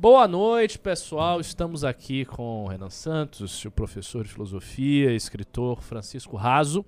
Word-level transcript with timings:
Boa 0.00 0.28
noite, 0.28 0.78
pessoal. 0.78 1.40
Estamos 1.40 1.82
aqui 1.82 2.24
com 2.24 2.62
o 2.62 2.68
Renan 2.68 2.88
Santos, 2.88 3.64
o 3.64 3.70
professor 3.72 4.22
de 4.22 4.30
filosofia, 4.30 5.12
escritor 5.12 5.82
Francisco 5.82 6.36
Raso, 6.36 6.86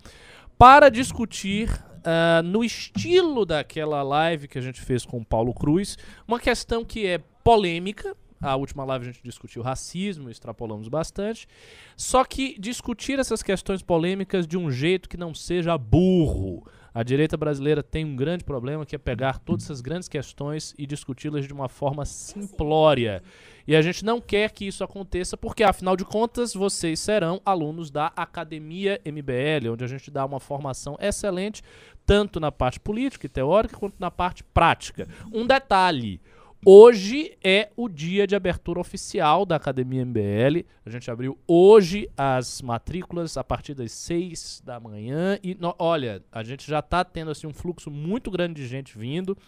para 0.57 0.89
discutir, 0.89 1.69
uh, 1.73 2.41
no 2.45 2.63
estilo 2.63 3.45
daquela 3.45 4.01
live 4.05 4.47
que 4.47 4.59
a 4.59 4.61
gente 4.61 4.81
fez 4.81 5.05
com 5.05 5.19
o 5.19 5.25
Paulo 5.25 5.53
Cruz, 5.53 5.99
uma 6.29 6.39
questão 6.39 6.85
que 6.85 7.05
é 7.05 7.19
polêmica. 7.43 8.17
A 8.41 8.55
última 8.55 8.85
live 8.85 9.09
a 9.09 9.11
gente 9.11 9.25
discutiu 9.25 9.61
racismo, 9.61 10.31
extrapolamos 10.31 10.87
bastante. 10.87 11.49
Só 11.97 12.23
que 12.25 12.57
discutir 12.61 13.19
essas 13.19 13.43
questões 13.43 13.83
polêmicas 13.83 14.47
de 14.47 14.57
um 14.57 14.71
jeito 14.71 15.09
que 15.09 15.17
não 15.17 15.35
seja 15.35 15.77
burro 15.77 16.65
a 16.93 17.03
direita 17.03 17.37
brasileira 17.37 17.83
tem 17.83 18.05
um 18.05 18.17
grande 18.17 18.45
problema 18.45 18.85
que 18.85 18.97
é 18.97 18.99
pegar 18.99 19.39
todas 19.39 19.65
essas 19.65 19.81
grandes 19.81 20.09
questões 20.09 20.75
e 20.77 20.87
discuti-las 20.87 21.47
de 21.47 21.53
uma 21.53 21.69
forma 21.69 22.05
simplória. 22.05 23.23
E 23.67 23.77
a 23.77 23.83
gente 23.83 24.05
não 24.05 24.21
quer 24.21 24.51
que 24.51 24.67
isso 24.67 24.83
aconteça 24.83 25.37
porque, 25.37 25.63
afinal 25.63 25.97
de 25.97 26.05
contas, 26.05 26.53
vocês 26.53 26.99
serão 26.99 27.41
alunos 27.45 27.91
da 27.91 28.07
Academia 28.17 29.01
MBL, 29.05 29.71
onde 29.73 29.85
a 29.85 29.87
gente 29.87 30.11
dá 30.11 30.25
uma 30.25 30.41
formação 30.41 30.97
excelente, 31.01 31.63
tanto 32.05 32.41
na 32.41 32.51
parte 32.51 32.81
política 32.81 33.27
e 33.27 33.29
teórica 33.29 33.77
quanto 33.77 33.95
na 34.01 34.11
parte 34.11 34.43
prática. 34.43 35.07
Um 35.33 35.47
detalhe. 35.47 36.21
Hoje 36.63 37.39
é 37.43 37.71
o 37.75 37.89
dia 37.89 38.27
de 38.27 38.37
abertura 38.37 38.79
oficial 38.79 39.47
da 39.47 39.57
Academia 39.57 40.05
MBL. 40.05 40.67
A 40.85 40.91
gente 40.91 41.11
abriu 41.11 41.39
hoje 41.49 42.11
as 42.15 42.61
matrículas 42.61 43.39
a 43.39 43.43
partir 43.43 43.73
das 43.73 43.93
6 43.93 44.61
da 44.63 44.79
manhã. 44.79 45.39
E 45.43 45.55
no, 45.55 45.75
olha, 45.79 46.23
a 46.31 46.43
gente 46.43 46.69
já 46.69 46.81
está 46.81 47.03
tendo 47.03 47.31
assim, 47.31 47.47
um 47.47 47.53
fluxo 47.55 47.91
muito 47.91 48.31
grande 48.31 48.61
de 48.61 48.69
gente 48.69 48.99
vindo. 48.99 49.39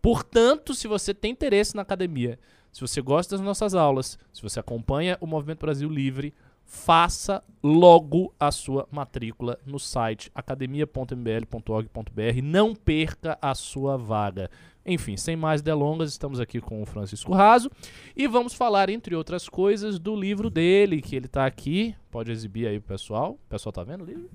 Portanto, 0.00 0.74
se 0.74 0.86
você 0.86 1.12
tem 1.12 1.32
interesse 1.32 1.74
na 1.74 1.82
academia, 1.82 2.38
se 2.70 2.80
você 2.80 3.02
gosta 3.02 3.36
das 3.36 3.44
nossas 3.44 3.74
aulas, 3.74 4.16
se 4.32 4.40
você 4.40 4.60
acompanha 4.60 5.18
o 5.20 5.26
Movimento 5.26 5.58
Brasil 5.58 5.88
Livre, 5.88 6.32
faça 6.64 7.42
logo 7.62 8.32
a 8.38 8.52
sua 8.52 8.86
matrícula 8.92 9.58
no 9.66 9.80
site 9.80 10.30
academia.mbl.org.br. 10.32 12.42
Não 12.42 12.76
perca 12.76 13.36
a 13.42 13.56
sua 13.56 13.96
vaga. 13.96 14.48
Enfim, 14.86 15.16
sem 15.16 15.34
mais 15.34 15.62
delongas, 15.62 16.10
estamos 16.10 16.38
aqui 16.38 16.60
com 16.60 16.82
o 16.82 16.86
Francisco 16.86 17.32
Raso 17.32 17.70
e 18.14 18.26
vamos 18.26 18.52
falar, 18.52 18.90
entre 18.90 19.14
outras 19.14 19.48
coisas, 19.48 19.98
do 19.98 20.14
livro 20.14 20.50
dele, 20.50 21.00
que 21.00 21.16
ele 21.16 21.24
está 21.26 21.46
aqui. 21.46 21.96
Pode 22.10 22.30
exibir 22.30 22.66
aí 22.66 22.76
o 22.76 22.82
pessoal. 22.82 23.32
O 23.32 23.48
pessoal 23.48 23.70
está 23.70 23.82
vendo 23.82 24.02
o 24.02 24.04
livro? 24.04 24.28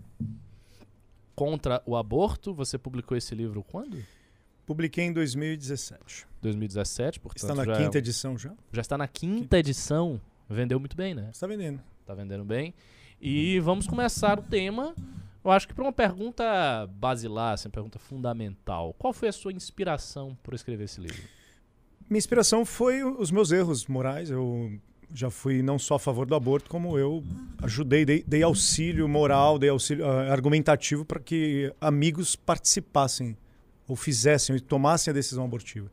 Contra 1.36 1.84
o 1.86 1.96
aborto. 1.96 2.52
Você 2.54 2.80
publicou 2.80 3.16
esse 3.16 3.36
livro 3.36 3.64
quando? 3.64 4.04
Publiquei 4.66 5.06
em 5.06 5.14
2017. 5.14 6.28
2017, 6.42 7.20
portanto. 7.20 7.44
Está 7.44 7.56
na 7.56 7.66
já 7.66 7.78
quinta 7.78 7.98
é... 7.98 8.00
edição 8.00 8.38
já? 8.38 8.54
Já 8.72 8.82
está 8.82 8.98
na 8.98 9.08
quinta 9.08 9.58
edição. 9.60 10.20
Vendeu 10.50 10.80
muito 10.80 10.98
bem, 10.98 11.14
né? 11.14 11.30
Está 11.32 11.46
vendendo. 11.46 11.80
Está 12.02 12.16
vendendo 12.16 12.44
bem. 12.44 12.74
E 13.22 13.60
vamos 13.60 13.86
começar 13.86 14.40
o 14.40 14.42
tema 14.42 14.96
eu 15.44 15.52
acho 15.52 15.68
que 15.68 15.74
para 15.74 15.84
uma 15.84 15.94
pergunta 15.94 16.44
basilar, 16.92 17.54
assim, 17.54 17.68
uma 17.68 17.74
pergunta 17.74 17.98
fundamental, 17.98 18.94
qual 18.98 19.14
foi 19.14 19.30
a 19.30 19.34
sua 19.34 19.54
inspiração 19.54 20.38
por 20.44 20.54
escrever 20.54 20.84
esse 20.86 21.00
livro? 21.00 21.22
Minha 22.10 22.20
inspiração 22.20 22.66
foi 22.66 23.04
os 23.04 23.32
meus 23.32 23.52
erros 23.52 23.86
morais. 23.86 24.30
Eu 24.30 24.80
já 25.14 25.30
fui 25.30 25.62
não 25.62 25.80
só 25.80 25.96
a 25.96 26.00
favor 26.00 26.26
do 26.26 26.36
aborto, 26.36 26.70
como 26.70 26.98
eu 26.98 27.24
ajudei, 27.62 28.06
dei, 28.06 28.24
dei 28.28 28.44
auxílio 28.44 29.08
moral, 29.08 29.58
dei 29.58 29.70
auxílio 29.70 30.06
uh, 30.06 30.32
argumentativo 30.32 31.06
para 31.06 31.20
que 31.20 31.74
amigos 31.80 32.36
participassem 32.36 33.38
ou 33.88 33.96
fizessem 33.96 34.56
ou 34.56 34.62
tomassem 34.62 35.12
a 35.12 35.14
decisão 35.14 35.46
abortiva. 35.46 35.92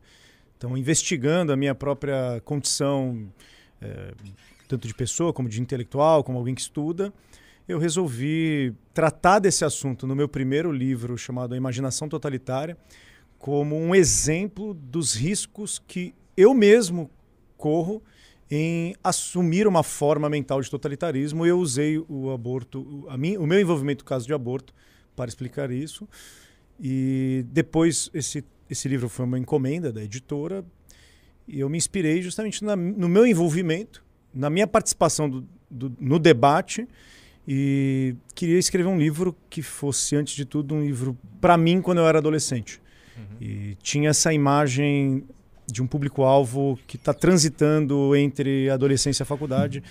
Então, 0.57 0.77
investigando 0.77 1.51
a 1.51 1.55
minha 1.55 1.75
própria 1.75 2.41
condição, 2.43 3.31
eh, 3.79 4.13
tanto 4.67 4.87
de 4.87 4.93
pessoa 4.93 5.31
como 5.31 5.47
de 5.47 5.61
intelectual, 5.61 6.23
como 6.23 6.37
alguém 6.37 6.55
que 6.55 6.61
estuda, 6.61 7.13
eu 7.67 7.77
resolvi 7.77 8.73
tratar 8.93 9.39
desse 9.39 9.65
assunto 9.65 10.07
no 10.07 10.15
meu 10.15 10.29
primeiro 10.29 10.71
livro, 10.71 11.17
chamado 11.17 11.53
A 11.53 11.57
Imaginação 11.57 12.07
Totalitária, 12.07 12.77
como 13.37 13.77
um 13.77 13.93
exemplo 13.93 14.73
dos 14.73 15.13
riscos 15.13 15.81
que 15.85 16.15
eu 16.35 16.53
mesmo 16.53 17.09
corro 17.57 18.01
em 18.49 18.95
assumir 19.03 19.67
uma 19.67 19.83
forma 19.83 20.29
mental 20.29 20.61
de 20.61 20.69
totalitarismo. 20.69 21.45
Eu 21.45 21.59
usei 21.59 21.97
o 22.07 22.31
aborto, 22.31 23.05
a 23.09 23.17
mim, 23.17 23.35
o 23.35 23.45
meu 23.45 23.59
envolvimento 23.59 24.03
no 24.03 24.07
caso 24.07 24.25
de 24.25 24.33
aborto, 24.33 24.73
para 25.15 25.27
explicar 25.27 25.69
isso. 25.69 26.07
E 26.79 27.45
depois 27.49 28.09
esse, 28.13 28.45
esse 28.69 28.87
livro 28.87 29.09
foi 29.09 29.25
uma 29.25 29.37
encomenda 29.37 29.91
da 29.91 30.01
editora 30.01 30.63
e 31.47 31.59
eu 31.59 31.69
me 31.69 31.77
inspirei 31.77 32.21
justamente 32.21 32.63
na, 32.63 32.75
no 32.75 33.09
meu 33.09 33.25
envolvimento, 33.25 34.05
na 34.33 34.49
minha 34.49 34.67
participação 34.67 35.29
do, 35.29 35.47
do, 35.69 35.95
no 35.99 36.19
debate 36.19 36.87
e 37.47 38.15
queria 38.35 38.59
escrever 38.59 38.89
um 38.89 38.99
livro 38.99 39.35
que 39.49 39.61
fosse, 39.61 40.15
antes 40.15 40.35
de 40.35 40.43
tudo, 40.43 40.75
um 40.75 40.81
livro 40.81 41.17
para 41.39 41.57
mim 41.57 41.81
quando 41.81 41.99
eu 41.99 42.07
era 42.07 42.17
adolescente. 42.17 42.81
Uhum. 43.15 43.23
E 43.39 43.77
tinha 43.81 44.09
essa 44.09 44.33
imagem 44.33 45.23
de 45.65 45.81
um 45.81 45.87
público-alvo 45.87 46.77
que 46.85 46.97
está 46.97 47.13
transitando 47.13 48.15
entre 48.15 48.69
adolescência 48.69 49.23
e 49.23 49.25
faculdade 49.25 49.81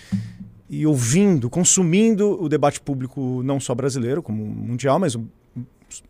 e 0.69 0.87
ouvindo, 0.87 1.49
consumindo 1.49 2.43
o 2.43 2.49
debate 2.49 2.81
público 2.81 3.43
não 3.43 3.59
só 3.59 3.75
brasileiro, 3.75 4.23
como 4.23 4.44
mundial, 4.44 4.99
mas 4.99 5.17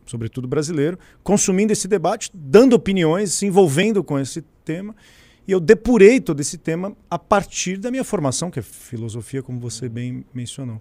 sobretudo 0.05 0.49
brasileiro, 0.49 0.99
consumindo 1.23 1.73
esse 1.73 1.87
debate, 1.87 2.31
dando 2.35 2.73
opiniões, 2.75 3.33
se 3.33 3.47
envolvendo 3.47 4.03
com 4.03 4.19
esse 4.19 4.43
tema. 4.65 4.97
E 5.47 5.53
eu 5.53 5.61
depurei 5.61 6.21
todo 6.21 6.41
esse 6.41 6.59
tema 6.59 6.97
a 7.09 7.19
partir 7.19 7.77
da 7.77 7.91
minha 7.91 8.03
formação, 8.03 8.51
que 8.51 8.59
é 8.59 8.63
filosofia, 8.63 9.43
como 9.43 9.61
você 9.61 9.89
bem 9.89 10.25
mencionou. 10.35 10.81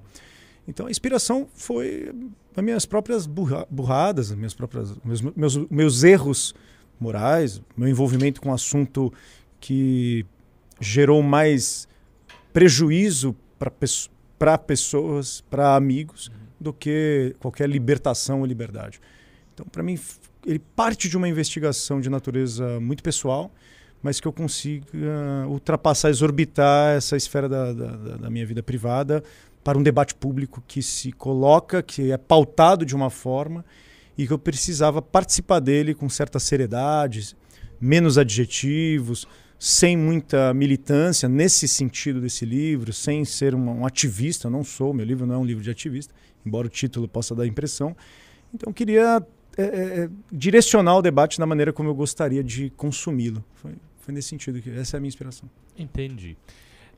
Então 0.68 0.88
a 0.88 0.92
inspiração 0.92 1.48
foi 1.54 2.12
as 2.56 2.64
minhas 2.64 2.86
próprias 2.86 3.26
burra 3.26 3.68
burradas, 3.70 4.32
as 4.32 4.38
minhas 4.38 4.54
próprias 4.54 4.94
meus, 5.04 5.22
meus, 5.22 5.58
meus 5.70 6.04
erros 6.04 6.54
morais, 7.00 7.62
meu 7.76 7.88
envolvimento 7.88 8.42
com 8.42 8.50
um 8.50 8.54
assunto 8.54 9.14
que 9.60 10.26
gerou 10.80 11.22
mais 11.22 11.88
prejuízo 12.54 13.36
para 14.38 14.58
pessoas, 14.58 15.42
para 15.50 15.76
amigos, 15.76 16.32
do 16.60 16.74
que 16.74 17.36
qualquer 17.40 17.70
libertação 17.70 18.40
ou 18.40 18.46
liberdade. 18.46 19.00
Então, 19.54 19.66
para 19.66 19.84
mim, 19.84 20.00
ele 20.46 20.60
parte 20.60 21.10
de 21.10 21.18
uma 21.18 21.28
investigação 21.28 22.00
de 22.00 22.10
natureza 22.10 22.80
muito 22.80 23.04
pessoal, 23.04 23.52
mas 24.02 24.20
que 24.20 24.28
eu 24.28 24.34
consiga 24.34 24.86
ultrapassar, 25.48 26.10
exorbitar 26.10 26.96
essa 26.96 27.18
esfera 27.18 27.50
da, 27.50 27.74
da, 27.74 28.18
da 28.18 28.30
minha 28.30 28.46
vida 28.46 28.62
privada 28.62 29.24
para 29.66 29.80
um 29.80 29.82
debate 29.82 30.14
público 30.14 30.64
que 30.68 30.80
se 30.84 31.12
coloca, 31.12 31.82
que 31.82 32.12
é 32.12 32.18
pautado 32.18 32.86
de 32.86 32.96
uma 32.96 33.10
forma 33.10 33.66
e 34.16 34.28
que 34.28 34.32
eu 34.32 34.38
precisava 34.38 35.02
participar 35.02 35.60
dele 35.60 35.96
com 35.96 36.08
certa 36.08 36.38
seriedade, 36.38 37.36
menos 37.82 38.16
adjetivos, 38.20 39.28
sem 39.58 39.98
muita 39.98 40.54
militância 40.54 41.28
nesse 41.28 41.68
sentido 41.68 42.22
desse 42.22 42.46
livro, 42.46 42.94
sem 42.94 43.26
ser 43.26 43.56
um, 43.56 43.82
um 43.82 43.86
ativista. 43.88 44.52
Não 44.52 44.64
sou, 44.64 44.94
meu 44.94 45.04
livro 45.04 45.26
não 45.26 45.34
é 45.34 45.38
um 45.40 45.46
livro 45.46 45.64
de 45.64 45.72
ativista, 45.72 46.14
embora 46.46 46.68
o 46.68 46.70
título 46.70 47.08
possa 47.08 47.34
dar 47.34 47.48
impressão. 47.48 47.98
Então, 48.54 48.70
eu 48.70 48.74
queria 48.74 49.26
é, 49.58 49.64
é, 49.64 49.66
é, 50.04 50.10
direcionar 50.32 50.96
o 50.96 51.02
debate 51.02 51.40
da 51.40 51.46
maneira 51.48 51.74
como 51.74 51.90
eu 51.90 51.96
gostaria 51.96 52.44
de 52.44 52.70
consumi-lo. 52.78 53.44
Foi, 53.56 53.74
foi 54.02 54.14
nesse 54.14 54.30
sentido 54.30 54.62
que 54.62 54.70
essa 54.70 54.96
é 54.96 55.00
a 55.00 55.02
minha 55.02 55.10
inspiração. 55.10 55.50
Entendi. 55.76 56.38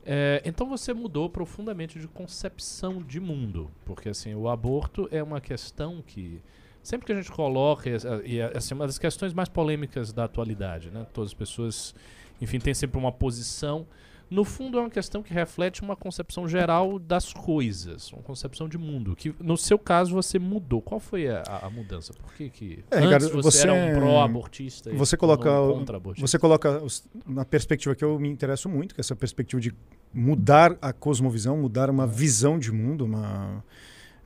É, 0.04 0.42
então 0.44 0.66
você 0.66 0.92
mudou 0.94 1.28
profundamente 1.28 1.98
de 1.98 2.08
concepção 2.08 3.02
de 3.02 3.20
mundo, 3.20 3.70
porque 3.84 4.08
assim 4.08 4.34
o 4.34 4.48
aborto 4.48 5.08
é 5.10 5.22
uma 5.22 5.40
questão 5.40 6.02
que 6.06 6.40
sempre 6.82 7.06
que 7.06 7.12
a 7.12 7.16
gente 7.16 7.30
coloca 7.30 7.90
e 8.24 8.38
é 8.38 8.56
assim, 8.56 8.74
uma 8.74 8.86
das 8.86 8.98
questões 8.98 9.34
mais 9.34 9.48
polêmicas 9.48 10.12
da 10.12 10.24
atualidade, 10.24 10.90
né? 10.90 11.06
Todas 11.12 11.30
as 11.30 11.34
pessoas, 11.34 11.94
enfim, 12.40 12.58
têm 12.58 12.72
sempre 12.72 12.98
uma 12.98 13.12
posição 13.12 13.86
no 14.30 14.44
fundo 14.44 14.78
é 14.78 14.80
uma 14.82 14.90
questão 14.90 15.22
que 15.22 15.32
reflete 15.32 15.80
uma 15.82 15.96
concepção 15.96 16.46
geral 16.46 16.98
das 16.98 17.32
coisas, 17.32 18.12
uma 18.12 18.22
concepção 18.22 18.68
de 18.68 18.76
mundo. 18.76 19.16
Que 19.16 19.34
no 19.40 19.56
seu 19.56 19.78
caso 19.78 20.12
você 20.12 20.38
mudou. 20.38 20.82
Qual 20.82 21.00
foi 21.00 21.28
a, 21.28 21.42
a 21.62 21.70
mudança? 21.70 22.12
Por 22.12 22.34
que, 22.34 22.50
que 22.50 22.84
é, 22.90 22.98
antes 22.98 23.04
Ricardo, 23.04 23.42
você, 23.42 23.58
você, 23.58 23.62
era 23.62 23.74
um 23.74 23.94
pró-abortista 23.94 24.92
você 24.92 25.16
coloca 25.16 25.50
um 25.62 25.84
você 26.18 26.38
coloca 26.38 26.82
na 27.26 27.44
perspectiva 27.44 27.94
que 27.94 28.04
eu 28.04 28.18
me 28.18 28.28
interesso 28.28 28.68
muito, 28.68 28.94
que 28.94 29.00
é 29.00 29.02
essa 29.02 29.16
perspectiva 29.16 29.60
de 29.60 29.74
mudar 30.12 30.76
a 30.80 30.92
cosmovisão, 30.92 31.56
mudar 31.56 31.90
uma 31.90 32.06
visão 32.06 32.58
de 32.58 32.70
mundo, 32.70 33.04
uma 33.04 33.64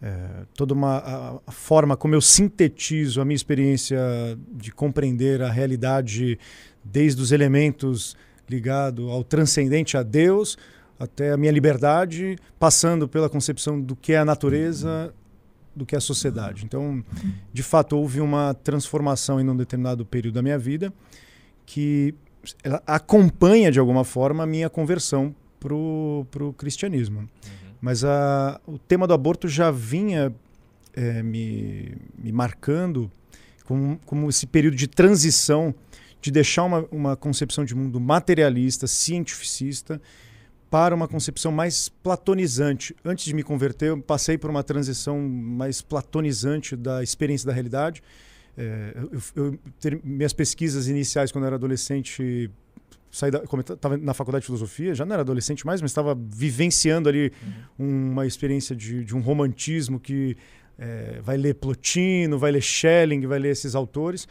é, 0.00 0.46
toda 0.56 0.74
uma 0.74 0.96
a, 0.98 1.40
a 1.46 1.52
forma 1.52 1.96
como 1.96 2.14
eu 2.14 2.20
sintetizo 2.20 3.20
a 3.20 3.24
minha 3.24 3.36
experiência 3.36 3.98
de 4.52 4.72
compreender 4.72 5.42
a 5.42 5.50
realidade 5.50 6.38
desde 6.82 7.22
os 7.22 7.30
elementos 7.30 8.16
ligado 8.52 9.10
ao 9.10 9.24
transcendente, 9.24 9.96
a 9.96 10.02
Deus, 10.02 10.56
até 10.98 11.32
a 11.32 11.36
minha 11.36 11.50
liberdade, 11.50 12.36
passando 12.58 13.08
pela 13.08 13.28
concepção 13.28 13.80
do 13.80 13.96
que 13.96 14.12
é 14.12 14.18
a 14.18 14.24
natureza, 14.24 15.12
do 15.74 15.86
que 15.86 15.94
é 15.94 15.98
a 15.98 16.00
sociedade. 16.00 16.64
Então, 16.64 17.02
de 17.52 17.62
fato, 17.62 17.96
houve 17.96 18.20
uma 18.20 18.54
transformação 18.54 19.40
em 19.40 19.48
um 19.48 19.56
determinado 19.56 20.04
período 20.04 20.34
da 20.34 20.42
minha 20.42 20.58
vida 20.58 20.92
que 21.64 22.14
acompanha 22.86 23.70
de 23.70 23.78
alguma 23.78 24.04
forma 24.04 24.44
a 24.44 24.46
minha 24.46 24.68
conversão 24.68 25.34
pro, 25.58 26.26
pro 26.30 26.52
cristianismo. 26.52 27.20
Uhum. 27.20 27.28
Mas 27.80 28.04
a, 28.04 28.60
o 28.66 28.78
tema 28.78 29.06
do 29.06 29.14
aborto 29.14 29.48
já 29.48 29.70
vinha 29.70 30.32
é, 30.92 31.22
me, 31.22 31.96
me 32.16 32.32
marcando 32.32 33.10
como, 33.64 33.98
como 34.04 34.28
esse 34.28 34.46
período 34.46 34.76
de 34.76 34.86
transição 34.86 35.74
de 36.22 36.30
deixar 36.30 36.62
uma, 36.62 36.86
uma 36.90 37.16
concepção 37.16 37.64
de 37.64 37.74
mundo 37.74 37.98
materialista, 38.00 38.86
cientificista, 38.86 40.00
para 40.70 40.94
uma 40.94 41.06
concepção 41.06 41.52
mais 41.52 41.88
platonizante. 41.88 42.96
Antes 43.04 43.26
de 43.26 43.34
me 43.34 43.42
converter, 43.42 43.90
eu 43.90 44.00
passei 44.00 44.38
por 44.38 44.48
uma 44.48 44.62
transição 44.62 45.20
mais 45.20 45.82
platonizante 45.82 46.76
da 46.76 47.02
experiência 47.02 47.46
da 47.46 47.52
realidade. 47.52 48.02
É, 48.56 48.96
eu, 49.12 49.20
eu, 49.34 49.58
ter, 49.80 50.00
minhas 50.02 50.32
pesquisas 50.32 50.86
iniciais, 50.88 51.32
quando 51.32 51.44
eu 51.44 51.48
era 51.48 51.56
adolescente, 51.56 52.48
saí 53.10 53.30
da, 53.30 53.42
estava 53.42 53.96
na 53.98 54.14
faculdade 54.14 54.42
de 54.42 54.46
filosofia, 54.46 54.94
já 54.94 55.04
não 55.04 55.12
era 55.12 55.22
adolescente 55.22 55.66
mais, 55.66 55.82
mas 55.82 55.90
estava 55.90 56.14
vivenciando 56.14 57.08
ali 57.08 57.32
uhum. 57.78 58.12
uma 58.12 58.26
experiência 58.26 58.74
de, 58.74 59.04
de, 59.04 59.14
um 59.14 59.20
romantismo 59.20 59.98
que 59.98 60.36
é, 60.78 61.20
vai 61.22 61.36
ler 61.36 61.54
Plotino, 61.56 62.38
vai 62.38 62.52
ler 62.52 62.62
Schelling, 62.62 63.26
vai 63.26 63.40
ler 63.40 63.50
esses 63.50 63.74
autores. 63.74 64.26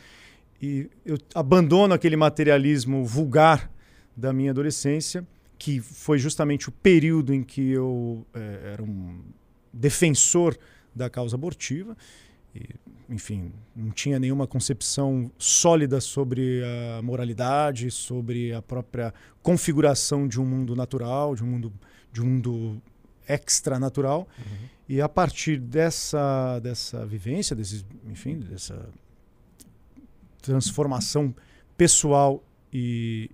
E 0.61 0.89
eu 1.03 1.17
abandono 1.33 1.93
aquele 1.93 2.15
materialismo 2.15 3.03
vulgar 3.03 3.71
da 4.15 4.31
minha 4.31 4.51
adolescência 4.51 5.25
que 5.57 5.79
foi 5.79 6.17
justamente 6.17 6.69
o 6.69 6.71
período 6.71 7.33
em 7.33 7.43
que 7.43 7.69
eu 7.69 8.25
é, 8.33 8.71
era 8.73 8.83
um 8.83 9.21
defensor 9.71 10.57
da 10.93 11.09
causa 11.09 11.35
abortiva. 11.35 11.95
E, 12.55 12.67
enfim, 13.07 13.51
não 13.75 13.91
tinha 13.91 14.19
nenhuma 14.19 14.47
concepção 14.47 15.31
sólida 15.37 16.01
sobre 16.01 16.63
a 16.97 17.01
moralidade, 17.01 17.91
sobre 17.91 18.53
a 18.53 18.61
própria 18.61 19.13
configuração 19.43 20.27
de 20.27 20.41
um 20.41 20.45
mundo 20.45 20.75
natural, 20.75 21.35
de 21.35 21.43
um 21.43 21.47
mundo, 21.47 21.73
de 22.11 22.21
um 22.21 22.25
mundo 22.25 22.81
extranatural. 23.27 24.27
Uhum. 24.39 24.67
E 24.89 24.99
a 24.99 25.07
partir 25.07 25.59
dessa, 25.59 26.59
dessa 26.59 27.05
vivência, 27.05 27.55
desse, 27.55 27.85
enfim, 28.09 28.39
dessa 28.39 28.89
transformação 30.41 31.33
pessoal 31.77 32.43
e, 32.73 33.29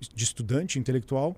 e 0.00 0.08
de 0.14 0.24
estudante 0.24 0.78
intelectual, 0.78 1.36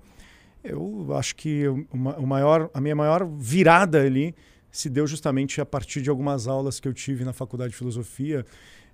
eu 0.63 1.15
acho 1.15 1.35
que 1.35 1.67
uma, 1.91 2.15
o 2.17 2.27
maior, 2.27 2.69
a 2.73 2.79
minha 2.79 2.95
maior 2.95 3.25
virada 3.25 4.01
ali 4.01 4.35
se 4.71 4.89
deu 4.89 5.05
justamente 5.05 5.59
a 5.59 5.65
partir 5.65 6.01
de 6.01 6.09
algumas 6.09 6.47
aulas 6.47 6.79
que 6.79 6.87
eu 6.87 6.93
tive 6.93 7.25
na 7.25 7.33
faculdade 7.33 7.71
de 7.71 7.77
filosofia 7.77 8.45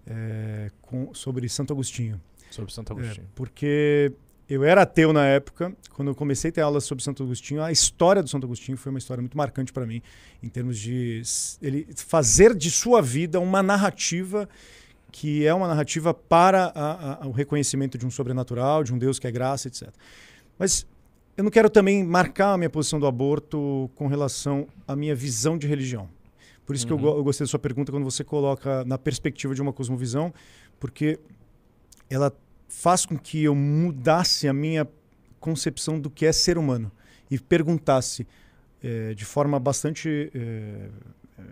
é, 0.06 0.72
com, 0.82 1.14
sobre 1.14 1.48
Santo 1.50 1.74
Agostinho. 1.74 2.20
Sobre 2.50 2.74
Santo 2.74 2.94
Agostinho. 2.94 3.26
É, 3.26 3.30
porque 3.36 4.12
eu 4.50 4.64
era 4.64 4.84
ateu 4.84 5.12
na 5.12 5.26
época, 5.26 5.76
quando 5.94 6.08
eu 6.08 6.16
comecei 6.16 6.50
a 6.50 6.52
ter 6.54 6.62
aulas 6.62 6.86
sobre 6.86 7.04
Santo 7.04 7.22
Agostinho, 7.22 7.62
a 7.62 7.72
história 7.72 8.24
do 8.24 8.30
Santo 8.30 8.46
Agostinho 8.46 8.78
foi 8.78 8.90
uma 8.90 9.00
história 9.00 9.22
muito 9.22 9.38
marcante 9.38 9.74
para 9.74 9.86
mim, 9.86 10.02
em 10.42 10.48
termos 10.48 10.80
de 10.80 11.22
ele 11.62 11.88
fazer 11.96 12.56
de 12.56 12.72
sua 12.72 13.02
vida 13.02 13.40
uma 13.40 13.62
narrativa 13.62 14.48
que 15.12 15.46
é 15.46 15.54
uma 15.54 15.68
narrativa 15.68 16.14
para 16.14 16.72
a, 16.76 17.24
a, 17.24 17.28
o 17.28 17.32
reconhecimento 17.32 17.98
de 17.98 18.06
um 18.06 18.12
sobrenatural, 18.12 18.84
de 18.84 18.94
um 18.94 18.98
Deus 18.98 19.20
que 19.20 19.28
é 19.28 19.32
graça, 19.32 19.68
etc. 19.68 19.90
Mas 20.58 20.86
eu 21.36 21.44
não 21.44 21.52
quero 21.52 21.70
também 21.70 22.04
marcar 22.04 22.54
a 22.54 22.58
minha 22.58 22.70
posição 22.70 23.00
do 23.00 23.08
aborto 23.08 23.90
com 23.96 24.08
relação 24.08 24.68
à 24.88 24.96
minha 24.96 25.16
visão 25.16 25.58
de 25.58 25.68
religião. 25.68 26.10
Por 26.66 26.76
isso 26.76 26.88
uhum. 26.90 26.98
que 26.98 27.06
eu, 27.06 27.18
eu, 27.18 27.24
gostei 27.24 27.46
da 27.46 27.50
sua 27.50 27.60
pergunta 27.60 27.92
quando 27.92 28.04
você 28.04 28.24
coloca 28.24 28.84
na 28.86 28.98
perspectiva 28.98 29.56
de 29.56 29.62
uma 29.62 29.72
cosmovisão, 29.72 30.34
porque 30.80 31.20
ela 32.10 32.34
faz 32.68 33.06
com 33.06 33.18
que 33.18 33.44
eu 33.44 33.56
mudasse 33.56 34.48
a 34.48 34.54
minha 34.54 34.88
concepção 35.40 36.00
do 36.00 36.10
que 36.10 36.26
é 36.26 36.32
ser 36.32 36.58
humano 36.58 36.92
e 37.32 37.40
perguntasse 37.40 38.28
é, 38.84 39.14
de 39.14 39.24
forma 39.24 39.60
bastante 39.60 40.32
é, 40.34 40.90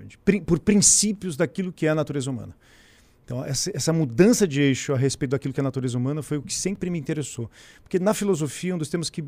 de, 0.05 0.17
por 0.41 0.59
princípios 0.59 1.37
daquilo 1.37 1.71
que 1.71 1.85
é 1.85 1.89
a 1.89 1.95
natureza 1.95 2.29
humana. 2.29 2.55
Então, 3.25 3.43
essa, 3.43 3.71
essa, 3.75 3.91
mudança 3.91 4.47
de 4.47 4.61
eixo 4.61 4.93
a 4.93 4.97
respeito 4.97 5.31
daquilo 5.31 5.51
que 5.51 5.59
é 5.59 5.63
a 5.63 5.65
natureza 5.65 5.97
humana 5.97 6.21
foi 6.21 6.37
o 6.37 6.43
que 6.43 6.53
sempre 6.53 6.91
me 6.91 6.99
interessou. 6.99 7.49
Porque 7.81 7.97
na 7.97 8.13
filosofia, 8.13 8.75
um 8.75 8.77
dos 8.77 8.87
temas 8.87 9.09
que 9.09 9.23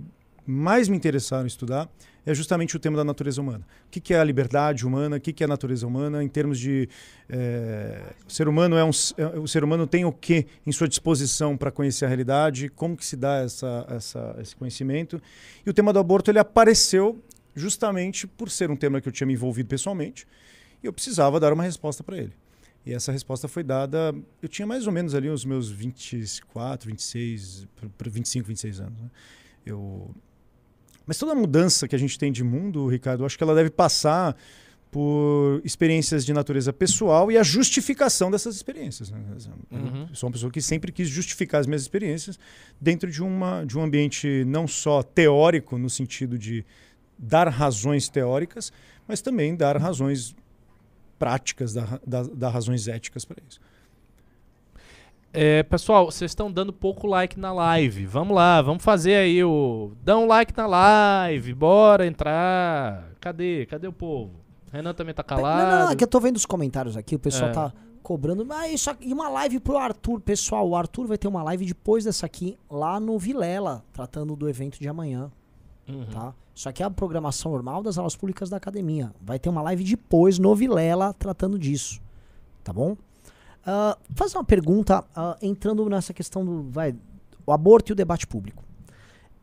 mais 0.46 0.88
me 0.88 0.96
interessaram 0.96 1.46
estudar 1.46 1.90
é 2.26 2.34
justamente 2.34 2.76
o 2.76 2.80
tema 2.80 2.96
da 2.96 3.04
natureza 3.04 3.42
humana. 3.42 3.66
O 3.88 3.90
que, 3.90 4.00
que 4.00 4.14
é 4.14 4.20
a 4.20 4.24
liberdade 4.24 4.86
humana? 4.86 5.18
O 5.18 5.20
que, 5.20 5.34
que 5.34 5.44
é 5.44 5.46
a 5.46 5.48
natureza 5.48 5.88
humana? 5.88 6.24
Em 6.24 6.28
termos 6.28 6.60
de. 6.60 6.88
É, 7.28 8.02
o, 8.26 8.32
ser 8.32 8.48
humano 8.48 8.78
é 8.78 8.84
um, 8.84 8.92
é, 9.18 9.40
o 9.40 9.48
ser 9.48 9.64
humano 9.64 9.88
tem 9.88 10.06
o 10.06 10.12
que 10.12 10.46
em 10.66 10.72
sua 10.72 10.88
disposição 10.88 11.58
para 11.58 11.72
conhecer 11.72 12.06
a 12.06 12.08
realidade? 12.08 12.70
Como 12.70 12.96
que 12.96 13.06
se 13.06 13.18
dá 13.18 13.38
essa, 13.38 13.86
essa, 13.90 14.36
esse 14.40 14.56
conhecimento? 14.56 15.22
E 15.66 15.70
o 15.70 15.74
tema 15.74 15.92
do 15.92 16.00
aborto 16.00 16.30
ele 16.30 16.40
apareceu 16.40 17.22
justamente 17.56 18.28
por 18.28 18.50
ser 18.50 18.70
um 18.70 18.76
tema 18.76 19.02
que 19.02 19.08
eu 19.08 19.12
tinha 19.12 19.26
me 19.26 19.34
envolvido 19.34 19.68
pessoalmente 19.68 20.28
e 20.84 20.86
eu 20.86 20.94
precisava 20.94 21.40
dar 21.40 21.52
uma 21.52 21.64
resposta 21.64 22.04
para 22.04 22.18
ele. 22.18 22.34
E 22.88 22.94
essa 22.94 23.12
resposta 23.12 23.50
foi 23.50 23.64
dada. 23.64 24.16
Eu 24.42 24.48
tinha 24.48 24.66
mais 24.66 24.88
ou 24.88 24.94
menos 24.94 25.14
ali 25.14 25.28
os 25.28 25.44
meus 25.44 25.70
24, 25.70 26.90
26, 26.90 27.68
para 27.98 28.10
25, 28.10 28.48
26 28.48 28.80
anos. 28.80 29.02
Né? 29.02 29.10
Eu... 29.66 30.16
Mas 31.06 31.18
toda 31.18 31.36
mudança 31.36 31.86
que 31.86 31.96
a 31.96 32.00
gente 32.00 32.18
tem 32.18 32.32
de 32.32 32.46
mundo, 32.46 32.88
Ricardo, 32.88 33.24
eu 33.24 33.26
acho 33.26 33.38
que 33.38 33.44
ela 33.44 33.54
deve 33.54 33.70
passar 33.70 34.38
por 34.90 35.62
experiências 35.66 36.26
de 36.26 36.32
natureza 36.32 36.72
pessoal 36.72 37.30
e 37.30 37.38
a 37.38 37.44
justificação 37.44 38.32
dessas 38.32 38.56
experiências. 38.56 39.12
Né? 39.12 39.20
Uhum. 39.70 40.08
Eu 40.10 40.16
sou 40.16 40.28
uma 40.28 40.34
pessoa 40.34 40.50
que 40.50 40.62
sempre 40.62 40.90
quis 40.90 41.10
justificar 41.10 41.60
as 41.60 41.68
minhas 41.68 41.82
experiências 41.82 42.40
dentro 42.80 43.12
de, 43.12 43.22
uma, 43.22 43.66
de 43.66 43.78
um 43.78 43.84
ambiente 43.84 44.46
não 44.46 44.66
só 44.66 45.04
teórico, 45.04 45.78
no 45.78 45.90
sentido 45.90 46.38
de 46.38 46.66
dar 47.20 47.50
razões 47.50 48.08
teóricas, 48.08 48.72
mas 49.06 49.20
também 49.20 49.58
dar 49.58 49.76
razões 49.76 50.34
práticas, 51.18 51.74
dar, 51.74 52.00
dar, 52.06 52.50
razões 52.50 52.88
éticas 52.88 53.26
para 53.26 53.38
isso. 53.48 53.60
É, 55.34 55.62
pessoal, 55.64 56.06
vocês 56.06 56.32
estão 56.32 56.52
dando 56.52 56.72
pouco 56.74 57.06
like 57.06 57.40
na 57.40 57.54
live. 57.54 58.06
Vamos 58.06 58.36
lá, 58.36 58.62
vamos 58.62 58.84
fazer 58.84 59.16
aí 59.16 59.44
o. 59.44 59.92
Dá 60.04 60.18
um 60.18 60.26
like 60.26 60.56
na 60.56 60.66
live, 60.66 61.54
bora 61.54 62.08
entrar. 62.08 63.12
Cadê? 63.20 63.66
Cadê 63.66 63.88
o 63.88 63.94
povo? 63.94 64.32
Renan 64.72 64.94
também 64.94 65.14
tá 65.14 65.24
calado. 65.24 65.64
Não, 65.64 65.72
não, 65.72 65.86
não, 65.86 65.92
é 65.92 65.96
que 65.96 66.04
eu 66.04 66.08
tô 66.08 66.20
vendo 66.20 66.38
os 66.38 66.46
comentários 66.46 66.98
aqui, 66.98 67.16
o 67.16 67.20
pessoal 67.20 67.52
é. 67.52 67.54
tá 67.54 67.74
cobrando. 68.02 68.46
Mas 68.46 68.74
isso 68.74 68.90
aqui, 68.90 69.10
e 69.10 69.14
uma 69.14 69.30
live 69.30 69.60
pro 69.60 69.78
Arthur, 69.78 70.22
pessoal. 70.22 70.68
O 70.68 70.76
Arthur 70.76 71.08
vai 71.08 71.18
ter 71.18 71.28
uma 71.28 71.44
live 71.44 71.66
depois 71.66 72.06
dessa 72.06 72.26
aqui, 72.26 72.58
lá 72.70 73.00
no 73.00 73.20
Vilela, 73.20 73.84
tratando 73.94 74.36
do 74.36 74.48
evento 74.50 74.80
de 74.80 74.88
amanhã. 74.88 75.32
Uhum. 75.88 76.06
Tá? 76.06 76.34
Isso 76.54 76.68
aqui 76.68 76.84
é 76.84 76.86
a 76.86 76.90
programação 76.90 77.52
normal 77.52 77.84
das 77.84 77.98
aulas 77.98 78.16
públicas 78.16 78.50
da 78.50 78.58
academia. 78.58 79.14
Vai 79.22 79.40
ter 79.40 79.50
uma 79.50 79.62
live 79.62 79.84
depois 79.84 80.40
no 80.40 80.56
Vilela 80.56 81.14
tratando 81.14 81.58
disso. 81.58 82.02
Tá 82.64 82.74
bom? 82.74 82.92
Uh, 82.92 83.98
fazer 84.16 84.38
uma 84.38 84.44
pergunta 84.44 85.02
uh, 85.02 85.38
entrando 85.42 85.88
nessa 85.90 86.14
questão 86.14 86.44
do 86.44 86.64
vai, 86.64 86.96
o 87.46 87.52
aborto 87.52 87.92
e 87.92 87.94
o 87.94 87.96
debate 87.96 88.26
público. 88.26 88.64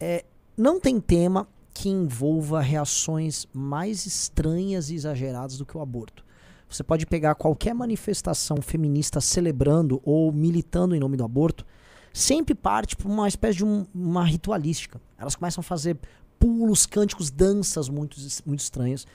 É, 0.00 0.24
não 0.56 0.80
tem 0.80 1.00
tema 1.00 1.46
que 1.72 1.88
envolva 1.88 2.60
reações 2.60 3.46
mais 3.52 4.06
estranhas 4.06 4.90
e 4.90 4.94
exageradas 4.94 5.58
do 5.58 5.66
que 5.66 5.76
o 5.76 5.80
aborto. 5.80 6.24
Você 6.68 6.82
pode 6.82 7.06
pegar 7.06 7.34
qualquer 7.34 7.74
manifestação 7.74 8.56
feminista 8.62 9.20
celebrando 9.20 10.00
ou 10.04 10.32
militando 10.32 10.94
em 10.94 11.00
nome 11.00 11.16
do 11.16 11.24
aborto, 11.24 11.64
sempre 12.12 12.54
parte 12.54 12.96
por 12.96 13.10
uma 13.10 13.28
espécie 13.28 13.58
de 13.58 13.64
um, 13.64 13.86
uma 13.94 14.24
ritualística. 14.24 15.00
Elas 15.18 15.36
começam 15.36 15.60
a 15.60 15.64
fazer 15.64 15.98
pulos, 16.38 16.86
cânticos, 16.86 17.30
danças 17.30 17.88
muito, 17.88 18.16
muito 18.46 18.60
estranhas. 18.60 19.06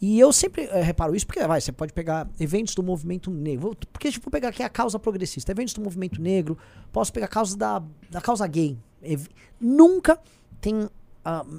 E 0.00 0.18
eu 0.18 0.32
sempre 0.32 0.62
é, 0.62 0.80
reparo 0.80 1.14
isso 1.14 1.26
porque, 1.26 1.44
vai, 1.46 1.60
você 1.60 1.72
pode 1.72 1.92
pegar 1.92 2.28
eventos 2.38 2.74
do 2.74 2.82
movimento 2.82 3.30
negro. 3.30 3.76
Porque, 3.92 4.10
tipo, 4.10 4.30
pegar 4.30 4.48
aqui 4.48 4.62
a 4.62 4.68
causa 4.68 4.98
progressista, 4.98 5.50
eventos 5.50 5.74
do 5.74 5.80
movimento 5.80 6.20
negro, 6.20 6.56
posso 6.92 7.12
pegar 7.12 7.26
a 7.26 7.28
causa 7.28 7.56
da, 7.56 7.82
da 8.08 8.20
causa 8.20 8.46
gay. 8.46 8.78
Ev 9.02 9.26
nunca 9.60 10.18
tem, 10.60 10.74
uh, 10.84 10.90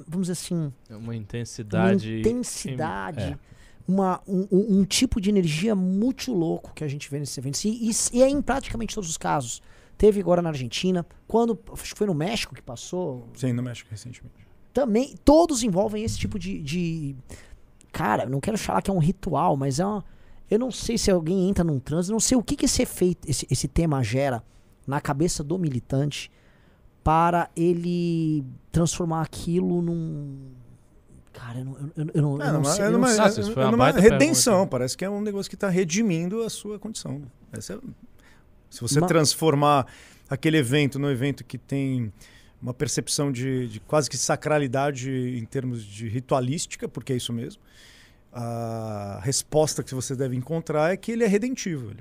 vamos 0.08 0.28
dizer 0.28 0.32
assim. 0.32 0.72
É 0.88 0.96
uma 0.96 1.14
intensidade. 1.14 2.08
Uma 2.08 2.18
intensidade. 2.20 3.20
É. 3.20 3.50
Uma, 3.86 4.20
um, 4.26 4.46
um, 4.52 4.84
tipo 4.84 5.20
de 5.20 5.30
energia 5.30 5.74
muito 5.74 6.32
louco 6.32 6.72
que 6.72 6.84
a 6.84 6.88
gente 6.88 7.10
vê 7.10 7.18
nesses 7.18 7.36
eventos. 7.36 7.64
E, 7.64 7.90
e, 7.90 7.90
e 8.12 8.22
é 8.22 8.28
em 8.28 8.40
praticamente 8.40 8.94
todos 8.94 9.10
os 9.10 9.18
casos. 9.18 9.60
Teve 9.98 10.20
agora 10.20 10.40
na 10.40 10.48
Argentina, 10.48 11.04
quando. 11.26 11.58
Acho 11.72 11.92
que 11.92 11.98
foi 11.98 12.06
no 12.06 12.14
México 12.14 12.54
que 12.54 12.62
passou. 12.62 13.28
Sim, 13.34 13.52
no 13.52 13.62
México 13.62 13.90
recentemente 13.90 14.49
também 14.72 15.14
todos 15.24 15.62
envolvem 15.62 16.04
esse 16.04 16.18
tipo 16.18 16.38
de, 16.38 16.60
de 16.60 17.16
cara, 17.92 18.26
não 18.26 18.40
quero 18.40 18.58
falar 18.58 18.82
que 18.82 18.90
é 18.90 18.94
um 18.94 18.98
ritual, 18.98 19.56
mas 19.56 19.80
é 19.80 19.86
uma, 19.86 20.04
eu 20.50 20.58
não 20.58 20.70
sei 20.70 20.96
se 20.96 21.10
alguém 21.10 21.48
entra 21.48 21.64
num 21.64 21.78
transe, 21.78 22.10
não 22.10 22.20
sei 22.20 22.36
o 22.36 22.42
que, 22.42 22.56
que 22.56 22.64
esse 22.64 22.82
efeito, 22.82 23.28
esse, 23.28 23.46
esse 23.50 23.68
tema 23.68 24.02
gera 24.02 24.42
na 24.86 25.00
cabeça 25.00 25.44
do 25.44 25.58
militante 25.58 26.30
para 27.02 27.50
ele 27.56 28.44
transformar 28.70 29.22
aquilo 29.22 29.80
num 29.80 30.50
Cara, 31.32 31.60
eu 31.60 31.64
não, 31.64 31.76
eu, 31.96 32.06
eu 32.12 32.22
não, 32.22 32.42
é, 32.42 32.48
eu 32.48 32.52
não 32.54 32.64
sei. 32.64 32.84
É 32.84 32.90
numa, 32.90 33.10
é, 33.10 33.70
numa 33.70 33.90
redenção, 33.92 34.54
pergunta. 34.54 34.70
parece 34.70 34.96
que 34.96 35.04
é 35.04 35.08
um 35.08 35.20
negócio 35.20 35.48
que 35.48 35.54
está 35.54 35.68
redimindo 35.68 36.42
a 36.42 36.50
sua 36.50 36.78
condição. 36.78 37.22
Essa 37.52 37.74
é, 37.74 37.78
se 38.68 38.80
você 38.80 39.00
Mas... 39.00 39.08
transformar 39.08 39.86
aquele 40.28 40.58
evento 40.58 40.98
no 40.98 41.10
evento 41.10 41.44
que 41.44 41.56
tem 41.56 42.12
uma 42.62 42.74
percepção 42.74 43.32
de, 43.32 43.68
de, 43.68 43.80
quase 43.80 44.10
que 44.10 44.16
sacralidade 44.18 45.10
em 45.10 45.44
termos 45.44 45.82
de 45.82 46.08
ritualística, 46.08 46.88
porque 46.88 47.12
é 47.12 47.16
isso 47.16 47.32
mesmo. 47.32 47.62
A 48.32 49.18
resposta 49.22 49.82
que 49.82 49.94
você 49.94 50.14
deve 50.14 50.36
encontrar 50.36 50.92
é 50.92 50.96
que 50.96 51.12
ele 51.12 51.24
é 51.24 51.26
redentivo. 51.26 51.92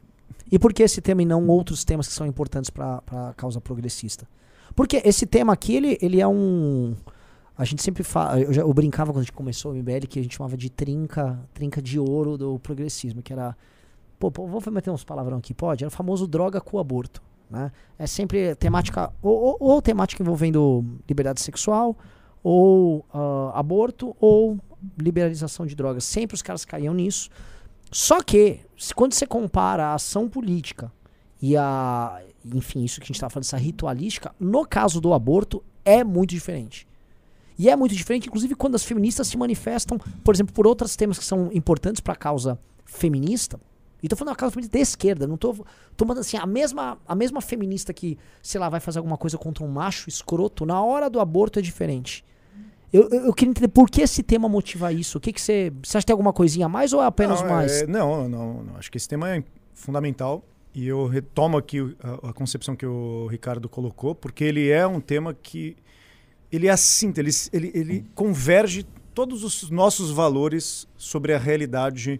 E 0.51 0.60
por 0.60 0.74
que 0.74 0.84
esse 0.84 1.01
tema 1.01 1.22
e 1.22 1.25
não 1.25 1.48
outros 1.48 1.84
temas 1.84 2.08
que 2.08 2.13
são 2.13 2.28
importantes 2.28 2.70
para 2.70 3.01
a 3.08 3.34
causa 3.36 3.62
progressista? 3.62 4.28
Porque 4.75 5.01
esse 5.04 5.25
tema 5.25 5.54
aqui, 5.54 5.75
ele, 5.75 5.98
ele 6.01 6.22
é 6.22 6.28
um. 6.28 6.96
A 7.58 7.66
gente 7.66 7.82
sempre 7.82 8.04
fala. 8.04 8.39
Eu, 8.39 8.54
já, 8.54 8.62
eu 8.62 8.74
brincava 8.74 9.12
quando 9.12 9.22
a 9.22 9.24
gente 9.24 9.34
começou 9.34 9.72
o 9.72 9.75
MBL 9.75 10.08
que 10.08 10.20
a 10.20 10.22
gente 10.24 10.36
chamava 10.36 10.58
de 10.58 10.70
trinca, 10.70 11.39
trinca 11.54 11.82
de 11.82 12.00
ouro 12.00 12.38
do 12.38 12.60
progressismo, 12.60 13.22
que 13.22 13.34
era. 13.34 13.56
Pô, 14.20 14.30
vou 14.30 14.62
meter 14.72 14.89
uns 14.92 15.04
palavrão 15.04 15.38
aqui, 15.38 15.54
pode? 15.54 15.84
Era 15.84 15.89
o 15.89 15.92
famoso 15.92 16.28
droga 16.28 16.60
com 16.60 16.78
aborto. 16.78 17.22
Né? 17.50 17.72
É 17.98 18.06
sempre 18.06 18.56
temática, 18.56 19.12
ou, 19.22 19.38
ou, 19.38 19.58
ou 19.60 19.82
temática 19.82 20.22
envolvendo 20.22 20.86
liberdade 21.08 21.41
sexual, 21.41 21.98
ou 22.44 23.06
uh, 23.13 23.51
aborto, 23.53 24.15
ou 24.20 24.60
liberalização 24.98 25.65
de 25.65 25.75
drogas. 25.75 26.03
Sempre 26.03 26.36
os 26.36 26.41
caras 26.41 26.63
caíam 26.63 26.94
nisso. 26.94 27.29
Só 27.91 28.22
que, 28.22 28.60
quando 28.96 29.13
você 29.13 29.25
compara 29.25 29.88
a 29.88 29.94
ação 29.96 30.29
política 30.29 30.91
e 31.41 31.58
a. 31.58 32.22
Enfim, 32.53 32.84
isso 32.84 33.00
que 33.00 33.06
a 33.06 33.08
gente 33.08 33.15
estava 33.15 33.32
falando, 33.32 33.44
essa 33.44 33.58
ritualística, 33.58 34.34
no 34.39 34.65
caso 34.65 35.01
do 35.01 35.13
aborto, 35.13 35.63
é 35.84 36.03
muito 36.03 36.29
diferente. 36.29 36.88
E 37.58 37.70
é 37.70 37.75
muito 37.75 37.94
diferente, 37.94 38.27
inclusive, 38.27 38.56
quando 38.56 38.75
as 38.75 38.86
feministas 38.86 39.27
se 39.27 39.38
manifestam, 39.38 40.00
por 40.24 40.34
exemplo, 40.34 40.53
por 40.53 40.65
outros 40.65 40.96
temas 40.96 41.20
que 41.20 41.25
são 41.25 41.50
importantes 41.51 42.00
para 42.00 42.13
a 42.13 42.15
causa 42.15 42.58
feminista. 42.86 43.60
E 44.01 44.08
tô 44.08 44.15
falando 44.15 44.29
uma 44.29 44.36
causa 44.36 44.53
feminista 44.53 44.77
de 44.77 44.82
esquerda, 44.82 45.27
não 45.27 45.38
tô 45.38 45.65
tomando 45.98 46.20
assim, 46.20 46.38
a 46.38 46.46
mesma, 46.46 46.98
a 47.08 47.15
mesma 47.15 47.41
feminista 47.41 47.94
que, 47.94 48.18
sei 48.41 48.60
lá, 48.60 48.70
vai 48.70 48.79
fazer 48.79 49.00
alguma 49.00 49.18
coisa 49.18 49.38
contra 49.38 49.63
um 49.63 49.68
macho 49.68 50.10
escroto, 50.10 50.65
na 50.65 50.82
hora 50.82 51.10
do 51.10 51.20
aborto 51.20 51.60
é 51.60 51.62
diferente. 51.62 52.24
Eu, 52.91 53.08
eu, 53.10 53.25
eu 53.25 53.34
queria 53.34 53.51
entender 53.51 53.68
por 53.68 53.89
que 53.89 54.01
esse 54.01 54.24
tema 54.24 54.50
motiva 54.50 54.91
isso. 54.91 55.18
O 55.20 55.22
que, 55.22 55.32
que 55.32 55.39
você. 55.39 55.72
Você 55.84 55.98
acha 55.98 56.03
que 56.03 56.08
tem 56.08 56.13
alguma 56.13 56.34
coisinha 56.34 56.65
a 56.65 56.70
mais 56.70 56.91
ou 56.91 57.01
é 57.01 57.06
apenas 57.06 57.41
não, 57.41 57.50
mais? 57.50 57.82
É, 57.84 57.88
não, 57.88 58.27
não, 58.27 58.63
não, 58.63 58.75
Acho 58.77 58.91
que 58.91 58.98
esse 58.98 59.08
tema 59.08 59.29
é 59.29 59.44
fundamental. 59.74 60.44
E 60.74 60.88
eu 60.88 61.08
retomo 61.08 61.58
aqui 61.58 61.96
a, 62.01 62.29
a, 62.29 62.34
concepção 62.34 62.75
que 62.75 62.86
o 62.86 63.27
Ricardo 63.27 63.68
colocou, 63.68 64.15
porque 64.15 64.44
ele 64.44 64.70
é 64.70 64.86
um 64.88 65.00
tema 65.00 65.34
que. 65.34 65.75
Ele 66.51 66.65
é 66.65 66.72
assim, 66.72 67.13
ele, 67.15 67.29
ele, 67.53 67.72
ele 67.75 68.06
converge 68.15 68.84
todos 69.13 69.44
os 69.44 69.70
nossos 69.70 70.10
valores 70.10 70.88
sobre 70.98 71.34
a 71.34 71.38
realidade 71.38 72.20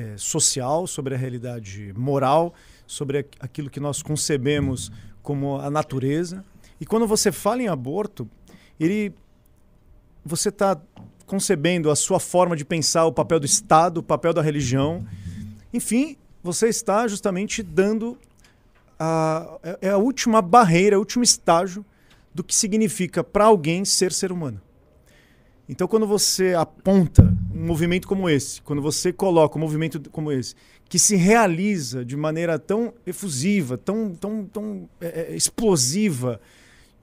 é, 0.00 0.16
social, 0.16 0.86
sobre 0.86 1.14
a 1.14 1.18
realidade 1.18 1.92
moral, 1.96 2.54
sobre 2.86 3.26
aquilo 3.38 3.68
que 3.68 3.78
nós 3.78 4.02
concebemos 4.02 4.90
como 5.22 5.58
a 5.58 5.70
natureza. 5.70 6.44
E 6.80 6.86
quando 6.86 7.06
você 7.06 7.30
fala 7.30 7.62
em 7.62 7.68
aborto, 7.68 8.28
ele 8.78 9.12
você 10.24 10.48
está 10.48 10.80
concebendo 11.26 11.90
a 11.90 11.96
sua 11.96 12.20
forma 12.20 12.56
de 12.56 12.64
pensar 12.64 13.04
o 13.06 13.12
papel 13.12 13.40
do 13.40 13.46
Estado, 13.46 13.98
o 13.98 14.02
papel 14.02 14.32
da 14.32 14.42
religião. 14.42 15.06
Enfim, 15.72 16.16
você 16.42 16.68
está 16.68 17.06
justamente 17.06 17.62
dando 17.62 18.18
a, 18.98 19.58
é, 19.62 19.78
é 19.82 19.90
a 19.90 19.96
última 19.96 20.42
barreira, 20.42 20.96
o 20.96 21.00
último 21.00 21.22
estágio 21.22 21.84
do 22.34 22.42
que 22.44 22.54
significa 22.54 23.22
para 23.22 23.44
alguém 23.44 23.84
ser 23.84 24.12
ser 24.12 24.32
humano. 24.32 24.60
Então, 25.70 25.86
quando 25.86 26.04
você 26.04 26.52
aponta 26.52 27.32
um 27.54 27.64
movimento 27.64 28.08
como 28.08 28.28
esse, 28.28 28.60
quando 28.60 28.82
você 28.82 29.12
coloca 29.12 29.56
um 29.56 29.60
movimento 29.60 30.00
como 30.10 30.32
esse, 30.32 30.56
que 30.88 30.98
se 30.98 31.14
realiza 31.14 32.04
de 32.04 32.16
maneira 32.16 32.58
tão 32.58 32.92
efusiva, 33.06 33.78
tão, 33.78 34.12
tão, 34.12 34.44
tão 34.46 34.88
é, 35.00 35.28
é 35.30 35.36
explosiva, 35.36 36.40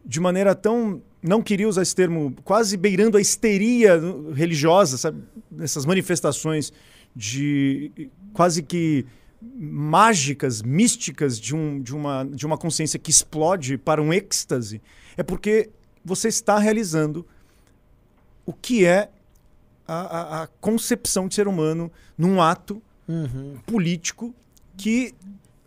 de 0.05 0.19
maneira 0.19 0.53
tão. 0.53 1.01
Não 1.23 1.41
queria 1.41 1.65
usar 1.65 1.81
esse 1.81 1.95
termo, 1.95 2.35
quase 2.43 2.75
beirando 2.75 3.15
a 3.15 3.21
histeria 3.21 4.01
religiosa, 4.33 4.97
sabe? 4.97 5.23
Nessas 5.49 5.85
manifestações 5.85 6.73
de 7.15 8.09
quase 8.33 8.61
que 8.61 9.05
mágicas, 9.41 10.61
místicas 10.61 11.39
de, 11.39 11.55
um, 11.55 11.81
de, 11.81 11.95
uma, 11.95 12.25
de 12.25 12.45
uma 12.45 12.57
consciência 12.57 12.99
que 12.99 13.11
explode 13.11 13.77
para 13.77 14.01
um 14.01 14.11
êxtase, 14.11 14.81
é 15.15 15.23
porque 15.23 15.69
você 16.03 16.27
está 16.27 16.59
realizando 16.59 17.25
o 18.47 18.53
que 18.53 18.85
é 18.85 19.09
a, 19.85 19.93
a, 19.93 20.43
a 20.43 20.47
concepção 20.47 21.27
de 21.27 21.35
ser 21.35 21.47
humano 21.47 21.91
num 22.17 22.41
ato 22.41 22.81
uhum. 23.07 23.57
político 23.65 24.33
que 24.77 25.13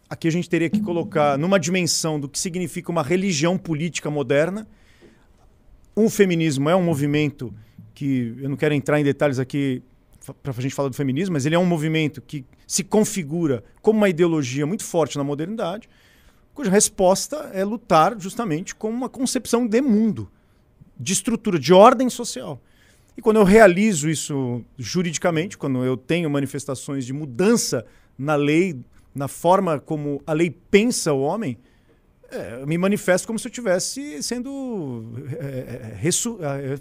aqui 0.08 0.26
a 0.26 0.32
gente 0.32 0.48
teria 0.48 0.68
que 0.68 0.80
colocar 0.80 1.38
numa 1.38 1.60
dimensão 1.60 2.18
do 2.18 2.28
que 2.28 2.38
significa 2.38 2.90
uma 2.90 3.02
religião 3.02 3.56
política 3.56 4.10
moderna. 4.10 4.66
O 5.94 6.08
feminismo 6.08 6.68
é 6.68 6.74
um 6.74 6.82
movimento 6.82 7.54
que 7.94 8.34
eu 8.40 8.48
não 8.48 8.56
quero 8.56 8.74
entrar 8.74 8.98
em 8.98 9.04
detalhes 9.04 9.38
aqui 9.38 9.82
para 10.42 10.52
a 10.56 10.60
gente 10.60 10.74
falar 10.74 10.88
do 10.88 10.96
feminismo, 10.96 11.34
mas 11.34 11.44
ele 11.44 11.54
é 11.54 11.58
um 11.58 11.66
movimento 11.66 12.22
que 12.22 12.44
se 12.66 12.82
configura 12.82 13.62
como 13.82 13.98
uma 13.98 14.08
ideologia 14.08 14.66
muito 14.66 14.84
forte 14.84 15.18
na 15.18 15.24
modernidade, 15.24 15.88
cuja 16.54 16.70
resposta 16.70 17.50
é 17.52 17.64
lutar 17.64 18.18
justamente 18.18 18.74
com 18.74 18.88
uma 18.88 19.08
concepção 19.08 19.66
de 19.66 19.80
mundo, 19.80 20.30
de 20.98 21.12
estrutura, 21.12 21.58
de 21.58 21.72
ordem 21.72 22.08
social. 22.08 22.60
E 23.16 23.22
quando 23.22 23.36
eu 23.36 23.44
realizo 23.44 24.08
isso 24.08 24.64
juridicamente, 24.78 25.58
quando 25.58 25.84
eu 25.84 25.96
tenho 25.96 26.30
manifestações 26.30 27.04
de 27.04 27.12
mudança 27.12 27.84
na 28.18 28.34
lei, 28.34 28.78
na 29.14 29.28
forma 29.28 29.78
como 29.78 30.22
a 30.26 30.32
lei 30.32 30.50
pensa 30.70 31.12
o 31.12 31.20
homem, 31.20 31.58
é, 32.30 32.58
eu 32.62 32.66
me 32.66 32.78
manifesto 32.78 33.26
como 33.26 33.38
se 33.38 33.48
eu 33.48 33.50
estivesse 33.50 34.22
sendo 34.22 35.12
é, 35.38 35.90
é 35.92 35.94
ressu 35.96 36.38
é, 36.40 36.78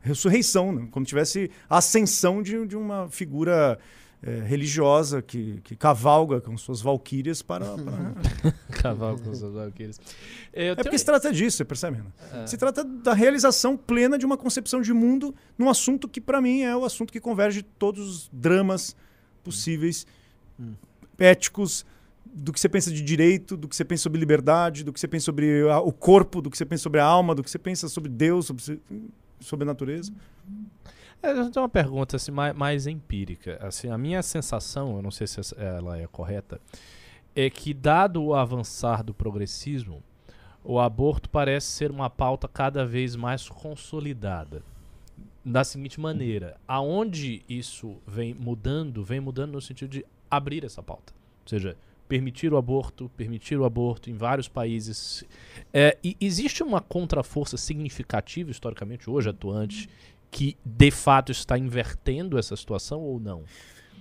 ressurreição, 0.00 0.72
né? 0.72 0.88
como 0.90 1.04
se 1.04 1.08
tivesse 1.08 1.50
ascensão 1.68 2.42
de, 2.42 2.66
de 2.66 2.76
uma 2.76 3.08
figura 3.10 3.78
é, 4.22 4.40
religiosa 4.40 5.20
que, 5.20 5.60
que 5.62 5.76
cavalga 5.76 6.40
com 6.40 6.56
suas 6.56 6.80
valquírias 6.80 7.42
para. 7.42 7.66
para... 7.78 8.52
cavalga 8.80 9.22
com 9.22 9.34
suas 9.34 9.52
valquírias. 9.52 10.00
é 10.52 10.74
porque 10.74 10.98
se 10.98 11.04
trata 11.04 11.32
disso, 11.32 11.58
você 11.58 11.64
percebe? 11.64 12.02
É. 12.32 12.46
Se 12.46 12.56
trata 12.56 12.82
da 12.84 13.14
realização 13.14 13.76
plena 13.76 14.18
de 14.18 14.26
uma 14.26 14.36
concepção 14.36 14.80
de 14.80 14.92
mundo 14.92 15.34
num 15.58 15.68
assunto 15.68 16.08
que, 16.08 16.20
para 16.20 16.40
mim, 16.40 16.62
é 16.62 16.76
o 16.76 16.84
assunto 16.84 17.12
que 17.12 17.20
converge 17.20 17.62
todos 17.62 18.08
os 18.08 18.30
dramas 18.32 18.96
possíveis, 19.44 20.06
hum. 20.58 20.74
éticos, 21.18 21.84
do 22.24 22.52
que 22.52 22.60
você 22.60 22.68
pensa 22.68 22.90
de 22.90 23.00
direito, 23.00 23.56
do 23.56 23.66
que 23.66 23.74
você 23.74 23.84
pensa 23.84 24.02
sobre 24.02 24.20
liberdade, 24.20 24.84
do 24.84 24.92
que 24.92 25.00
você 25.00 25.08
pensa 25.08 25.24
sobre 25.24 25.68
a, 25.70 25.80
o 25.80 25.90
corpo, 25.92 26.42
do 26.42 26.50
que 26.50 26.58
você 26.58 26.66
pensa 26.66 26.82
sobre 26.82 27.00
a 27.00 27.04
alma, 27.04 27.34
do 27.34 27.42
que 27.42 27.50
você 27.50 27.58
pensa 27.58 27.88
sobre 27.88 28.10
Deus, 28.10 28.46
sobre, 28.46 28.80
sobre 29.40 29.64
a 29.64 29.66
natureza. 29.66 30.12
É, 31.26 31.32
eu 31.32 31.50
tenho 31.50 31.64
uma 31.64 31.68
pergunta 31.68 32.14
assim, 32.14 32.30
mais, 32.30 32.54
mais, 32.54 32.86
empírica. 32.86 33.58
Assim, 33.60 33.90
a 33.90 33.98
minha 33.98 34.22
sensação, 34.22 34.94
eu 34.94 35.02
não 35.02 35.10
sei 35.10 35.26
se 35.26 35.40
ela 35.56 35.98
é 35.98 36.06
correta, 36.06 36.60
é 37.34 37.50
que 37.50 37.74
dado 37.74 38.22
o 38.22 38.32
avançar 38.32 39.02
do 39.02 39.12
progressismo, 39.12 40.00
o 40.62 40.78
aborto 40.78 41.28
parece 41.28 41.66
ser 41.66 41.90
uma 41.90 42.08
pauta 42.08 42.46
cada 42.46 42.86
vez 42.86 43.16
mais 43.16 43.48
consolidada. 43.48 44.62
Da 45.44 45.64
seguinte 45.64 45.98
maneira, 45.98 46.56
aonde 46.66 47.42
isso 47.48 47.96
vem 48.06 48.32
mudando, 48.32 49.02
vem 49.02 49.18
mudando 49.18 49.52
no 49.52 49.60
sentido 49.60 49.90
de 49.90 50.06
abrir 50.30 50.64
essa 50.64 50.82
pauta. 50.82 51.12
Ou 51.42 51.48
seja, 51.48 51.76
permitir 52.08 52.52
o 52.52 52.56
aborto, 52.56 53.10
permitir 53.16 53.58
o 53.58 53.64
aborto 53.64 54.10
em 54.10 54.14
vários 54.14 54.48
países. 54.48 55.24
É, 55.72 55.96
e 56.02 56.16
existe 56.20 56.62
uma 56.62 56.80
contraforça 56.80 57.56
significativa, 57.56 58.50
historicamente, 58.50 59.10
hoje 59.10 59.28
atuante, 59.28 59.88
que 60.30 60.56
de 60.64 60.90
fato 60.90 61.32
está 61.32 61.58
invertendo 61.58 62.38
essa 62.38 62.56
situação 62.56 63.00
ou 63.00 63.18
não? 63.18 63.44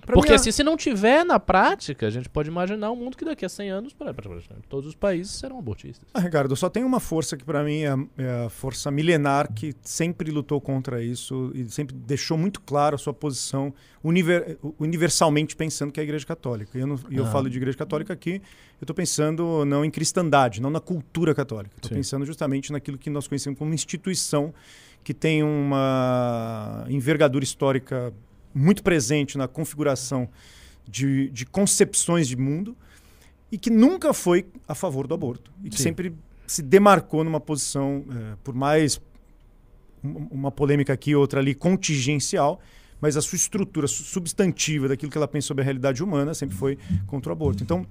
Pra 0.05 0.13
Porque 0.13 0.34
assim, 0.34 0.51
se 0.51 0.63
não 0.63 0.77
tiver 0.77 1.25
na 1.25 1.39
prática, 1.39 2.05
a 2.05 2.10
gente 2.12 2.29
pode 2.29 2.48
imaginar 2.48 2.91
um 2.91 2.96
mundo 2.96 3.17
que 3.17 3.25
daqui 3.25 3.44
a 3.44 3.50
100 3.50 3.70
anos, 3.72 3.94
pra, 3.94 4.13
pra, 4.13 4.29
pra, 4.29 4.39
todos 4.70 4.88
os 4.88 4.94
países 4.94 5.34
serão 5.34 5.58
abortistas. 5.58 6.08
Ah, 6.13 6.20
Ricardo, 6.20 6.55
só 6.55 6.70
tem 6.70 6.84
uma 6.84 7.00
força 7.00 7.36
que 7.36 7.44
para 7.44 7.63
mim 7.63 7.82
é, 7.82 7.96
é, 8.20 8.46
a 8.46 8.50
força 8.50 8.91
milenar 8.91 9.51
que 9.51 9.74
sempre 9.82 10.29
lutou 10.29 10.62
contra 10.62 11.03
isso 11.03 11.51
e 11.55 11.67
sempre 11.70 11.96
deixou 11.96 12.38
muito 12.38 12.62
claro 12.62 12.96
a 12.96 13.00
sua 13.00 13.15
posição 13.15 13.74
univer, 14.03 14.60
universalmente 14.77 15.55
pensando 15.55 15.91
que 15.91 16.00
é 16.00 16.01
a 16.01 16.03
Igreja 16.03 16.25
Católica. 16.25 16.77
E 16.77 16.82
eu, 16.82 16.88
não, 16.88 16.96
ah. 16.98 17.08
eu 17.10 17.25
falo 17.25 17.50
de 17.50 17.58
Igreja 17.58 17.75
Católica 17.77 18.13
aqui, 18.13 18.36
eu 18.79 18.84
estou 18.84 18.96
pensando 18.96 19.65
não 19.65 19.84
em 19.84 19.89
cristandade, 19.89 20.62
não 20.62 20.70
na 20.70 20.79
cultura 20.79 21.34
católica. 21.34 21.74
Estou 21.77 21.89
pensando 21.98 22.27
justamente 22.27 22.72
naquilo 22.72 22.98
que 22.98 23.10
nós 23.10 23.27
conhecemos 23.27 23.58
como 23.58 23.74
instituição 23.74 24.53
que 25.05 25.13
tem 25.13 25.43
uma 25.43 26.83
envergadura 26.89 27.43
histórica 27.43 28.12
muito 28.51 28.81
presente 28.81 29.38
na 29.38 29.47
configuração 29.47 30.27
de, 30.88 31.29
de 31.29 31.45
concepções 31.45 32.27
de 32.27 32.35
mundo 32.35 32.75
e 33.51 33.57
que 33.57 33.69
nunca 33.69 34.15
foi 34.15 34.47
a 34.67 34.74
favor 34.74 35.05
do 35.05 35.13
aborto 35.13 35.51
e 35.63 35.69
que 35.69 35.77
Sim. 35.77 35.83
sempre 35.83 36.15
se 36.47 36.63
demarcou 36.63 37.24
numa 37.24 37.39
posição, 37.39 38.03
é, 38.09 38.35
por 38.43 38.55
mais 38.55 39.00
uma 40.03 40.51
polêmica 40.51 40.93
aqui, 40.93 41.15
outra 41.15 41.39
ali, 41.39 41.53
contingencial, 41.53 42.59
mas 43.00 43.15
a 43.15 43.21
sua 43.21 43.35
estrutura 43.35 43.88
substantiva 43.88 44.88
daquilo 44.88 45.12
que 45.12 45.17
ela 45.19 45.27
pensa 45.27 45.47
sobre 45.47 45.62
a 45.62 45.65
realidade 45.65 46.03
humana 46.03 46.33
sempre 46.33 46.55
foi 46.55 46.79
contra 47.05 47.31
o 47.31 47.33
aborto. 47.33 47.62
Então, 47.62 47.85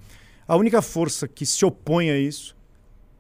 a 0.49 0.57
única 0.57 0.83
força 0.83 1.29
que 1.29 1.47
se 1.47 1.65
opõe 1.65 2.11
a 2.11 2.19
isso 2.19 2.57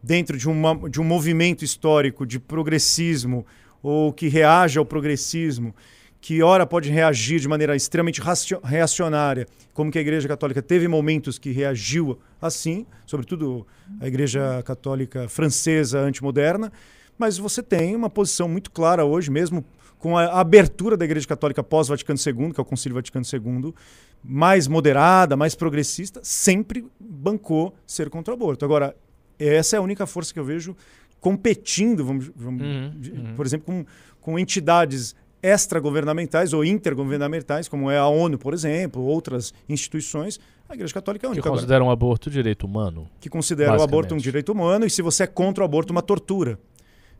dentro 0.02 0.36
de, 0.36 0.48
uma, 0.48 0.88
de 0.88 1.00
um 1.00 1.04
movimento 1.04 1.64
histórico 1.64 2.26
de 2.26 2.40
progressismo 2.40 3.46
ou 3.84 4.14
que 4.14 4.28
reage 4.28 4.78
ao 4.78 4.84
progressismo, 4.86 5.74
que 6.18 6.42
ora 6.42 6.66
pode 6.66 6.90
reagir 6.90 7.38
de 7.38 7.46
maneira 7.46 7.76
extremamente 7.76 8.18
reacionária, 8.64 9.46
como 9.74 9.90
que 9.90 9.98
a 9.98 10.00
Igreja 10.00 10.26
Católica 10.26 10.62
teve 10.62 10.88
momentos 10.88 11.38
que 11.38 11.50
reagiu 11.50 12.18
assim, 12.40 12.86
sobretudo 13.04 13.66
a 14.00 14.08
Igreja 14.08 14.62
Católica 14.64 15.28
francesa 15.28 16.00
antimoderna, 16.00 16.72
mas 17.18 17.36
você 17.36 17.62
tem 17.62 17.94
uma 17.94 18.08
posição 18.08 18.48
muito 18.48 18.70
clara 18.70 19.04
hoje, 19.04 19.30
mesmo 19.30 19.62
com 19.98 20.16
a 20.16 20.40
abertura 20.40 20.96
da 20.96 21.04
Igreja 21.04 21.28
Católica 21.28 21.62
pós 21.62 21.88
Vaticano 21.88 22.18
II, 22.18 22.54
que 22.54 22.60
é 22.60 22.62
o 22.62 22.64
Concílio 22.64 22.94
Vaticano 22.94 23.26
II, 23.30 23.74
mais 24.22 24.66
moderada, 24.66 25.36
mais 25.36 25.54
progressista, 25.54 26.20
sempre 26.22 26.86
bancou 26.98 27.74
ser 27.86 28.08
contra 28.08 28.32
o 28.32 28.36
aborto. 28.36 28.64
Agora, 28.64 28.96
essa 29.38 29.76
é 29.76 29.78
a 29.78 29.82
única 29.82 30.06
força 30.06 30.32
que 30.32 30.40
eu 30.40 30.44
vejo 30.44 30.74
competindo, 31.24 32.04
vamos, 32.04 32.30
vamos 32.36 32.60
uhum, 32.60 32.92
uhum. 33.16 33.34
por 33.34 33.46
exemplo, 33.46 33.64
com, 33.64 33.86
com 34.20 34.38
entidades 34.38 35.16
extragovernamentais 35.42 36.52
ou 36.52 36.62
intergovernamentais, 36.62 37.66
como 37.66 37.90
é 37.90 37.96
a 37.96 38.06
ONU, 38.06 38.36
por 38.36 38.52
exemplo, 38.52 39.02
outras 39.02 39.54
instituições, 39.66 40.38
a 40.68 40.74
Igreja 40.74 40.92
Católica 40.92 41.24
é 41.24 41.28
a 41.28 41.30
única. 41.30 41.42
Que 41.42 41.48
consideram 41.48 41.86
o 41.86 41.90
aborto 41.90 42.28
direito 42.28 42.66
humano. 42.66 43.08
Que 43.18 43.30
considera 43.30 43.78
o 43.78 43.82
aborto 43.82 44.14
um 44.14 44.18
direito 44.18 44.52
humano 44.52 44.84
e 44.84 44.90
se 44.90 45.00
você 45.00 45.22
é 45.22 45.26
contra 45.26 45.62
o 45.62 45.64
aborto, 45.64 45.92
uma 45.92 46.02
tortura. 46.02 46.58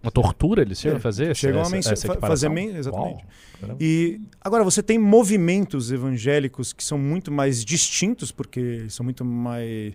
Uma 0.03 0.11
tortura 0.11 0.61
eles 0.61 0.79
chegam 0.79 0.97
é, 0.97 0.99
a 0.99 1.01
fazer? 1.01 1.35
Chegam 1.35 1.63
essa, 1.63 1.91
a 1.91 1.93
essa 1.95 2.15
fazer 2.17 2.53
exatamente. 2.77 3.25
Uau, 3.63 3.77
e 3.81 4.21
agora 4.39 4.63
você 4.63 4.83
tem 4.83 4.99
movimentos 4.99 5.91
evangélicos 5.91 6.75
que 6.75 6.85
são 6.85 6.99
muito 6.99 7.33
mais 7.33 7.65
distintos 7.65 8.31
porque 8.31 8.85
são 8.91 9.03
muito 9.03 9.25
mais 9.25 9.95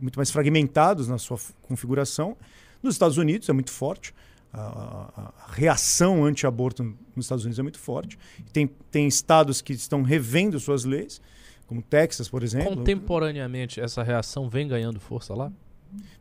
muito 0.00 0.18
mais 0.18 0.30
fragmentados 0.30 1.08
na 1.08 1.18
sua 1.18 1.38
configuração. 1.60 2.38
Nos 2.82 2.94
Estados 2.94 3.18
Unidos 3.18 3.48
é 3.48 3.52
muito 3.52 3.70
forte 3.70 4.14
a, 4.52 5.32
a, 5.38 5.52
reação 5.52 6.24
anti-aborto 6.24 6.82
nos 7.14 7.26
Estados 7.26 7.44
Unidos 7.44 7.58
é 7.58 7.62
muito 7.62 7.78
forte. 7.78 8.18
Tem, 8.52 8.66
tem 8.90 9.06
estados 9.06 9.60
que 9.60 9.72
estão 9.72 10.02
revendo 10.02 10.58
suas 10.58 10.84
leis, 10.84 11.20
como 11.66 11.80
Texas, 11.82 12.28
por 12.28 12.42
exemplo. 12.42 12.76
Contemporaneamente, 12.76 13.80
essa 13.80 14.02
reação 14.02 14.48
vem 14.48 14.66
ganhando 14.66 14.98
força 14.98 15.34
lá? 15.34 15.52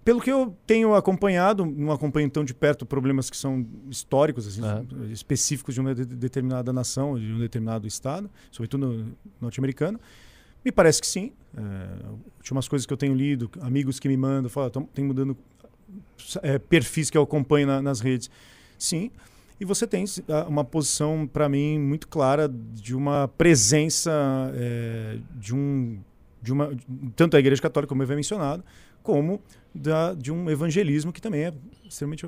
Pelo 0.04 0.20
que 0.20 0.32
eu 0.32 0.58
tenho 0.66 0.96
acompanhado, 0.96 1.64
não 1.64 1.92
acompanho 1.92 2.30
tão 2.30 2.44
de 2.44 2.56
perto 2.56 2.86
problemas 2.88 3.30
que 3.30 3.38
são 3.38 3.66
históricos, 3.88 4.48
assim, 4.48 4.62
uhum. 4.62 5.12
específicos 5.12 5.76
de 5.76 5.82
uma 5.82 5.94
de 5.94 6.06
determinada 6.06 6.74
nação, 6.74 7.20
de 7.20 7.32
um 7.32 7.38
determinado 7.38 7.86
estado, 7.86 8.30
sobretudo 8.52 9.16
norte-americano, 9.40 10.00
me 10.66 10.72
parece 10.72 11.00
que 11.00 11.08
sim. 11.08 11.32
É, 11.56 11.62
últimas 12.38 12.68
coisas 12.68 12.86
que 12.86 12.94
eu 12.94 12.98
tenho 12.98 13.14
lido, 13.14 13.50
amigos 13.62 14.00
que 14.00 14.08
me 14.08 14.18
mandam, 14.18 14.50
falam, 14.50 14.70
tem 14.94 15.06
mudando 15.06 15.38
é, 16.42 16.60
perfis 16.60 17.10
que 17.10 17.18
eu 17.18 17.22
acompanho 17.22 17.68
na, 17.68 17.82
nas 17.82 18.00
redes. 18.00 18.30
Sim. 18.78 19.12
E 19.60 19.66
você 19.66 19.86
tem 19.86 20.06
uma 20.48 20.64
posição, 20.64 21.28
para 21.28 21.50
mim, 21.50 21.78
muito 21.78 22.08
clara 22.08 22.48
de 22.48 22.96
uma 22.96 23.28
presença 23.28 24.12
é, 24.56 25.18
de 25.36 25.54
um. 25.54 26.00
De 26.42 26.54
uma, 26.54 26.72
tanto 27.18 27.36
a 27.36 27.40
Igreja 27.40 27.62
Católica, 27.62 27.90
como 27.90 28.02
eu 28.02 28.06
havia 28.06 28.16
mencionado, 28.16 28.64
como 29.04 29.42
da, 29.76 30.14
de 30.14 30.32
um 30.32 30.50
evangelismo 30.50 31.12
que 31.12 31.22
também 31.22 31.44
é 31.44 31.54
extremamente. 31.84 32.26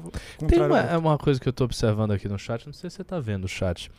Tem 0.47 0.61
uma, 0.61 0.97
uma 0.97 1.17
coisa 1.17 1.39
que 1.39 1.47
eu 1.47 1.51
estou 1.51 1.63
observando 1.63 2.11
aqui 2.11 2.27
no 2.27 2.37
chat, 2.37 2.65
não 2.65 2.73
sei 2.73 2.89
se 2.89 2.97
você 2.97 3.01
está 3.03 3.21
vendo 3.21 3.45
o 3.45 3.47
chat. 3.47 3.89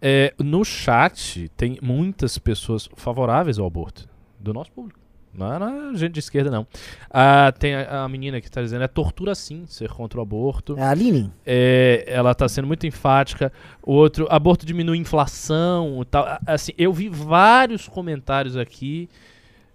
É, 0.00 0.32
no 0.38 0.64
chat 0.64 1.50
tem 1.56 1.78
muitas 1.82 2.38
pessoas 2.38 2.88
favoráveis 2.96 3.58
ao 3.58 3.66
aborto, 3.66 4.08
do 4.40 4.54
nosso 4.54 4.72
público. 4.72 4.98
Não 5.38 5.54
é, 5.54 5.58
não 5.58 5.90
é 5.90 5.96
gente 5.96 6.12
de 6.14 6.18
esquerda, 6.18 6.50
não. 6.50 6.66
Ah, 7.08 7.52
tem 7.56 7.74
a, 7.74 8.04
a, 8.04 8.08
menina 8.08 8.40
que 8.40 8.48
está 8.48 8.60
dizendo, 8.60 8.82
é 8.82 8.88
tortura 8.88 9.34
sim 9.34 9.64
ser 9.66 9.90
contra 9.90 10.18
o 10.18 10.22
aborto. 10.22 10.76
É 10.76 10.82
a 10.82 10.90
Aline? 10.90 11.32
É, 11.46 12.04
ela 12.06 12.32
está 12.32 12.48
sendo 12.48 12.66
muito 12.66 12.86
enfática. 12.86 13.52
O 13.82 13.92
outro, 13.92 14.26
aborto 14.28 14.66
diminui 14.66 14.98
inflação 14.98 16.00
e 16.02 16.04
tal. 16.04 16.26
Assim, 16.46 16.72
eu 16.76 16.92
vi 16.92 17.08
vários 17.08 17.88
comentários 17.88 18.56
aqui 18.56 19.08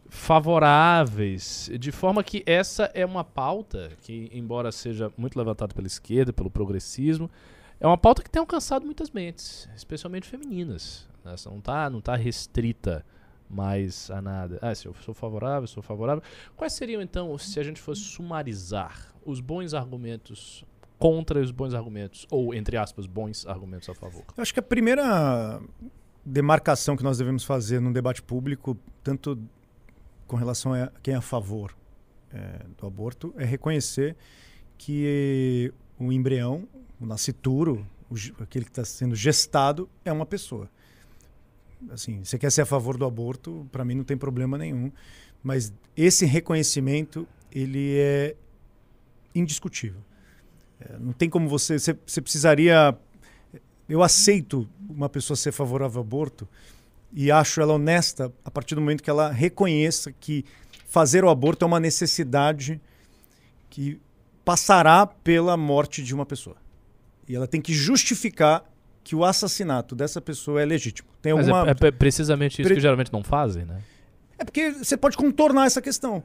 favoráveis, 0.10 1.72
de 1.80 1.92
forma 1.92 2.24
que 2.24 2.44
essa 2.46 2.92
é 2.94 3.04
uma 3.04 3.24
pauta 3.24 3.90
que, 4.04 4.30
embora 4.32 4.72
seja 4.72 5.12
muito 5.18 5.36
levantada 5.36 5.74
pela 5.74 5.88
esquerda, 5.88 6.32
pelo 6.32 6.52
progressismo, 6.52 7.32
é 7.80 7.88
uma 7.88 7.98
pauta 7.98 8.22
que 8.22 8.30
tem 8.30 8.40
alcançado 8.40 8.86
muitas 8.86 9.10
mentes, 9.10 9.68
especialmente 9.76 10.28
femininas. 10.28 11.08
Né? 11.26 11.34
Não 11.46 11.58
está 11.58 11.90
não 11.90 12.00
tá 12.00 12.16
restrita 12.16 13.04
mais 13.54 14.10
a 14.10 14.22
nada. 14.22 14.60
Ah, 14.62 14.74
se 14.74 14.88
eu 14.88 14.94
sou 14.96 15.14
favorável, 15.14 15.68
sou 15.68 15.84
favorável. 15.84 16.24
Quais 16.56 16.74
seriam 16.74 17.02
então, 17.02 17.38
se 17.38 17.60
a 17.60 17.64
gente 17.64 17.80
fosse 17.80 18.02
sumarizar 18.02 19.14
os 19.26 19.40
bons 19.40 19.74
argumentos 19.74 20.66
contra 20.98 21.40
os 21.40 21.52
bons 21.52 21.74
argumentos, 21.74 22.26
ou 22.32 22.54
entre 22.54 22.78
aspas, 22.78 23.06
bons 23.06 23.46
argumentos 23.46 23.88
a 23.90 23.94
favor? 23.94 24.24
Eu 24.36 24.42
acho 24.42 24.54
que 24.54 24.60
a 24.60 24.64
primeira 24.64 25.62
demarcação 26.26 26.96
que 26.96 27.04
nós 27.04 27.18
devemos 27.18 27.44
fazer 27.44 27.80
num 27.80 27.92
debate 27.92 28.22
público, 28.22 28.78
tanto 29.04 29.38
com 30.28 30.36
relação 30.36 30.74
a 30.74 30.92
quem 31.02 31.14
é 31.14 31.18
a 31.18 31.22
favor 31.22 31.76
é, 32.32 32.66
do 32.78 32.88
aborto, 32.88 33.34
é 33.38 33.46
reconhecer 33.46 34.16
que 34.78 35.74
o 36.00 36.12
embrião, 36.12 36.68
o 37.00 37.06
nascituro, 37.06 37.86
o, 38.10 38.16
aquele 38.42 38.66
que 38.66 38.72
está 38.72 38.86
sendo 38.86 39.16
gestado, 39.16 39.90
é 40.04 40.12
uma 40.12 40.26
pessoa 40.26 40.70
assim, 41.92 42.24
você 42.24 42.38
quer 42.38 42.52
ser 42.52 42.62
a 42.62 42.66
favor 42.66 42.98
do 42.98 43.06
aborto, 43.06 43.68
para 43.72 43.84
mim 43.86 43.96
não 43.96 44.04
tem 44.04 44.18
problema 44.18 44.58
nenhum, 44.58 44.92
mas 45.42 45.74
esse 45.96 46.26
reconhecimento 46.26 47.28
ele 47.52 47.98
é 47.98 48.36
indiscutível. 49.36 50.02
É, 50.80 50.98
não 51.00 51.14
tem 51.14 51.30
como 51.30 51.48
você, 51.48 51.78
você, 51.78 51.98
você 52.06 52.22
precisaria 52.22 52.98
eu 53.88 54.02
aceito 54.02 54.68
uma 54.90 55.10
pessoa 55.10 55.36
ser 55.36 55.52
favorável 55.52 56.00
ao 56.00 56.06
aborto 56.06 56.48
e 57.12 57.30
acho 57.30 57.62
ela 57.62 57.74
honesta 57.74 58.34
a 58.44 58.50
partir 58.50 58.76
do 58.76 58.82
momento 58.82 59.04
que 59.04 59.10
ela 59.10 59.32
reconheça 59.32 60.12
que 60.12 60.46
fazer 60.88 61.24
o 61.24 61.30
aborto 61.30 61.66
é 61.66 61.68
uma 61.68 61.80
necessidade 61.80 62.82
que 63.70 64.00
passará 64.46 65.06
pela 65.06 65.56
morte 65.58 66.04
de 66.04 66.14
uma 66.14 66.26
pessoa. 66.26 66.56
E 67.28 67.36
ela 67.36 67.48
tem 67.48 67.62
que 67.62 67.74
justificar 67.74 68.64
que 69.04 69.16
o 69.16 69.26
assassinato 69.26 69.96
dessa 69.96 70.22
pessoa 70.22 70.62
é 70.62 70.66
legítimo. 70.66 71.10
Tem 71.22 71.34
Mas 71.34 71.48
é 71.48 71.52
alguma... 71.52 71.72
é, 71.72 71.88
é, 71.88 71.92
precisamente 71.92 72.62
isso 72.62 72.68
Pre... 72.68 72.76
que 72.76 72.82
geralmente 72.82 73.12
não 73.12 73.24
fazem, 73.24 73.66
né? 73.66 73.82
É 74.38 74.46
porque 74.46 74.72
você 74.72 74.96
pode 74.96 75.18
contornar 75.18 75.66
essa 75.66 75.82
questão. 75.82 76.24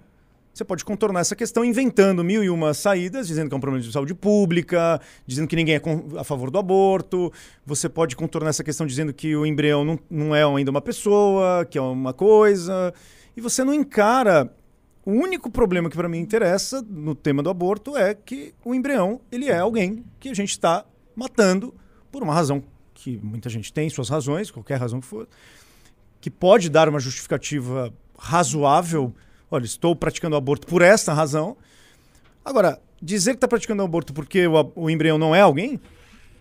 Você 0.59 0.65
pode 0.65 0.85
contornar 0.85 1.21
essa 1.21 1.37
questão 1.37 1.65
inventando 1.65 2.25
mil 2.25 2.43
e 2.43 2.51
uma 2.51 2.75
saídas, 2.75 3.29
dizendo 3.29 3.49
que 3.49 3.55
é 3.55 3.57
um 3.57 3.61
problema 3.61 3.85
de 3.85 3.93
saúde 3.93 4.13
pública, 4.13 5.01
dizendo 5.25 5.47
que 5.47 5.55
ninguém 5.55 5.77
é 5.77 5.83
a 6.19 6.25
favor 6.25 6.51
do 6.51 6.59
aborto. 6.59 7.33
Você 7.65 7.89
pode 7.89 8.17
contornar 8.17 8.51
essa 8.51 8.65
questão 8.65 8.85
dizendo 8.85 9.13
que 9.13 9.37
o 9.37 9.47
embrião 9.47 9.85
não, 9.85 9.99
não 10.11 10.35
é 10.35 10.43
ainda 10.43 10.71
uma 10.71 10.81
pessoa, 10.81 11.65
que 11.65 11.79
é 11.79 11.81
uma 11.81 12.13
coisa. 12.13 12.93
E 13.37 13.41
você 13.41 13.63
não 13.63 13.73
encara. 13.73 14.53
O 15.05 15.13
único 15.13 15.49
problema 15.49 15.89
que 15.89 15.97
para 15.97 16.09
mim 16.09 16.19
interessa 16.19 16.83
no 16.83 17.15
tema 17.15 17.41
do 17.41 17.49
aborto 17.49 17.97
é 17.97 18.13
que 18.13 18.53
o 18.65 18.75
embrião 18.75 19.21
ele 19.31 19.47
é 19.49 19.59
alguém 19.59 20.05
que 20.19 20.29
a 20.29 20.35
gente 20.35 20.51
está 20.51 20.85
matando 21.15 21.73
por 22.11 22.23
uma 22.23 22.35
razão 22.35 22.63
que 22.95 23.19
muita 23.23 23.49
gente 23.49 23.73
tem 23.73 23.89
suas 23.89 24.09
razões, 24.09 24.51
qualquer 24.51 24.79
razão 24.79 25.01
que 25.01 25.07
for, 25.07 25.29
que 26.21 26.31
pode 26.31 26.69
dar 26.69 26.89
uma 26.89 26.99
justificativa 26.99 27.93
razoável. 28.19 29.15
Olha, 29.51 29.65
estou 29.65 29.95
praticando 29.95 30.37
aborto 30.37 30.67
por 30.67 30.83
esta 30.83 31.13
razão. 31.13 31.57
Agora, 32.45 32.81
dizer 33.01 33.33
que 33.33 33.37
está 33.37 33.49
praticando 33.49 33.83
aborto 33.83 34.13
porque 34.13 34.47
o, 34.47 34.73
o, 34.75 34.91
embrião 34.91 35.17
não 35.17 35.35
é 35.35 35.41
alguém, 35.41 35.81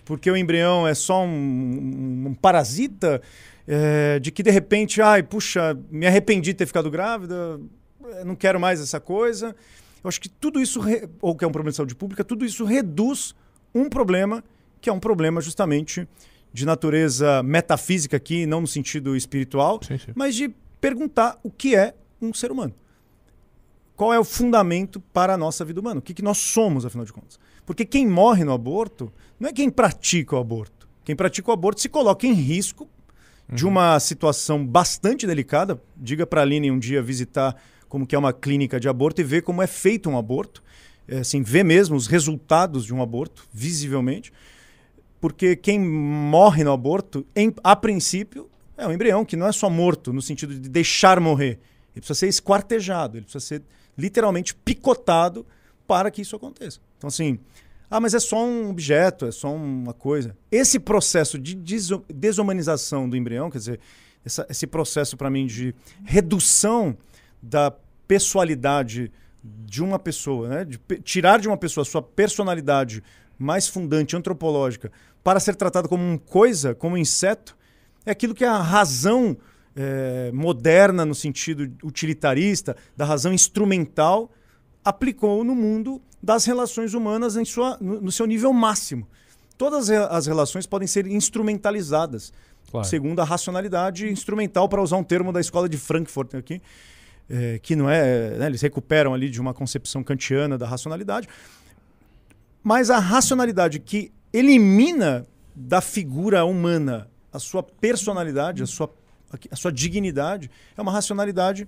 porque 0.04 0.30
o 0.32 0.36
embrião 0.36 0.88
é 0.88 0.96
só 0.96 1.24
um, 1.24 2.28
um 2.28 2.34
parasita, 2.34 3.22
é, 3.68 4.20
de 4.20 4.32
que 4.32 4.42
de 4.42 4.50
repente, 4.50 5.02
ai, 5.02 5.22
puxa, 5.22 5.78
me 5.92 6.08
arrependi 6.08 6.52
de 6.52 6.56
ter 6.56 6.66
ficado 6.66 6.90
grávida, 6.90 7.60
eh, 8.06 8.24
não 8.24 8.36
quero 8.36 8.60
mais 8.60 8.80
essa 8.80 9.00
coisa. 9.00 9.56
Eu 10.04 10.08
acho 10.08 10.22
que 10.22 10.30
tudo 10.30 10.62
isso, 10.62 10.80
ou 11.22 11.36
que 11.36 11.44
é 11.44 11.48
um 11.48 11.52
problema 11.52 11.72
de 11.72 11.78
saúde 11.78 11.96
pública, 11.96 12.24
tudo 12.24 12.46
isso 12.46 12.64
reduz 12.64 13.36
um 13.76 13.90
problema 13.90 14.44
que 14.82 14.90
é 14.90 14.94
um 14.94 15.00
problema 15.00 15.42
justamente 15.42 16.08
de 16.54 16.66
natureza 16.66 17.44
metafísica 17.44 18.18
aqui, 18.18 18.46
não 18.46 18.62
no 18.62 18.68
sentido 18.68 19.16
espiritual, 19.16 19.80
sim, 19.84 19.98
sim. 19.98 20.12
mas 20.16 20.36
de 20.36 20.50
perguntar 20.82 21.40
o 21.44 21.52
que 21.52 21.76
é 21.76 21.94
um 22.22 22.34
ser 22.34 22.52
humano. 22.52 22.74
Qual 23.96 24.14
é 24.14 24.20
o 24.20 24.24
fundamento 24.24 25.00
para 25.00 25.34
a 25.34 25.38
nossa 25.38 25.66
vida 25.66 25.80
humana? 25.80 26.00
O 26.00 26.02
que, 26.02 26.14
que 26.14 26.22
nós 26.22 26.38
somos, 26.38 26.86
afinal 26.86 27.06
de 27.06 27.12
contas? 27.12 27.40
Porque 27.66 27.84
quem 27.84 28.08
morre 28.08 28.44
no 28.44 28.54
aborto 28.54 29.12
não 29.40 29.50
é 29.50 29.54
quem 29.54 29.70
pratica 29.70 30.36
o 30.36 30.40
aborto. 30.40 30.88
Quem 31.04 31.16
pratica 31.16 31.50
o 31.50 31.54
aborto 31.54 31.82
se 31.82 31.90
coloca 31.90 32.28
em 32.28 32.34
risco 32.34 32.88
uhum. 33.50 33.56
de 33.56 33.66
uma 33.66 34.00
situação 34.00 34.66
bastante 34.66 35.26
delicada. 35.26 35.82
Diga 35.96 36.28
para 36.28 36.42
a 36.42 36.44
Aline 36.44 36.72
um 36.72 36.78
dia 36.78 37.02
visitar 37.02 37.56
como 37.90 38.06
que 38.06 38.16
é 38.16 38.20
uma 38.20 38.34
clínica 38.34 38.80
de 38.80 38.88
aborto 38.88 39.22
e 39.22 39.24
ver 39.24 39.42
como 39.42 39.62
é 39.62 39.68
feito 39.68 40.10
um 40.10 40.18
aborto. 40.18 40.64
É, 41.08 41.20
assim, 41.20 41.42
ver 41.42 41.64
mesmo 41.64 41.96
os 41.96 42.06
resultados 42.06 42.86
de 42.86 42.94
um 42.94 43.02
aborto, 43.02 43.48
visivelmente 43.54 44.32
porque 45.20 45.56
quem 45.56 45.80
morre 45.80 46.64
no 46.64 46.72
aborto, 46.72 47.26
em, 47.36 47.54
a 47.64 47.76
princípio, 47.76 48.50
é 48.78 48.88
um 48.88 48.92
embrião 48.92 49.26
que 49.26 49.36
não 49.36 49.48
é 49.48 49.52
só 49.52 49.70
morto 49.70 50.14
no 50.14 50.22
sentido 50.22 50.54
de 50.54 50.70
deixar 50.70 51.20
morrer. 51.20 51.60
Ele 51.94 52.02
precisa 52.02 52.20
ser 52.20 52.28
esquartejado, 52.28 53.18
ele 53.18 53.24
precisa 53.24 53.44
ser 53.44 53.64
literalmente 53.98 54.54
picotado 54.54 55.46
para 55.88 56.12
que 56.12 56.22
isso 56.22 56.36
aconteça. 56.36 56.80
Então, 56.98 57.08
assim, 57.08 57.40
ah, 57.90 58.00
mas 58.00 58.14
é 58.14 58.20
só 58.20 58.46
um 58.46 58.70
objeto, 58.70 59.26
é 59.26 59.32
só 59.32 59.54
uma 59.54 59.94
coisa. 59.94 60.38
Esse 60.52 60.80
processo 60.80 61.40
de 61.40 61.56
desumanização 62.14 63.10
do 63.10 63.16
embrião, 63.16 63.50
quer 63.50 63.58
dizer, 63.58 63.80
essa, 64.24 64.46
esse 64.50 64.68
processo 64.68 65.16
para 65.16 65.30
mim 65.30 65.48
de 65.48 65.74
redução 66.04 66.96
da 67.42 67.74
pessoalidade 68.08 69.12
de 69.44 69.82
uma 69.82 69.98
pessoa, 69.98 70.50
né? 70.50 70.66
de 70.66 70.78
tirar 71.02 71.40
de 71.40 71.48
uma 71.48 71.58
pessoa 71.58 71.84
a 71.84 71.86
sua 71.86 72.02
personalidade 72.02 73.02
mais 73.38 73.68
fundante, 73.68 74.16
antropológica, 74.16 74.92
para 75.24 75.40
ser 75.40 75.56
tratado 75.56 75.90
como 75.90 76.04
uma 76.04 76.18
coisa, 76.18 76.74
como 76.74 76.96
um 76.96 76.98
inseto, 76.98 77.58
é 78.06 78.12
aquilo 78.12 78.34
que 78.34 78.46
a 78.46 78.58
razão 78.58 79.38
é, 79.76 80.32
moderna, 80.34 81.06
no 81.06 81.14
sentido 81.14 81.72
utilitarista, 81.84 82.76
da 82.96 83.06
razão 83.06 83.34
instrumental, 83.34 84.32
aplicou 84.84 85.44
no 85.44 85.54
mundo 85.54 86.02
das 86.24 86.46
relações 86.46 86.94
humanas 86.94 87.36
em 87.36 87.46
sua, 87.46 87.78
no, 87.80 88.02
no 88.02 88.12
seu 88.12 88.26
nível 88.26 88.52
máximo. 88.54 89.08
Todas 89.58 89.90
as 89.90 90.28
relações 90.28 90.66
podem 90.66 90.88
ser 90.88 91.08
instrumentalizadas, 91.08 92.32
claro. 92.72 92.88
segundo 92.88 93.20
a 93.20 93.24
racionalidade 93.24 94.08
instrumental, 94.08 94.70
para 94.70 94.82
usar 94.82 94.98
um 94.98 95.04
termo 95.04 95.32
da 95.32 95.42
escola 95.42 95.68
de 95.68 95.78
Frankfurt 95.78 96.36
aqui, 96.36 96.62
é, 97.30 97.60
que 97.60 97.76
não 97.76 97.90
é. 97.90 98.32
Né, 98.32 98.46
eles 98.46 98.62
recuperam 98.62 99.14
ali 99.14 99.30
de 99.30 99.42
uma 99.42 99.54
concepção 99.54 100.04
kantiana 100.04 100.58
da 100.58 100.68
racionalidade. 100.68 101.28
Mas 102.68 102.90
a 102.90 103.00
racionalidade 103.00 103.80
que 103.80 104.12
elimina 104.34 105.26
da 105.56 105.80
figura 105.80 106.44
humana 106.44 107.10
a 107.32 107.40
sua 107.40 107.64
personalidade, 107.64 108.62
a 108.62 108.66
sua, 108.66 108.94
a 109.50 109.56
sua 109.56 109.72
dignidade, 109.72 110.52
é 110.76 110.82
uma 110.82 110.92
racionalidade 110.92 111.66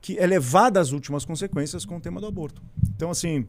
que 0.00 0.18
é 0.18 0.26
levada 0.26 0.80
às 0.80 0.90
últimas 0.90 1.24
consequências 1.24 1.84
com 1.84 1.96
o 1.96 2.00
tema 2.00 2.20
do 2.20 2.26
aborto. 2.26 2.60
Então, 2.96 3.08
assim, 3.08 3.46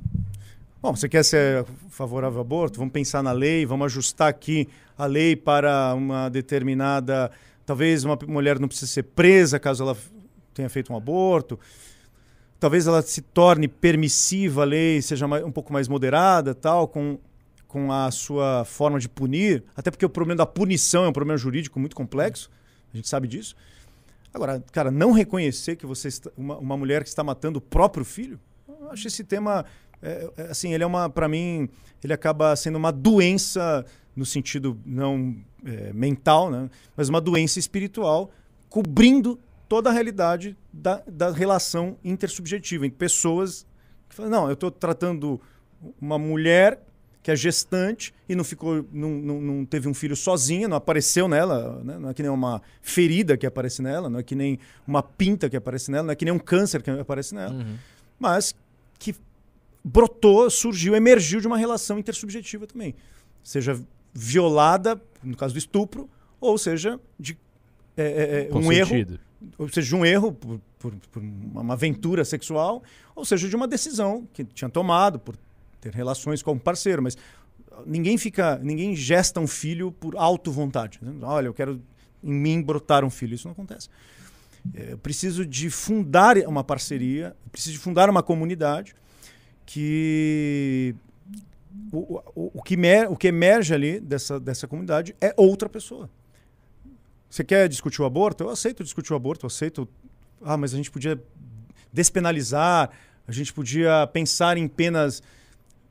bom, 0.80 0.96
você 0.96 1.10
quer 1.10 1.26
ser 1.26 1.66
favorável 1.90 2.38
ao 2.38 2.46
aborto? 2.46 2.78
Vamos 2.78 2.94
pensar 2.94 3.24
na 3.24 3.32
lei, 3.32 3.66
vamos 3.66 3.86
ajustar 3.86 4.30
aqui 4.30 4.70
a 4.96 5.08
lei 5.08 5.36
para 5.36 5.96
uma 5.96 6.30
determinada. 6.30 7.32
Talvez 7.66 8.04
uma 8.04 8.20
mulher 8.28 8.60
não 8.60 8.68
precise 8.68 8.92
ser 8.92 9.02
presa 9.02 9.58
caso 9.58 9.82
ela 9.82 9.98
tenha 10.54 10.70
feito 10.70 10.94
um 10.94 10.96
aborto. 10.96 11.60
Talvez 12.64 12.88
ela 12.88 13.02
se 13.02 13.22
torne 13.22 13.68
permissiva 13.68 14.62
a 14.62 14.64
lei, 14.64 15.02
seja 15.02 15.28
mais, 15.28 15.44
um 15.44 15.52
pouco 15.52 15.74
mais 15.74 15.90
moderada, 15.90 16.56
tal, 16.56 16.88
com, 16.88 17.20
com 17.68 17.92
a 17.92 18.10
sua 18.10 18.64
forma 18.64 18.98
de 19.02 19.10
punir. 19.10 19.66
Até 19.76 19.92
porque 19.92 20.06
o 20.06 20.10
problema 20.10 20.38
da 20.38 20.46
punição 20.46 21.04
é 21.04 21.10
um 21.10 21.12
problema 21.12 21.38
jurídico 21.38 21.78
muito 21.78 21.94
complexo. 21.94 22.50
A 22.94 22.96
gente 22.96 23.10
sabe 23.10 23.28
disso. 23.28 23.54
Agora, 24.34 24.64
cara, 24.72 24.90
não 24.90 25.12
reconhecer 25.12 25.76
que 25.76 25.86
você 25.86 26.08
está, 26.08 26.32
uma, 26.38 26.58
uma 26.58 26.78
mulher 26.78 27.04
que 27.04 27.10
está 27.10 27.22
matando 27.22 27.60
o 27.60 27.62
próprio 27.62 28.06
filho, 28.06 28.40
eu 28.66 28.90
acho 28.92 29.10
esse 29.10 29.26
tema 29.26 29.66
é, 30.02 30.32
é, 30.38 30.44
assim, 30.44 30.74
ele 30.74 30.86
é 30.86 30.88
uma, 30.88 31.10
para 31.10 31.28
mim, 31.28 31.68
ele 32.02 32.14
acaba 32.14 32.56
sendo 32.56 32.78
uma 32.78 32.94
doença 32.94 33.86
no 34.16 34.26
sentido 34.26 34.80
não 34.86 35.36
é, 35.66 35.92
mental, 35.92 36.50
né? 36.50 36.70
mas 36.96 37.10
uma 37.10 37.20
doença 37.20 37.60
espiritual, 37.60 38.32
cobrindo 38.70 39.38
toda 39.74 39.90
a 39.90 39.92
realidade 39.92 40.56
da, 40.72 41.02
da 41.08 41.32
relação 41.32 41.98
intersubjetiva, 42.04 42.86
em 42.86 42.92
pessoas 42.92 43.66
que 44.08 44.14
falam, 44.14 44.30
não, 44.30 44.48
eu 44.48 44.54
estou 44.54 44.70
tratando 44.70 45.42
uma 46.00 46.20
mulher 46.20 46.80
que 47.24 47.32
é 47.32 47.36
gestante 47.36 48.14
e 48.30 48.36
não 48.36 48.44
ficou, 48.44 48.88
não, 48.92 49.10
não, 49.10 49.42
não, 49.42 49.66
teve 49.66 49.90
um 49.90 49.94
filho 49.96 50.16
sozinha, 50.16 50.68
não 50.68 50.78
apareceu 50.78 51.28
nela, 51.28 51.82
né? 51.84 51.98
não 51.98 52.10
é 52.12 52.14
que 52.14 52.22
nem 52.22 52.30
uma 52.30 52.62
ferida 52.84 53.36
que 53.36 53.48
aparece 53.48 53.82
nela, 53.82 54.12
não 54.12 54.20
é 54.20 54.24
que 54.24 54.36
nem 54.36 54.60
uma 54.86 55.02
pinta 55.02 55.50
que 55.50 55.58
aparece 55.58 55.90
nela, 55.90 56.04
não 56.04 56.12
é 56.12 56.16
que 56.16 56.24
nem 56.24 56.32
um 56.32 56.38
câncer 56.38 56.84
que 56.84 56.92
aparece 56.92 57.34
nela, 57.34 57.56
uhum. 57.56 57.76
mas 58.20 58.54
que 59.00 59.16
brotou, 59.84 60.52
surgiu, 60.52 60.96
emergiu 60.96 61.42
de 61.42 61.48
uma 61.48 61.58
relação 61.58 61.98
intersubjetiva 61.98 62.68
também, 62.68 62.94
seja 63.44 63.84
violada, 64.14 65.02
no 65.24 65.36
caso 65.36 65.56
do 65.56 65.58
estupro, 65.58 66.08
ou 66.40 66.60
seja, 66.60 67.00
de 67.20 67.36
é, 67.98 68.04
é, 68.04 68.50
é 68.52 68.56
um 68.56 68.72
erro 68.72 69.20
ou 69.58 69.70
seja, 69.70 69.88
de 69.88 69.96
um 69.96 70.06
erro 70.06 70.32
por, 70.32 70.60
por, 70.80 70.94
por, 71.12 71.22
uma 71.22 71.74
aventura 71.74 72.26
sexual, 72.26 72.84
ou 73.16 73.26
seja, 73.26 73.48
de 73.48 73.56
uma 73.56 73.68
decisão 73.68 74.28
que 74.34 74.44
tinha 74.44 74.70
tomado 74.70 75.20
por 75.20 75.36
ter 75.80 75.94
relações 75.94 76.42
com 76.42 76.54
um 76.54 76.60
parceiro. 76.60 77.02
Mas 77.02 77.18
ninguém 77.86 78.18
fica, 78.18 78.58
ninguém 78.60 78.96
gesta 78.96 79.40
um 79.40 79.48
filho 79.48 79.92
por 79.92 80.16
auto 80.16 80.52
vontade. 80.52 81.00
Olha, 81.22 81.48
eu 81.48 81.54
quero 81.54 81.82
em 82.24 82.34
mim 82.34 82.62
brotar 82.62 83.04
um 83.04 83.10
filho. 83.10 83.36
Isso 83.36 83.48
não 83.48 83.54
acontece. 83.54 83.90
É, 84.74 84.94
eu 84.94 84.98
preciso 84.98 85.46
de 85.46 85.70
fundar 85.70 86.38
uma 86.40 86.64
parceria, 86.64 87.36
preciso 87.52 87.74
de 87.74 87.80
fundar 87.80 88.10
uma 88.10 88.24
comunidade 88.24 88.96
que 89.66 90.96
o, 91.92 92.22
o, 92.36 92.52
o 92.56 93.16
que 93.18 93.28
emerge 93.28 93.74
ali 93.74 94.00
dessa, 94.00 94.40
dessa 94.40 94.68
comunidade 94.68 95.16
é 95.20 95.34
outra 95.36 95.68
pessoa. 95.68 96.10
Você 97.34 97.44
quer 97.44 97.68
discutir 97.68 98.00
o 98.00 98.06
aborto? 98.06 98.44
Eu 98.44 98.50
aceito 98.52 98.84
discutir 98.84 99.12
o 99.12 99.16
aborto, 99.16 99.44
eu 99.44 99.48
aceito. 99.48 99.90
Ah, 100.40 100.56
mas 100.56 100.72
a 100.72 100.78
gente 100.78 100.92
podia 100.92 101.20
despenalizar, 101.92 102.92
a 103.28 103.32
gente 103.32 103.52
podia 103.52 104.06
pensar 104.06 104.56
em 104.56 104.68
penas. 104.68 105.24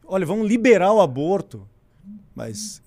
Olha, 0.05 0.25
vamos 0.25 0.47
liberar 0.47 0.93
o 0.93 1.01
aborto. 1.01 1.69
Mas 2.33 2.81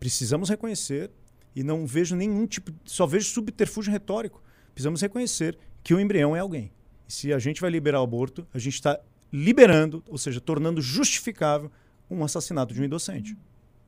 precisamos 0.00 0.48
reconhecer, 0.48 1.12
e 1.54 1.62
não 1.62 1.86
vejo 1.86 2.16
nenhum 2.16 2.44
tipo. 2.44 2.72
Só 2.84 3.06
vejo 3.06 3.30
subterfúgio 3.30 3.92
retórico. 3.92 4.42
Precisamos 4.74 5.00
reconhecer 5.00 5.56
que 5.80 5.94
o 5.94 6.00
embrião 6.00 6.34
é 6.34 6.40
alguém. 6.40 6.72
E 7.08 7.12
se 7.12 7.32
a 7.32 7.38
gente 7.38 7.60
vai 7.60 7.70
liberar 7.70 8.00
o 8.00 8.04
aborto, 8.04 8.44
a 8.52 8.58
gente 8.58 8.74
está 8.74 8.98
liberando, 9.32 10.02
ou 10.08 10.18
seja, 10.18 10.40
tornando 10.40 10.82
justificável 10.82 11.70
um 12.10 12.24
assassinato 12.24 12.74
de 12.74 12.80
um 12.80 12.84
inocente. 12.84 13.36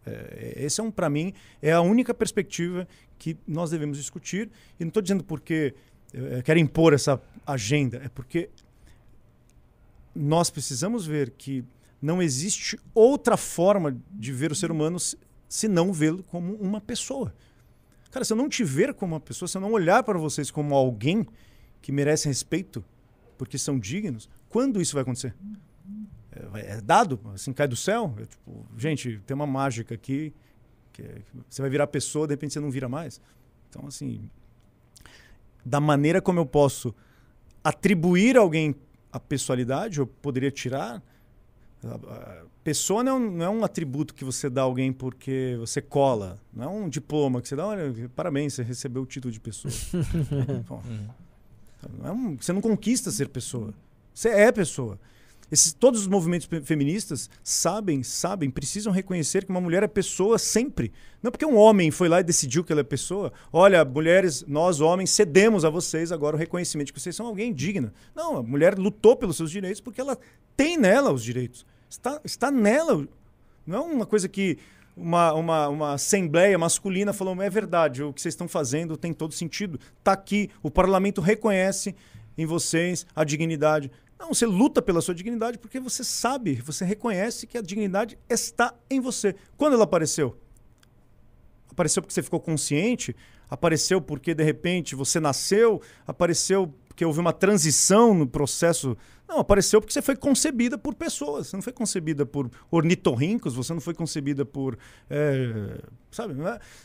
É, 0.07 0.55
esse 0.57 0.81
é 0.81 0.85
um, 0.85 0.91
para 0.91 1.09
mim, 1.09 1.33
é 1.63 1.73
a 1.73 1.81
única 1.81 2.13
perspectiva 2.13 2.87
que 3.19 3.37
nós 3.47 3.71
devemos 3.71 3.99
discutir. 3.99 4.51
E 4.79 4.85
não 4.85 4.89
estou 4.89 5.03
dizendo 5.03 5.25
porque 5.25 5.75
eu 6.13 6.43
quero 6.43 6.59
impor 6.59 6.93
essa 6.93 7.21
agenda, 7.47 8.01
é 8.05 8.09
porque 8.09 8.49
nós 10.15 10.49
precisamos 10.49 11.05
ver 11.07 11.31
que 11.31 11.65
não 12.01 12.23
existe 12.23 12.79
outra 12.95 13.37
forma 13.37 13.97
de 14.11 14.33
ver 14.33 14.53
o 14.53 14.55
ser 14.55 14.71
humano 14.71 14.99
se 15.49 15.69
não 15.69 15.93
vê-lo 15.93 16.23
como 16.25 16.55
uma 16.55 16.81
pessoa. 16.81 17.35
Cara, 18.11 18.25
se 18.25 18.33
eu 18.33 18.37
não 18.37 18.49
te 18.49 18.63
ver 18.63 18.95
como 18.95 19.15
uma 19.15 19.21
pessoa, 19.21 19.49
se 19.49 19.57
eu 19.57 19.61
não 19.61 19.73
olhar 19.73 20.03
para 20.05 20.19
vocês 20.19 20.51
como 20.51 20.75
alguém 20.75 21.27
que 21.83 21.91
merece 21.91 22.29
respeito, 22.29 22.85
porque 23.37 23.59
são 23.59 23.79
dignos, 23.79 24.29
quando 24.49 24.81
isso 24.81 24.95
vai 24.95 25.03
acontecer? 25.03 25.35
É, 26.55 26.77
é 26.77 26.81
dado, 26.81 27.21
assim, 27.35 27.53
cai 27.53 27.69
do 27.69 27.77
céu. 27.77 28.15
É, 28.19 28.25
tipo, 28.25 28.67
gente, 28.77 29.21
tem 29.27 29.35
uma 29.35 29.47
mágica 29.47 29.95
aqui 29.95 30.33
que 30.93 31.03
é, 31.03 31.19
você 31.49 31.61
vai 31.61 31.71
virar 31.71 31.87
pessoa, 31.87 32.27
de 32.27 32.33
repente 32.33 32.55
você 32.55 32.61
não 32.61 32.71
vira 32.71 32.89
mais. 32.89 33.21
Então, 33.69 33.87
assim, 33.87 34.29
da 35.65 35.81
maneira 35.81 36.23
como 36.23 36.39
eu 36.39 36.47
posso 36.47 36.95
atribuir 37.63 38.37
a 38.37 38.41
alguém 38.41 38.75
a 39.13 39.21
pessoalidade, 39.21 39.99
eu 39.99 40.07
poderia 40.07 40.51
tirar. 40.51 41.03
Pessoa 42.63 43.05
não 43.05 43.13
é, 43.13 43.15
um, 43.15 43.31
não 43.31 43.45
é 43.45 43.51
um 43.51 43.65
atributo 43.65 44.15
que 44.15 44.25
você 44.25 44.49
dá 44.49 44.63
a 44.63 44.65
alguém 44.65 44.93
porque 44.93 45.57
você 45.59 45.83
cola. 45.83 46.39
Não 46.53 46.65
é 46.65 46.69
um 46.69 46.89
diploma 46.89 47.43
que 47.43 47.49
você 47.49 47.57
dá, 47.57 47.67
olha, 47.67 48.11
parabéns, 48.17 48.55
você 48.55 48.63
recebeu 48.63 49.03
o 49.03 49.07
título 49.07 49.31
de 49.31 49.41
pessoa. 49.41 49.73
Bom, 50.67 50.83
não 51.99 52.07
é 52.09 52.13
um, 52.13 52.37
você 52.37 52.53
não 52.53 52.61
conquista 52.61 53.11
ser 53.11 53.29
pessoa. 53.29 53.75
Você 54.13 54.29
é 54.31 54.51
pessoa. 54.51 54.99
Esses, 55.55 55.73
todos 55.73 56.01
os 56.01 56.09
movimentos 56.09 56.49
feministas 56.65 57.31
sabem, 57.41 58.03
sabem, 58.03 58.51
precisam 58.51 58.93
reconhecer 58.93 59.45
que 59.45 59.51
uma 59.51 59.61
mulher 59.61 59.85
é 59.85 59.87
pessoa 59.87 60.37
sempre. 60.37 60.93
Não 61.23 61.31
porque 61.31 61.47
um 61.47 61.55
homem 61.55 61.93
foi 61.93 62.09
lá 62.09 62.19
e 62.19 62.25
decidiu 62.25 62.65
que 62.65 62.73
ela 62.73 62.81
é 62.81 62.85
pessoa. 62.85 63.33
Olha, 63.53 63.85
mulheres, 63.85 64.45
nós 64.49 64.81
homens 64.81 65.11
cedemos 65.11 65.65
a 65.65 65.71
vocês 65.71 66.11
agora 66.11 66.35
o 66.35 66.39
reconhecimento 66.39 66.89
de 66.89 66.93
que 66.93 67.01
vocês 67.01 67.15
são 67.15 67.27
alguém 67.27 67.55
digna. 67.55 67.95
Não, 68.17 68.39
a 68.39 68.43
mulher 68.43 68.77
lutou 68.77 69.15
pelos 69.15 69.37
seus 69.37 69.49
direitos 69.49 69.81
porque 69.81 70.01
ela 70.01 70.19
tem 70.57 70.77
nela 70.77 71.13
os 71.13 71.23
direitos. 71.23 71.65
Está, 71.89 72.21
está 72.25 72.51
nela. 72.51 73.07
Não 73.65 73.79
é 73.79 73.81
uma 73.81 74.07
coisa 74.07 74.29
que 74.29 74.59
uma, 74.97 75.33
uma, 75.35 75.69
uma 75.69 75.93
assembleia 75.93 76.59
masculina 76.59 77.13
falou, 77.13 77.41
é 77.41 77.49
verdade, 77.49 78.03
o 78.03 78.13
que 78.13 78.21
vocês 78.21 78.33
estão 78.33 78.49
fazendo 78.49 78.97
tem 78.97 79.13
todo 79.13 79.33
sentido. 79.33 79.79
Está 80.01 80.15
aqui, 80.15 80.51
o 80.65 80.69
parlamento 80.69 81.21
reconhece 81.21 81.95
em 82.37 82.45
vocês 82.45 83.07
a 83.15 83.23
dignidade. 83.23 83.89
Não, 84.25 84.33
você 84.33 84.47
luta 84.47 84.81
pela 84.81 85.03
sua 85.03 85.15
dignidade 85.15 85.59
porque 85.59 85.79
você 85.79 86.03
sabe, 86.03 86.55
você 86.55 86.83
reconhece 86.83 87.47
que 87.47 87.59
a 87.59 87.61
dignidade 87.61 88.19
está 88.27 88.75
em 88.89 88.99
você. 88.99 89.35
Quando 89.55 89.75
ela 89.75 89.85
apareceu? 89.85 90.35
Apareceu 91.71 92.01
porque 92.01 92.15
você 92.15 92.23
ficou 92.23 92.41
consciente? 92.41 93.15
Apareceu 93.51 94.01
porque 94.01 94.35
de 94.35 94.43
repente 94.43 94.95
você 94.95 95.21
nasceu? 95.21 95.83
Apareceu 96.07 96.75
porque 96.89 97.05
houve 97.05 97.21
uma 97.21 97.35
transição 97.35 98.15
no 98.15 98.27
processo? 98.27 98.97
Não, 99.27 99.39
apareceu 99.39 99.81
porque 99.81 99.93
você 99.93 100.03
foi 100.03 100.17
concebida 100.17 100.77
por 100.77 100.95
pessoas. 100.95 101.47
Você 101.49 101.57
não 101.57 101.63
foi 101.63 101.73
concebida 101.73 102.27
por 102.27 102.51
ornitorrincos, 102.71 103.55
você 103.55 103.73
não 103.73 103.81
foi 103.81 103.95
concebida 103.95 104.45
por. 104.45 104.79
É, 105.09 105.81
sabe? 106.11 106.35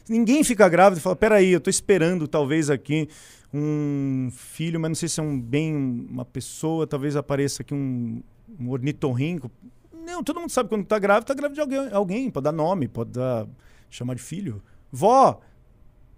Ninguém 0.08 0.43
fica 0.43 0.67
grávida 0.69 0.99
e 0.99 1.04
fala: 1.04 1.15
peraí, 1.15 1.52
eu 1.52 1.58
estou 1.58 1.69
esperando 1.69 2.28
talvez 2.28 2.69
aqui 2.69 3.10
um 3.54 4.30
filho, 4.32 4.80
mas 4.80 4.89
não 4.89 4.95
sei 4.95 5.10
se 5.10 5.19
é 5.19 5.23
um 5.23 5.39
bem 5.39 5.75
uma 6.10 6.23
pessoa, 6.23 6.88
talvez 6.88 7.15
apareça 7.15 7.62
aqui 7.62 7.73
um, 7.73 8.23
um 8.60 8.69
ornitorrinco. 8.69 9.52
Não, 9.93 10.23
todo 10.23 10.39
mundo 10.39 10.49
sabe 10.49 10.69
quando 10.69 10.86
tá 10.86 10.97
grávida, 10.97 11.25
tá 11.25 11.34
grávida 11.34 11.56
de 11.56 11.62
alguém, 11.62 11.93
alguém, 11.93 12.32
pode 12.32 12.45
dar 12.45 12.52
nome, 12.52 12.88
pode 12.88 13.12
dar, 13.12 13.47
chamar 13.89 14.15
de 14.15 14.21
filho. 14.21 14.62
Vó, 14.91 15.41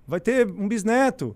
vai 0.07 0.19
ter 0.19 0.47
um 0.47 0.67
bisneto. 0.67 1.35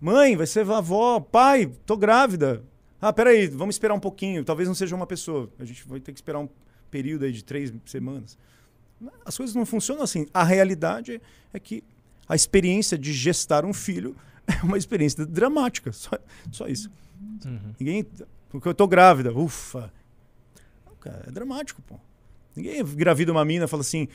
Mãe, 0.00 0.36
vai 0.36 0.46
ser 0.46 0.68
avó. 0.68 1.20
Pai, 1.20 1.70
tô 1.86 1.96
grávida. 1.96 2.64
Ah, 3.02 3.12
peraí, 3.12 3.48
vamos 3.48 3.74
esperar 3.74 3.94
um 3.94 4.00
pouquinho. 4.00 4.44
Talvez 4.44 4.68
não 4.68 4.76
seja 4.76 4.94
uma 4.94 5.08
pessoa. 5.08 5.50
A 5.58 5.64
gente 5.64 5.84
vai 5.88 5.98
ter 5.98 6.12
que 6.12 6.18
esperar 6.18 6.38
um 6.38 6.48
período 6.88 7.24
aí 7.24 7.32
de 7.32 7.42
três 7.42 7.72
semanas. 7.84 8.38
As 9.26 9.36
coisas 9.36 9.56
não 9.56 9.66
funcionam 9.66 10.04
assim. 10.04 10.28
A 10.32 10.44
realidade 10.44 11.20
é 11.52 11.58
que 11.58 11.82
a 12.28 12.36
experiência 12.36 12.96
de 12.96 13.12
gestar 13.12 13.64
um 13.64 13.74
filho 13.74 14.14
é 14.46 14.64
uma 14.64 14.78
experiência 14.78 15.26
dramática. 15.26 15.90
Só, 15.92 16.16
só 16.52 16.68
isso. 16.68 16.88
Uhum. 17.44 17.74
Ninguém. 17.80 18.06
Porque 18.48 18.68
eu 18.68 18.74
tô 18.74 18.86
grávida. 18.86 19.36
Ufa. 19.36 19.92
Não, 20.86 20.94
cara, 20.94 21.24
é 21.26 21.30
dramático, 21.32 21.82
pô. 21.82 21.98
Ninguém 22.54 22.78
engravida 22.78 23.32
uma 23.32 23.44
mina 23.44 23.66
fala 23.66 23.80
assim. 23.80 24.06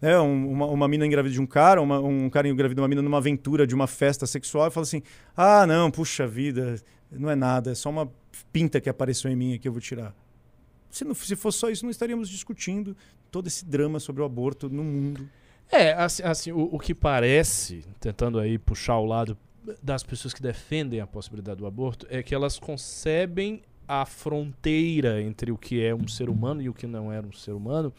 É, 0.00 0.18
uma, 0.18 0.66
uma 0.66 0.88
mina 0.88 1.06
engravida 1.06 1.32
de 1.32 1.40
um 1.40 1.46
cara, 1.46 1.80
uma, 1.80 2.00
um 2.00 2.28
cara 2.28 2.48
engravida 2.48 2.80
uma 2.80 2.88
mina 2.88 3.02
numa 3.02 3.18
aventura 3.18 3.64
de 3.66 3.74
uma 3.74 3.86
festa 3.86 4.26
sexual 4.26 4.68
e 4.68 4.70
fala 4.70 4.84
assim: 4.84 5.02
ah, 5.36 5.64
não, 5.66 5.90
puxa 5.90 6.26
vida, 6.26 6.80
não 7.12 7.30
é 7.30 7.34
nada, 7.34 7.70
é 7.70 7.74
só 7.74 7.90
uma 7.90 8.10
pinta 8.52 8.80
que 8.80 8.88
apareceu 8.88 9.30
em 9.30 9.36
mim 9.36 9.58
que 9.58 9.68
eu 9.68 9.72
vou 9.72 9.80
tirar. 9.80 10.14
Se, 10.90 11.04
não, 11.04 11.14
se 11.14 11.34
fosse 11.36 11.58
só 11.58 11.70
isso, 11.70 11.84
não 11.84 11.90
estaríamos 11.90 12.28
discutindo 12.28 12.96
todo 13.30 13.46
esse 13.46 13.64
drama 13.64 13.98
sobre 13.98 14.22
o 14.22 14.24
aborto 14.24 14.68
no 14.68 14.84
mundo. 14.84 15.28
É, 15.70 15.92
assim, 15.92 16.22
assim 16.22 16.52
o, 16.52 16.68
o, 16.72 16.78
que 16.78 16.94
parece, 16.94 17.84
tentando 17.98 18.38
aí 18.38 18.58
puxar 18.58 18.98
o 18.98 19.06
lado 19.06 19.38
das 19.82 20.02
pessoas 20.02 20.34
que 20.34 20.42
defendem 20.42 21.00
a 21.00 21.06
possibilidade 21.06 21.58
do 21.58 21.66
aborto, 21.66 22.06
é 22.10 22.22
que 22.22 22.34
elas 22.34 22.58
concebem 22.58 23.62
a 23.88 24.04
fronteira 24.04 25.22
entre 25.22 25.50
o 25.50 25.56
que 25.56 25.82
é 25.82 25.94
um 25.94 26.06
ser 26.06 26.28
humano 26.28 26.60
e 26.60 26.68
o 26.68 26.74
que 26.74 26.86
não 26.86 27.12
é 27.12 27.20
um 27.20 27.32
ser 27.32 27.52
humano 27.52 27.92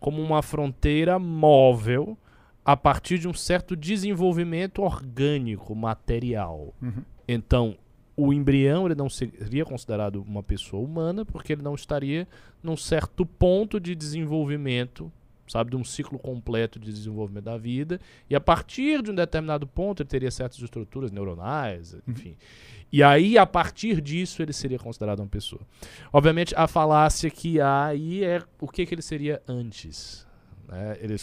como 0.00 0.22
uma 0.22 0.42
fronteira 0.42 1.18
móvel 1.18 2.16
a 2.64 2.76
partir 2.76 3.18
de 3.18 3.28
um 3.28 3.34
certo 3.34 3.76
desenvolvimento 3.76 4.82
orgânico, 4.82 5.74
material. 5.74 6.74
Uhum. 6.80 7.02
Então, 7.28 7.76
o 8.20 8.32
embrião 8.32 8.86
ele 8.86 8.94
não 8.94 9.08
seria 9.08 9.64
considerado 9.64 10.22
uma 10.22 10.42
pessoa 10.42 10.82
humana 10.82 11.24
porque 11.24 11.52
ele 11.52 11.62
não 11.62 11.74
estaria 11.74 12.28
num 12.62 12.76
certo 12.76 13.24
ponto 13.24 13.80
de 13.80 13.94
desenvolvimento, 13.94 15.10
sabe, 15.48 15.70
de 15.70 15.76
um 15.76 15.84
ciclo 15.84 16.18
completo 16.18 16.78
de 16.78 16.92
desenvolvimento 16.92 17.44
da 17.44 17.56
vida, 17.56 18.00
e 18.28 18.34
a 18.34 18.40
partir 18.40 19.02
de 19.02 19.10
um 19.10 19.14
determinado 19.14 19.66
ponto 19.66 20.02
ele 20.02 20.08
teria 20.08 20.30
certas 20.30 20.60
estruturas 20.60 21.10
neuronais, 21.10 21.94
uhum. 21.94 22.00
enfim. 22.08 22.36
E 22.92 23.02
aí, 23.02 23.38
a 23.38 23.46
partir 23.46 24.00
disso, 24.00 24.42
ele 24.42 24.52
seria 24.52 24.78
considerado 24.78 25.20
uma 25.20 25.28
pessoa. 25.28 25.62
Obviamente, 26.12 26.52
a 26.56 26.66
falácia 26.66 27.30
que 27.30 27.60
há 27.60 27.86
aí 27.86 28.24
é 28.24 28.42
o 28.60 28.66
que, 28.66 28.84
que 28.84 28.94
ele 28.94 29.02
seria 29.02 29.40
antes. 29.46 30.26
Né? 30.68 30.98
Ele, 31.00 31.14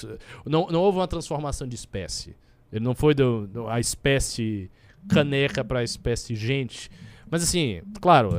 não, 0.45 0.67
não 0.67 0.81
houve 0.81 0.97
uma 0.97 1.07
transformação 1.07 1.67
de 1.67 1.75
espécie. 1.75 2.37
Ele 2.71 2.83
não 2.83 2.95
foi 2.95 3.13
do, 3.13 3.47
do 3.47 3.67
a 3.67 3.81
espécie 3.81 4.71
caneca 5.07 5.63
para 5.63 5.79
a 5.79 5.83
espécie 5.83 6.35
gente. 6.35 6.89
Mas 7.29 7.43
assim, 7.43 7.81
claro, 8.01 8.31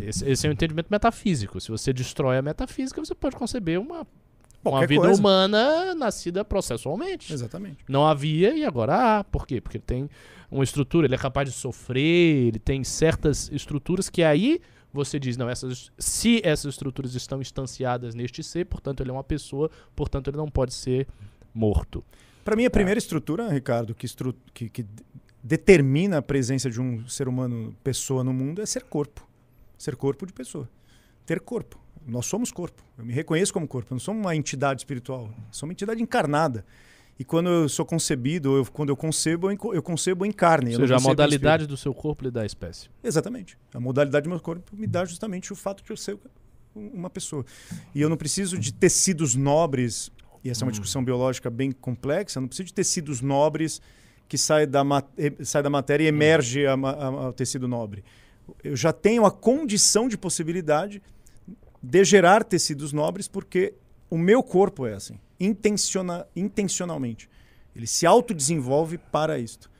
esse, 0.00 0.28
esse, 0.28 0.46
é 0.46 0.50
um 0.50 0.52
entendimento 0.52 0.88
metafísico. 0.90 1.60
Se 1.60 1.70
você 1.70 1.92
destrói 1.92 2.36
a 2.36 2.42
metafísica, 2.42 3.02
você 3.02 3.14
pode 3.14 3.36
conceber 3.36 3.80
uma, 3.80 4.06
uma 4.64 4.86
vida 4.86 5.02
coisa. 5.02 5.18
humana 5.18 5.94
nascida 5.94 6.44
processualmente. 6.44 7.32
Exatamente. 7.32 7.78
Não 7.88 8.06
havia 8.06 8.54
e 8.54 8.64
agora 8.64 9.18
há. 9.20 9.24
Por 9.24 9.46
quê? 9.46 9.60
Porque 9.60 9.78
ele 9.78 9.84
tem 9.86 10.10
uma 10.50 10.62
estrutura, 10.62 11.06
ele 11.06 11.14
é 11.14 11.18
capaz 11.18 11.48
de 11.48 11.54
sofrer, 11.54 12.48
ele 12.48 12.58
tem 12.58 12.84
certas 12.84 13.50
estruturas 13.50 14.10
que 14.10 14.22
aí 14.22 14.60
você 14.92 15.18
diz, 15.18 15.36
não, 15.36 15.48
essas, 15.48 15.90
se 15.98 16.40
essas 16.44 16.74
estruturas 16.74 17.14
estão 17.16 17.40
instanciadas 17.40 18.14
neste 18.14 18.44
ser, 18.44 18.66
portanto 18.66 19.00
ele 19.00 19.10
é 19.10 19.12
uma 19.12 19.24
pessoa, 19.24 19.68
portanto 19.96 20.28
ele 20.28 20.36
não 20.36 20.48
pode 20.48 20.72
ser 20.72 21.08
morto. 21.52 22.04
Para 22.44 22.54
mim, 22.54 22.64
a 22.64 22.70
primeira 22.70 22.98
é. 22.98 23.00
estrutura, 23.00 23.48
Ricardo, 23.48 23.94
que, 23.94 24.06
estru 24.06 24.34
que, 24.52 24.68
que 24.68 24.86
determina 25.44 26.18
a 26.18 26.22
presença 26.22 26.70
de 26.70 26.80
um 26.80 27.06
ser 27.06 27.28
humano, 27.28 27.76
pessoa 27.84 28.24
no 28.24 28.32
mundo, 28.32 28.62
é 28.62 28.66
ser 28.66 28.84
corpo. 28.84 29.28
Ser 29.76 29.94
corpo 29.94 30.24
de 30.24 30.32
pessoa. 30.32 30.66
Ter 31.26 31.38
corpo. 31.38 31.78
Nós 32.06 32.24
somos 32.24 32.50
corpo. 32.50 32.82
Eu 32.96 33.04
me 33.04 33.12
reconheço 33.12 33.52
como 33.52 33.68
corpo. 33.68 33.92
Eu 33.92 33.96
não 33.96 34.00
sou 34.00 34.14
uma 34.14 34.34
entidade 34.34 34.80
espiritual. 34.80 35.26
Eu 35.26 35.44
sou 35.50 35.66
uma 35.66 35.72
entidade 35.72 36.02
encarnada. 36.02 36.64
E 37.18 37.24
quando 37.24 37.50
eu 37.50 37.68
sou 37.68 37.84
concebido, 37.84 38.66
quando 38.72 38.88
eu 38.88 38.96
concebo, 38.96 39.50
eu 39.50 39.82
concebo 39.82 40.24
em 40.24 40.32
carne. 40.32 40.74
Ou 40.74 40.80
seja, 40.80 40.96
a 40.96 41.00
modalidade 41.00 41.66
do 41.66 41.76
seu 41.76 41.92
corpo 41.92 42.24
lhe 42.24 42.30
dá 42.30 42.40
a 42.40 42.46
espécie. 42.46 42.88
Exatamente. 43.02 43.58
A 43.72 43.78
modalidade 43.78 44.24
do 44.24 44.30
meu 44.30 44.40
corpo 44.40 44.74
me 44.74 44.86
dá 44.86 45.04
justamente 45.04 45.52
o 45.52 45.56
fato 45.56 45.84
de 45.84 45.90
eu 45.90 45.96
ser 45.96 46.18
uma 46.74 47.10
pessoa. 47.10 47.44
E 47.94 48.00
eu 48.00 48.08
não 48.08 48.16
preciso 48.16 48.58
de 48.58 48.72
tecidos 48.72 49.34
nobres, 49.34 50.10
e 50.42 50.50
essa 50.50 50.64
é 50.64 50.66
uma 50.66 50.70
hum. 50.70 50.72
discussão 50.72 51.04
biológica 51.04 51.50
bem 51.50 51.70
complexa, 51.70 52.38
eu 52.38 52.40
não 52.40 52.48
preciso 52.48 52.66
de 52.66 52.74
tecidos 52.74 53.20
nobres 53.20 53.80
que 54.34 54.38
sai 54.38 54.66
da, 54.66 54.82
sai 55.44 55.62
da 55.62 55.70
matéria 55.70 56.02
e 56.02 56.08
emerge 56.08 56.64
o 56.66 57.32
tecido 57.32 57.68
nobre. 57.68 58.02
Eu 58.64 58.74
já 58.74 58.92
tenho 58.92 59.24
a 59.24 59.30
condição 59.30 60.08
de 60.08 60.18
possibilidade 60.18 61.00
de 61.80 62.04
gerar 62.04 62.42
tecidos 62.42 62.92
nobres 62.92 63.28
porque 63.28 63.74
o 64.10 64.18
meu 64.18 64.42
corpo 64.42 64.86
é 64.86 64.94
assim, 64.94 65.20
intenciona, 65.38 66.26
intencionalmente. 66.34 67.30
Ele 67.76 67.86
se 67.86 68.06
autodesenvolve 68.06 68.98
para 68.98 69.38
isto. 69.38 69.70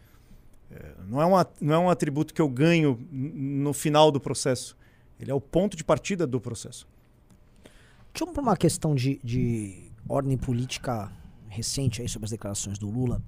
É, 0.71 0.95
não, 1.09 1.21
é 1.21 1.27
uma, 1.27 1.47
não 1.61 1.75
é 1.75 1.79
um 1.79 1.91
atributo 1.91 2.33
que 2.33 2.41
eu 2.41 2.49
ganho 2.49 2.97
no 3.11 3.73
final 3.73 4.13
do 4.13 4.21
processo. 4.21 4.77
Ele 5.19 5.33
é 5.33 5.35
o 5.35 5.41
ponto 5.41 5.77
de 5.77 5.83
partida 5.83 6.29
do 6.29 6.41
processo. 6.41 6.87
Deixa 8.13 8.23
eu 8.23 8.33
para 8.33 8.43
uma 8.43 8.57
questão 8.57 8.95
de, 8.95 9.19
de 9.25 9.91
ordem 10.09 10.39
política 10.39 11.11
recente 11.49 12.03
aí 12.03 12.09
sobre 12.09 12.27
as 12.27 12.31
declarações 12.31 12.79
do 12.79 12.89
Lula. 12.89 13.21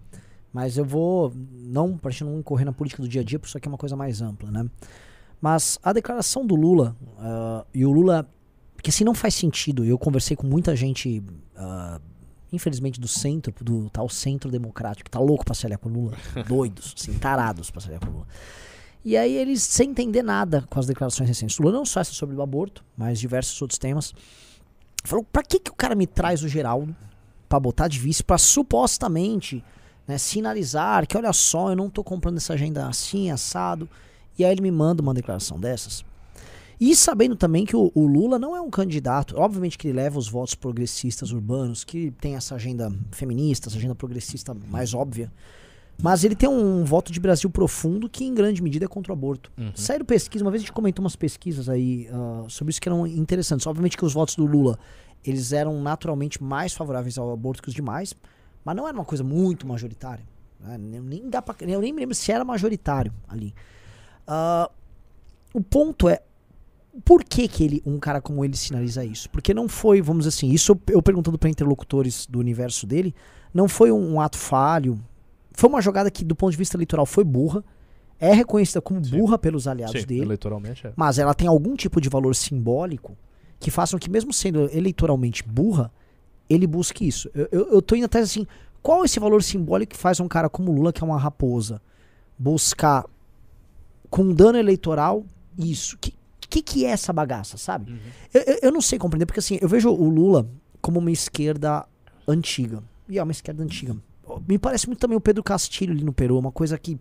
Mas 0.56 0.78
eu 0.78 0.86
vou, 0.86 1.34
não, 1.52 1.98
para 1.98 2.10
gente 2.10 2.24
não 2.24 2.42
correr 2.42 2.64
na 2.64 2.72
política 2.72 3.02
do 3.02 3.08
dia 3.10 3.20
a 3.20 3.24
dia, 3.24 3.38
porque 3.38 3.50
isso 3.50 3.58
aqui 3.58 3.68
é 3.68 3.70
uma 3.70 3.76
coisa 3.76 3.94
mais 3.94 4.22
ampla, 4.22 4.50
né? 4.50 4.66
Mas 5.38 5.78
a 5.82 5.92
declaração 5.92 6.46
do 6.46 6.56
Lula, 6.56 6.96
uh, 7.18 7.66
e 7.74 7.84
o 7.84 7.92
Lula, 7.92 8.26
porque 8.74 8.88
assim 8.88 9.04
não 9.04 9.14
faz 9.14 9.34
sentido, 9.34 9.84
eu 9.84 9.98
conversei 9.98 10.34
com 10.34 10.46
muita 10.46 10.74
gente, 10.74 11.22
uh, 11.58 12.00
infelizmente 12.50 12.98
do 12.98 13.06
centro, 13.06 13.52
do 13.62 13.90
tal 13.90 14.08
centro 14.08 14.50
democrático, 14.50 15.04
que 15.04 15.10
tá 15.10 15.20
louco 15.20 15.44
pra 15.44 15.54
se 15.54 15.66
aliar 15.66 15.78
com 15.78 15.90
o 15.90 15.92
Lula, 15.92 16.16
doidos, 16.48 16.94
assim, 16.98 17.12
tarados 17.18 17.70
pra 17.70 17.82
se 17.82 17.88
aliar 17.88 18.00
com 18.00 18.08
o 18.08 18.12
Lula. 18.12 18.26
E 19.04 19.14
aí 19.14 19.36
eles, 19.36 19.62
sem 19.62 19.90
entender 19.90 20.22
nada 20.22 20.64
com 20.70 20.80
as 20.80 20.86
declarações 20.86 21.28
recentes 21.28 21.58
Lula, 21.58 21.70
não 21.70 21.84
só 21.84 22.00
essa 22.00 22.14
sobre 22.14 22.34
o 22.34 22.40
aborto, 22.40 22.82
mas 22.96 23.20
diversos 23.20 23.60
outros 23.60 23.78
temas, 23.78 24.14
falou, 25.04 25.22
pra 25.22 25.42
que 25.42 25.60
que 25.60 25.70
o 25.70 25.74
cara 25.74 25.94
me 25.94 26.06
traz 26.06 26.42
o 26.42 26.48
Geraldo 26.48 26.96
pra 27.46 27.60
botar 27.60 27.88
de 27.88 27.98
vice, 27.98 28.24
pra 28.24 28.38
supostamente 28.38 29.62
né, 30.06 30.18
sinalizar 30.18 31.06
que 31.06 31.16
olha 31.16 31.32
só, 31.32 31.70
eu 31.70 31.76
não 31.76 31.86
estou 31.86 32.04
comprando 32.04 32.36
essa 32.36 32.54
agenda 32.54 32.86
assim, 32.86 33.30
assado. 33.30 33.88
E 34.38 34.44
aí 34.44 34.52
ele 34.52 34.60
me 34.60 34.70
manda 34.70 35.02
uma 35.02 35.14
declaração 35.14 35.58
dessas. 35.58 36.04
E 36.78 36.94
sabendo 36.94 37.34
também 37.34 37.64
que 37.64 37.74
o, 37.74 37.90
o, 37.94 38.06
Lula 38.06 38.38
não 38.38 38.54
é 38.54 38.60
um 38.60 38.68
candidato, 38.68 39.34
obviamente 39.38 39.78
que 39.78 39.88
ele 39.88 39.96
leva 39.96 40.18
os 40.18 40.28
votos 40.28 40.54
progressistas 40.54 41.32
urbanos, 41.32 41.84
que 41.84 42.10
tem 42.20 42.36
essa 42.36 42.54
agenda 42.54 42.92
feminista, 43.12 43.70
essa 43.70 43.78
agenda 43.78 43.94
progressista 43.94 44.54
mais 44.68 44.92
óbvia. 44.92 45.32
Mas 46.02 46.22
ele 46.22 46.34
tem 46.34 46.46
um 46.46 46.84
voto 46.84 47.10
de 47.10 47.18
Brasil 47.18 47.48
profundo 47.48 48.06
que, 48.06 48.22
em 48.22 48.34
grande 48.34 48.62
medida, 48.62 48.84
é 48.84 48.88
contra 48.88 49.10
o 49.10 49.16
aborto. 49.16 49.50
Uhum. 49.56 49.72
Sério, 49.74 50.04
pesquisa, 50.04 50.44
uma 50.44 50.50
vez 50.50 50.62
a 50.62 50.64
gente 50.66 50.72
comentou 50.74 51.02
umas 51.02 51.16
pesquisas 51.16 51.70
aí 51.70 52.06
uh, 52.10 52.50
sobre 52.50 52.70
isso 52.70 52.80
que 52.82 52.86
eram 52.86 53.06
interessantes. 53.06 53.66
Obviamente 53.66 53.96
que 53.96 54.04
os 54.04 54.12
votos 54.12 54.36
do 54.36 54.44
Lula 54.44 54.78
eles 55.24 55.52
eram 55.52 55.80
naturalmente 55.82 56.42
mais 56.42 56.72
favoráveis 56.72 57.18
ao 57.18 57.32
aborto 57.32 57.62
que 57.62 57.68
os 57.68 57.74
demais. 57.74 58.14
Mas 58.66 58.74
não 58.74 58.88
era 58.88 58.98
uma 58.98 59.04
coisa 59.04 59.22
muito 59.22 59.64
majoritária. 59.64 60.24
Né? 60.58 60.76
Nem 60.76 61.30
dá 61.30 61.40
pra, 61.40 61.54
eu 61.60 61.80
nem 61.80 61.92
me 61.92 62.00
lembro 62.00 62.16
se 62.16 62.32
era 62.32 62.44
majoritário 62.44 63.12
ali. 63.28 63.54
Uh, 64.26 64.68
o 65.54 65.62
ponto 65.62 66.08
é, 66.08 66.20
por 67.04 67.22
que, 67.22 67.46
que 67.46 67.62
ele, 67.62 67.82
um 67.86 67.96
cara 68.00 68.20
como 68.20 68.44
ele 68.44 68.56
sinaliza 68.56 69.04
isso? 69.04 69.30
Porque 69.30 69.54
não 69.54 69.68
foi, 69.68 70.02
vamos 70.02 70.24
dizer 70.24 70.36
assim, 70.36 70.50
isso 70.50 70.76
eu, 70.88 71.00
perguntando 71.00 71.38
para 71.38 71.48
interlocutores 71.48 72.26
do 72.26 72.40
universo 72.40 72.88
dele, 72.88 73.14
não 73.54 73.68
foi 73.68 73.92
um, 73.92 74.14
um, 74.14 74.20
ato 74.20 74.36
falho. 74.36 74.98
Foi 75.52 75.70
uma 75.70 75.80
jogada 75.80 76.10
que, 76.10 76.24
do 76.24 76.34
ponto 76.34 76.50
de 76.50 76.58
vista 76.58 76.76
eleitoral, 76.76 77.06
foi 77.06 77.22
burra. 77.22 77.62
É 78.18 78.32
reconhecida 78.32 78.80
como 78.80 79.04
Sim. 79.04 79.16
burra 79.16 79.38
pelos 79.38 79.68
aliados 79.68 80.00
Sim, 80.00 80.06
dele. 80.08 80.22
Eleitoralmente 80.22 80.88
é. 80.88 80.92
Mas 80.96 81.20
ela 81.20 81.34
tem 81.34 81.46
algum 81.46 81.76
tipo 81.76 82.00
de 82.00 82.08
valor 82.08 82.34
simbólico 82.34 83.16
que 83.60 83.70
façam 83.70 83.96
que, 83.96 84.10
mesmo 84.10 84.32
sendo 84.32 84.68
eleitoralmente 84.76 85.44
burra, 85.44 85.92
ele 86.48 86.66
busque 86.66 87.06
isso. 87.06 87.30
Eu, 87.34 87.48
eu, 87.50 87.68
eu 87.72 87.82
tô 87.82 87.94
indo 87.94 88.04
até 88.06 88.20
assim, 88.20 88.46
qual 88.82 89.04
esse 89.04 89.18
valor 89.18 89.42
simbólico 89.42 89.94
que 89.94 89.98
faz 89.98 90.20
um 90.20 90.28
cara 90.28 90.48
como 90.48 90.72
Lula, 90.72 90.92
que 90.92 91.02
é 91.02 91.06
uma 91.06 91.18
raposa, 91.18 91.80
buscar 92.38 93.04
com 94.08 94.32
dano 94.32 94.58
eleitoral 94.58 95.24
isso? 95.58 95.98
Que, 95.98 96.14
que, 96.48 96.62
que 96.62 96.84
é 96.84 96.90
essa 96.90 97.12
bagaça, 97.12 97.56
sabe? 97.56 97.90
Uhum. 97.90 97.98
Eu, 98.32 98.42
eu, 98.42 98.58
eu, 98.62 98.72
não 98.72 98.80
sei 98.80 98.98
compreender, 98.98 99.26
porque 99.26 99.40
assim, 99.40 99.58
eu 99.60 99.68
vejo 99.68 99.90
o 99.90 100.08
Lula 100.08 100.48
como 100.80 101.00
uma 101.00 101.10
esquerda 101.10 101.84
antiga. 102.28 102.82
E 103.08 103.18
é 103.18 103.22
uma 103.22 103.32
esquerda 103.32 103.62
antiga. 103.62 103.96
Me 104.48 104.58
parece 104.58 104.86
muito 104.86 105.00
também 105.00 105.16
o 105.16 105.20
Pedro 105.20 105.42
Castilho 105.42 105.92
ali 105.92 106.04
no 106.04 106.12
Peru, 106.12 106.38
uma 106.38 106.52
coisa 106.52 106.78
que 106.78 106.98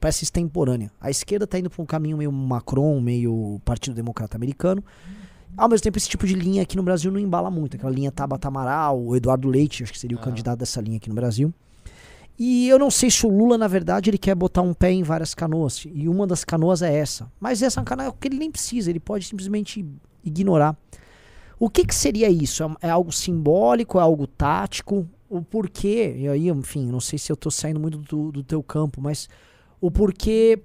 parece 0.00 0.24
extemporânea. 0.24 0.90
A 1.00 1.10
esquerda 1.10 1.46
tá 1.46 1.58
indo 1.58 1.70
para 1.70 1.80
um 1.80 1.86
caminho 1.86 2.16
meio 2.16 2.32
Macron, 2.32 3.00
meio 3.00 3.60
Partido 3.64 3.94
Democrata 3.94 4.36
Americano. 4.36 4.82
Ao 5.56 5.68
mesmo 5.68 5.82
tempo, 5.84 5.98
esse 5.98 6.08
tipo 6.08 6.26
de 6.26 6.34
linha 6.34 6.62
aqui 6.62 6.76
no 6.76 6.82
Brasil 6.82 7.10
não 7.12 7.20
embala 7.20 7.50
muito. 7.50 7.76
Aquela 7.76 7.92
linha 7.92 8.10
Tabata 8.10 8.48
Amaral, 8.48 9.00
o 9.00 9.14
Eduardo 9.14 9.48
Leite, 9.48 9.82
acho 9.82 9.92
que 9.92 9.98
seria 9.98 10.16
o 10.16 10.20
Ah. 10.20 10.22
candidato 10.24 10.58
dessa 10.60 10.80
linha 10.80 10.96
aqui 10.96 11.08
no 11.08 11.14
Brasil. 11.14 11.52
E 12.38 12.66
eu 12.68 12.78
não 12.78 12.90
sei 12.90 13.10
se 13.10 13.26
o 13.26 13.30
Lula, 13.30 13.58
na 13.58 13.68
verdade, 13.68 14.08
ele 14.10 14.18
quer 14.18 14.34
botar 14.34 14.62
um 14.62 14.72
pé 14.72 14.90
em 14.90 15.02
várias 15.02 15.34
canoas. 15.34 15.84
E 15.94 16.08
uma 16.08 16.26
das 16.26 16.44
canoas 16.44 16.80
é 16.82 16.92
essa. 16.92 17.30
Mas 17.38 17.62
essa 17.62 17.82
canoa 17.82 18.06
é 18.06 18.08
o 18.08 18.12
que 18.12 18.26
ele 18.28 18.38
nem 18.38 18.50
precisa, 18.50 18.88
ele 18.90 18.98
pode 18.98 19.26
simplesmente 19.26 19.84
ignorar. 20.24 20.76
O 21.60 21.68
que, 21.68 21.84
que 21.84 21.94
seria 21.94 22.28
isso? 22.30 22.64
É, 22.80 22.88
é 22.88 22.90
algo 22.90 23.12
simbólico? 23.12 23.98
É 23.98 24.02
algo 24.02 24.26
tático? 24.26 25.06
O 25.28 25.42
porquê? 25.42 26.16
E 26.18 26.28
aí, 26.28 26.48
enfim, 26.48 26.86
não 26.90 26.98
sei 27.00 27.18
se 27.18 27.30
eu 27.30 27.36
tô 27.36 27.50
saindo 27.50 27.78
muito 27.78 27.98
do, 27.98 28.32
do 28.32 28.42
teu 28.42 28.62
campo, 28.62 29.00
mas 29.00 29.28
o 29.80 29.90
porquê 29.90 30.60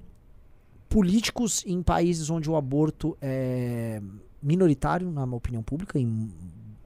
políticos 0.90 1.64
em 1.68 1.84
países 1.84 2.30
onde 2.30 2.50
o 2.50 2.56
aborto 2.56 3.18
é 3.22 4.02
minoritário, 4.42 5.12
na 5.12 5.24
opinião 5.24 5.64
pública, 5.64 6.00
em 6.00 6.32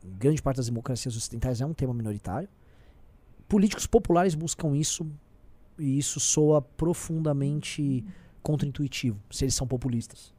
grande 0.03 0.41
parte 0.41 0.57
das 0.57 0.67
democracias 0.67 1.15
ocidentais 1.15 1.61
é 1.61 1.65
um 1.65 1.73
tema 1.73 1.93
minoritário. 1.93 2.47
Políticos 3.47 3.85
populares 3.85 4.35
buscam 4.35 4.75
isso 4.75 5.09
e 5.77 5.97
isso 5.97 6.19
soa 6.19 6.61
profundamente 6.61 8.05
contraintuitivo, 8.41 9.19
se 9.29 9.43
eles 9.43 9.55
são 9.55 9.67
populistas. 9.67 10.33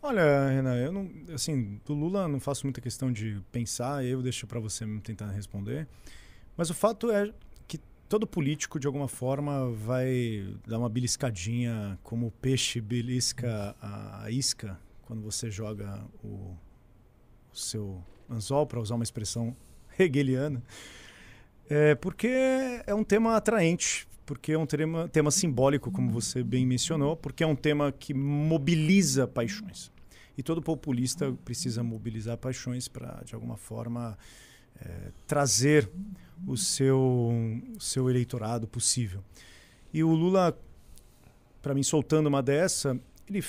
Olha, 0.00 0.48
Renan, 0.50 0.76
eu 0.76 0.92
não, 0.92 1.10
assim, 1.32 1.80
do 1.84 1.94
Lula 1.94 2.28
não 2.28 2.38
faço 2.38 2.66
muita 2.66 2.80
questão 2.80 3.10
de 3.10 3.40
pensar, 3.50 4.04
eu 4.04 4.22
deixo 4.22 4.46
para 4.46 4.60
você 4.60 4.86
tentar 5.02 5.30
responder. 5.30 5.88
Mas 6.56 6.68
o 6.68 6.74
fato 6.74 7.10
é 7.10 7.32
que 7.66 7.78
todo 8.06 8.26
político 8.26 8.78
de 8.78 8.86
alguma 8.86 9.08
forma 9.08 9.70
vai 9.70 10.46
dar 10.66 10.78
uma 10.78 10.90
beliscadinha, 10.90 11.98
como 12.02 12.26
o 12.26 12.30
peixe 12.30 12.82
belisca 12.82 13.74
a 13.80 14.30
isca 14.30 14.78
quando 15.06 15.22
você 15.22 15.50
joga 15.50 16.04
o, 16.22 16.56
o 17.52 17.56
seu 17.56 18.02
anzol, 18.30 18.66
para 18.66 18.80
usar 18.80 18.94
uma 18.94 19.04
expressão 19.04 19.56
hegeliana. 19.98 20.62
É 21.68 21.94
porque 21.94 22.28
é 22.86 22.94
um 22.94 23.04
tema 23.04 23.36
atraente, 23.36 24.06
porque 24.26 24.52
é 24.52 24.58
um 24.58 24.66
tema, 24.66 25.08
tema 25.08 25.30
simbólico, 25.30 25.90
como 25.90 26.10
você 26.10 26.42
bem 26.42 26.66
mencionou, 26.66 27.16
porque 27.16 27.42
é 27.42 27.46
um 27.46 27.56
tema 27.56 27.92
que 27.92 28.12
mobiliza 28.12 29.26
paixões. 29.26 29.90
E 30.36 30.42
todo 30.42 30.60
populista 30.60 31.32
precisa 31.44 31.82
mobilizar 31.82 32.36
paixões 32.36 32.88
para, 32.88 33.22
de 33.24 33.34
alguma 33.34 33.56
forma, 33.56 34.18
é, 34.80 35.12
trazer 35.26 35.88
o 36.46 36.56
seu, 36.56 37.32
seu 37.78 38.10
eleitorado 38.10 38.66
possível. 38.66 39.22
E 39.92 40.02
o 40.02 40.12
Lula, 40.12 40.58
para 41.62 41.72
mim, 41.72 41.82
soltando 41.82 42.26
uma 42.26 42.42
dessa, 42.42 42.98
ele, 43.28 43.42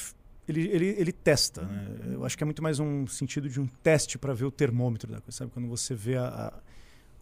ele, 0.48 0.68
ele, 0.68 0.86
ele 0.98 1.12
testa. 1.12 1.62
Né? 1.64 2.14
Eu 2.14 2.26
acho 2.26 2.38
que 2.38 2.44
é 2.44 2.46
muito 2.46 2.62
mais 2.62 2.80
um 2.80 3.08
sentido 3.08 3.50
de 3.50 3.60
um 3.60 3.68
teste 3.68 4.18
para 4.18 4.34
ver 4.34 4.46
o 4.46 4.52
termômetro 4.52 5.12
da 5.12 5.22
coisa. 5.22 5.38
Sabe? 5.38 5.52
Quando 5.52 5.68
você 5.68 5.96
vê 5.96 6.18
a, 6.18 6.28
a 6.28 6.54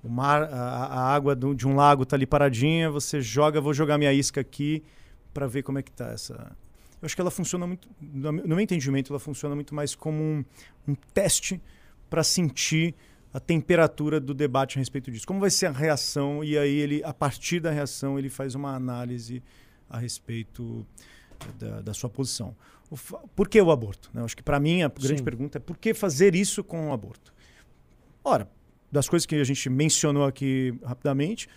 o 0.03 0.09
mar, 0.09 0.43
a, 0.43 0.85
a 0.85 1.15
água 1.15 1.33
do, 1.33 1.55
de 1.55 1.65
um 1.65 1.75
lago 1.75 2.03
está 2.03 2.17
ali 2.17 2.25
paradinha, 2.25 2.91
você 2.91 3.21
joga, 3.21 3.61
vou 3.61 3.73
jogar 3.73 3.97
minha 3.97 4.11
isca 4.11 4.41
aqui 4.41 4.83
para 5.33 5.47
ver 5.47 5.63
como 5.63 5.79
é 5.79 5.81
que 5.81 5.89
está 5.89 6.07
essa. 6.07 6.33
Eu 7.01 7.05
acho 7.05 7.15
que 7.15 7.21
ela 7.21 7.31
funciona 7.31 7.65
muito, 7.65 7.87
no 8.01 8.33
meu 8.33 8.59
entendimento, 8.59 9.13
ela 9.13 9.19
funciona 9.19 9.55
muito 9.55 9.73
mais 9.73 9.95
como 9.95 10.21
um, 10.21 10.45
um 10.87 10.95
teste 11.13 11.61
para 12.09 12.23
sentir 12.23 12.93
a 13.33 13.39
temperatura 13.39 14.19
do 14.19 14.33
debate 14.33 14.77
a 14.77 14.79
respeito 14.79 15.09
disso. 15.09 15.25
Como 15.25 15.39
vai 15.39 15.49
ser 15.49 15.67
a 15.67 15.71
reação? 15.71 16.43
E 16.43 16.57
aí 16.57 16.75
ele, 16.75 17.03
a 17.03 17.13
partir 17.13 17.59
da 17.59 17.71
reação, 17.71 18.19
ele 18.19 18.29
faz 18.29 18.55
uma 18.55 18.75
análise 18.75 19.41
a 19.89 19.97
respeito 19.97 20.85
da, 21.57 21.81
da 21.81 21.93
sua 21.93 22.09
posição. 22.09 22.55
O, 22.93 23.27
por 23.29 23.47
que 23.47 23.59
o 23.59 23.71
aborto? 23.71 24.11
Eu 24.13 24.23
acho 24.23 24.37
que 24.37 24.43
para 24.43 24.59
mim 24.59 24.83
a 24.83 24.87
grande 24.87 25.17
Sim. 25.19 25.23
pergunta 25.23 25.57
é 25.57 25.59
por 25.59 25.77
que 25.77 25.93
fazer 25.93 26.35
isso 26.35 26.63
com 26.63 26.89
o 26.89 26.93
aborto? 26.93 27.33
Ora, 28.23 28.47
das 28.91 29.09
coisas 29.09 29.25
que 29.25 29.35
a 29.35 29.43
gente 29.43 29.69
mencionou 29.69 30.25
aqui 30.25 30.77
rapidamente, 30.83 31.49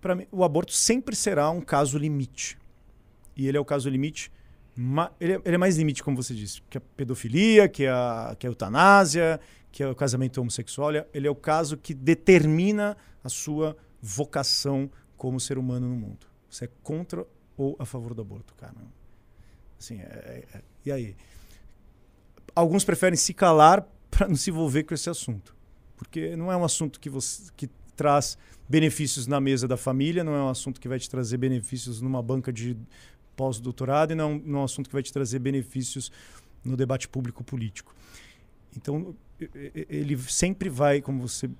para 0.00 0.14
mim 0.14 0.26
o 0.30 0.44
aborto 0.44 0.72
sempre 0.72 1.16
será 1.16 1.50
um 1.50 1.60
caso 1.60 1.96
limite. 1.96 2.58
E 3.34 3.48
ele 3.48 3.56
é 3.56 3.60
o 3.60 3.64
caso 3.64 3.88
limite 3.88 4.30
ele 5.20 5.34
é, 5.34 5.42
ele 5.44 5.54
é, 5.54 5.58
mais 5.58 5.76
limite, 5.76 6.02
como 6.02 6.16
você 6.16 6.34
disse, 6.34 6.62
que 6.62 6.78
a 6.78 6.80
pedofilia, 6.80 7.68
que 7.68 7.86
a, 7.86 8.34
que 8.38 8.46
a 8.46 8.50
eutanásia, 8.50 9.38
que 9.70 9.82
é 9.82 9.88
o 9.88 9.94
casamento 9.94 10.40
homossexual. 10.40 10.90
Ele 11.12 11.26
é 11.26 11.30
o 11.30 11.34
caso 11.34 11.76
que 11.76 11.92
determina 11.92 12.96
a 13.22 13.28
sua 13.28 13.76
vocação 14.00 14.90
como 15.16 15.38
ser 15.38 15.58
humano 15.58 15.88
no 15.88 15.96
mundo. 15.96 16.26
Você 16.48 16.64
é 16.64 16.68
contra 16.82 17.26
ou 17.56 17.76
a 17.78 17.84
favor 17.84 18.14
do 18.14 18.22
aborto, 18.22 18.54
cara? 18.54 18.74
Assim, 19.78 20.00
é, 20.00 20.44
é, 20.54 20.62
e 20.84 20.92
aí? 20.92 21.16
Alguns 22.54 22.84
preferem 22.84 23.16
se 23.16 23.32
calar 23.32 23.86
para 24.10 24.28
não 24.28 24.36
se 24.36 24.50
envolver 24.50 24.84
com 24.84 24.94
esse 24.94 25.08
assunto, 25.08 25.56
porque 25.96 26.36
não 26.36 26.52
é 26.52 26.56
um 26.56 26.64
assunto 26.64 27.00
que 27.00 27.08
você 27.08 27.50
que 27.56 27.68
traz 27.96 28.36
benefícios 28.68 29.26
na 29.26 29.40
mesa 29.40 29.68
da 29.68 29.76
família, 29.76 30.24
não 30.24 30.34
é 30.34 30.42
um 30.42 30.48
assunto 30.48 30.80
que 30.80 30.88
vai 30.88 30.98
te 30.98 31.08
trazer 31.08 31.36
benefícios 31.36 32.00
numa 32.00 32.22
banca 32.22 32.52
de 32.52 32.76
pós-doutorado 33.36 34.12
e 34.12 34.14
não, 34.14 34.38
não 34.38 34.58
é 34.58 34.62
um 34.62 34.64
assunto 34.64 34.88
que 34.88 34.94
vai 34.94 35.02
te 35.02 35.12
trazer 35.12 35.38
benefícios 35.38 36.10
no 36.64 36.76
debate 36.76 37.08
público 37.08 37.42
político. 37.42 37.94
Então, 38.76 39.14
ele 39.88 40.16
sempre 40.16 40.68
vai, 40.68 41.00
como 41.00 41.26
você 41.26 41.50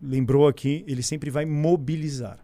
lembrou 0.00 0.48
aqui, 0.48 0.84
ele 0.86 1.02
sempre 1.02 1.30
vai 1.30 1.44
mobilizar. 1.44 2.38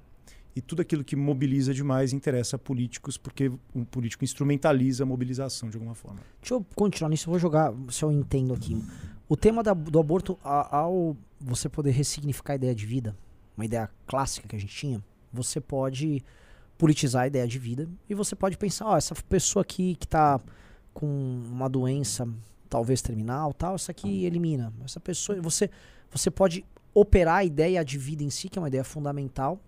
E 0.56 0.60
tudo 0.60 0.82
aquilo 0.82 1.04
que 1.04 1.14
mobiliza 1.14 1.72
demais 1.72 2.12
interessa 2.12 2.56
a 2.56 2.58
políticos, 2.58 3.16
porque 3.16 3.50
um 3.74 3.84
político 3.84 4.24
instrumentaliza 4.24 5.04
a 5.04 5.06
mobilização 5.06 5.68
de 5.68 5.76
alguma 5.76 5.94
forma. 5.94 6.20
Deixa 6.40 6.54
eu 6.54 6.66
continuar 6.74 7.10
nisso, 7.10 7.28
eu 7.28 7.32
vou 7.32 7.38
jogar, 7.38 7.72
se 7.90 8.04
eu 8.04 8.10
entendo 8.10 8.54
aqui. 8.54 8.82
O 9.28 9.36
tema 9.36 9.62
da, 9.62 9.72
do 9.72 9.98
aborto, 9.98 10.38
ao 10.42 11.16
você 11.40 11.68
poder 11.68 11.90
ressignificar 11.90 12.54
a 12.54 12.56
ideia 12.56 12.74
de 12.74 12.86
vida, 12.86 13.16
uma 13.56 13.64
ideia 13.64 13.88
clássica 14.06 14.48
que 14.48 14.56
a 14.56 14.58
gente 14.58 14.74
tinha, 14.74 15.04
você 15.32 15.60
pode 15.60 16.24
politizar 16.76 17.22
a 17.22 17.26
ideia 17.26 17.46
de 17.46 17.58
vida 17.58 17.88
e 18.08 18.14
você 18.14 18.34
pode 18.34 18.56
pensar, 18.56 18.86
ó, 18.86 18.96
essa 18.96 19.14
pessoa 19.28 19.62
aqui 19.62 19.96
que 19.96 20.08
tá 20.08 20.40
com 20.92 21.06
uma 21.50 21.68
doença 21.68 22.28
talvez 22.68 23.00
terminal, 23.00 23.52
tal, 23.52 23.74
essa 23.74 23.92
aqui 23.92 24.24
elimina. 24.24 24.72
Essa 24.84 25.00
pessoa, 25.00 25.40
você 25.40 25.70
você 26.10 26.30
pode 26.30 26.64
operar 26.94 27.36
a 27.36 27.44
ideia 27.44 27.84
de 27.84 27.98
vida 27.98 28.22
em 28.22 28.30
si, 28.30 28.48
que 28.48 28.58
é 28.58 28.62
uma 28.62 28.68
ideia 28.68 28.84
fundamental, 28.84 29.60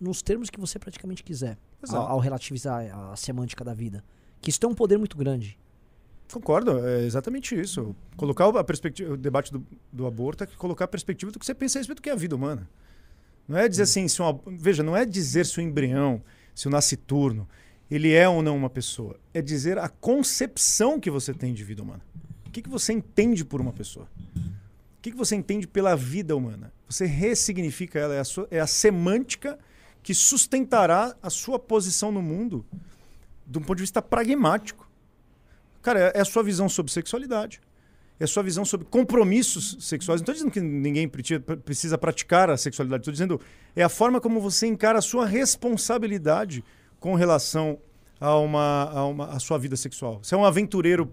nos 0.00 0.22
termos 0.22 0.50
que 0.50 0.60
você 0.60 0.78
praticamente 0.78 1.22
quiser, 1.22 1.58
ao, 1.88 2.08
ao, 2.08 2.18
relativizar 2.18 2.86
a, 2.92 3.12
a 3.12 3.16
semântica 3.16 3.64
da 3.64 3.74
vida. 3.74 4.04
Que 4.40 4.50
isso 4.50 4.60
tem 4.60 4.68
um 4.68 4.74
poder 4.74 4.98
muito 4.98 5.16
grande. 5.16 5.58
Concordo, 6.32 6.84
é 6.86 7.04
exatamente 7.04 7.58
isso. 7.58 7.94
Colocar 8.16 8.48
a 8.48 8.64
perspectiva, 8.64 9.14
o 9.14 9.16
debate 9.16 9.52
do, 9.52 9.64
do 9.92 10.06
aborto 10.06 10.44
é 10.44 10.46
colocar 10.46 10.84
a 10.84 10.88
perspectiva 10.88 11.30
do 11.30 11.38
que 11.38 11.46
você 11.46 11.54
pensa 11.54 11.78
a 11.78 11.80
respeito 11.80 11.98
do 11.98 12.02
que 12.02 12.10
é 12.10 12.12
a 12.12 12.16
vida 12.16 12.34
humana. 12.34 12.68
Não 13.46 13.56
é 13.56 13.68
dizer 13.68 13.84
assim, 13.84 14.08
se 14.08 14.20
uma, 14.20 14.38
veja, 14.46 14.82
não 14.82 14.96
é 14.96 15.04
dizer 15.04 15.46
se 15.46 15.58
o 15.58 15.62
embrião, 15.62 16.22
se 16.54 16.66
o 16.66 16.70
nasciturno, 16.70 17.48
ele 17.88 18.12
é 18.12 18.28
ou 18.28 18.42
não 18.42 18.56
uma 18.56 18.68
pessoa. 18.68 19.18
É 19.32 19.40
dizer 19.40 19.78
a 19.78 19.88
concepção 19.88 20.98
que 20.98 21.10
você 21.10 21.32
tem 21.32 21.54
de 21.54 21.62
vida 21.62 21.82
humana. 21.82 22.02
O 22.46 22.50
que, 22.50 22.62
que 22.62 22.68
você 22.68 22.92
entende 22.92 23.44
por 23.44 23.60
uma 23.60 23.72
pessoa? 23.72 24.08
O 24.36 25.02
que, 25.02 25.12
que 25.12 25.16
você 25.16 25.36
entende 25.36 25.68
pela 25.68 25.94
vida 25.94 26.34
humana? 26.34 26.72
Você 26.88 27.06
ressignifica 27.06 28.00
ela, 28.00 28.14
é 28.14 28.18
a, 28.18 28.24
sua, 28.24 28.48
é 28.50 28.58
a 28.58 28.66
semântica 28.66 29.56
que 30.06 30.14
sustentará 30.14 31.16
a 31.20 31.28
sua 31.28 31.58
posição 31.58 32.12
no 32.12 32.22
mundo 32.22 32.64
de 33.44 33.58
um 33.58 33.60
ponto 33.60 33.78
de 33.78 33.82
vista 33.82 34.00
pragmático. 34.00 34.88
Cara, 35.82 36.12
é 36.14 36.20
a 36.20 36.24
sua 36.24 36.44
visão 36.44 36.68
sobre 36.68 36.92
sexualidade. 36.92 37.60
É 38.20 38.22
a 38.22 38.26
sua 38.28 38.44
visão 38.44 38.64
sobre 38.64 38.86
compromissos 38.86 39.76
sexuais. 39.80 40.20
Não 40.20 40.22
estou 40.22 40.32
dizendo 40.32 40.52
que 40.52 40.60
ninguém 40.60 41.08
precisa 41.08 41.98
praticar 41.98 42.48
a 42.50 42.56
sexualidade. 42.56 43.00
Estou 43.00 43.10
dizendo 43.10 43.40
é 43.74 43.82
a 43.82 43.88
forma 43.88 44.20
como 44.20 44.40
você 44.40 44.68
encara 44.68 45.00
a 45.00 45.02
sua 45.02 45.26
responsabilidade 45.26 46.62
com 47.00 47.16
relação 47.16 47.76
a, 48.20 48.38
uma, 48.38 48.90
a, 48.92 49.06
uma, 49.06 49.26
a 49.30 49.40
sua 49.40 49.58
vida 49.58 49.74
sexual. 49.74 50.20
Você 50.22 50.36
é 50.36 50.38
um 50.38 50.44
aventureiro 50.44 51.12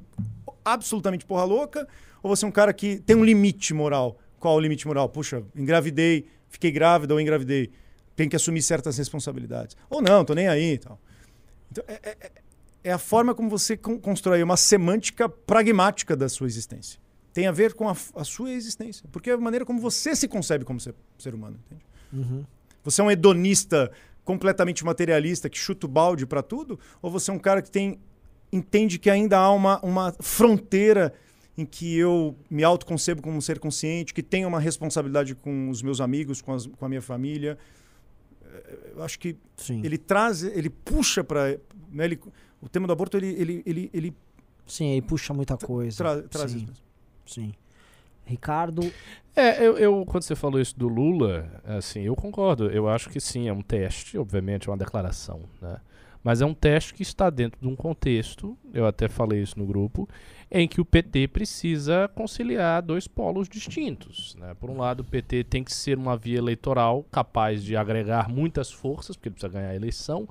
absolutamente 0.63 1.25
porra 1.25 1.45
louca 1.45 1.87
ou 2.21 2.29
você 2.29 2.45
é 2.45 2.47
um 2.47 2.51
cara 2.51 2.71
que 2.71 2.99
tem 2.99 3.15
um 3.15 3.25
limite 3.25 3.73
moral? 3.73 4.19
Qual 4.39 4.55
o 4.55 4.59
limite 4.59 4.85
moral? 4.85 5.09
Puxa, 5.09 5.41
engravidei, 5.55 6.27
fiquei 6.47 6.69
grávida 6.69 7.15
ou 7.15 7.19
engravidei. 7.19 7.71
Tem 8.15 8.29
que 8.29 8.35
assumir 8.35 8.61
certas 8.61 8.97
responsabilidades. 8.97 9.75
Ou 9.89 10.01
não, 10.01 10.23
tô 10.23 10.33
nem 10.33 10.47
aí 10.47 10.73
e 10.73 10.77
tal. 10.77 10.99
Então, 11.71 11.83
é, 11.87 12.09
é, 12.09 12.31
é 12.83 12.91
a 12.91 12.97
forma 12.97 13.33
como 13.33 13.49
você 13.49 13.75
con 13.75 13.99
constrói 13.99 14.43
uma 14.43 14.57
semântica 14.57 15.27
pragmática 15.27 16.15
da 16.15 16.29
sua 16.29 16.47
existência. 16.47 16.99
Tem 17.33 17.47
a 17.47 17.51
ver 17.51 17.73
com 17.73 17.89
a, 17.89 17.95
a, 18.15 18.23
sua 18.23 18.51
existência. 18.51 19.07
Porque 19.11 19.29
é 19.29 19.33
a 19.33 19.37
maneira 19.37 19.65
como 19.65 19.79
você 19.79 20.15
se 20.15 20.27
concebe 20.27 20.63
como 20.63 20.79
ser, 20.79 20.93
ser 21.17 21.33
humano. 21.33 21.59
Entende? 21.65 21.83
Uhum. 22.13 22.45
Você 22.83 23.01
é 23.01 23.03
um 23.03 23.09
hedonista 23.09 23.91
completamente 24.23 24.85
materialista 24.85 25.49
que 25.49 25.57
chuta 25.57 25.87
o 25.87 25.89
balde 25.89 26.25
para 26.25 26.43
tudo? 26.43 26.79
Ou 27.01 27.09
você 27.09 27.31
é 27.31 27.33
um 27.33 27.39
cara 27.39 27.61
que 27.61 27.71
tem 27.71 27.99
entende 28.51 28.99
que 28.99 29.09
ainda 29.09 29.39
há 29.39 29.51
uma, 29.51 29.79
uma 29.81 30.13
fronteira 30.19 31.11
em 31.57 31.65
que 31.65 31.97
eu 31.97 32.35
me 32.49 32.63
autoconcebo 32.63 33.21
como 33.21 33.35
um 33.35 33.41
ser 33.41 33.59
consciente, 33.59 34.13
que 34.13 34.21
tenho 34.21 34.47
uma 34.47 34.59
responsabilidade 34.59 35.33
com 35.33 35.69
os 35.69 35.81
meus 35.81 35.99
amigos, 35.99 36.41
com, 36.41 36.53
as, 36.53 36.67
com 36.67 36.85
a 36.85 36.89
minha 36.89 37.01
família? 37.01 37.57
Eu 38.95 39.03
acho 39.03 39.19
que 39.19 39.35
Sim. 39.57 39.81
ele 39.83 39.97
traz, 39.97 40.43
ele 40.43 40.69
puxa 40.69 41.23
para... 41.23 41.57
Né, 41.91 42.05
ele, 42.05 42.19
o 42.61 42.69
tema 42.69 42.87
do 42.87 42.93
aborto, 42.93 43.17
ele, 43.17 43.27
ele, 43.27 43.63
ele, 43.65 43.89
ele 43.93 44.15
Sim, 44.65 44.91
ele 44.91 45.01
puxa 45.01 45.33
muita 45.33 45.57
coisa. 45.57 45.97
tra, 45.97 46.21
traz 46.23 46.51
Sim. 46.51 46.57
isso. 46.63 46.83
Sim. 47.25 47.53
Ricardo. 48.25 48.91
É, 49.35 49.65
eu, 49.65 49.77
eu, 49.77 50.05
quando 50.05 50.23
você 50.23 50.35
falou 50.35 50.59
isso 50.59 50.77
do 50.77 50.87
Lula, 50.87 51.61
assim, 51.65 52.01
eu 52.01 52.15
concordo. 52.15 52.69
Eu 52.69 52.87
acho 52.87 53.09
que 53.09 53.19
sim, 53.19 53.47
é 53.47 53.53
um 53.53 53.61
teste, 53.61 54.17
obviamente, 54.17 54.69
é 54.69 54.71
uma 54.71 54.77
declaração, 54.77 55.41
né? 55.61 55.77
Mas 56.23 56.39
é 56.39 56.45
um 56.45 56.53
teste 56.53 56.93
que 56.93 57.01
está 57.01 57.29
dentro 57.29 57.59
de 57.59 57.67
um 57.67 57.75
contexto, 57.75 58.57
eu 58.73 58.85
até 58.85 59.09
falei 59.09 59.41
isso 59.41 59.59
no 59.59 59.65
grupo, 59.65 60.07
em 60.53 60.67
que 60.67 60.79
o 60.79 60.85
PT 60.85 61.29
precisa 61.29 62.07
conciliar 62.09 62.83
dois 62.83 63.07
polos 63.07 63.49
distintos. 63.49 64.35
Né? 64.39 64.53
Por 64.53 64.69
um 64.69 64.77
lado, 64.77 64.99
o 64.99 65.03
PT 65.03 65.45
tem 65.45 65.63
que 65.63 65.73
ser 65.73 65.97
uma 65.97 66.15
via 66.15 66.37
eleitoral 66.37 67.03
capaz 67.11 67.63
de 67.63 67.75
agregar 67.75 68.29
muitas 68.29 68.71
forças, 68.71 69.15
porque 69.15 69.29
ele 69.29 69.33
precisa 69.33 69.51
ganhar 69.51 69.69
a 69.69 69.75
eleição. 69.75 70.29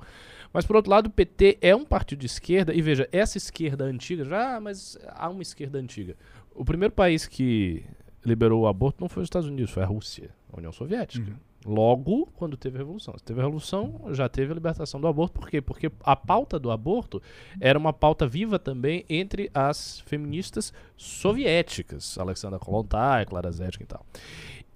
Mas, 0.53 0.65
por 0.65 0.77
outro 0.77 0.89
lado, 0.89 1.07
o 1.07 1.09
PT 1.09 1.57
é 1.61 1.75
um 1.75 1.83
partido 1.83 2.19
de 2.19 2.27
esquerda, 2.27 2.73
e 2.73 2.81
veja, 2.81 3.07
essa 3.11 3.37
esquerda 3.37 3.83
antiga, 3.83 4.23
já, 4.23 4.55
ah, 4.55 4.61
mas 4.61 4.97
há 5.09 5.29
uma 5.29 5.41
esquerda 5.41 5.77
antiga. 5.77 6.15
O 6.55 6.63
primeiro 6.63 6.93
país 6.93 7.27
que 7.27 7.83
liberou 8.25 8.61
o 8.61 8.67
aborto 8.67 9.01
não 9.01 9.09
foi 9.09 9.23
os 9.23 9.27
Estados 9.27 9.49
Unidos, 9.49 9.71
foi 9.71 9.83
a 9.83 9.87
Rússia, 9.87 10.29
a 10.53 10.57
União 10.57 10.71
Soviética. 10.71 11.29
Uhum. 11.29 11.37
Logo, 11.65 12.27
quando 12.35 12.57
teve 12.57 12.77
a 12.77 12.79
Revolução. 12.79 13.13
Se 13.17 13.23
teve 13.23 13.39
a 13.39 13.43
Revolução, 13.43 14.01
já 14.11 14.27
teve 14.27 14.51
a 14.51 14.55
libertação 14.55 14.99
do 14.99 15.07
aborto. 15.07 15.39
Por 15.39 15.49
quê? 15.49 15.61
Porque 15.61 15.89
a 16.03 16.15
pauta 16.15 16.59
do 16.59 16.69
aborto 16.69 17.21
era 17.59 17.79
uma 17.79 17.93
pauta 17.93 18.27
viva 18.27 18.59
também 18.59 19.05
entre 19.09 19.49
as 19.53 20.01
feministas 20.01 20.73
soviéticas. 20.97 22.17
Alexandra 22.17 22.59
Kolontai, 22.59 23.25
Clara 23.25 23.51
Zetkin 23.51 23.83
e 23.83 23.87
tal. 23.87 24.05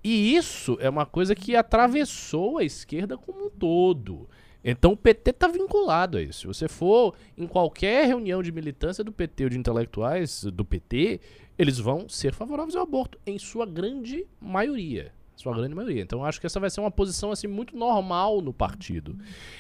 E 0.04 0.36
isso 0.36 0.78
é 0.80 0.90
uma 0.90 1.06
coisa 1.06 1.36
que 1.36 1.56
atravessou 1.56 2.60
a 2.60 2.64
esquerda 2.64 3.18
como 3.18 3.48
um 3.48 3.50
todo. 3.50 4.30
Então 4.64 4.94
o 4.94 4.98
PT 4.98 5.32
está 5.32 5.48
vinculado 5.48 6.18
a 6.18 6.22
isso. 6.22 6.42
Se 6.42 6.48
você 6.48 6.68
for 6.68 7.16
em 7.38 7.48
qualquer 7.48 8.08
reunião 8.08 8.42
de 8.42 8.52
militância 8.52 9.04
do 9.04 9.12
PT 9.12 9.44
ou 9.46 9.50
de 9.50 9.58
intelectuais 9.58 10.44
do 10.44 10.64
PT, 10.64 11.20
eles 11.58 11.80
vão 11.80 12.08
ser 12.08 12.34
favoráveis 12.34 12.76
ao 12.76 12.84
aborto, 12.84 13.20
em 13.26 13.38
sua 13.38 13.66
grande 13.66 14.26
maioria. 14.40 15.17
Sua 15.38 15.56
grande 15.56 15.76
maioria. 15.76 16.02
Então 16.02 16.26
acho 16.26 16.42
que 16.42 16.48
essa 16.48 16.60
vai 16.60 16.70
ser 16.70 16.82
uma 16.82 16.90
posição 16.90 17.32
assim 17.32 17.46
muito 17.46 17.78
normal 17.78 18.42
no 18.42 18.52
partido. 18.52 19.16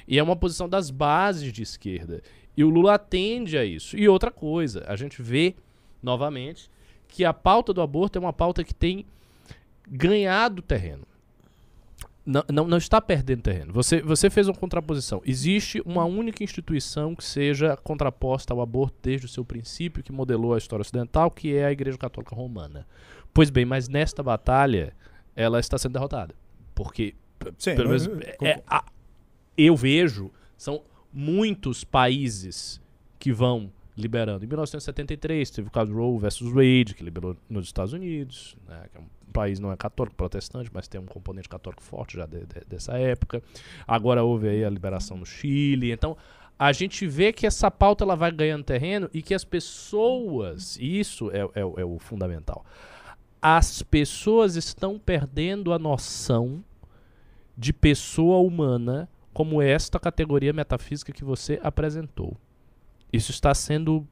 E 0.07 0.17
é 0.17 0.23
uma 0.23 0.35
posição 0.35 0.67
das 0.67 0.89
bases 0.89 1.53
de 1.53 1.61
esquerda. 1.61 2.21
E 2.57 2.63
o 2.63 2.69
Lula 2.69 2.95
atende 2.95 3.57
a 3.57 3.63
isso. 3.63 3.95
E 3.95 4.09
outra 4.09 4.31
coisa, 4.31 4.83
a 4.87 4.95
gente 4.95 5.21
vê 5.21 5.55
novamente 6.01 6.69
que 7.07 7.23
a 7.23 7.31
pauta 7.31 7.71
do 7.71 7.81
aborto 7.81 8.17
é 8.17 8.19
uma 8.19 8.33
pauta 8.33 8.63
que 8.63 8.73
tem 8.73 9.05
ganhado 9.87 10.63
terreno. 10.63 11.05
Não, 12.25 12.43
não, 12.51 12.67
não, 12.67 12.77
está 12.77 12.99
perdendo 12.99 13.43
terreno. 13.43 13.71
Você, 13.71 14.01
você 14.01 14.29
fez 14.29 14.49
uma 14.49 14.55
contraposição. 14.55 15.21
Existe 15.25 15.81
uma 15.85 16.03
única 16.03 16.43
instituição 16.43 17.15
que 17.15 17.23
seja 17.23 17.77
contraposta 17.77 18.53
ao 18.53 18.59
aborto 18.59 18.97
desde 19.01 19.27
o 19.27 19.29
seu 19.29 19.45
princípio, 19.45 20.03
que 20.03 20.11
modelou 20.11 20.53
a 20.53 20.57
história 20.57 20.81
ocidental, 20.81 21.31
que 21.31 21.55
é 21.55 21.67
a 21.67 21.71
Igreja 21.71 21.97
Católica 21.97 22.35
Romana. 22.35 22.85
Pois 23.33 23.49
bem, 23.49 23.63
mas 23.63 23.87
nesta 23.87 24.21
batalha, 24.21 24.93
ela 25.37 25.59
está 25.59 25.77
sendo 25.77 25.93
derrotada. 25.93 26.33
Porque, 26.73 27.13
Sim, 27.57 27.75
pelo 27.75 27.89
menos, 27.89 28.07
é, 28.41 28.61
a, 28.67 28.83
eu 29.55 29.75
vejo, 29.75 30.31
são 30.57 30.81
muitos 31.13 31.83
países 31.83 32.81
que 33.19 33.31
vão 33.31 33.71
liberando. 33.95 34.43
Em 34.43 34.47
1973 34.47 35.49
teve 35.49 35.67
o 35.67 35.71
caso 35.71 35.93
Roe 35.93 36.19
versus 36.19 36.51
Wade, 36.51 36.95
que 36.95 37.03
liberou 37.03 37.37
nos 37.49 37.67
Estados 37.67 37.93
Unidos, 37.93 38.57
né, 38.67 38.85
que 38.91 38.97
é 38.97 39.01
um 39.01 39.05
país 39.31 39.59
não 39.59 39.71
é 39.71 39.77
católico, 39.77 40.15
protestante, 40.15 40.69
mas 40.73 40.87
tem 40.87 40.99
um 40.99 41.05
componente 41.05 41.47
católico 41.47 41.83
forte 41.83 42.17
já 42.17 42.25
de, 42.25 42.39
de, 42.39 42.65
dessa 42.67 42.97
época. 42.97 43.41
Agora 43.87 44.23
houve 44.23 44.49
aí 44.49 44.65
a 44.65 44.69
liberação 44.69 45.17
no 45.17 45.25
Chile. 45.25 45.91
Então, 45.91 46.17
a 46.57 46.71
gente 46.71 47.05
vê 47.05 47.31
que 47.31 47.45
essa 47.45 47.69
pauta 47.69 48.03
ela 48.03 48.15
vai 48.15 48.31
ganhando 48.31 48.63
terreno 48.63 49.09
e 49.13 49.21
que 49.21 49.33
as 49.33 49.43
pessoas, 49.43 50.77
isso 50.79 51.29
é, 51.31 51.41
é, 51.41 51.61
é 51.61 51.85
o 51.85 51.99
fundamental, 51.99 52.65
as 53.41 53.81
pessoas 53.81 54.55
estão 54.55 54.99
perdendo 54.99 55.73
a 55.73 55.79
noção 55.79 56.63
de 57.57 57.73
pessoa 57.73 58.39
humana 58.39 59.09
como 59.33 59.61
esta 59.61 59.99
categoria 59.99 60.53
metafísica 60.53 61.11
que 61.11 61.23
você 61.23 61.59
apresentou. 61.63 62.35
Isso 63.11 63.31
está 63.31 63.53
sendo 63.53 64.07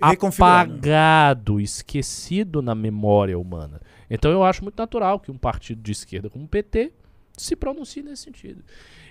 apagado, 0.00 1.60
esquecido 1.60 2.60
na 2.60 2.74
memória 2.74 3.38
humana. 3.38 3.80
Então 4.08 4.30
eu 4.30 4.42
acho 4.42 4.62
muito 4.62 4.78
natural 4.78 5.20
que 5.20 5.30
um 5.30 5.38
partido 5.38 5.82
de 5.82 5.92
esquerda 5.92 6.28
como 6.28 6.44
o 6.44 6.48
PT 6.48 6.92
se 7.36 7.54
pronuncie 7.54 8.02
nesse 8.02 8.22
sentido. 8.22 8.64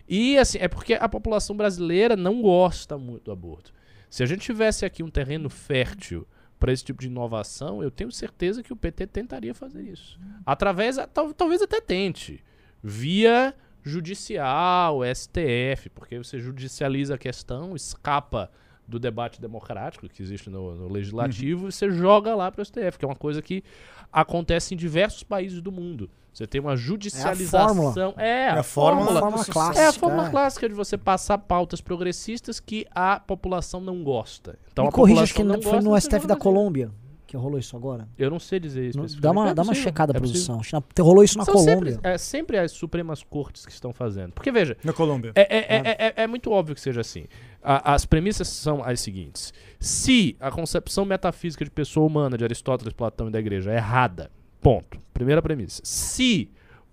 E 0.07 0.37
assim, 0.37 0.57
é 0.59 0.67
porque 0.67 0.95
a 0.95 1.07
população 1.07 1.55
brasileira 1.55 2.15
não 2.15 2.41
gosta 2.41 2.97
muito 2.97 3.25
do 3.25 3.31
aborto. 3.31 3.73
Se 4.09 4.23
a 4.23 4.25
gente 4.25 4.41
tivesse 4.41 4.85
aqui 4.85 5.03
um 5.03 5.09
terreno 5.09 5.49
fértil 5.49 6.27
para 6.59 6.73
esse 6.73 6.83
tipo 6.83 7.01
de 7.01 7.07
inovação, 7.07 7.81
eu 7.81 7.89
tenho 7.89 8.11
certeza 8.11 8.61
que 8.61 8.73
o 8.73 8.75
PT 8.75 9.07
tentaria 9.07 9.55
fazer 9.55 9.81
isso. 9.83 10.19
Através, 10.45 10.97
tal, 11.13 11.33
talvez 11.33 11.61
até 11.61 11.79
tente, 11.79 12.43
via 12.83 13.55
judicial, 13.81 14.99
STF, 15.03 15.89
porque 15.95 16.17
você 16.17 16.39
judicializa 16.39 17.15
a 17.15 17.17
questão, 17.17 17.75
escapa 17.75 18.51
do 18.85 18.99
debate 18.99 19.39
democrático 19.39 20.09
que 20.09 20.21
existe 20.21 20.49
no, 20.49 20.75
no 20.75 20.89
legislativo 20.89 21.61
uhum. 21.61 21.69
e 21.69 21.71
você 21.71 21.89
joga 21.91 22.35
lá 22.35 22.51
para 22.51 22.61
o 22.61 22.65
STF, 22.65 22.97
que 22.97 23.05
é 23.05 23.07
uma 23.07 23.15
coisa 23.15 23.41
que 23.41 23.63
acontece 24.11 24.73
em 24.73 24.77
diversos 24.77 25.23
países 25.23 25.61
do 25.61 25.71
mundo. 25.71 26.09
Você 26.33 26.47
tem 26.47 26.61
uma 26.61 26.75
judicialização. 26.75 28.13
É 28.17 28.21
a, 28.21 28.25
é, 28.25 28.45
é 28.45 28.49
a 28.49 28.63
fórmula, 28.63 29.19
fórmula 29.19 29.45
clássica. 29.45 29.81
É 29.81 29.87
a 29.87 29.93
fórmula 29.93 30.27
é. 30.27 30.31
clássica 30.31 30.69
de 30.69 30.75
você 30.75 30.97
passar 30.97 31.37
pautas 31.37 31.81
progressistas 31.81 32.59
que 32.59 32.85
a 32.93 33.19
população 33.19 33.81
não 33.81 34.03
gosta. 34.03 34.57
Então 34.71 34.85
Me 34.85 34.89
a 34.89 34.91
corrija, 34.91 35.23
acho 35.23 35.33
que 35.33 35.43
não 35.43 35.61
foi 35.61 35.81
no 35.81 35.99
STF 35.99 36.27
da 36.27 36.35
Colômbia 36.35 36.91
que 37.29 37.37
rolou 37.37 37.59
isso 37.59 37.77
agora? 37.77 38.09
Eu 38.17 38.31
não 38.31 38.39
sei 38.39 38.59
dizer 38.59 38.89
isso. 38.89 39.21
Dá 39.21 39.29
uma, 39.29 39.51
é 39.51 39.53
dá 39.53 39.61
uma 39.61 39.75
checada, 39.75 40.11
é 40.11 40.19
produção. 40.19 40.59
Rolou 40.99 41.23
isso 41.23 41.37
na 41.37 41.45
São 41.45 41.53
Colômbia. 41.53 41.93
Sempre, 41.93 42.11
é 42.11 42.17
sempre 42.17 42.57
as 42.57 42.71
Supremas 42.71 43.21
Cortes 43.21 43.67
que 43.67 43.71
estão 43.71 43.93
fazendo. 43.93 44.31
Porque, 44.31 44.51
veja. 44.51 44.75
Na 44.83 44.93
Colômbia. 44.93 45.31
É, 45.35 45.41
é, 45.41 45.77
é, 45.77 45.95
é, 46.07 46.23
é 46.23 46.27
muito 46.27 46.49
óbvio 46.49 46.73
que 46.73 46.81
seja 46.81 47.01
assim. 47.01 47.25
A, 47.61 47.93
as 47.93 48.03
premissas 48.03 48.47
são 48.47 48.83
as 48.83 48.99
seguintes: 49.01 49.53
se 49.79 50.35
a 50.39 50.49
concepção 50.49 51.05
metafísica 51.05 51.63
de 51.63 51.69
pessoa 51.69 52.07
humana 52.07 52.35
de 52.35 52.43
Aristóteles, 52.43 52.93
Platão 52.93 53.27
e 53.27 53.31
da 53.31 53.39
igreja 53.39 53.71
é 53.71 53.75
errada, 53.75 54.31
ponto. 54.61 54.99
Primeira 55.13 55.41
premissa. 55.41 55.81
Se 55.83 56.49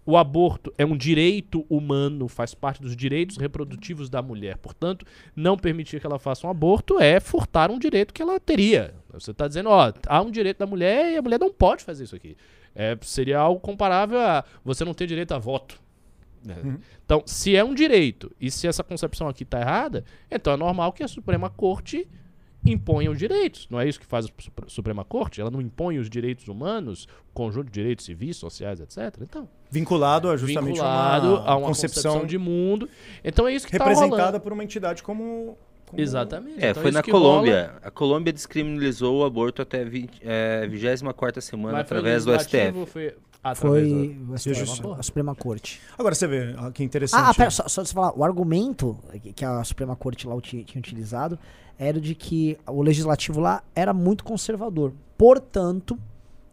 o 0.07 0.17
aborto 0.17 0.73
é 0.79 0.87
um 0.87 0.97
direito 0.97 1.67
humano, 1.69 2.29
faz 2.29 2.55
parte 2.55 2.81
dos 2.81 2.97
direitos 2.97 3.37
reprodutivos 3.37 4.09
da 4.09 4.23
mulher. 4.23 4.57
Portanto, 4.59 5.05
não 5.35 5.57
permitir 5.57 6.01
que 6.01 6.07
ela 6.07 6.19
faça 6.19 6.47
um 6.47 6.51
aborto 6.51 7.01
é 7.01 7.19
furtar 7.19 7.73
um 7.73 7.79
direito 7.79 8.14
que 8.14 8.23
ela 8.23 8.39
teria. 8.39 8.95
Você 9.12 9.33
está 9.33 9.49
dizendo, 9.49 9.69
ó, 9.69 9.93
há 10.07 10.23
um 10.23 10.31
direito 10.31 10.59
da 10.59 10.67
mulher 10.67 11.12
e 11.12 11.17
a 11.17 11.23
mulher 11.23 11.41
não 11.41 11.53
pode 11.53 11.83
fazer 11.83 12.05
isso 12.05 12.14
aqui. 12.14 12.37
É, 12.73 12.97
seria 13.03 13.39
algo 13.39 13.61
comparável 13.61 14.21
a 14.21 14.45
você 14.64 14.85
não 14.85 14.95
ter 14.95 15.09
direito 15.09 15.33
a 15.33 15.39
voto. 15.39 15.81
Uhum. 16.47 16.79
Então, 17.05 17.25
se 17.27 17.57
é 17.57 17.64
um 17.64 17.75
direito 17.75 18.31
e 18.41 18.49
se 18.49 18.69
essa 18.69 18.85
concepção 18.85 19.27
aqui 19.27 19.43
está 19.43 19.61
errada, 19.61 20.05
então 20.31 20.53
é 20.53 20.57
normal 20.57 20.93
que 20.93 21.03
a 21.03 21.09
Suprema 21.09 21.51
Corte 21.51 22.07
imponha 22.67 23.11
os 23.11 23.19
direitos. 23.19 23.67
Não 23.71 23.81
é 23.81 23.89
isso 23.89 23.99
que 24.01 24.07
faz 24.07 24.27
a 24.27 24.31
Suprema 24.69 25.05
Corte? 25.05 25.41
Ela 25.41 25.51
não 25.51 25.61
impõe 25.61 25.99
os 25.99 26.11
direitos 26.11 26.49
humanos, 26.49 27.07
o 27.31 27.33
conjunto 27.35 27.67
de 27.67 27.73
direitos 27.73 28.05
civis, 28.05 28.37
sociais, 28.37 28.81
etc. 28.81 29.21
Então, 29.23 29.49
vinculado 29.71 30.31
a 30.31 30.37
justamente 30.37 30.75
vinculado 30.75 31.29
uma, 31.29 31.47
a 31.47 31.57
uma 31.57 31.69
concepção, 31.69 32.12
concepção 32.12 32.27
de 32.27 32.39
mundo. 32.39 32.89
Então 33.25 33.47
é 33.47 33.55
isso 33.55 33.67
que 33.67 33.75
está 33.75 33.85
representada 33.85 34.41
por 34.41 34.53
uma 34.53 34.64
entidade 34.64 35.03
como 35.03 35.57
como... 35.87 36.03
Exatamente. 36.03 36.64
É, 36.64 36.71
então 36.71 36.83
foi 36.83 36.91
na 36.91 37.03
Colômbia. 37.03 37.67
Rola... 37.67 37.81
A 37.83 37.91
Colômbia 37.91 38.33
descriminalizou 38.33 39.21
o 39.21 39.25
aborto 39.25 39.62
até 39.62 39.83
a 39.83 40.67
24 40.67 41.41
semana 41.41 41.79
Mas 41.79 41.81
através 41.83 42.25
do 42.25 42.39
STF. 42.39 42.73
Foi, 42.73 42.87
foi 42.87 43.14
a 44.97 45.03
Suprema 45.03 45.35
Corte. 45.35 45.81
Agora 45.97 46.14
você 46.14 46.27
vê, 46.27 46.55
que 46.75 46.83
interessante. 46.83 47.21
Ah, 47.21 47.31
ah 47.31 47.35
pera, 47.35 47.51
só, 47.51 47.69
só 47.69 47.85
você 47.85 47.95
falar, 47.95 48.19
o 48.19 48.25
argumento 48.25 48.99
que 49.35 49.45
a 49.45 49.62
Suprema 49.62 49.95
Corte 49.95 50.27
lá 50.27 50.39
tinha 50.41 50.64
utilizado 50.77 51.39
era 51.79 52.01
de 52.01 52.14
que 52.14 52.59
o 52.66 52.83
legislativo 52.83 53.41
lá 53.41 53.62
era 53.74 53.93
muito 53.93 54.24
conservador. 54.24 54.93
Portanto, 55.16 55.99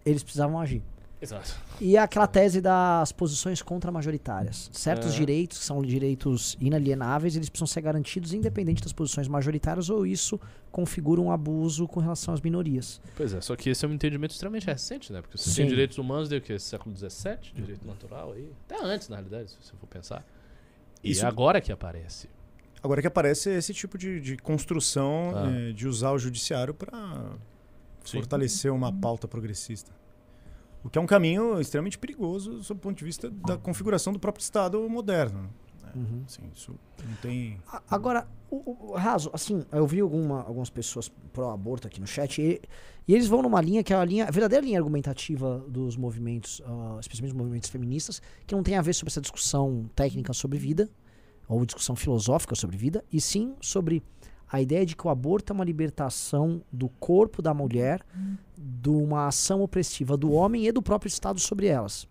eles 0.05 0.23
precisavam 0.23 0.59
agir. 0.59 0.81
Exato. 1.23 1.55
E 1.79 1.95
aquela 1.97 2.27
tese 2.27 2.59
das 2.59 3.13
posições 3.13 3.61
contra-majoritárias. 3.61 4.69
Certos 4.73 5.13
é. 5.13 5.17
direitos, 5.17 5.57
que 5.57 5.63
são 5.63 5.81
direitos 5.81 6.57
inalienáveis, 6.59 7.37
eles 7.37 7.47
precisam 7.47 7.65
ser 7.65 7.79
garantidos 7.79 8.33
independente 8.33 8.83
das 8.83 8.91
posições 8.91 9.29
majoritárias 9.29 9.89
ou 9.89 10.05
isso 10.05 10.37
configura 10.69 11.21
um 11.21 11.31
abuso 11.31 11.87
com 11.87 12.01
relação 12.01 12.33
às 12.33 12.41
minorias. 12.41 12.99
Pois 13.15 13.33
é, 13.33 13.39
só 13.39 13.55
que 13.55 13.69
esse 13.69 13.85
é 13.85 13.87
um 13.87 13.93
entendimento 13.93 14.31
extremamente 14.31 14.65
recente, 14.65 15.13
né? 15.13 15.21
Porque 15.21 15.37
você 15.37 15.49
Sim. 15.49 15.55
tem 15.61 15.67
direitos 15.67 15.97
humanos 15.97 16.27
desde 16.27 16.53
o 16.53 16.59
século 16.59 16.93
XVII, 16.93 17.53
direito 17.55 17.87
natural 17.87 18.33
aí. 18.33 18.51
Até 18.67 18.83
antes, 18.83 19.07
na 19.07 19.15
realidade, 19.15 19.51
se 19.51 19.57
você 19.61 19.71
for 19.79 19.87
pensar. 19.87 20.25
E 21.01 21.11
isso... 21.11 21.25
agora 21.25 21.61
que 21.61 21.71
aparece. 21.71 22.27
Agora 22.83 22.99
que 22.99 23.07
aparece 23.07 23.49
esse 23.49 23.73
tipo 23.73 23.97
de, 23.97 24.19
de 24.19 24.35
construção 24.35 25.31
ah. 25.33 25.49
é, 25.49 25.71
de 25.71 25.87
usar 25.87 26.11
o 26.11 26.19
judiciário 26.19 26.73
para 26.73 27.31
fortalecer 28.03 28.71
uma 28.73 28.91
pauta 28.91 29.25
progressista. 29.25 29.93
O 30.83 30.89
que 30.89 30.99
é 30.99 31.01
um 31.01 31.07
caminho 31.07 31.61
extremamente 31.61 31.97
perigoso 31.97 32.61
sob 32.61 32.77
o 32.79 32.81
ponto 32.81 32.97
de 32.97 33.05
vista 33.05 33.29
da 33.29 33.57
configuração 33.57 34.11
do 34.11 34.19
próprio 34.19 34.43
Estado 34.43 34.77
moderno. 34.89 35.49
Né? 35.81 35.91
Uhum. 35.95 36.23
Assim, 36.25 36.41
isso 36.53 36.75
não 37.07 37.15
tem. 37.21 37.57
Agora, 37.89 38.27
o, 38.49 38.91
o, 38.91 38.95
Raso, 38.95 39.29
assim, 39.31 39.63
eu 39.71 39.87
vi 39.87 40.01
alguma, 40.01 40.41
algumas 40.43 40.69
pessoas 40.69 41.09
pró-aborto 41.31 41.87
aqui 41.87 42.01
no 42.01 42.07
chat 42.07 42.41
e, 42.41 42.61
e, 43.07 43.13
eles 43.13 43.27
vão 43.27 43.41
numa 43.41 43.61
linha 43.61 43.81
que 43.81 43.93
é 43.93 43.95
a 43.95 44.03
linha, 44.03 44.25
a 44.25 44.31
verdadeira 44.31 44.65
linha 44.65 44.77
argumentativa 44.77 45.63
dos 45.69 45.95
movimentos, 45.95 46.59
uh, 46.59 46.99
especialmente 46.99 47.33
os 47.33 47.37
movimentos 47.37 47.69
feministas, 47.69 48.21
que 48.45 48.53
não 48.53 48.61
tem 48.61 48.75
a 48.75 48.81
ver 48.81 48.93
sobre 48.93 49.09
essa 49.09 49.21
discussão 49.21 49.89
técnica 49.95 50.33
sobre 50.33 50.57
vida, 50.57 50.89
ou 51.47 51.65
discussão 51.65 51.95
filosófica 51.95 52.55
sobre 52.55 52.77
vida, 52.77 53.03
e 53.11 53.19
sim 53.19 53.55
sobre 53.61 54.03
a 54.51 54.61
ideia 54.61 54.85
de 54.85 54.95
que 54.95 55.07
o 55.07 55.09
aborto 55.09 55.51
é 55.51 55.53
uma 55.53 55.65
libertação 55.65 56.61
do 56.71 56.87
corpo 56.87 57.41
da 57.41 57.53
mulher 57.53 58.01
de 58.55 58.89
uma 58.89 59.27
ação 59.27 59.61
opressiva 59.61 60.15
do 60.15 60.31
homem 60.31 60.67
e 60.67 60.71
do 60.71 60.81
próprio 60.81 61.07
Estado 61.07 61.39
sobre 61.39 61.65
elas. 61.65 62.07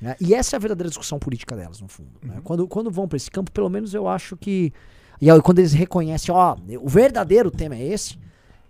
Né? 0.00 0.16
E 0.20 0.32
essa 0.34 0.54
é 0.54 0.56
a 0.56 0.60
verdadeira 0.60 0.88
discussão 0.88 1.18
política 1.18 1.56
delas, 1.56 1.80
no 1.80 1.88
fundo. 1.88 2.10
Né? 2.22 2.28
Uhum. 2.28 2.34
Né? 2.36 2.40
Quando, 2.44 2.68
quando 2.68 2.90
vão 2.90 3.06
para 3.06 3.16
esse 3.16 3.30
campo, 3.30 3.50
pelo 3.50 3.68
menos 3.68 3.92
eu 3.92 4.08
acho 4.08 4.36
que. 4.36 4.72
E 5.20 5.30
aí, 5.30 5.42
quando 5.42 5.58
eles 5.58 5.72
reconhecem, 5.72 6.34
ó, 6.34 6.56
o 6.80 6.88
verdadeiro 6.88 7.50
tema 7.50 7.74
é 7.74 7.84
esse, 7.84 8.18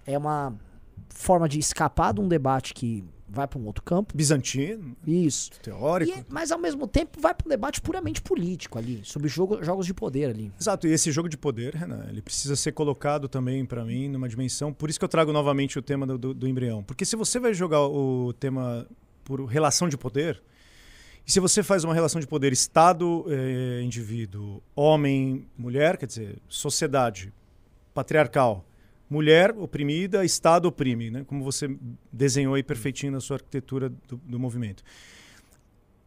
é 0.04 0.18
uma 0.18 0.52
forma 1.10 1.48
de 1.48 1.58
escapar 1.58 2.12
de 2.12 2.20
um 2.20 2.26
debate 2.26 2.74
que 2.74 3.04
vai 3.30 3.46
para 3.46 3.58
um 3.58 3.66
outro 3.66 3.82
campo. 3.82 4.16
Bizantino. 4.16 4.96
Isso. 5.06 5.50
Teórico. 5.62 6.18
E, 6.18 6.24
mas 6.28 6.50
ao 6.50 6.58
mesmo 6.58 6.86
tempo 6.86 7.20
vai 7.20 7.32
para 7.32 7.46
um 7.46 7.48
debate 7.48 7.80
puramente 7.80 8.20
político 8.20 8.78
ali, 8.78 9.00
sobre 9.04 9.28
jogo, 9.28 9.62
jogos 9.62 9.86
de 9.86 9.94
poder 9.94 10.30
ali. 10.30 10.52
Exato, 10.60 10.86
e 10.86 10.92
esse 10.92 11.12
jogo 11.12 11.28
de 11.28 11.36
poder, 11.36 11.74
Renan, 11.74 12.06
ele 12.08 12.20
precisa 12.20 12.56
ser 12.56 12.72
colocado 12.72 13.28
também 13.28 13.64
para 13.64 13.84
mim 13.84 14.08
numa 14.08 14.28
dimensão. 14.28 14.72
Por 14.72 14.90
isso 14.90 14.98
que 14.98 15.04
eu 15.04 15.08
trago 15.08 15.32
novamente 15.32 15.78
o 15.78 15.82
tema 15.82 16.06
do, 16.06 16.18
do, 16.18 16.34
do 16.34 16.48
embrião. 16.48 16.82
Porque 16.82 17.04
se 17.04 17.16
você 17.16 17.38
vai 17.38 17.54
jogar 17.54 17.86
o 17.86 18.32
tema 18.32 18.86
por 19.24 19.44
relação 19.44 19.88
de 19.88 19.96
poder, 19.96 20.42
e 21.26 21.30
se 21.30 21.38
você 21.38 21.62
faz 21.62 21.84
uma 21.84 21.94
relação 21.94 22.20
de 22.20 22.26
poder 22.26 22.52
Estado, 22.52 23.24
eh, 23.28 23.82
indivíduo, 23.82 24.62
homem, 24.74 25.46
mulher, 25.56 25.96
quer 25.96 26.06
dizer, 26.06 26.38
sociedade 26.48 27.32
patriarcal, 27.94 28.64
mulher 29.10 29.52
oprimida, 29.58 30.24
Estado 30.24 30.66
oprime, 30.66 31.10
né? 31.10 31.24
como 31.26 31.42
você 31.42 31.68
desenhou 32.12 32.54
aí 32.54 32.62
perfeitinho 32.62 33.10
na 33.10 33.20
sua 33.20 33.36
arquitetura 33.36 33.88
do, 33.88 34.16
do 34.16 34.38
movimento. 34.38 34.84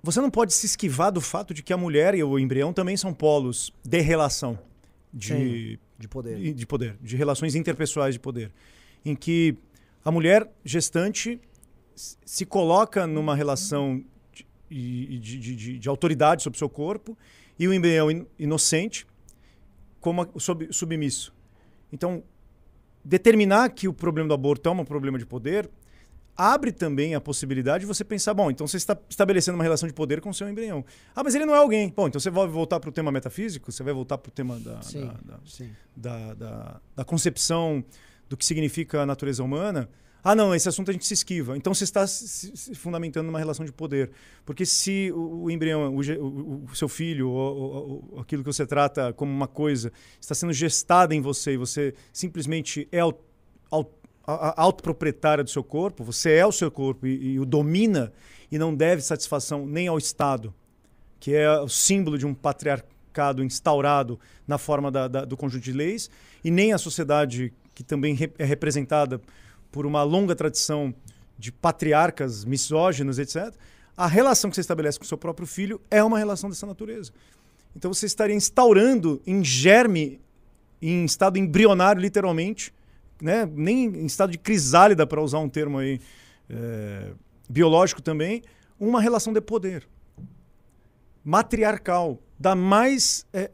Você 0.02 0.22
não 0.22 0.30
pode 0.30 0.54
se 0.54 0.66
esquivar 0.66 1.12
do 1.12 1.20
fato 1.20 1.54
de 1.54 1.62
que 1.62 1.74
a 1.74 1.78
mulher 1.78 2.16
e 2.16 2.24
o 2.24 2.40
embrião 2.40 2.72
também 2.72 2.96
são 2.96 3.14
polos 3.14 3.74
de 3.84 4.00
relação, 4.00 4.58
de, 5.14 5.78
de 6.00 6.08
poder, 6.08 6.38
de, 6.38 6.54
de 6.54 6.66
poder, 6.66 6.98
de 7.02 7.16
relações 7.18 7.56
interpessoais 7.56 8.16
de 8.16 8.20
poder, 8.20 8.52
em 9.06 9.16
que 9.16 9.58
a 10.04 10.12
mulher 10.12 10.50
gestante 10.64 11.40
se 11.96 12.46
coloca 12.46 13.06
numa 13.06 13.36
relação 13.36 14.04
de, 14.70 15.20
de, 15.20 15.40
de, 15.40 15.80
de, 15.80 15.90
autoridade 15.90 16.42
sobre 16.42 16.56
o 16.56 16.60
seu 16.60 16.70
corpo 16.70 17.18
e 17.60 17.68
o 17.68 17.74
embrião 17.74 18.26
inocente 18.40 19.06
como 20.02 20.28
sub, 20.40 20.68
submisso. 20.72 21.34
Então, 21.92 22.24
determinar 23.04 23.70
que 23.70 23.88
o 23.88 23.94
problema 23.94 24.28
do 24.28 24.34
aborto 24.34 24.70
é 24.70 24.72
um 24.72 24.86
problema 24.86 25.18
de 25.18 25.26
poder 25.26 25.70
abre 26.36 26.72
também 26.72 27.16
a 27.16 27.22
possibilidade 27.22 27.82
de 27.82 27.86
você 27.86 28.04
pensar, 28.04 28.34
bom, 28.34 28.50
então 28.50 28.68
você 28.68 28.78
está 28.78 28.98
estabelecendo 29.08 29.56
uma 29.56 29.64
relação 29.64 29.88
de 29.88 29.94
poder 29.94 30.20
com 30.20 30.30
o 30.30 30.34
seu 30.34 30.50
embrião. 30.50 30.84
Ah, 31.16 31.24
mas 31.24 31.36
ele 31.36 31.46
não 31.46 31.54
é 31.54 31.58
alguém. 31.58 31.94
Bom, 31.96 32.08
então 32.08 32.20
você 32.20 32.30
vai 32.30 32.48
voltar 32.48 32.80
para 32.80 32.90
o 32.90 32.94
tema 32.94 33.12
metafísico, 33.12 33.72
você 33.72 33.84
vai 33.84 33.94
voltar 33.94 34.18
para 34.18 34.30
o 34.30 34.32
tema 34.32 34.60
da, 34.60 34.82
sim, 34.82 35.10
da, 35.24 35.38
da, 35.96 36.34
da, 36.34 36.82
da, 36.96 37.06
concepção 37.06 37.84
do 38.28 38.36
que 38.36 38.46
significa 38.46 39.02
a 39.02 39.06
natureza 39.06 39.44
humana. 39.44 39.90
Ah, 40.24 40.34
não, 40.34 40.56
esse 40.56 40.70
assunto 40.70 40.90
a 40.90 40.94
gente 40.94 41.06
se 41.06 41.14
esquiva. 41.14 41.58
Então 41.58 41.74
você 41.74 41.84
está 41.84 42.08
se, 42.08 42.74
fundamentando 42.76 43.26
numa 43.26 43.40
relação 43.40 43.66
de 43.66 43.74
poder. 43.74 44.10
Porque 44.46 44.66
se 44.66 45.12
o, 45.12 45.52
embrião, 45.52 45.94
o, 45.94 46.00
o, 46.00 46.66
o, 46.72 46.76
seu 46.76 46.88
filho, 46.88 47.30
ou, 47.30 48.20
aquilo 48.22 48.42
que 48.42 48.52
você 48.52 48.66
trata 48.66 49.12
como 49.12 49.32
uma 49.32 49.48
coisa, 49.48 49.92
está 50.22 50.34
sendo 50.34 50.54
gestada 50.54 51.14
em 51.14 51.20
você 51.20 51.54
e 51.54 51.58
você 51.58 51.94
simplesmente 52.14 52.88
é 52.90 53.00
aut, 53.00 53.20
aut, 53.70 53.90
autoproprietária 54.26 55.44
do 55.44 55.50
seu 55.50 55.64
corpo, 55.64 56.04
você 56.06 56.32
é 56.32 56.46
o 56.46 56.52
seu 56.52 56.72
corpo 56.72 57.06
e, 57.06 57.34
e 57.34 57.40
o 57.40 57.46
domina 57.46 58.14
e 58.50 58.58
não 58.58 58.74
deve 58.74 59.02
satisfação 59.02 59.66
nem 59.66 59.90
ao 59.90 59.98
Estado, 59.98 60.54
que 61.20 61.34
é 61.34 61.60
o 61.60 61.68
símbolo 61.68 62.18
de 62.18 62.26
um 62.26 62.34
patriarcado 62.34 63.44
instaurado 63.44 64.18
na 64.48 64.58
forma 64.58 64.90
da, 64.90 65.08
da, 65.10 65.26
do 65.26 65.36
conjunto 65.36 65.64
de 65.64 65.74
leis, 65.74 66.10
e 66.44 66.50
nem 66.50 66.72
à 66.72 66.78
sociedade 66.78 67.52
que 67.76 67.84
também 67.84 68.18
é 68.38 68.46
representada 68.46 69.20
por 69.74 69.88
uma 69.88 70.04
longa 70.04 70.36
tradição 70.36 70.94
de 71.36 71.52
patriarcas 71.52 72.46
misóginos, 72.46 73.18
etc., 73.18 73.52
a 73.98 74.06
relação 74.08 74.50
que 74.50 74.56
você 74.56 74.62
estabelece 74.62 75.00
com 75.00 75.04
seu 75.04 75.18
próprio 75.18 75.48
filho 75.48 75.82
é 75.90 76.02
uma 76.04 76.20
relação 76.20 76.48
dessa 76.50 76.66
natureza. 76.68 77.12
Então 77.76 77.92
você 77.92 78.06
estaria 78.06 78.36
instaurando 78.36 79.20
em 79.26 79.44
germe, 79.44 80.22
em 80.80 81.04
estado 81.06 81.40
embrionário, 81.40 82.00
literalmente, 82.00 82.72
né? 83.20 83.50
nem 83.52 83.86
em 83.86 84.06
estado 84.06 84.32
de 84.32 84.38
crisálida, 84.38 85.08
para 85.08 85.20
usar 85.22 85.40
um 85.40 85.50
termo 85.50 85.80
aí, 85.80 86.00
é, 86.48 87.12
biológico 87.50 88.02
também, 88.02 88.44
uma 88.80 89.02
relação 89.02 89.34
de 89.34 89.42
poder 89.42 89.88
matriarcal, 91.26 92.20
da 92.40 92.54
mais 92.54 93.26
é, 93.34 93.50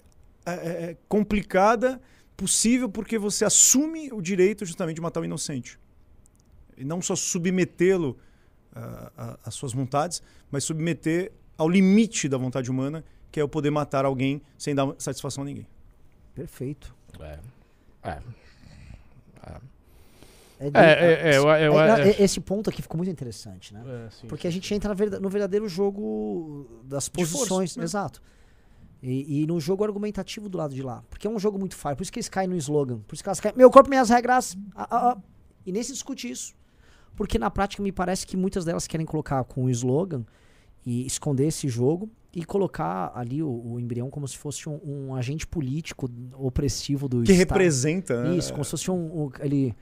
é 0.45 0.97
complicada 1.07 2.01
possível, 2.35 2.89
porque 2.89 3.17
você 3.17 3.45
assume 3.45 4.11
o 4.11 4.21
direito 4.21 4.65
justamente 4.65 4.95
de 4.95 5.01
matar 5.01 5.21
o 5.21 5.25
inocente 5.25 5.79
e 6.79 6.85
não 6.85 7.01
só 7.01 7.15
submetê-lo 7.15 8.17
uh, 8.75 9.37
às 9.43 9.53
suas 9.53 9.73
vontades, 9.73 10.23
mas 10.49 10.63
submeter 10.63 11.31
ao 11.57 11.69
limite 11.69 12.29
da 12.29 12.37
vontade 12.37 12.71
humana, 12.71 13.03
que 13.31 13.39
é 13.39 13.43
o 13.43 13.49
poder 13.49 13.69
matar 13.69 14.05
alguém 14.05 14.41
sem 14.57 14.73
dar 14.73 14.95
satisfação 14.97 15.43
a 15.43 15.45
ninguém. 15.45 15.67
Perfeito. 16.33 16.95
É. 17.19 17.39
É. 18.01 18.19
É. 19.45 19.79
É, 20.61 20.67
é, 20.73 21.31
é, 21.31 21.37
eu, 21.37 21.47
eu, 21.47 21.79
é, 21.79 22.21
esse 22.21 22.41
ponto 22.41 22.69
aqui 22.69 22.81
ficou 22.81 22.97
muito 22.97 23.09
interessante, 23.09 23.73
né? 23.73 23.81
É, 23.87 24.09
sim, 24.09 24.27
Porque 24.27 24.45
a 24.45 24.51
gente 24.51 24.73
entra 24.73 24.93
no 25.19 25.29
verdadeiro 25.29 25.69
jogo 25.69 26.81
das 26.83 27.07
posições. 27.07 27.47
Força, 27.47 27.79
né? 27.79 27.85
Exato. 27.85 28.21
E, 29.01 29.43
e, 29.43 29.47
no 29.47 29.57
jogo 29.61 29.85
argumentativo 29.85 30.49
do 30.49 30.57
lado 30.57 30.75
de 30.75 30.83
lá. 30.83 31.01
Porque 31.09 31.25
é 31.25 31.29
um 31.29 31.39
jogo 31.39 31.57
muito 31.57 31.77
fácil. 31.77 31.95
Por 31.95 32.03
isso 32.03 32.11
que 32.11 32.19
eles 32.19 32.27
caem 32.27 32.49
no 32.49 32.57
slogan. 32.57 32.99
Por 33.07 33.13
isso 33.15 33.23
que 33.23 33.29
elas 33.29 33.39
caem. 33.39 33.55
Meu 33.55 33.71
corpo, 33.71 33.89
minhas 33.89 34.09
regras. 34.09 34.57
Ah, 34.75 34.87
ah, 34.91 35.09
ah. 35.11 35.17
E 35.65 35.71
nem 35.71 35.81
se 35.81 35.93
discute 35.93 36.29
isso. 36.29 36.53
Porque 37.19 37.37
na 37.37 37.51
prática 37.51 37.83
me 37.83 37.91
parece 37.91 38.25
que 38.25 38.37
muitas 38.37 38.63
delas 38.63 38.87
querem 38.87 39.05
colocar 39.05 39.43
com 39.43 39.65
o 39.65 39.69
slogan 39.69 40.23
e 40.85 41.05
esconder 41.05 41.47
esse 41.47 41.67
jogo 41.67 42.09
e 42.33 42.45
colocar 42.45 43.11
ali 43.13 43.43
o, 43.43 43.49
o 43.49 43.77
embrião 43.77 44.09
como 44.09 44.25
se 44.25 44.37
fosse 44.37 44.69
um, 44.69 44.79
um, 44.81 45.13
agente 45.13 45.45
político 45.45 46.09
opressivo 46.35 47.09
do 47.09 47.21
que 47.21 47.33
Estado. 47.33 47.49
representa 47.49 48.23
né? 48.23 48.37
isso 48.37 48.53
como 48.53 48.63
se 48.63 48.71
fosse 48.71 48.89
um, 48.89 49.25
um 49.25 49.31
ele 49.41 49.75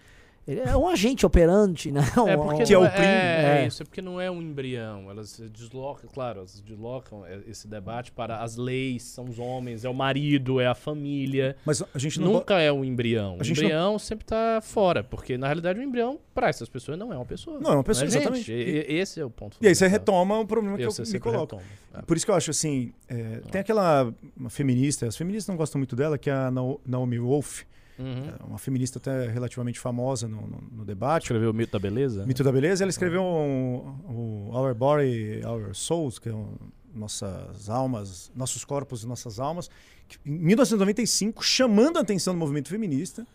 ele 0.48 0.62
é 0.62 0.78
um 0.78 0.88
agente 0.88 1.26
operante, 1.26 1.92
né? 1.92 2.00
É 2.26 2.38
porque 2.38 2.64
que 2.64 2.74
é, 2.74 2.78
o 2.78 2.86
é, 2.86 2.94
é, 2.96 3.64
é, 3.64 3.68
isso, 3.68 3.84
é 3.84 3.86
porque 3.86 4.02
não 4.02 4.20
é 4.20 4.32
um 4.32 4.42
embrião. 4.42 5.10
Elas 5.10 5.42
deslocam, 5.52 6.10
claro, 6.14 6.40
elas 6.40 6.62
deslocam 6.62 7.24
esse 7.46 7.68
debate 7.68 8.14
para 8.14 8.42
as 8.42 8.56
leis, 8.56 9.04
são 9.04 9.26
os 9.26 9.40
homens, 9.40 9.84
é 9.84 9.90
o 9.90 9.94
marido, 9.94 10.62
é 10.62 10.68
a 10.68 10.74
família. 10.74 11.58
Mas 11.66 11.84
a 11.94 12.00
gente 12.00 12.22
não 12.22 12.32
nunca 12.32 12.62
é 12.62 12.72
um 12.72 12.86
embrião. 12.86 13.38
O 13.38 13.46
embrião 13.46 13.94
não... 13.94 14.00
sempre 14.00 14.24
está 14.24 14.62
fora, 14.62 15.04
porque 15.04 15.38
na 15.38 15.48
realidade 15.48 15.80
o 15.80 15.84
embrião 15.84 16.18
para 16.34 16.48
essas 16.48 16.70
pessoas 16.70 16.98
não 16.98 17.12
é 17.12 17.18
uma 17.18 17.26
pessoa. 17.26 17.60
Não 17.60 17.72
é 17.72 17.74
uma 17.76 17.84
pessoa, 17.84 18.06
é 18.06 18.08
exatamente. 18.08 18.52
E, 18.52 18.86
esse 18.88 19.20
é 19.20 19.26
o 19.26 19.30
ponto. 19.30 19.58
E 19.60 19.68
aí 19.68 19.76
você 19.76 19.88
retoma 19.88 20.40
o 20.40 20.48
problema 20.48 20.78
que 20.78 20.86
eu, 20.86 20.92
eu 20.98 21.12
me 21.12 21.20
coloco. 21.20 21.58
Retoma, 21.58 21.64
é. 21.94 22.02
Por 22.04 22.16
isso 22.16 22.26
que 22.26 22.32
eu 22.32 22.36
acho 22.36 22.52
assim, 22.52 22.94
é, 23.10 23.42
tem 23.52 23.60
aquela 23.60 24.14
feminista, 24.50 25.08
as 25.08 25.18
feministas 25.18 25.50
não 25.50 25.58
gostam 25.58 25.78
muito 25.78 25.96
dela, 25.96 26.18
que 26.18 26.30
é 26.30 26.34
a 26.34 26.50
Naomi 26.86 27.20
Wolf 27.20 27.64
Uhum. 28.00 28.30
É 28.40 28.44
uma 28.44 28.60
feminista 28.60 29.00
até 29.00 29.28
relativamente 29.28 29.80
famosa 29.80 30.28
no, 30.28 30.42
no, 30.42 30.64
no, 30.72 30.86
debate. 30.86 31.24
Escreveu 31.24 31.50
o 31.50 31.54
Mito 31.54 31.72
da 31.72 31.80
Beleza? 31.80 32.26
Mito 32.26 32.44
da 32.44 32.52
Beleza. 32.52 32.84
Ela 32.84 32.92
escreveu 32.92 33.24
o 33.24 34.52
Our 34.54 34.76
Body, 34.76 35.42
Our 35.44 35.74
Souls, 35.74 36.20
que 36.20 36.30
é 36.30 36.34
um, 36.34 36.56
nossas 36.94 37.70
almas, 37.70 38.32
nossos 38.36 38.64
corpos 38.64 39.04
e 39.04 39.08
nossas 39.08 39.40
almas, 39.40 39.70
em 40.26 40.32
1995, 40.32 41.44
chamando 41.44 41.98
a 41.98 42.02
atenção 42.02 42.34
do 42.34 42.40
movimento 42.40 42.70
feminista, 42.70 43.26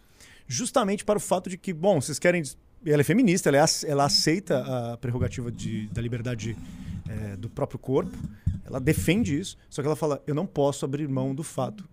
justamente 0.47 1.05
para 1.05 1.17
o 1.17 1.21
fato 1.21 1.51
de 1.51 1.57
que, 1.57 1.73
bom, 1.73 2.01
vocês 2.01 2.19
querem. 2.19 2.43
Ela 2.85 3.03
é 3.03 3.05
feminista, 3.05 3.49
ela, 3.49 3.59
é, 3.59 3.65
ela 3.87 4.05
aceita 4.05 4.93
a 4.93 4.97
prerrogativa 4.97 5.53
de, 5.53 5.87
da 5.89 6.03
liberdade 6.03 6.57
é, 7.09 7.37
do 7.37 7.49
próprio 7.49 7.79
corpo, 7.79 8.17
ela 8.65 8.81
defende 8.81 9.39
isso, 9.39 9.57
só 9.71 9.83
que 9.83 9.87
ela 9.87 9.95
fala: 9.95 10.21
eu 10.27 10.35
não 10.35 10.47
posso 10.47 10.85
abrir 10.85 11.09
mão 11.09 11.35
do 11.35 11.45
fato 11.45 11.89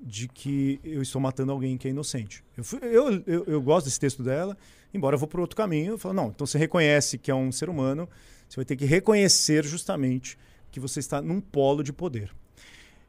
de 0.00 0.28
que 0.28 0.80
eu 0.84 1.02
estou 1.02 1.20
matando 1.20 1.52
alguém 1.52 1.76
que 1.76 1.88
é 1.88 1.90
inocente. 1.90 2.44
Eu, 2.56 2.64
fui, 2.64 2.78
eu, 2.82 3.22
eu, 3.26 3.44
eu, 3.46 3.62
gosto 3.62 3.86
desse 3.86 3.98
texto 3.98 4.22
dela, 4.22 4.56
embora 4.92 5.14
eu 5.14 5.18
vou 5.18 5.28
para 5.28 5.40
outro 5.40 5.56
caminho. 5.56 5.92
Eu 5.92 5.98
falo, 5.98 6.14
não, 6.14 6.28
então 6.28 6.46
você 6.46 6.58
reconhece 6.58 7.18
que 7.18 7.30
é 7.30 7.34
um 7.34 7.50
ser 7.50 7.68
humano, 7.68 8.08
você 8.48 8.56
vai 8.56 8.64
ter 8.64 8.76
que 8.76 8.84
reconhecer 8.84 9.64
justamente 9.64 10.38
que 10.70 10.78
você 10.78 11.00
está 11.00 11.20
num 11.20 11.40
polo 11.40 11.82
de 11.82 11.92
poder. 11.92 12.34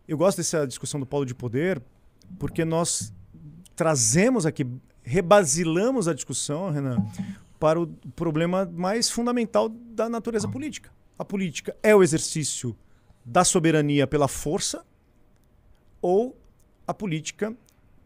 Eu 0.07 0.17
gosto 0.17 0.37
dessa 0.37 0.65
discussão 0.65 0.99
do 0.99 1.05
polo 1.05 1.25
de 1.25 1.35
poder 1.35 1.81
porque 2.37 2.65
nós 2.65 3.13
trazemos 3.75 4.45
aqui, 4.45 4.65
rebasilamos 5.03 6.07
a 6.07 6.13
discussão, 6.13 6.71
Renan, 6.71 7.05
para 7.59 7.79
o 7.79 7.87
problema 8.15 8.65
mais 8.65 9.09
fundamental 9.09 9.69
da 9.69 10.09
natureza 10.09 10.47
política. 10.47 10.91
A 11.17 11.25
política 11.25 11.75
é 11.83 11.95
o 11.95 12.01
exercício 12.01 12.75
da 13.25 13.43
soberania 13.43 14.07
pela 14.07 14.27
força 14.27 14.85
ou 16.01 16.38
a 16.89 16.93
política 16.93 17.55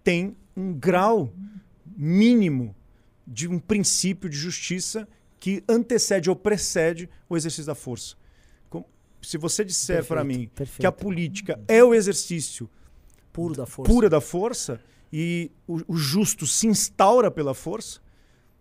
tem 0.03 0.35
um 0.57 0.73
grau 0.73 1.33
mínimo 1.95 2.75
de 3.25 3.47
um 3.47 3.57
princípio 3.57 4.29
de 4.29 4.35
justiça 4.35 5.07
que 5.39 5.63
antecede 5.69 6.29
ou 6.29 6.35
precede 6.35 7.09
o 7.29 7.37
exercício 7.37 7.65
da 7.65 7.75
força. 7.75 8.17
se 9.21 9.37
você 9.37 9.63
disser 9.63 10.03
para 10.03 10.21
mim 10.21 10.49
perfeito. 10.53 10.81
que 10.81 10.85
a 10.85 10.91
política 10.91 11.57
é 11.65 11.81
o 11.81 11.93
exercício 11.93 12.69
puro 13.31 13.55
da 13.55 13.65
força, 13.65 13.93
pura 13.93 14.09
da 14.09 14.19
força 14.19 14.81
e 15.13 15.49
o, 15.65 15.79
o 15.93 15.95
justo 15.95 16.45
se 16.45 16.67
instaura 16.67 17.31
pela 17.31 17.53
força, 17.53 18.01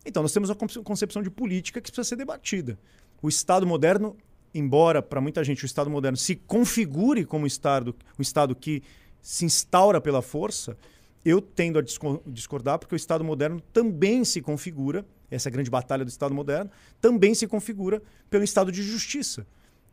então 0.06 0.22
nós 0.22 0.32
temos 0.32 0.50
uma 0.50 0.56
concepção 0.84 1.20
de 1.20 1.30
política 1.30 1.80
que 1.80 1.90
precisa 1.90 2.08
ser 2.08 2.14
debatida. 2.16 2.78
O 3.20 3.28
Estado 3.28 3.66
moderno, 3.66 4.16
embora 4.54 5.02
para 5.02 5.20
muita 5.20 5.42
gente 5.42 5.64
o 5.64 5.66
Estado 5.66 5.90
moderno 5.90 6.16
se 6.16 6.36
configure 6.36 7.24
como 7.24 7.42
um 7.42 7.46
Estado, 7.48 7.92
um 8.16 8.22
Estado 8.22 8.54
que 8.54 8.84
se 9.22 9.44
instaura 9.44 10.00
pela 10.00 10.20
força, 10.20 10.76
eu 11.24 11.40
tendo 11.40 11.78
a 11.78 11.82
discordar 12.26 12.78
porque 12.78 12.94
o 12.94 12.96
Estado 12.96 13.22
moderno 13.22 13.60
também 13.72 14.24
se 14.24 14.42
configura, 14.42 15.06
essa 15.30 15.48
é 15.48 15.52
grande 15.52 15.70
batalha 15.70 16.04
do 16.04 16.08
Estado 16.08 16.34
moderno, 16.34 16.70
também 17.00 17.34
se 17.34 17.46
configura 17.46 18.02
pelo 18.28 18.42
Estado 18.42 18.72
de 18.72 18.82
justiça. 18.82 19.46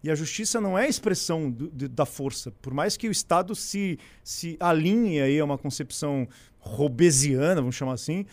E 0.03 0.09
a 0.09 0.15
justiça 0.15 0.59
não 0.59 0.77
é 0.77 0.85
a 0.85 0.89
expressão 0.89 1.51
do, 1.51 1.69
de, 1.69 1.87
da 1.87 2.05
força. 2.05 2.51
Por 2.61 2.73
mais 2.73 2.97
que 2.97 3.07
o 3.07 3.11
Estado 3.11 3.53
se, 3.53 3.99
se 4.23 4.57
alinhe 4.59 5.21
aí 5.21 5.39
a 5.39 5.45
uma 5.45 5.57
concepção 5.57 6.27
robesiana, 6.57 7.61
vamos 7.61 7.75
chamar 7.75 7.93
assim, 7.93 8.25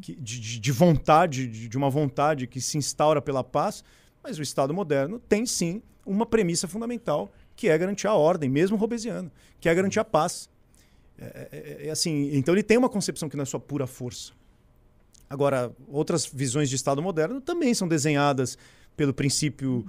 que, 0.00 0.14
de, 0.14 0.60
de, 0.60 0.72
vontade, 0.72 1.46
de, 1.46 1.68
de 1.68 1.76
uma 1.76 1.90
vontade 1.90 2.46
que 2.46 2.60
se 2.60 2.78
instaura 2.78 3.20
pela 3.20 3.42
paz, 3.42 3.82
mas 4.22 4.38
o 4.38 4.42
Estado 4.42 4.74
moderno 4.74 5.18
tem 5.18 5.46
sim 5.46 5.82
uma 6.04 6.26
premissa 6.26 6.68
fundamental 6.68 7.32
que 7.56 7.68
é 7.68 7.76
garantir 7.76 8.06
a 8.06 8.14
ordem, 8.14 8.48
mesmo 8.48 8.76
robesiano, 8.76 9.32
que 9.58 9.68
é 9.68 9.74
garantir 9.74 9.98
a 9.98 10.04
paz. 10.04 10.48
É, 11.18 11.24
é, 11.24 11.48
é, 11.50 11.86
é, 11.86 11.90
assim, 11.90 12.30
então 12.36 12.54
ele 12.54 12.62
tem 12.62 12.76
uma 12.76 12.90
concepção 12.90 13.28
que 13.28 13.36
não 13.36 13.42
é 13.42 13.46
só 13.46 13.58
pura 13.58 13.86
força. 13.86 14.32
Agora, 15.28 15.74
outras 15.88 16.26
visões 16.26 16.68
de 16.68 16.76
Estado 16.76 17.02
moderno 17.02 17.40
também 17.40 17.74
são 17.74 17.88
desenhadas 17.88 18.56
pelo 18.96 19.12
princípio, 19.12 19.84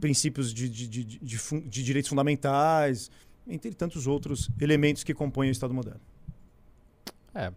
princípios 0.00 0.54
de, 0.54 0.68
de, 0.68 0.86
de, 0.86 1.04
de, 1.04 1.60
de 1.60 1.82
direitos 1.82 2.08
fundamentais, 2.08 3.10
entre 3.46 3.72
tantos 3.74 4.06
outros 4.06 4.48
elementos 4.60 5.04
que 5.04 5.12
compõem 5.12 5.48
o 5.48 5.52
Estado 5.52 5.74
moderno. 5.74 6.00
É. 7.34 7.52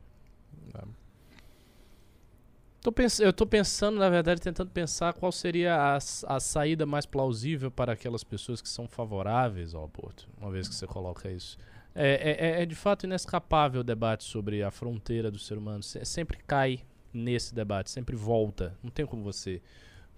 Tô 2.82 2.92
pens 2.92 3.20
eu 3.20 3.30
estou 3.30 3.46
pensando, 3.46 4.00
na 4.00 4.10
verdade, 4.10 4.42
tentando 4.42 4.72
pensar 4.72 5.14
qual 5.14 5.32
seria 5.32 5.76
a, 5.76 5.98
a 5.98 6.40
saída 6.40 6.84
mais 6.84 7.06
plausível 7.06 7.70
para 7.70 7.94
aquelas 7.94 8.24
pessoas 8.24 8.60
que 8.60 8.68
são 8.68 8.88
favoráveis 8.88 9.76
ao 9.76 9.84
aborto, 9.84 10.28
uma 10.40 10.50
vez 10.50 10.68
que 10.68 10.74
você 10.74 10.88
coloca 10.88 11.30
isso. 11.30 11.60
É, 11.94 12.58
é, 12.58 12.62
é, 12.64 12.66
de 12.66 12.74
fato 12.74 13.06
inescapável 13.06 13.82
o 13.82 13.84
debate 13.84 14.24
sobre 14.24 14.64
a 14.64 14.72
fronteira 14.72 15.30
do 15.30 15.38
ser 15.38 15.60
humano. 15.60 15.84
Se, 15.84 16.04
sempre 16.06 16.40
cai 16.48 16.80
nesse 17.14 17.54
debate, 17.54 17.92
sempre 17.92 18.16
volta. 18.16 18.76
Não 18.82 18.90
tem 18.90 19.06
como 19.06 19.22
você, 19.22 19.62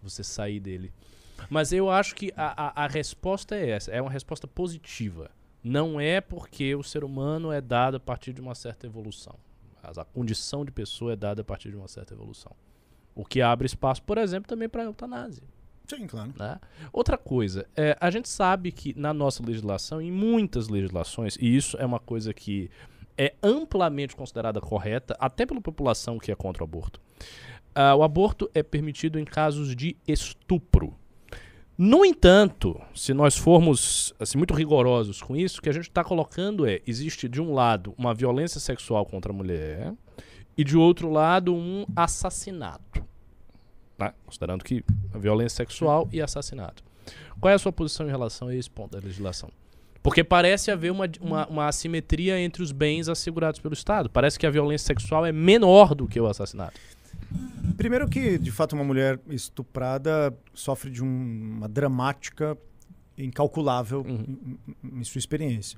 você 0.01 0.23
sair 0.23 0.61
dele. 0.61 0.93
Mas 1.49 1.73
eu 1.73 1.89
acho 1.89 2.15
que 2.15 2.31
a, 2.37 2.81
a, 2.81 2.85
a 2.85 2.87
resposta 2.87 3.55
é 3.57 3.71
essa: 3.71 3.91
é 3.91 4.01
uma 4.01 4.11
resposta 4.11 4.47
positiva. 4.47 5.29
Não 5.61 5.99
é 5.99 6.21
porque 6.21 6.75
o 6.75 6.83
ser 6.83 7.03
humano 7.03 7.51
é 7.51 7.59
dado 7.59 7.97
a 7.97 7.99
partir 7.99 8.31
de 8.31 8.39
uma 8.39 8.55
certa 8.55 8.85
evolução. 8.85 9.35
A 9.83 10.05
condição 10.05 10.63
de 10.63 10.71
pessoa 10.71 11.13
é 11.13 11.15
dada 11.15 11.41
a 11.41 11.45
partir 11.45 11.69
de 11.69 11.75
uma 11.75 11.87
certa 11.87 12.13
evolução. 12.13 12.55
O 13.13 13.25
que 13.25 13.41
abre 13.41 13.65
espaço, 13.65 14.01
por 14.03 14.17
exemplo, 14.17 14.47
também 14.47 14.69
para 14.69 14.81
a 14.81 14.85
eutanásia. 14.85 15.43
Sim, 15.87 16.07
claro. 16.07 16.33
Né? 16.37 16.59
Outra 16.91 17.17
coisa, 17.17 17.67
é, 17.75 17.97
a 17.99 18.09
gente 18.09 18.29
sabe 18.29 18.71
que 18.71 18.97
na 18.97 19.13
nossa 19.13 19.45
legislação, 19.45 20.01
em 20.01 20.11
muitas 20.11 20.69
legislações, 20.69 21.37
e 21.39 21.55
isso 21.55 21.77
é 21.77 21.85
uma 21.85 21.99
coisa 21.99 22.33
que 22.33 22.71
é 23.17 23.35
amplamente 23.43 24.15
considerada 24.15 24.59
correta, 24.61 25.15
até 25.19 25.45
pela 25.45 25.61
população 25.61 26.17
que 26.17 26.31
é 26.31 26.35
contra 26.35 26.63
o 26.63 26.65
aborto, 26.65 26.99
uh, 27.75 27.95
o 27.97 28.03
aborto 28.03 28.49
é 28.53 28.63
permitido 28.63 29.19
em 29.19 29.25
casos 29.25 29.75
de 29.75 29.95
estupro. 30.07 30.95
No 31.77 32.05
entanto, 32.05 32.79
se 32.93 33.13
nós 33.13 33.35
formos 33.35 34.13
assim, 34.19 34.37
muito 34.37 34.53
rigorosos 34.53 35.21
com 35.21 35.35
isso, 35.35 35.59
o 35.59 35.61
que 35.61 35.69
a 35.69 35.73
gente 35.73 35.89
está 35.89 36.03
colocando 36.03 36.67
é: 36.67 36.81
existe 36.85 37.27
de 37.27 37.41
um 37.41 37.53
lado 37.53 37.93
uma 37.97 38.13
violência 38.13 38.59
sexual 38.59 39.05
contra 39.05 39.31
a 39.31 39.35
mulher 39.35 39.93
e 40.55 40.63
de 40.63 40.77
outro 40.77 41.09
lado 41.09 41.53
um 41.53 41.85
assassinato 41.95 43.03
né? 43.97 44.13
considerando 44.25 44.63
que 44.63 44.83
violência 45.15 45.57
sexual 45.57 46.07
e 46.11 46.21
assassinato. 46.21 46.83
Qual 47.39 47.51
é 47.51 47.55
a 47.55 47.59
sua 47.59 47.71
posição 47.71 48.07
em 48.07 48.09
relação 48.09 48.47
a 48.47 48.55
esse 48.55 48.69
ponto 48.69 48.91
da 48.91 48.99
legislação? 48.99 49.49
Porque 50.01 50.23
parece 50.23 50.69
haver 50.69 50.91
uma, 50.91 51.09
uma, 51.21 51.47
uma, 51.47 51.67
assimetria 51.67 52.39
entre 52.39 52.61
os 52.61 52.73
bens 52.73 53.07
assegurados 53.07 53.59
pelo 53.59 53.73
Estado. 53.73 54.09
Parece 54.09 54.37
que 54.37 54.45
a 54.45 54.49
violência 54.49 54.87
sexual 54.87 55.25
é 55.25 55.31
menor 55.31 55.95
do 55.95 56.07
que 56.07 56.19
o 56.19 56.27
assassinato. 56.27 56.79
Primeiro 57.77 58.07
que, 58.07 58.37
de 58.37 58.51
fato, 58.51 58.73
uma 58.73 58.83
mulher 58.83 59.19
estuprada 59.29 60.35
sofre 60.53 60.91
de 60.91 61.03
um, 61.03 61.57
uma 61.57 61.67
dramática 61.67 62.57
incalculável 63.17 64.01
uhum. 64.01 64.57
em, 64.83 64.99
em, 64.99 65.03
sua 65.03 65.19
experiência. 65.19 65.77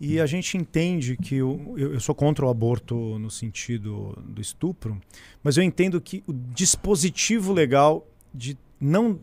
E 0.00 0.20
a 0.20 0.26
gente 0.26 0.56
entende 0.56 1.16
que 1.16 1.36
eu, 1.36 1.74
eu, 1.76 2.00
sou 2.00 2.14
contra 2.14 2.44
o 2.44 2.48
aborto 2.48 3.18
no 3.18 3.30
sentido 3.30 4.18
do 4.26 4.40
estupro, 4.40 5.00
mas 5.42 5.56
eu 5.56 5.62
entendo 5.62 6.00
que 6.00 6.24
o 6.26 6.32
dispositivo 6.32 7.52
legal 7.52 8.06
de 8.34 8.58
não 8.80 9.20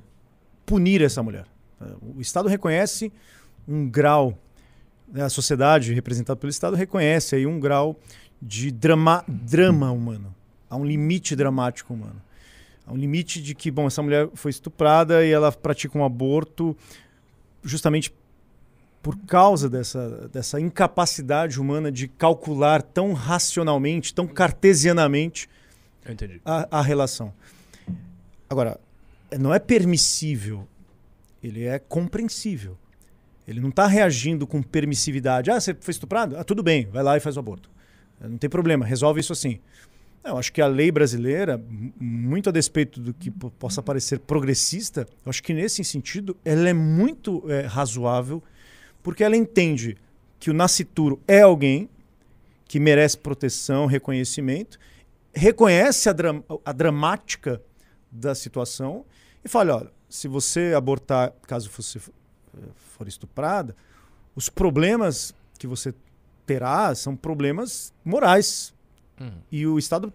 punir 0.66 1.02
essa 1.02 1.22
mulher. 1.22 1.46
O 2.16 2.22
Estado 2.22 2.48
reconhece 2.48 3.12
um 3.68 3.90
grau, 3.90 4.38
né, 5.08 5.24
a 5.24 5.30
sociedade 5.30 5.94
representada 5.94 6.40
pelo 6.40 6.50
Estado 6.50 6.76
reconhece 6.76 7.36
aí 7.36 7.46
um 7.46 7.60
grau 7.60 8.00
de 8.42 8.72
drama, 8.72 9.24
drama 9.28 9.92
humano. 9.92 10.34
Há 10.70 10.76
um 10.76 10.86
limite 10.86 11.36
dramático 11.36 11.94
humano. 11.94 12.22
Há 12.86 12.94
um 12.94 12.98
limite 12.98 13.42
de 13.42 13.56
que, 13.56 13.70
bom, 13.72 13.88
essa 13.88 14.02
mulher 14.02 14.30
foi 14.34 14.52
estuprada 14.52 15.26
e 15.26 15.32
ela 15.32 15.52
pratica 15.52 15.98
um 15.98 16.04
aborto 16.04 16.76
justamente 17.64 18.14
por 19.02 19.18
causa 19.26 19.70
dessa, 19.70 20.28
dessa 20.30 20.60
incapacidade 20.60 21.60
humana 21.60 21.92
de 21.92 22.08
calcular 22.08 22.82
tão 22.82 23.14
racionalmente, 23.14 24.14
tão 24.14 24.28
cartesianamente 24.28 25.50
a, 26.44 26.80
a 26.80 26.82
relação. 26.82 27.34
Agora, 28.50 28.80
não 29.40 29.54
é 29.54 29.60
permissível, 29.60 30.68
ele 31.42 31.66
é 31.66 31.80
compreensível. 31.80 32.78
Ele 33.48 33.60
não 33.60 33.70
está 33.70 33.88
reagindo 33.88 34.46
com 34.46 34.62
permissividade. 34.62 35.50
Ah, 35.50 35.60
você 35.60 35.74
foi 35.80 35.92
estuprado? 35.92 36.38
Ah, 36.38 36.44
tudo 36.44 36.62
bem, 36.62 36.86
vai 36.88 37.02
lá 37.02 37.18
e 37.18 37.20
faz 37.20 37.36
o 37.36 37.40
aborto. 37.40 37.70
Não 38.20 38.38
tem 38.38 38.50
problema, 38.50 38.86
resolve 38.86 39.22
isso 39.22 39.34
assim. 39.34 39.60
Eu 40.24 40.38
acho 40.38 40.52
que 40.52 40.62
a 40.62 40.68
lei 40.68 40.92
brasileira, 40.92 41.60
muito 42.00 42.50
a 42.50 42.52
despeito 42.52 43.00
do 43.00 43.14
que 43.14 43.32
possa 43.32 43.82
parecer 43.82 44.20
progressista, 44.20 45.08
eu 45.26 45.30
acho 45.30 45.42
que 45.42 45.54
nesse 45.54 45.84
sentido 45.84 46.36
ela 46.44 46.68
é 46.70 46.74
muito 46.74 47.44
é, 47.50 47.62
razoável 47.62 48.44
porque 49.02 49.24
ela 49.24 49.36
entende 49.36 49.98
que 50.40 50.50
o 50.50 50.54
nascituro 50.54 51.20
é 51.28 51.42
alguém 51.42 51.90
que 52.66 52.80
merece 52.80 53.18
proteção, 53.18 53.86
reconhecimento, 53.86 54.78
reconhece 55.34 56.10
a, 56.10 56.14
a 56.66 56.72
dramática 56.72 57.62
da 58.12 58.36
situação 58.36 59.06
e 59.44 59.50
fala: 59.50 59.78
olha, 59.78 59.92
se 60.08 60.28
você 60.28 60.74
abortar, 60.76 61.34
caso 61.48 61.70
você 61.70 62.00
for 62.76 63.08
estuprada, 63.08 63.76
os 64.36 64.50
problemas 64.50 65.34
que 65.58 65.68
você 65.68 65.94
terá 66.46 66.94
são 66.96 67.16
problemas 67.16 67.94
morais. 68.04 68.74
Uhum. 69.20 69.32
E 69.52 69.66
o 69.68 69.78
Estado 69.78 70.14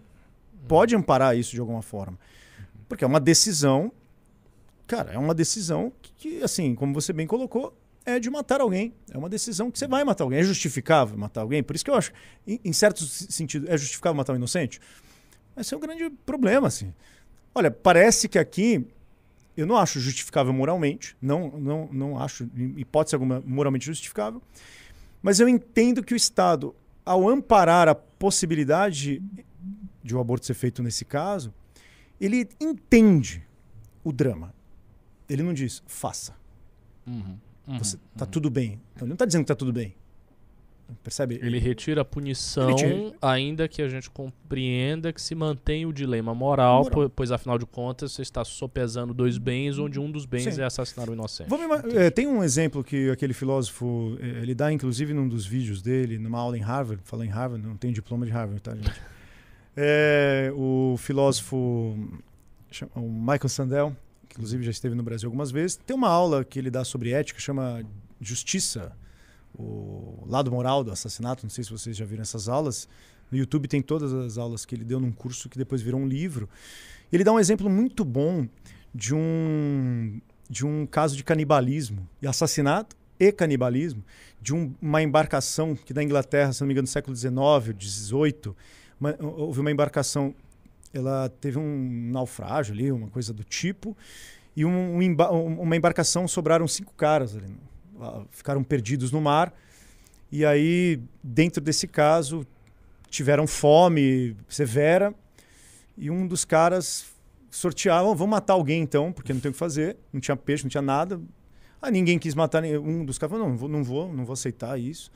pode 0.67 0.95
amparar 0.95 1.37
isso 1.37 1.51
de 1.51 1.59
alguma 1.59 1.81
forma. 1.81 2.17
Porque 2.87 3.03
é 3.03 3.07
uma 3.07 3.19
decisão, 3.19 3.91
cara, 4.87 5.13
é 5.13 5.17
uma 5.17 5.33
decisão 5.33 5.91
que, 6.01 6.13
que 6.13 6.43
assim, 6.43 6.75
como 6.75 6.93
você 6.93 7.13
bem 7.13 7.27
colocou, 7.27 7.75
é 8.05 8.19
de 8.19 8.29
matar 8.29 8.61
alguém. 8.61 8.93
É 9.11 9.17
uma 9.17 9.29
decisão 9.29 9.71
que 9.71 9.79
você 9.79 9.87
vai 9.87 10.03
matar 10.03 10.23
alguém. 10.23 10.39
É 10.39 10.43
justificável 10.43 11.17
matar 11.17 11.41
alguém? 11.41 11.63
Por 11.63 11.75
isso 11.75 11.83
que 11.83 11.91
eu 11.91 11.95
acho, 11.95 12.11
em, 12.47 12.59
em 12.63 12.73
certo 12.73 13.03
sentido, 13.03 13.67
é 13.69 13.77
justificável 13.77 14.15
matar 14.15 14.33
um 14.33 14.35
inocente? 14.35 14.79
Esse 15.57 15.73
é 15.73 15.77
um 15.77 15.79
grande 15.79 16.09
problema, 16.25 16.67
assim. 16.67 16.93
Olha, 17.53 17.71
parece 17.71 18.27
que 18.27 18.37
aqui 18.37 18.85
eu 19.55 19.65
não 19.65 19.77
acho 19.77 19.99
justificável 19.99 20.51
moralmente, 20.51 21.15
não, 21.21 21.49
não, 21.51 21.89
não 21.91 22.19
acho, 22.19 22.49
em 22.55 22.79
hipótese 22.79 23.15
alguma, 23.15 23.41
moralmente 23.45 23.85
justificável, 23.85 24.41
mas 25.21 25.39
eu 25.39 25.47
entendo 25.47 26.03
que 26.03 26.13
o 26.13 26.17
Estado, 26.17 26.75
ao 27.05 27.29
amparar 27.29 27.87
a 27.87 27.95
possibilidade 27.95 29.21
de 30.03 30.13
o 30.13 30.17
um 30.17 30.21
aborto 30.21 30.45
ser 30.45 30.53
feito 30.53 30.81
nesse 30.81 31.05
caso, 31.05 31.53
ele 32.19 32.49
entende 32.59 33.45
o 34.03 34.11
drama. 34.11 34.53
Ele 35.29 35.43
não 35.43 35.53
diz, 35.53 35.83
faça. 35.87 36.35
Uhum. 37.05 37.37
Uhum, 37.67 37.77
Você, 37.79 37.97
tá 38.15 38.25
uhum. 38.25 38.31
tudo 38.31 38.49
bem. 38.49 38.81
Então, 38.93 39.05
ele 39.05 39.09
não 39.09 39.15
está 39.15 39.25
dizendo 39.25 39.41
que 39.41 39.45
está 39.45 39.55
tudo 39.55 39.73
bem. 39.73 39.95
Percebe? 41.03 41.39
Ele 41.41 41.57
retira 41.57 42.01
a 42.01 42.05
punição, 42.05 42.75
tira... 42.75 43.13
ainda 43.21 43.67
que 43.67 43.81
a 43.81 43.87
gente 43.87 44.09
compreenda 44.09 45.11
que 45.11 45.21
se 45.21 45.33
mantém 45.33 45.85
o 45.85 45.91
dilema 45.91 46.33
moral, 46.33 46.83
moral. 46.83 47.09
pois 47.09 47.31
afinal 47.31 47.57
de 47.57 47.65
contas 47.65 48.11
você 48.11 48.21
está 48.21 48.43
sopesando 48.43 49.13
dois 49.13 49.37
bens, 49.37 49.79
onde 49.79 49.99
um 49.99 50.11
dos 50.11 50.25
bens 50.25 50.55
Sim. 50.55 50.61
é 50.61 50.63
assassinar 50.63 51.09
o 51.09 51.13
inocente. 51.13 51.49
É, 51.95 52.09
tem 52.09 52.27
um 52.27 52.43
exemplo 52.43 52.83
que 52.83 53.09
aquele 53.09 53.33
filósofo, 53.33 54.17
é, 54.19 54.41
ele 54.41 54.53
dá 54.53 54.71
inclusive 54.71 55.13
num 55.13 55.27
dos 55.27 55.45
vídeos 55.45 55.81
dele, 55.81 56.19
numa 56.19 56.39
aula 56.39 56.57
em 56.57 56.61
Harvard, 56.61 57.01
fala 57.03 57.25
em 57.25 57.29
Harvard, 57.29 57.65
não 57.65 57.77
tem 57.77 57.91
diploma 57.91 58.25
de 58.25 58.31
Harvard, 58.31 58.61
tá, 58.61 58.75
gente? 58.75 58.91
É, 59.77 60.53
o 60.55 60.95
filósofo 60.97 61.97
o 62.95 63.01
Michael 63.01 63.49
Sandel, 63.49 63.97
que 64.29 64.35
inclusive 64.35 64.63
já 64.63 64.71
esteve 64.71 64.95
no 64.95 65.03
Brasil 65.03 65.27
algumas 65.27 65.51
vezes, 65.51 65.75
tem 65.75 65.93
uma 65.93 66.07
aula 66.07 66.45
que 66.45 66.57
ele 66.57 66.71
dá 66.71 66.85
sobre 66.85 67.11
ética, 67.11 67.41
chama 67.41 67.83
Justiça 68.21 68.95
o 69.57 70.23
lado 70.27 70.51
moral 70.51 70.83
do 70.83 70.91
assassinato. 70.91 71.43
Não 71.43 71.49
sei 71.49 71.63
se 71.63 71.71
vocês 71.71 71.95
já 71.95 72.05
viram 72.05 72.21
essas 72.21 72.47
aulas. 72.47 72.87
No 73.31 73.37
YouTube 73.37 73.67
tem 73.67 73.81
todas 73.81 74.13
as 74.13 74.37
aulas 74.37 74.65
que 74.65 74.75
ele 74.75 74.83
deu 74.83 74.99
num 74.99 75.11
curso 75.11 75.49
que 75.49 75.57
depois 75.57 75.81
virou 75.81 75.99
um 75.99 76.07
livro. 76.07 76.49
Ele 77.11 77.23
dá 77.23 77.31
um 77.31 77.39
exemplo 77.39 77.69
muito 77.69 78.03
bom 78.03 78.47
de 78.93 79.13
um, 79.13 80.19
de 80.49 80.65
um 80.65 80.85
caso 80.85 81.15
de 81.15 81.23
canibalismo 81.23 82.07
e 82.21 82.27
assassinato 82.27 82.95
e 83.19 83.31
canibalismo 83.31 84.03
de 84.41 84.53
um, 84.53 84.73
uma 84.81 85.01
embarcação 85.01 85.75
que 85.75 85.93
da 85.93 86.03
Inglaterra, 86.03 86.53
se 86.53 86.61
não 86.61 86.67
me 86.67 86.73
engano, 86.73 86.83
no 86.83 86.91
século 86.91 87.15
XIX, 87.15 87.33
XVIII, 87.79 88.55
uma, 88.99 89.15
houve 89.19 89.59
uma 89.59 89.71
embarcação, 89.71 90.35
ela 90.93 91.29
teve 91.29 91.57
um 91.57 92.09
naufrágio 92.11 92.73
ali, 92.73 92.91
uma 92.91 93.07
coisa 93.07 93.33
do 93.33 93.43
tipo, 93.43 93.95
e 94.55 94.65
um, 94.65 94.99
um, 94.99 95.61
uma 95.61 95.75
embarcação 95.75 96.27
sobraram 96.27 96.67
cinco 96.67 96.93
caras 96.93 97.35
ali 97.35 97.55
ficaram 98.31 98.63
perdidos 98.63 99.11
no 99.11 99.21
mar. 99.21 99.53
E 100.31 100.45
aí, 100.45 100.99
dentro 101.23 101.61
desse 101.61 101.87
caso, 101.87 102.45
tiveram 103.09 103.47
fome 103.47 104.35
severa 104.49 105.13
e 105.97 106.09
um 106.09 106.27
dos 106.27 106.43
caras 106.43 107.05
sorteava, 107.49 108.13
vamos 108.13 108.31
matar 108.31 108.53
alguém 108.53 108.81
então, 108.81 109.13
porque 109.13 109.31
não 109.33 109.39
tem 109.39 109.49
o 109.49 109.53
que 109.53 109.57
fazer, 109.57 109.95
não 110.11 110.19
tinha 110.19 110.35
peixe, 110.35 110.63
não 110.63 110.69
tinha 110.69 110.81
nada. 110.81 111.21
Aí 111.81 111.91
ninguém 111.91 112.19
quis 112.19 112.35
matar, 112.35 112.63
um 112.63 113.05
dos 113.05 113.17
caras 113.17 113.37
falou, 113.37 113.49
não, 113.49 113.67
não 113.67 113.83
vou, 113.83 114.11
não 114.11 114.25
vou, 114.25 114.33
aceitar 114.33 114.77
isso. 114.79 115.11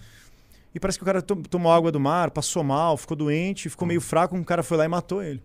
E 0.73 0.79
parece 0.79 0.97
que 0.97 1.03
o 1.03 1.05
cara 1.05 1.21
tomou 1.21 1.71
água 1.71 1.91
do 1.91 1.99
mar, 1.99 2.31
passou 2.31 2.63
mal, 2.63 2.95
ficou 2.95 3.17
doente, 3.17 3.69
ficou 3.69 3.87
meio 3.87 3.99
fraco, 3.99 4.35
um 4.35 4.43
cara 4.43 4.63
foi 4.63 4.77
lá 4.77 4.85
e 4.85 4.87
matou 4.87 5.21
ele. 5.21 5.41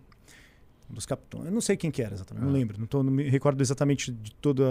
Um 0.89 0.93
dos 0.93 1.05
capitães. 1.05 1.45
Eu 1.45 1.51
não 1.51 1.61
sei 1.61 1.75
quem 1.75 1.89
que 1.89 2.01
era 2.01 2.13
exatamente, 2.13 2.43
não 2.43 2.51
ah. 2.51 2.53
lembro, 2.53 2.79
não, 2.79 2.85
tô, 2.85 3.01
não 3.01 3.11
me 3.11 3.27
recordo 3.27 3.59
exatamente 3.59 4.11
de 4.11 4.31
toda 4.35 4.63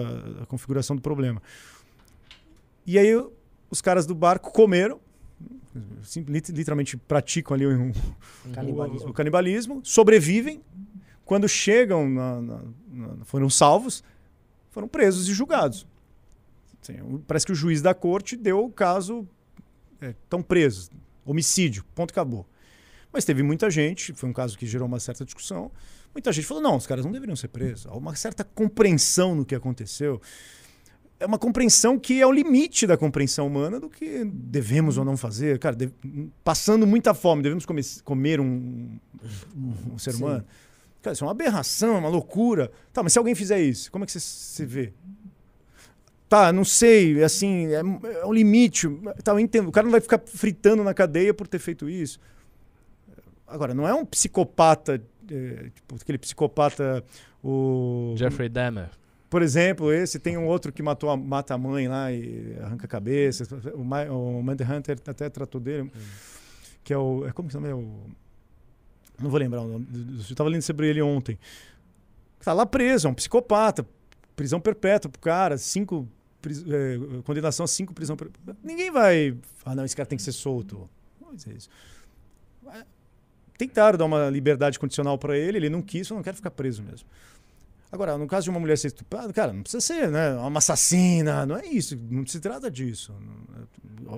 a 0.43 0.47
configuração 0.47 0.95
do 0.95 1.03
problema. 1.03 1.43
E 2.87 2.99
aí 2.99 3.11
os 3.71 3.81
caras 3.81 4.07
do 4.07 4.15
barco 4.15 4.53
comeram, 4.53 5.01
literalmente 6.51 6.97
praticam 6.97 7.55
ali 7.55 7.67
um, 7.67 7.93
canibalismo. 8.53 9.09
O, 9.09 9.11
o, 9.11 9.15
canibalismo, 9.15 9.81
sobrevivem. 9.85 10.63
Quando 11.25 11.49
chegam, 11.49 12.09
na, 12.09 12.41
na, 12.41 12.61
na, 12.87 13.25
foram 13.25 13.49
salvos, 13.49 14.05
foram 14.71 14.87
presos 14.87 15.29
e 15.29 15.33
julgados. 15.33 15.87
Assim, 16.83 16.95
parece 17.27 17.47
que 17.47 17.53
o 17.53 17.55
juiz 17.55 17.81
da 17.81 17.95
corte 17.95 18.37
deu 18.37 18.63
o 18.63 18.71
caso, 18.71 19.27
estão 20.01 20.41
é, 20.41 20.43
presos, 20.43 20.91
homicídio, 21.25 21.83
ponto 21.95 22.11
acabou. 22.11 22.47
Mas 23.11 23.25
teve 23.25 23.43
muita 23.43 23.71
gente, 23.71 24.13
foi 24.13 24.29
um 24.29 24.33
caso 24.33 24.59
que 24.59 24.67
gerou 24.67 24.87
uma 24.87 25.01
certa 25.01 25.25
discussão. 25.25 25.71
Muita 26.13 26.33
gente 26.33 26.47
falou: 26.47 26.63
não, 26.63 26.77
os 26.77 26.87
caras 26.87 27.05
não 27.05 27.13
deveriam 27.13 27.37
ser 27.37 27.49
presos. 27.49 27.87
Há 27.87 27.95
uma 27.95 28.15
certa 28.15 28.45
compreensão 28.45 29.35
no 29.35 29.45
que 29.45 29.55
aconteceu 29.55 30.21
é 31.25 31.27
uma 31.27 31.39
compreensão 31.39 31.99
que 31.99 32.21
é 32.21 32.27
o 32.27 32.31
limite 32.31 32.87
da 32.87 32.97
compreensão 32.99 33.47
humana 33.47 33.81
do 33.81 33.89
que 33.89 34.25
devemos 34.25 34.99
ou 34.99 35.05
não 35.05 35.17
fazer. 35.17 35.59
Cara, 35.59 35.75
de, 35.75 35.91
passando 36.45 36.87
muita 36.87 37.15
fome, 37.15 37.43
devemos 37.43 37.65
comer, 37.65 37.83
comer 38.05 38.41
um, 38.41 38.99
um, 39.93 39.99
ser 39.99 40.15
humano. 40.15 40.45
Cara, 41.01 41.15
isso 41.15 41.25
é 41.25 41.27
uma 41.27 41.33
aberração, 41.33 41.97
é 41.97 41.99
uma 41.99 42.11
loucura. 42.11 42.71
Tá, 42.93 43.03
mas 43.03 43.15
se 43.15 43.19
alguém 43.19 43.35
fizer 43.35 43.59
isso, 43.59 43.91
como 43.91 44.05
é 44.05 44.07
que 44.07 44.13
você 44.13 44.21
se 44.21 44.67
vê? 44.67 44.93
Tá, 46.29 46.53
não 46.53 46.65
sei, 46.65 47.23
assim, 47.25 47.69
é, 47.69 47.81
é 48.21 48.27
um 48.27 48.33
limite. 48.33 48.87
Tá, 49.23 49.33
eu 49.33 49.41
entendo. 49.41 49.69
O 49.69 49.73
cara 49.73 49.85
não 49.85 49.93
vai 49.93 50.01
ficar 50.01 50.21
fritando 50.27 50.85
na 50.85 50.93
cadeia 50.93 51.33
por 51.33 51.49
ter 51.49 51.59
feito 51.59 51.89
isso. 51.89 52.21
Agora, 53.47 53.73
não 53.73 53.89
é 53.89 53.95
um 53.95 54.05
psicopata, 54.05 55.03
é, 55.31 55.71
tipo, 55.75 55.95
aquele 55.95 56.19
psicopata. 56.19 57.03
O... 57.43 58.15
Jeffrey 58.17 58.49
Dahmer. 58.49 58.91
Por 59.35 59.43
exemplo, 59.43 59.93
esse 59.93 60.21
tem 60.21 60.39
um 60.39 60.47
outro 60.47 60.73
que 60.73 60.81
matou 60.81 61.11
a, 61.11 61.17
mata 61.17 61.55
a 61.55 61.59
mãe 61.59 61.89
lá 61.89 62.13
e 62.13 62.57
arranca 62.63 62.85
a 62.85 62.89
cabeça. 62.89 63.45
O, 63.75 63.81
o 63.81 64.43
Manhunter 64.45 64.97
até 65.09 65.29
tratou 65.29 65.61
dele, 65.61 65.91
que 66.85 66.93
é 66.93 66.97
o. 66.97 67.27
É, 67.27 67.33
como 67.33 67.49
que 67.49 67.53
chama? 67.53 67.67
É 67.67 67.75
o, 67.75 67.85
não 69.21 69.29
vou 69.29 69.41
lembrar 69.41 69.63
o 69.63 69.67
nome. 69.67 69.89
Eu 69.93 70.21
estava 70.21 70.49
lendo 70.49 70.63
sobre 70.63 70.89
ele 70.89 71.03
ontem. 71.03 71.37
Está 72.39 72.53
lá 72.53 72.65
preso, 72.65 73.09
é 73.09 73.11
um 73.11 73.15
psicopata. 73.15 73.85
Prisão 74.37 74.61
perpétua 74.61 75.11
pro 75.11 75.21
cara, 75.21 75.59
cinco. 75.59 76.09
É, 76.47 77.21
condenação 77.25 77.65
a 77.65 77.67
cinco 77.67 77.93
prisão 77.93 78.17
perpétua. 78.17 78.57
Ninguém 78.63 78.93
vai. 78.93 79.37
Ah, 79.65 79.75
não, 79.75 79.85
esse 79.85 79.97
cara 79.97 80.07
tem 80.07 80.17
que 80.17 80.23
ser 80.23 80.31
solto. 80.31 80.89
Não 81.21 81.35
dizer 81.35 81.57
isso. 81.57 81.69
Tentaram 83.59 83.99
dar 83.99 84.05
uma 84.05 84.31
liberdade 84.31 84.79
condicional 84.79 85.19
para 85.19 85.37
ele, 85.37 85.59
ele 85.59 85.69
não 85.69 85.83
quis, 85.83 86.09
eu 86.09 86.15
não 86.15 86.23
quero 86.23 86.37
ficar 86.37 86.53
preso 86.53 86.85
mesmo. 86.85 87.09
Agora, 87.95 88.19
no 88.19 88.27
caso 88.27 88.43
de 88.43 88.51
uma 88.51 88.59
mulher 88.59 88.77
ser 88.77 88.89
estuprada, 88.89 89.33
cara, 89.33 89.53
não 89.53 89.63
precisa 89.63 89.81
ser 89.81 90.11
né, 90.11 90.35
uma 90.35 90.59
assassina, 90.59 91.47
não 91.47 91.57
é 91.57 91.65
isso, 91.65 91.97
não 92.11 92.27
se 92.27 92.41
trata 92.41 92.69
disso. 92.69 93.15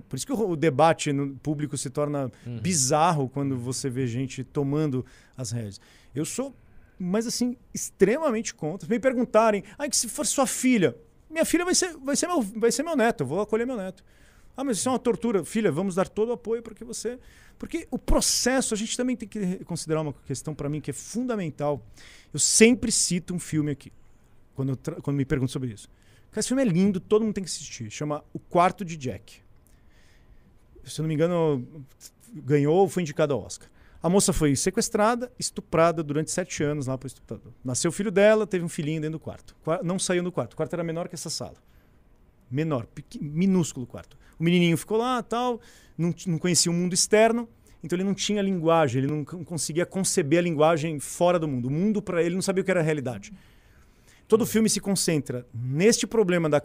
Por 0.08 0.16
isso 0.16 0.26
que 0.26 0.32
o 0.32 0.56
debate 0.56 1.12
no 1.12 1.36
público 1.36 1.76
se 1.76 1.90
torna 1.90 2.32
uhum. 2.46 2.58
bizarro 2.58 3.28
quando 3.28 3.54
você 3.54 3.90
vê 3.90 4.06
gente 4.06 4.42
tomando 4.42 5.04
as 5.36 5.50
rédeas. 5.50 5.78
Eu 6.14 6.24
sou, 6.24 6.56
mas 6.98 7.26
assim, 7.26 7.54
extremamente 7.74 8.54
contra. 8.54 8.88
Me 8.88 8.98
perguntarem, 8.98 9.62
ah, 9.76 9.86
que 9.86 9.96
se 9.96 10.08
for 10.08 10.24
sua 10.24 10.46
filha, 10.46 10.96
minha 11.28 11.44
filha 11.44 11.62
vai 11.62 11.74
ser, 11.74 11.94
vai 11.98 12.16
ser, 12.16 12.28
meu, 12.28 12.40
vai 12.40 12.72
ser 12.72 12.82
meu 12.82 12.96
neto, 12.96 13.24
eu 13.24 13.26
vou 13.26 13.42
acolher 13.42 13.66
meu 13.66 13.76
neto. 13.76 14.02
Ah, 14.56 14.64
mas 14.64 14.78
isso 14.78 14.88
é 14.88 14.92
uma 14.92 14.98
tortura. 14.98 15.44
Filha, 15.44 15.70
vamos 15.70 15.94
dar 15.94 16.08
todo 16.08 16.30
o 16.30 16.32
apoio 16.32 16.62
para 16.62 16.74
que 16.74 16.84
você. 16.84 17.18
Porque 17.58 17.86
o 17.90 17.98
processo, 17.98 18.72
a 18.74 18.76
gente 18.76 18.96
também 18.96 19.16
tem 19.16 19.28
que 19.28 19.64
considerar 19.64 20.00
uma 20.00 20.12
questão 20.12 20.54
para 20.54 20.68
mim 20.68 20.80
que 20.80 20.90
é 20.90 20.94
fundamental. 20.94 21.84
Eu 22.32 22.38
sempre 22.38 22.90
cito 22.90 23.34
um 23.34 23.38
filme 23.38 23.70
aqui, 23.70 23.92
quando, 24.54 24.78
quando 25.02 25.16
me 25.16 25.24
perguntam 25.24 25.52
sobre 25.52 25.72
isso. 25.72 25.88
Esse 26.34 26.48
filme 26.48 26.62
é 26.62 26.66
lindo, 26.66 27.00
todo 27.00 27.22
mundo 27.22 27.34
tem 27.34 27.44
que 27.44 27.48
assistir. 27.48 27.90
Chama 27.90 28.22
O 28.32 28.38
Quarto 28.38 28.84
de 28.84 28.96
Jack. 28.96 29.40
Se 30.84 31.00
eu 31.00 31.02
não 31.02 31.08
me 31.08 31.14
engano, 31.14 31.66
ganhou 32.32 32.76
ou 32.76 32.88
foi 32.88 33.02
indicado 33.02 33.32
ao 33.32 33.42
Oscar. 33.42 33.68
A 34.02 34.08
moça 34.08 34.32
foi 34.32 34.54
sequestrada, 34.54 35.32
estuprada 35.38 36.02
durante 36.02 36.30
sete 36.30 36.62
anos 36.62 36.86
lá 36.86 36.96
para 36.98 37.06
estuprador. 37.06 37.52
Nasceu 37.64 37.88
o 37.88 37.92
filho 37.92 38.10
dela, 38.10 38.46
teve 38.46 38.64
um 38.64 38.68
filhinho 38.68 39.00
dentro 39.00 39.18
do 39.18 39.20
quarto. 39.20 39.56
Não 39.82 39.98
saiu 39.98 40.22
do 40.22 40.30
quarto. 40.30 40.52
O 40.52 40.56
quarto 40.56 40.74
era 40.74 40.84
menor 40.84 41.08
que 41.08 41.14
essa 41.14 41.30
sala. 41.30 41.56
Menor, 42.50 42.86
minúsculo 43.20 43.86
quarto. 43.86 44.16
O 44.38 44.44
menininho 44.44 44.76
ficou 44.76 44.98
lá, 44.98 45.22
tal, 45.22 45.60
não, 45.96 46.14
não 46.26 46.38
conhecia 46.38 46.70
o 46.70 46.74
mundo 46.74 46.94
externo. 46.94 47.48
Então 47.82 47.96
ele 47.96 48.04
não 48.04 48.14
tinha 48.14 48.42
linguagem, 48.42 49.02
ele 49.02 49.12
não 49.12 49.24
conseguia 49.24 49.86
conceber 49.86 50.40
a 50.40 50.42
linguagem 50.42 50.98
fora 50.98 51.38
do 51.38 51.46
mundo. 51.46 51.66
O 51.66 51.70
mundo 51.70 52.02
para 52.02 52.22
ele 52.22 52.34
não 52.34 52.42
sabia 52.42 52.62
o 52.62 52.64
que 52.64 52.70
era 52.70 52.80
a 52.80 52.82
realidade. 52.82 53.32
Todo 54.26 54.42
o 54.42 54.46
filme 54.46 54.68
se 54.68 54.80
concentra 54.80 55.46
neste 55.54 56.06
problema 56.06 56.48
da 56.48 56.60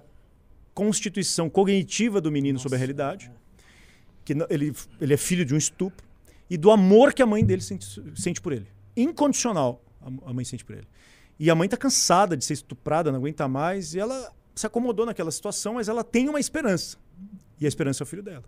constituição 0.74 1.50
cognitiva 1.50 2.20
do 2.20 2.32
menino 2.32 2.54
Nossa. 2.54 2.64
sobre 2.64 2.76
a 2.76 2.80
realidade, 2.80 3.32
que 4.26 4.34
ele, 4.50 4.74
ele 5.00 5.14
é 5.14 5.18
filho 5.18 5.46
de 5.46 5.54
um 5.54 5.58
estupro, 5.58 6.08
e 6.50 6.58
do 6.58 6.72
amor 6.72 7.14
que 7.14 7.22
a 7.22 7.26
mãe 7.26 7.46
dele 7.46 7.62
sente, 7.62 7.86
sente 8.16 8.42
por 8.42 8.52
ele. 8.52 8.68
Incondicional, 8.96 9.84
a 10.26 10.34
mãe 10.34 10.44
sente 10.44 10.66
por 10.66 10.76
ele. 10.76 10.88
E 11.40 11.50
a 11.50 11.56
mãe 11.56 11.66
está 11.66 11.78
cansada 11.78 12.36
de 12.36 12.44
ser 12.44 12.54
estuprada, 12.54 13.12
não 13.12 13.20
aguenta 13.20 13.48
mais, 13.48 13.94
e 13.94 14.00
ela 14.00 14.34
se 14.56 14.66
acomodou 14.68 15.06
naquela 15.06 15.32
situação, 15.32 15.76
mas 15.76 15.88
ela 15.88 16.04
tem 16.04 16.30
uma 16.30 16.40
esperança. 16.40 16.98
E 17.60 17.66
a 17.66 17.68
esperança 17.68 18.04
é 18.04 18.06
o 18.06 18.08
filho 18.08 18.24
dela. 18.24 18.44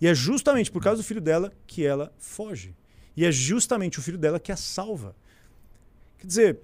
E 0.00 0.06
é 0.06 0.14
justamente 0.14 0.70
por 0.70 0.82
causa 0.82 1.02
do 1.02 1.04
filho 1.04 1.20
dela 1.20 1.52
que 1.66 1.84
ela 1.84 2.12
foge. 2.18 2.74
E 3.16 3.24
é 3.24 3.32
justamente 3.32 3.98
o 3.98 4.02
filho 4.02 4.18
dela 4.18 4.40
que 4.40 4.50
a 4.50 4.56
salva. 4.56 5.14
Quer 6.18 6.26
dizer, 6.26 6.58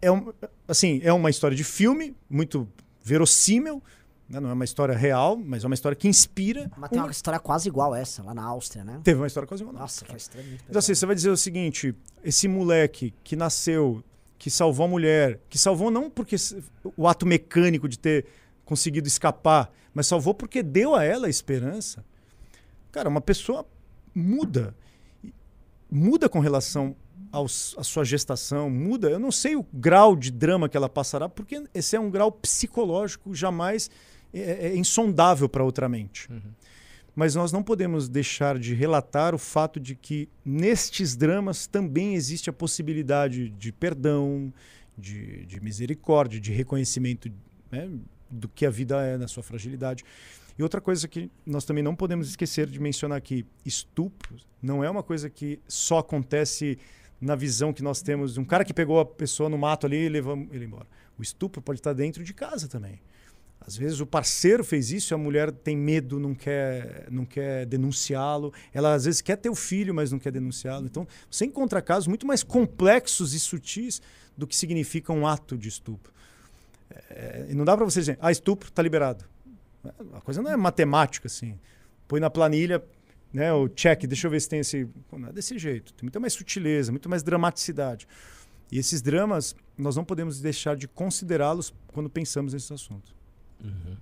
é, 0.00 0.10
um, 0.10 0.32
assim, 0.66 1.00
é 1.02 1.12
uma 1.12 1.30
história 1.30 1.56
de 1.56 1.64
filme, 1.64 2.14
muito 2.28 2.68
verossímil, 3.02 3.82
né? 4.28 4.38
não 4.38 4.50
é 4.50 4.52
uma 4.52 4.64
história 4.64 4.94
real, 4.94 5.36
mas 5.36 5.64
é 5.64 5.66
uma 5.66 5.74
história 5.74 5.96
que 5.96 6.06
inspira. 6.06 6.70
Mas 6.76 6.90
tem 6.90 6.98
uma, 6.98 7.06
uma 7.06 7.10
história 7.10 7.40
quase 7.40 7.68
igual 7.68 7.94
essa, 7.94 8.22
lá 8.22 8.34
na 8.34 8.44
Áustria, 8.44 8.84
né? 8.84 9.00
Teve 9.02 9.20
uma 9.20 9.26
história 9.26 9.46
quase 9.46 9.62
igual. 9.62 9.74
Nossa, 9.74 10.04
foi 10.04 10.16
extremamente. 10.16 10.64
Então, 10.68 10.78
assim, 10.78 10.94
você 10.94 11.06
vai 11.06 11.14
dizer 11.14 11.30
o 11.30 11.36
seguinte: 11.36 11.94
esse 12.22 12.46
moleque 12.46 13.14
que 13.24 13.34
nasceu, 13.34 14.02
que 14.38 14.50
salvou 14.50 14.86
a 14.86 14.88
mulher, 14.88 15.40
que 15.48 15.58
salvou 15.58 15.90
não 15.90 16.08
porque 16.08 16.36
o 16.96 17.08
ato 17.08 17.26
mecânico 17.26 17.88
de 17.88 17.98
ter 17.98 18.26
conseguido 18.64 19.08
escapar, 19.08 19.72
mas 19.92 20.06
salvou 20.06 20.32
porque 20.32 20.62
deu 20.62 20.94
a 20.94 21.04
ela 21.04 21.28
esperança. 21.28 22.04
Cara, 22.92 23.08
uma 23.08 23.20
pessoa 23.20 23.66
muda. 24.14 24.74
Muda 25.90 26.28
com 26.28 26.38
relação 26.38 26.94
à 27.32 27.82
sua 27.82 28.04
gestação, 28.04 28.70
muda. 28.70 29.10
Eu 29.10 29.18
não 29.18 29.32
sei 29.32 29.56
o 29.56 29.66
grau 29.72 30.14
de 30.14 30.30
drama 30.30 30.68
que 30.68 30.76
ela 30.76 30.88
passará, 30.88 31.28
porque 31.28 31.64
esse 31.74 31.96
é 31.96 32.00
um 32.00 32.10
grau 32.10 32.30
psicológico 32.30 33.34
jamais 33.34 33.90
é, 34.32 34.40
é, 34.40 34.66
é 34.68 34.76
insondável 34.76 35.48
para 35.48 35.64
outra 35.64 35.88
mente. 35.88 36.30
Uhum. 36.30 36.40
Mas 37.18 37.34
nós 37.34 37.50
não 37.50 37.64
podemos 37.64 38.08
deixar 38.08 38.56
de 38.60 38.74
relatar 38.74 39.34
o 39.34 39.38
fato 39.38 39.80
de 39.80 39.96
que 39.96 40.28
nestes 40.44 41.16
dramas 41.16 41.66
também 41.66 42.14
existe 42.14 42.48
a 42.48 42.52
possibilidade 42.52 43.50
de 43.50 43.72
perdão, 43.72 44.54
de, 44.96 45.44
de 45.46 45.60
misericórdia, 45.60 46.38
de 46.38 46.52
reconhecimento 46.52 47.28
né, 47.72 47.90
do 48.30 48.48
que 48.48 48.64
a 48.64 48.70
vida 48.70 49.02
é 49.02 49.16
na 49.16 49.26
sua 49.26 49.42
fragilidade. 49.42 50.04
E 50.56 50.62
outra 50.62 50.80
coisa 50.80 51.08
que 51.08 51.28
nós 51.44 51.64
também 51.64 51.82
não 51.82 51.96
podemos 51.96 52.28
esquecer 52.28 52.68
de 52.68 52.78
mencionar 52.78 53.18
aqui: 53.18 53.44
estupro 53.66 54.36
não 54.62 54.84
é 54.84 54.88
uma 54.88 55.02
coisa 55.02 55.28
que 55.28 55.58
só 55.66 55.98
acontece 55.98 56.78
na 57.20 57.34
visão 57.34 57.72
que 57.72 57.82
nós 57.82 58.00
temos 58.00 58.34
de 58.34 58.38
um 58.38 58.44
cara 58.44 58.64
que 58.64 58.72
pegou 58.72 59.00
a 59.00 59.04
pessoa 59.04 59.48
no 59.48 59.58
mato 59.58 59.86
ali 59.86 60.04
e 60.04 60.08
levou 60.08 60.36
ele 60.52 60.66
embora. 60.66 60.86
O 61.18 61.22
estupro 61.22 61.60
pode 61.60 61.80
estar 61.80 61.94
dentro 61.94 62.22
de 62.22 62.32
casa 62.32 62.68
também. 62.68 63.00
Às 63.60 63.76
vezes 63.76 64.00
o 64.00 64.06
parceiro 64.06 64.64
fez 64.64 64.90
isso 64.90 65.14
a 65.14 65.18
mulher 65.18 65.50
tem 65.52 65.76
medo, 65.76 66.18
não 66.18 66.34
quer, 66.34 67.06
não 67.10 67.24
quer 67.24 67.66
denunciá-lo. 67.66 68.52
Ela 68.72 68.94
às 68.94 69.04
vezes 69.04 69.20
quer 69.20 69.36
ter 69.36 69.50
o 69.50 69.54
filho, 69.54 69.94
mas 69.94 70.10
não 70.10 70.18
quer 70.18 70.32
denunciá-lo. 70.32 70.86
Então 70.86 71.06
você 71.30 71.44
encontra 71.44 71.82
casos 71.82 72.06
muito 72.06 72.26
mais 72.26 72.42
complexos 72.42 73.34
e 73.34 73.40
sutis 73.40 74.00
do 74.36 74.46
que 74.46 74.56
significa 74.56 75.12
um 75.12 75.26
ato 75.26 75.56
de 75.56 75.68
estupro. 75.68 76.12
É, 77.10 77.48
não 77.50 77.64
dá 77.64 77.76
para 77.76 77.84
você 77.84 78.00
dizer, 78.00 78.18
ah, 78.20 78.32
estupro 78.32 78.68
está 78.68 78.82
liberado. 78.82 79.24
A 80.14 80.20
coisa 80.20 80.40
não 80.40 80.50
é 80.50 80.56
matemática 80.56 81.26
assim. 81.26 81.58
Põe 82.06 82.20
na 82.20 82.30
planilha, 82.30 82.82
né, 83.32 83.52
o 83.52 83.68
check, 83.68 84.06
deixa 84.06 84.26
eu 84.26 84.30
ver 84.30 84.40
se 84.40 84.48
tem 84.48 84.60
esse. 84.60 84.88
Não 85.12 85.28
é 85.28 85.32
desse 85.32 85.58
jeito. 85.58 85.92
Tem 85.92 86.04
muita 86.04 86.18
mais 86.18 86.32
sutileza, 86.32 86.90
muito 86.90 87.08
mais 87.08 87.22
dramaticidade. 87.22 88.08
E 88.70 88.78
esses 88.78 89.02
dramas, 89.02 89.54
nós 89.76 89.96
não 89.96 90.04
podemos 90.04 90.40
deixar 90.40 90.76
de 90.76 90.86
considerá-los 90.86 91.74
quando 91.88 92.08
pensamos 92.08 92.52
nesse 92.52 92.72
assunto. 92.72 93.17
Uhum. 93.62 93.96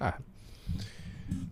Ah. 0.00 0.18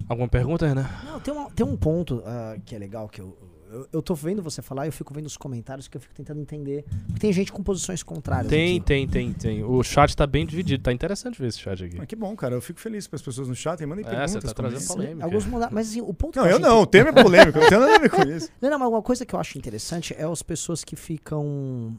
Alguma 0.08 0.28
pergunta, 0.28 0.66
Renan? 0.66 0.88
Não, 1.04 1.20
tem, 1.20 1.34
um 1.34 1.50
tem 1.50 1.66
um 1.66 1.76
ponto 1.76 2.16
uh, 2.16 2.60
que 2.64 2.74
é 2.74 2.78
legal 2.78 3.08
que 3.08 3.20
eu, 3.20 3.36
eu, 3.72 3.88
eu 3.94 4.02
tô 4.02 4.14
vendo 4.14 4.40
você 4.42 4.60
falar 4.62 4.84
e 4.84 4.88
eu 4.88 4.92
fico 4.92 5.12
vendo 5.12 5.26
os 5.26 5.36
comentários 5.36 5.88
que 5.88 5.96
eu 5.96 6.00
fico 6.00 6.14
tentando 6.14 6.40
entender. 6.40 6.84
Porque 7.06 7.18
tem 7.20 7.32
gente 7.32 7.50
com 7.50 7.62
posições 7.62 8.02
contrárias. 8.02 8.48
Tem, 8.48 8.76
aqui. 8.76 8.86
tem, 8.86 9.08
tem, 9.08 9.32
tem. 9.32 9.64
O 9.64 9.82
chat 9.82 10.14
tá 10.16 10.26
bem 10.26 10.46
dividido. 10.46 10.82
Tá 10.82 10.92
interessante 10.92 11.40
ver 11.40 11.48
esse 11.48 11.58
chat 11.58 11.82
aqui. 11.82 11.96
Mas 11.96 12.06
que 12.06 12.14
bom, 12.14 12.36
cara. 12.36 12.54
Eu 12.54 12.60
fico 12.62 12.78
feliz 12.78 13.06
para 13.08 13.16
as 13.16 13.22
pessoas 13.22 13.48
no 13.48 13.54
chat. 13.56 13.84
Mandem 13.84 14.04
É, 14.04 14.08
perguntas. 14.08 14.30
você 14.32 14.40
tá 14.42 14.52
trazendo 14.52 14.86
polêmica. 14.86 15.24
Alguns 15.24 15.46
mudaram, 15.46 15.72
mas 15.74 15.88
assim, 15.88 16.00
o 16.02 16.14
ponto 16.14 16.36
Não, 16.36 16.44
que 16.44 16.50
eu 16.52 16.56
acho 16.56 16.64
não. 16.64 16.82
O 16.82 16.86
tema 16.86 17.08
é 17.08 17.12
polêmico. 17.22 17.58
Não 17.58 17.68
tem 17.68 17.78
nada 17.80 17.96
a 17.96 17.98
ver 17.98 18.10
com 18.10 18.22
isso. 18.28 18.48
Não, 18.60 18.70
não, 18.70 18.78
mas 18.78 18.88
uma 18.88 19.02
coisa 19.02 19.24
que 19.26 19.34
eu 19.34 19.40
acho 19.40 19.58
interessante 19.58 20.14
é 20.16 20.22
as 20.24 20.42
pessoas 20.42 20.84
que 20.84 20.94
ficam 20.94 21.98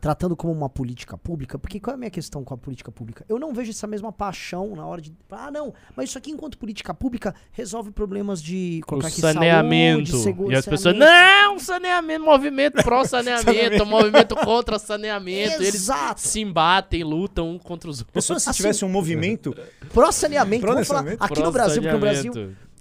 tratando 0.00 0.36
como 0.36 0.52
uma 0.52 0.68
política 0.68 1.16
pública, 1.18 1.58
porque 1.58 1.80
qual 1.80 1.92
é 1.92 1.94
a 1.94 1.98
minha 1.98 2.10
questão 2.10 2.44
com 2.44 2.54
a 2.54 2.58
política 2.58 2.90
pública? 2.90 3.24
Eu 3.28 3.38
não 3.38 3.52
vejo 3.52 3.70
essa 3.70 3.86
mesma 3.86 4.12
paixão 4.12 4.74
na 4.76 4.86
hora 4.86 5.00
de. 5.00 5.12
Ah, 5.30 5.50
não, 5.50 5.74
mas 5.96 6.10
isso 6.10 6.18
aqui, 6.18 6.30
enquanto 6.30 6.56
política 6.58 6.94
pública, 6.94 7.34
resolve 7.52 7.90
problemas 7.90 8.42
de 8.42 8.80
O 8.82 8.86
colocar 8.86 9.08
aqui 9.08 9.20
saneamento. 9.20 10.10
saúde, 10.10 10.22
seguro, 10.22 10.52
e 10.52 10.56
as 10.56 10.66
pessoas, 10.66 10.96
não, 10.96 11.58
saneamento, 11.58 12.24
movimento 12.24 12.82
pró-saneamento, 12.82 13.84
movimento 13.86 14.36
contra 14.36 14.78
saneamento. 14.78 15.62
E 15.62 15.66
eles 15.66 15.74
Exato. 15.74 16.20
se 16.20 16.40
embatem, 16.40 17.02
lutam 17.04 17.50
um 17.50 17.58
contra 17.58 17.90
os 17.90 18.00
outros. 18.00 18.12
Pessoal, 18.14 18.38
se 18.38 18.48
Assim, 18.48 18.56
tivesse 18.56 18.84
um 18.84 18.88
movimento. 18.88 19.54
Pró-saneamento, 19.92 20.66
vamos 20.66 20.86
falar 20.86 21.16
aqui 21.18 21.42
no 21.42 21.52
Brasil, 21.52 21.82
porque 21.82 21.96
o 21.96 22.00
Brasil. 22.00 22.32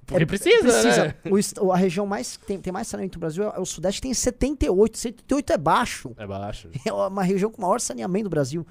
Porque 0.07 0.23
é- 0.23 0.25
precisa, 0.25 1.05
né? 1.07 1.15
O 1.29 1.37
est- 1.37 1.57
a 1.59 1.75
região 1.75 2.05
mais 2.07 2.37
tem, 2.37 2.59
tem 2.59 2.71
mais 2.73 2.87
saneamento 2.87 3.17
no 3.17 3.19
Brasil 3.19 3.43
é 3.43 3.59
o 3.59 3.65
Sudeste, 3.65 4.01
tem 4.01 4.13
78. 4.13 4.97
78 4.97 5.53
é 5.53 5.57
baixo. 5.57 6.13
É 6.17 6.25
baixo. 6.25 6.69
É 6.85 6.91
uma 6.93 7.21
região 7.23 7.51
com 7.51 7.61
maior 7.61 7.79
saneamento 7.81 8.23
do 8.23 8.29
Brasil. 8.29 8.65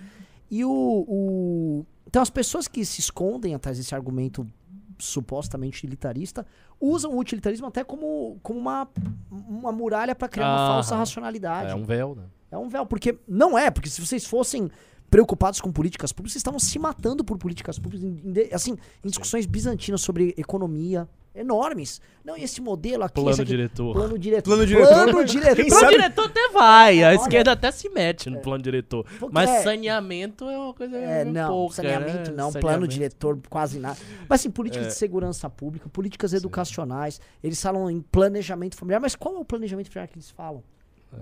E 0.51 0.65
o, 0.65 0.71
o- 1.07 1.87
Então 2.07 2.23
as 2.23 2.31
pessoas 2.31 2.67
que 2.67 2.85
se 2.85 3.01
escondem 3.01 3.55
atrás 3.55 3.77
desse 3.79 3.95
argumento 3.95 4.47
supostamente 4.99 5.79
utilitarista 5.79 6.47
usam 6.81 7.13
o 7.13 7.19
utilitarismo 7.19 7.67
até 7.67 7.85
como, 7.85 8.39
como 8.43 8.59
uma, 8.59 8.89
uma 9.31 9.73
muralha 9.73 10.15
para 10.15 10.29
criar 10.29 10.47
uma 10.47 10.57
Aham. 10.57 10.67
falsa 10.75 10.97
racionalidade. 10.97 11.71
É 11.71 11.75
um 11.75 11.85
véu, 11.85 12.15
né? 12.15 12.23
É 12.51 12.57
um 12.59 12.69
véu, 12.69 12.87
porque 12.87 13.19
não 13.29 13.59
é, 13.59 13.71
porque 13.71 13.89
se 13.91 14.01
vocês 14.05 14.25
fossem 14.25 14.71
preocupados 15.11 15.61
com 15.61 15.71
políticas 15.71 16.13
públicas, 16.13 16.33
vocês 16.33 16.41
estavam 16.41 16.59
se 16.59 16.79
matando 16.79 17.23
por 17.25 17.37
políticas 17.39 17.79
públicas, 17.79 18.09
assim, 18.53 18.77
em 19.05 19.09
discussões 19.09 19.47
bizantinas 19.47 20.01
sobre 20.01 20.35
economia 20.37 21.09
enormes. 21.37 22.01
Não, 22.25 22.37
e 22.37 22.43
esse 22.43 22.61
modelo 22.61 23.05
aqui, 23.05 23.15
Plano 23.15 23.31
aqui, 23.31 23.45
diretor. 23.45 23.93
plano 23.95 24.19
diretor. 24.19 24.51
Plano 24.51 24.67
diretor, 24.67 24.89
Plano 24.89 25.25
diretor. 25.25 25.55
Plano 25.67 25.71
sabe- 25.81 25.93
diretor 25.97 26.25
até 26.27 26.49
vai, 26.51 27.03
a 27.05 27.09
Olha, 27.09 27.15
esquerda 27.17 27.53
até 27.53 27.71
se 27.71 27.89
mete 27.91 28.29
no 28.29 28.41
plano 28.41 28.63
diretor. 28.63 29.05
Porque 29.19 29.33
Mas 29.33 29.49
é- 29.51 29.63
saneamento 29.63 30.45
é 30.49 30.59
uma 30.59 30.75
coisa 30.75 30.97
É, 30.97 31.25
não, 31.25 31.49
pouca, 31.51 31.75
saneamento 31.77 32.31
né? 32.31 32.37
não, 32.37 32.51
plano 32.51 32.63
Saneamento. 32.65 32.89
diretor 32.93 33.39
quase 33.49 33.79
nada. 33.79 33.97
Mas 34.29 34.41
assim, 34.41 34.51
políticas 34.51 34.87
É. 34.87 34.91
de 34.91 34.95
segurança 34.97 35.49
pública, 35.49 35.89
políticas 35.89 36.33
educacionais, 36.33 37.21
eles 37.43 37.61
falam 37.63 37.91
em 37.91 38.01
planejamento 38.01 38.75
familiar, 38.77 39.01
mas 39.01 39.15
qual 39.15 39.37
é 39.37 39.39
o 39.39 39.45
planejamento 39.45 39.89
familiar 39.89 40.09
que 40.09 40.17
eles 40.17 40.31
falam? 40.31 40.63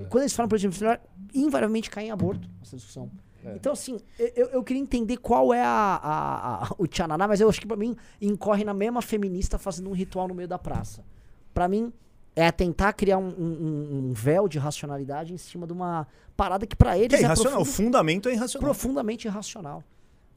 E 0.00 0.04
quando 0.06 0.22
eles 0.22 0.32
falam 0.32 0.48
planejamento 0.48 0.78
familiar, 0.78 1.00
invariavelmente 1.34 1.90
cai 1.90 2.06
em 2.06 2.10
aborto 2.10 2.48
essa 2.62 2.76
discussão. 2.76 3.10
É. 3.44 3.54
Então, 3.56 3.72
assim, 3.72 3.98
eu, 4.18 4.46
eu 4.48 4.64
queria 4.64 4.80
entender 4.82 5.16
qual 5.18 5.52
é 5.52 5.62
a, 5.62 5.66
a- 5.68 6.64
a- 6.64 6.74
o 6.78 6.86
tchananá, 6.86 7.28
mas 7.28 7.40
eu 7.40 7.48
acho 7.48 7.60
que 7.60 7.66
pra 7.66 7.76
mim 7.76 7.94
incorre 8.20 8.64
na 8.64 8.72
mesma 8.74 9.02
feminista 9.02 9.58
fazendo 9.58 9.90
um 9.90 9.92
ritual 9.92 10.26
no 10.28 10.34
meio 10.34 10.48
da 10.48 10.58
praça. 10.58 11.04
Pra 11.52 11.68
mim, 11.68 11.92
é 12.34 12.50
tentar 12.50 12.92
criar 12.94 13.18
um, 13.18 13.28
um- 13.28 14.08
um 14.08 14.12
véu 14.12 14.48
de 14.48 14.58
racionalidade 14.58 15.32
em 15.32 15.36
cima 15.38 15.66
de 15.66 15.72
uma 15.72 16.06
parada 16.36 16.66
que 16.66 16.74
pra 16.74 16.96
eles 16.96 17.08
Que 17.10 17.16
é 17.16 17.18
é 17.18 17.22
irracional. 17.22 17.52
O 17.52 17.56
profundo- 17.64 17.76
fundamento 17.86 18.28
é 18.28 18.32
irracional. 18.32 18.64
profundamente 18.68 19.28
irracional. 19.28 19.84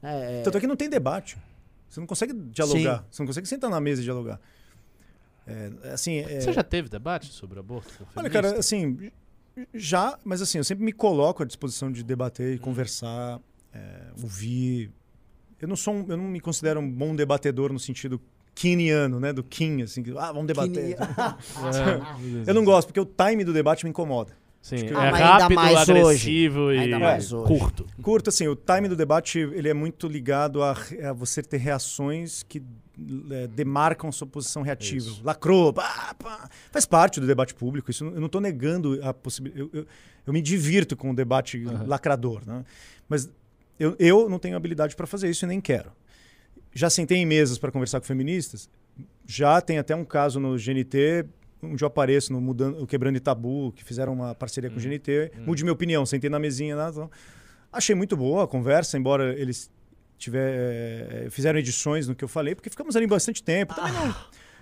É, 0.02 0.42
Tanto 0.42 0.58
é 0.58 0.60
que 0.60 0.66
não 0.66 0.76
tem 0.76 0.88
debate. 0.88 1.36
Você 1.88 1.98
não 2.00 2.06
consegue 2.06 2.32
dialogar. 2.34 3.04
Você 3.10 3.22
não 3.22 3.26
consegue 3.26 3.48
sentar 3.48 3.68
na 3.70 3.80
mesa 3.80 4.00
e 4.00 4.04
dialogar. 4.04 4.38
É, 5.46 5.70
assim, 5.92 6.18
é- 6.18 6.40
Você 6.40 6.52
já 6.52 6.62
teve 6.62 6.88
debate 6.88 7.32
sobre 7.32 7.58
aborto? 7.58 8.06
Olha, 8.14 8.28
cara, 8.28 8.58
assim, 8.58 9.10
já, 9.74 10.18
mas 10.24 10.40
assim, 10.42 10.58
eu 10.58 10.64
sempre 10.64 10.84
me 10.84 10.92
coloco 10.92 11.42
à 11.42 11.46
disposição 11.46 11.90
de 11.90 12.02
debater 12.02 12.54
e 12.54 12.58
conversar, 12.58 13.40
é, 13.72 13.80
ouvir. 14.22 14.90
Eu 15.60 15.66
não 15.68 15.76
sou 15.76 15.94
um- 15.94 16.06
eu 16.08 16.16
não 16.16 16.24
me 16.24 16.40
considero 16.40 16.78
um 16.80 16.90
bom 16.90 17.14
debatedor 17.16 17.72
no 17.72 17.78
sentido 17.78 18.20
keeniano, 18.54 19.20
né, 19.20 19.32
do 19.32 19.42
Kim, 19.44 19.82
assim, 19.82 20.02
que, 20.02 20.10
ah, 20.18 20.32
vamos 20.32 20.46
debater. 20.48 20.96
É. 20.96 20.96
Eu 22.50 22.54
não 22.54 22.64
gosto, 22.64 22.88
porque 22.88 22.98
o 23.00 23.04
time 23.06 23.44
do 23.44 23.52
debate 23.52 23.84
me 23.84 23.90
incomoda. 23.90 24.32
Sim, 24.60 24.76
que- 24.78 24.92
é 24.92 24.96
Ah, 24.96 25.04
ainda 25.04 25.16
rápido, 25.18 25.54
mais 25.54 25.76
agressivo 25.88 26.72
e 26.72 26.78
Ainda 26.78 26.98
mais 26.98 27.32
hoje. 27.32 27.46
curto. 27.46 27.86
Curto, 28.02 28.28
assim, 28.30 28.48
o 28.48 28.56
time 28.56 28.88
do 28.88 28.96
debate, 28.96 29.38
ele 29.38 29.68
é 29.68 29.74
muito 29.74 30.08
ligado 30.08 30.60
a, 30.62 30.72
a 31.08 31.12
você 31.12 31.40
ter 31.40 31.58
reações 31.58 32.42
que 32.42 32.60
é, 33.30 33.46
demarcam 33.46 34.10
sua 34.10 34.26
posição 34.26 34.62
reativa. 34.62 35.08
Isso. 35.08 35.22
Lacrou, 35.24 35.72
pá, 35.72 36.14
pá. 36.14 36.50
faz 36.70 36.84
parte 36.86 37.20
do 37.20 37.26
debate 37.26 37.54
público, 37.54 37.90
isso, 37.90 38.04
eu 38.04 38.18
não 38.18 38.26
estou 38.26 38.40
negando 38.40 38.98
a 39.02 39.14
possibilidade. 39.14 39.70
Eu, 39.72 39.80
eu, 39.80 39.86
eu 40.26 40.32
me 40.32 40.42
divirto 40.42 40.96
com 40.96 41.10
o 41.10 41.14
debate 41.14 41.64
Aham. 41.64 41.86
lacrador, 41.86 42.42
né? 42.46 42.64
mas 43.08 43.30
eu, 43.78 43.96
eu 43.98 44.28
não 44.28 44.38
tenho 44.38 44.56
habilidade 44.56 44.94
para 44.94 45.06
fazer 45.06 45.30
isso 45.30 45.44
e 45.44 45.48
nem 45.48 45.60
quero. 45.60 45.92
Já 46.74 46.90
sentei 46.90 47.18
em 47.18 47.26
mesas 47.26 47.58
para 47.58 47.72
conversar 47.72 48.00
com 48.00 48.06
feministas, 48.06 48.68
já 49.26 49.60
tem 49.60 49.78
até 49.78 49.94
um 49.94 50.04
caso 50.04 50.38
no 50.38 50.56
GNT, 50.56 51.24
onde 51.62 51.82
eu 51.82 51.86
apareço 51.86 52.32
no 52.32 52.40
Mudando, 52.40 52.86
Quebrando 52.86 53.18
Tabu, 53.20 53.72
que 53.72 53.84
fizeram 53.84 54.12
uma 54.12 54.34
parceria 54.34 54.70
com 54.70 54.76
o 54.76 54.80
GNT. 54.80 55.32
Mude 55.46 55.64
minha 55.64 55.72
opinião, 55.72 56.04
sentei 56.04 56.28
na 56.28 56.38
mesinha 56.38 56.76
lá. 56.76 56.90
então, 56.90 57.10
achei 57.72 57.94
muito 57.94 58.16
boa 58.16 58.44
a 58.44 58.46
conversa, 58.46 58.98
embora 58.98 59.38
eles 59.38 59.70
tiver, 60.18 61.26
eh, 61.26 61.30
fizeram 61.30 61.58
edições 61.58 62.06
no 62.08 62.14
que 62.14 62.24
eu 62.24 62.28
falei, 62.28 62.54
porque 62.54 62.68
ficamos 62.68 62.94
ali 62.96 63.06
bastante 63.06 63.42
tempo. 63.42 63.74
Também 63.74 63.92
não, 63.92 64.14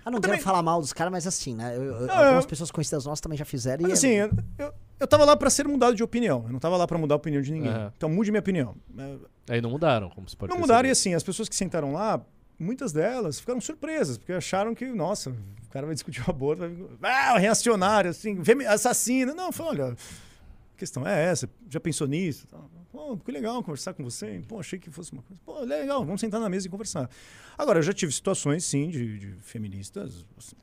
Ah, 0.05 0.09
não 0.09 0.19
Eu 0.19 0.21
quero 0.21 0.31
também- 0.35 0.39
falar 0.41 0.63
mal 0.63 0.79
dos 0.79 0.93
caras, 0.93 1.11
mas 1.11 1.27
assim, 1.27 1.53
né? 1.53 1.75
eu- 1.75 1.83
eu- 1.83 2.07
Não, 2.07 2.15
algumas 2.15 2.45
eu- 2.45 2.49
pessoas 2.49 2.71
conhecidas 2.71 3.03
nossas 3.05 3.19
também 3.19 3.37
já 3.37 3.43
fizeram. 3.43 3.81
mas 3.81 3.91
e 3.91 3.93
assim, 3.93 4.15
é- 4.15 4.23
eu, 4.23 4.31
eu, 4.67 4.73
eu 5.01 5.05
tava 5.07 5.25
lá 5.25 5.35
para 5.35 5.49
ser 5.49 5.67
mudado 5.67 5.95
de 5.97 6.01
opinião. 6.03 6.45
Eu 6.47 6.53
não 6.53 6.59
tava 6.59 6.77
lá 6.77 6.87
para 6.87 6.97
mudar 6.97 7.15
a 7.15 7.17
opinião 7.17 7.41
de 7.41 7.51
ninguém. 7.51 7.69
Aham. 7.71 7.91
Então 7.97 8.07
mude 8.09 8.31
minha 8.31 8.39
opinião. 8.39 8.73
Eh, 8.97 9.17
Aí 9.49 9.59
não 9.61 9.69
mudaram, 9.69 10.09
como 10.09 10.29
se 10.29 10.37
pode 10.37 10.49
Não 10.53 10.59
mudaram 10.61 10.87
e 10.87 10.91
assim, 10.91 11.13
as 11.13 11.23
pessoas 11.23 11.49
que 11.49 11.55
sentaram 11.57 11.91
lá, 11.91 12.21
muitas 12.57 12.93
delas 12.93 13.37
ficaram 13.41 13.59
surpresas, 13.59 14.17
porque 14.17 14.31
acharam 14.31 14.73
que, 14.73 14.85
nossa, 14.85 15.31
o 15.31 15.69
cara 15.71 15.85
vai 15.85 15.93
discutir 15.93 16.21
o 16.25 16.31
aborto, 16.31 16.61
vai, 17.01 17.11
ah, 17.11 17.37
reacionário, 17.37 18.09
assim, 18.11 18.37
assassino. 18.65 19.35
Não, 19.35 19.51
falou, 19.51 19.73
olha, 19.73 19.85
a 19.91 20.77
questão 20.77 21.05
é 21.05 21.25
essa, 21.25 21.49
já 21.69 21.81
pensou 21.81 22.07
nisso? 22.07 22.47
Tal. 22.47 22.69
Pô, 22.97 23.15
que 23.15 23.31
legal 23.31 23.61
conversar 23.61 23.93
com 23.93 24.03
você. 24.03 24.41
Pô, 24.47 24.59
achei 24.59 24.79
que 24.79 24.89
fosse 24.89 25.13
uma 25.13 25.21
coisa. 25.21 25.39
Pô, 25.45 25.59
legal, 25.59 26.03
vamos 26.03 26.19
sentar 26.19 26.41
na 26.41 26.49
mesa 26.49 26.65
e 26.65 26.69
conversar. 26.69 27.07
Agora, 27.55 27.77
eu 27.77 27.83
já 27.83 27.93
tive 27.93 28.11
situações, 28.11 28.65
sim, 28.65 28.89
de, 28.89 29.19
de 29.19 29.31
feministas. 29.43 30.25
assim, 30.35 30.55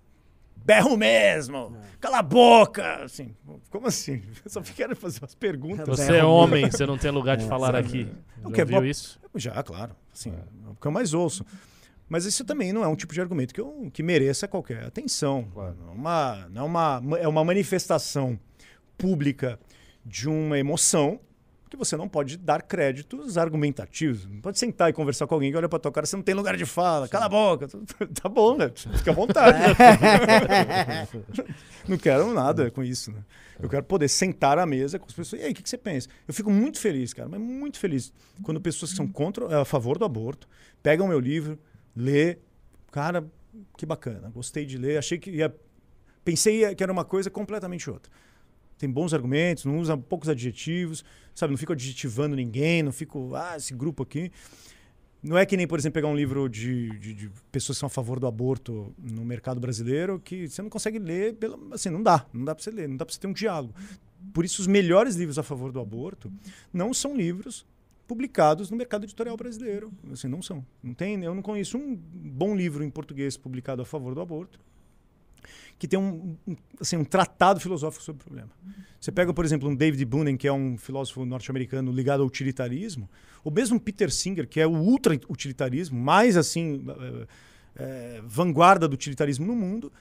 Berro 0.57 0.97
mesmo! 0.97 1.77
Cala 2.01 2.19
a 2.19 2.23
boca! 2.23 3.05
Assim, 3.05 3.37
como 3.71 3.87
assim? 3.87 4.21
Eu 4.45 4.51
só 4.51 4.61
quero 4.63 4.97
fazer 4.97 5.21
umas 5.21 5.37
perguntas. 5.37 5.87
Você 5.87 6.07
Berro 6.07 6.15
é 6.15 6.23
mesmo. 6.23 6.29
homem, 6.29 6.69
você 6.69 6.85
não 6.85 6.99
tem 6.99 7.13
lugar 7.13 7.37
de 7.37 7.47
falar 7.47 7.69
sabe? 7.73 7.87
aqui. 7.87 8.13
O 8.43 8.49
Já 8.49 8.55
que 8.57 8.61
é 8.61 8.65
viu 8.65 8.85
isso? 8.85 9.21
Já, 9.37 9.63
claro. 9.63 9.95
Assim, 10.13 10.31
é 10.33 10.69
o 10.69 10.75
que 10.75 10.87
eu 10.89 10.91
mais 10.91 11.15
ouço. 11.15 11.47
Mas 12.09 12.25
isso 12.25 12.45
também 12.45 12.73
não 12.73 12.83
é 12.83 12.89
um 12.89 12.97
tipo 12.97 13.15
de 13.15 13.21
argumento 13.21 13.55
que, 13.55 13.61
eu, 13.61 13.89
que 13.93 14.03
mereça 14.03 14.49
qualquer 14.49 14.83
atenção. 14.83 15.47
Claro. 15.55 15.77
Não 15.81 15.89
é 15.89 15.93
uma, 15.93 16.49
não 16.51 16.63
é 16.63 16.65
uma, 16.65 17.19
é 17.21 17.29
uma 17.29 17.45
manifestação 17.45 18.37
pública 18.99 19.57
de 20.05 20.29
uma 20.29 20.59
emoção 20.59 21.21
que 21.75 21.79
você 21.79 21.97
não 21.97 22.09
pode 22.09 22.37
dar 22.37 22.63
créditos 22.63 23.37
argumentativos. 23.37 24.27
Não 24.27 24.41
pode 24.41 24.59
sentar 24.59 24.91
e 24.91 24.93
conversar 24.93 25.27
com 25.27 25.35
alguém 25.35 25.51
que 25.51 25.57
olha 25.57 25.69
pra 25.69 25.79
tua 25.79 25.93
cara, 25.93 26.07
você 26.07 26.17
não 26.17 26.23
tem 26.23 26.35
lugar 26.35 26.57
de 26.57 26.65
fala, 26.65 27.07
Sim. 27.07 27.13
cala 27.13 27.27
a 27.27 27.29
boca. 27.29 27.69
Tá 28.23 28.29
bom, 28.29 28.57
né? 28.57 28.71
Fica 28.75 29.11
à 29.11 29.15
vontade. 29.15 29.59
não 31.89 31.97
quero 31.97 32.33
nada 32.33 32.71
com 32.71 32.83
isso, 32.83 33.11
né? 33.11 33.25
Eu 33.61 33.69
quero 33.69 33.85
poder 33.85 34.09
sentar 34.09 34.59
à 34.59 34.67
mesa 34.67 34.99
com 34.99 35.07
as 35.07 35.13
pessoas. 35.13 35.43
E 35.43 35.45
aí, 35.45 35.53
o 35.53 35.55
que, 35.55 35.63
que, 35.63 35.69
você 35.69 35.79
pensa? 35.79 36.09
Eu 36.27 36.35
fico 36.35 36.51
muito 36.51 36.79
feliz, 36.79 37.13
cara, 37.13 37.29
mas 37.29 37.41
muito 37.41 37.79
feliz 37.79 38.13
quando 38.43 38.61
pessoas 38.61 38.91
que 38.93 38.97
são 38.97 39.07
contra, 39.07 39.61
a 39.61 39.65
favor 39.65 39.99
do 39.99 40.05
aborto 40.05 40.49
pegam 40.83 41.09
meu 41.09 41.21
livro, 41.21 41.59
lê. 41.97 42.39
Cara, 42.91 43.25
que 43.77 43.85
bacana. 43.85 44.31
Gostei 44.31 44.65
de 44.65 44.79
ler. 44.79 44.99
Achei 44.99 45.19
que 45.19 45.31
ia. 45.31 45.55
Pensei 46.25 46.75
que 46.75 46.83
era 46.83 46.93
uma 46.93 47.05
coisa 47.05 47.31
completamente 47.31 47.91
outra 47.91 48.11
tem 48.79 48.91
bons 48.91 49.15
argumentos, 49.15 49.65
não 49.65 49.79
usa 49.79 49.97
poucos 49.97 50.29
adjetivos, 50.29 51.05
sabe? 51.35 51.53
Não 51.53 51.59
fico 51.59 51.73
adjetivando 51.73 52.37
ninguém, 52.37 52.83
não 52.83 52.93
fico, 52.93 53.35
ah, 53.35 53.57
esse 53.57 53.75
grupo 53.75 54.03
aqui. 54.03 54.31
Não 55.23 55.39
é 55.39 55.47
que 55.47 55.57
nem, 55.57 55.67
por 55.67 55.79
exemplo, 55.79 55.95
pegar 55.95 56.09
um 56.09 56.17
livro 56.17 56.49
de, 56.49 56.91
de, 56.99 57.15
de, 57.15 57.31
pessoas 57.51 57.79
que 57.79 57.81
são 57.81 57.87
a 57.87 57.91
favor 57.91 58.21
do 58.21 58.27
aborto 58.27 58.95
no 58.99 59.25
mercado 59.25 59.59
brasileiro, 59.59 60.21
que 60.21 60.49
você 60.49 60.61
não 60.61 60.69
consegue 60.69 60.99
ler, 60.99 61.35
pelo, 61.35 61.73
assim, 61.73 61.89
não 61.89 62.03
dá, 62.03 62.27
não 62.31 62.45
dá 62.45 62.55
para 62.55 62.63
você 62.63 62.71
ler, 62.71 62.87
não 62.89 62.97
dá 62.97 63.07
para 63.07 63.15
você 63.15 63.21
ter 63.21 63.27
um 63.27 63.33
diálogo. 63.33 63.75
Por 64.35 64.45
isso, 64.45 64.61
os 64.61 64.67
melhores 64.67 65.17
livros 65.17 65.39
a 65.39 65.43
favor 65.43 65.73
do 65.73 65.81
aborto 65.81 66.31
não 66.73 66.93
são 66.93 67.17
livros 67.17 67.67
publicados 68.07 68.71
no 68.71 68.77
mercado 68.77 69.05
editorial 69.05 69.35
brasileiro. 69.35 69.91
Assim, 70.13 70.29
não 70.29 70.43
são. 70.43 70.65
Não 70.83 70.93
tem, 70.93 71.23
eu 71.25 71.35
não 71.35 71.43
conheço 71.43 71.79
um 71.79 71.97
bom 71.97 72.55
livro 72.55 72.85
em 72.85 72.91
português 72.91 73.35
publicado 73.35 73.81
a 73.81 73.87
favor 73.87 74.15
do 74.15 74.21
aborto 74.21 74.61
que 75.79 75.89
tem 75.89 75.99
um, 75.99 76.37
assim, 76.81 76.97
um 76.97 77.05
tratado 77.05 77.61
filosófico 77.61 78.03
sobre 78.03 78.23
o 78.23 78.25
problema. 78.25 78.51
Você 79.01 79.13
pega, 79.13 79.33
por 79.35 79.45
exemplo, 79.45 79.69
um 79.69 79.75
David 79.75 80.05
Bunen, 80.05 80.37
que 80.37 80.49
é 80.49 80.53
um 80.53 80.79
filósofo 80.79 81.25
norte-americano 81.25 81.93
ligado 81.93 82.21
ao 82.21 82.27
utilitarismo, 82.27 83.09
ou 83.43 83.53
mesmo 83.53 83.79
Peter 83.79 84.11
Singer, 84.11 84.49
que 84.49 84.61
é 84.61 84.67
o 84.67 84.73
ultra-utilitarismo, 84.73 85.99
mais 85.99 86.37
assim, 86.37 86.85
é, 86.89 87.27
é, 87.77 88.21
vanguarda 88.25 88.89
do 88.89 88.95
utilitarismo 88.95 89.47
no 89.47 89.55
mundo. 89.55 89.93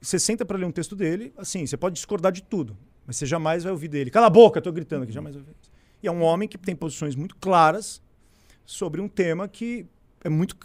Você 0.00 0.18
senta 0.18 0.44
para 0.44 0.58
ler 0.58 0.64
um 0.64 0.72
texto 0.72 0.96
dele, 0.96 1.32
assim, 1.36 1.64
você 1.64 1.76
pode 1.76 1.94
discordar 1.94 2.32
de 2.32 2.42
tudo, 2.42 2.76
mas 3.06 3.16
você 3.16 3.26
jamais 3.26 3.62
vai 3.62 3.72
ouvir 3.72 3.88
dele. 3.88 4.10
Cala 4.10 4.26
a 4.26 4.30
boca, 4.30 4.58
estou 4.58 4.72
gritando 4.72 5.04
aqui, 5.04 5.12
jamais 5.12 5.34
vai 5.34 5.42
ouvir. 5.42 5.54
E 6.02 6.08
é 6.08 6.10
um 6.10 6.22
homem 6.22 6.48
que 6.48 6.58
tem 6.58 6.74
posições 6.74 7.14
muito 7.14 7.36
claras 7.36 8.02
sobre 8.64 9.00
um 9.00 9.08
tema 9.08 9.46
que 9.46 9.86
é 10.24 10.28
muito 10.28 10.56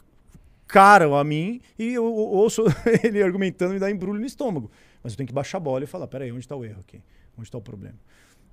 caro 0.67 1.15
a 1.15 1.23
mim 1.23 1.61
e 1.77 1.93
eu 1.93 2.05
ouço 2.05 2.63
ele 3.03 3.21
argumentando 3.23 3.75
e 3.75 3.79
dá 3.79 3.89
embrulho 3.89 4.19
no 4.19 4.25
estômago. 4.25 4.69
Mas 5.01 5.13
eu 5.13 5.17
tenho 5.17 5.27
que 5.27 5.33
baixar 5.33 5.57
a 5.57 5.61
bola 5.61 5.83
e 5.83 5.87
falar: 5.87 6.07
peraí, 6.07 6.31
onde 6.31 6.41
está 6.41 6.55
o 6.55 6.65
erro 6.65 6.81
aqui? 6.81 7.01
Onde 7.37 7.47
está 7.47 7.57
o 7.57 7.61
problema? 7.61 7.97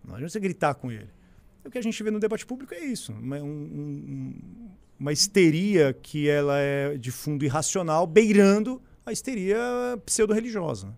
Não 0.04 0.14
adianta 0.14 0.32
você 0.32 0.40
gritar 0.40 0.74
com 0.74 0.92
ele. 0.92 1.08
O 1.64 1.70
que 1.70 1.78
a 1.78 1.82
gente 1.82 2.00
vê 2.02 2.10
no 2.10 2.20
debate 2.20 2.46
público 2.46 2.74
é 2.74 2.84
isso: 2.84 3.12
uma, 3.12 3.38
um, 3.38 4.34
uma 4.98 5.12
histeria 5.12 5.92
que 5.92 6.28
ela 6.28 6.58
é 6.58 6.96
de 6.96 7.10
fundo 7.10 7.44
irracional, 7.44 8.06
beirando 8.06 8.80
a 9.04 9.12
histeria 9.12 9.58
pseudo-religiosa. 10.04 10.96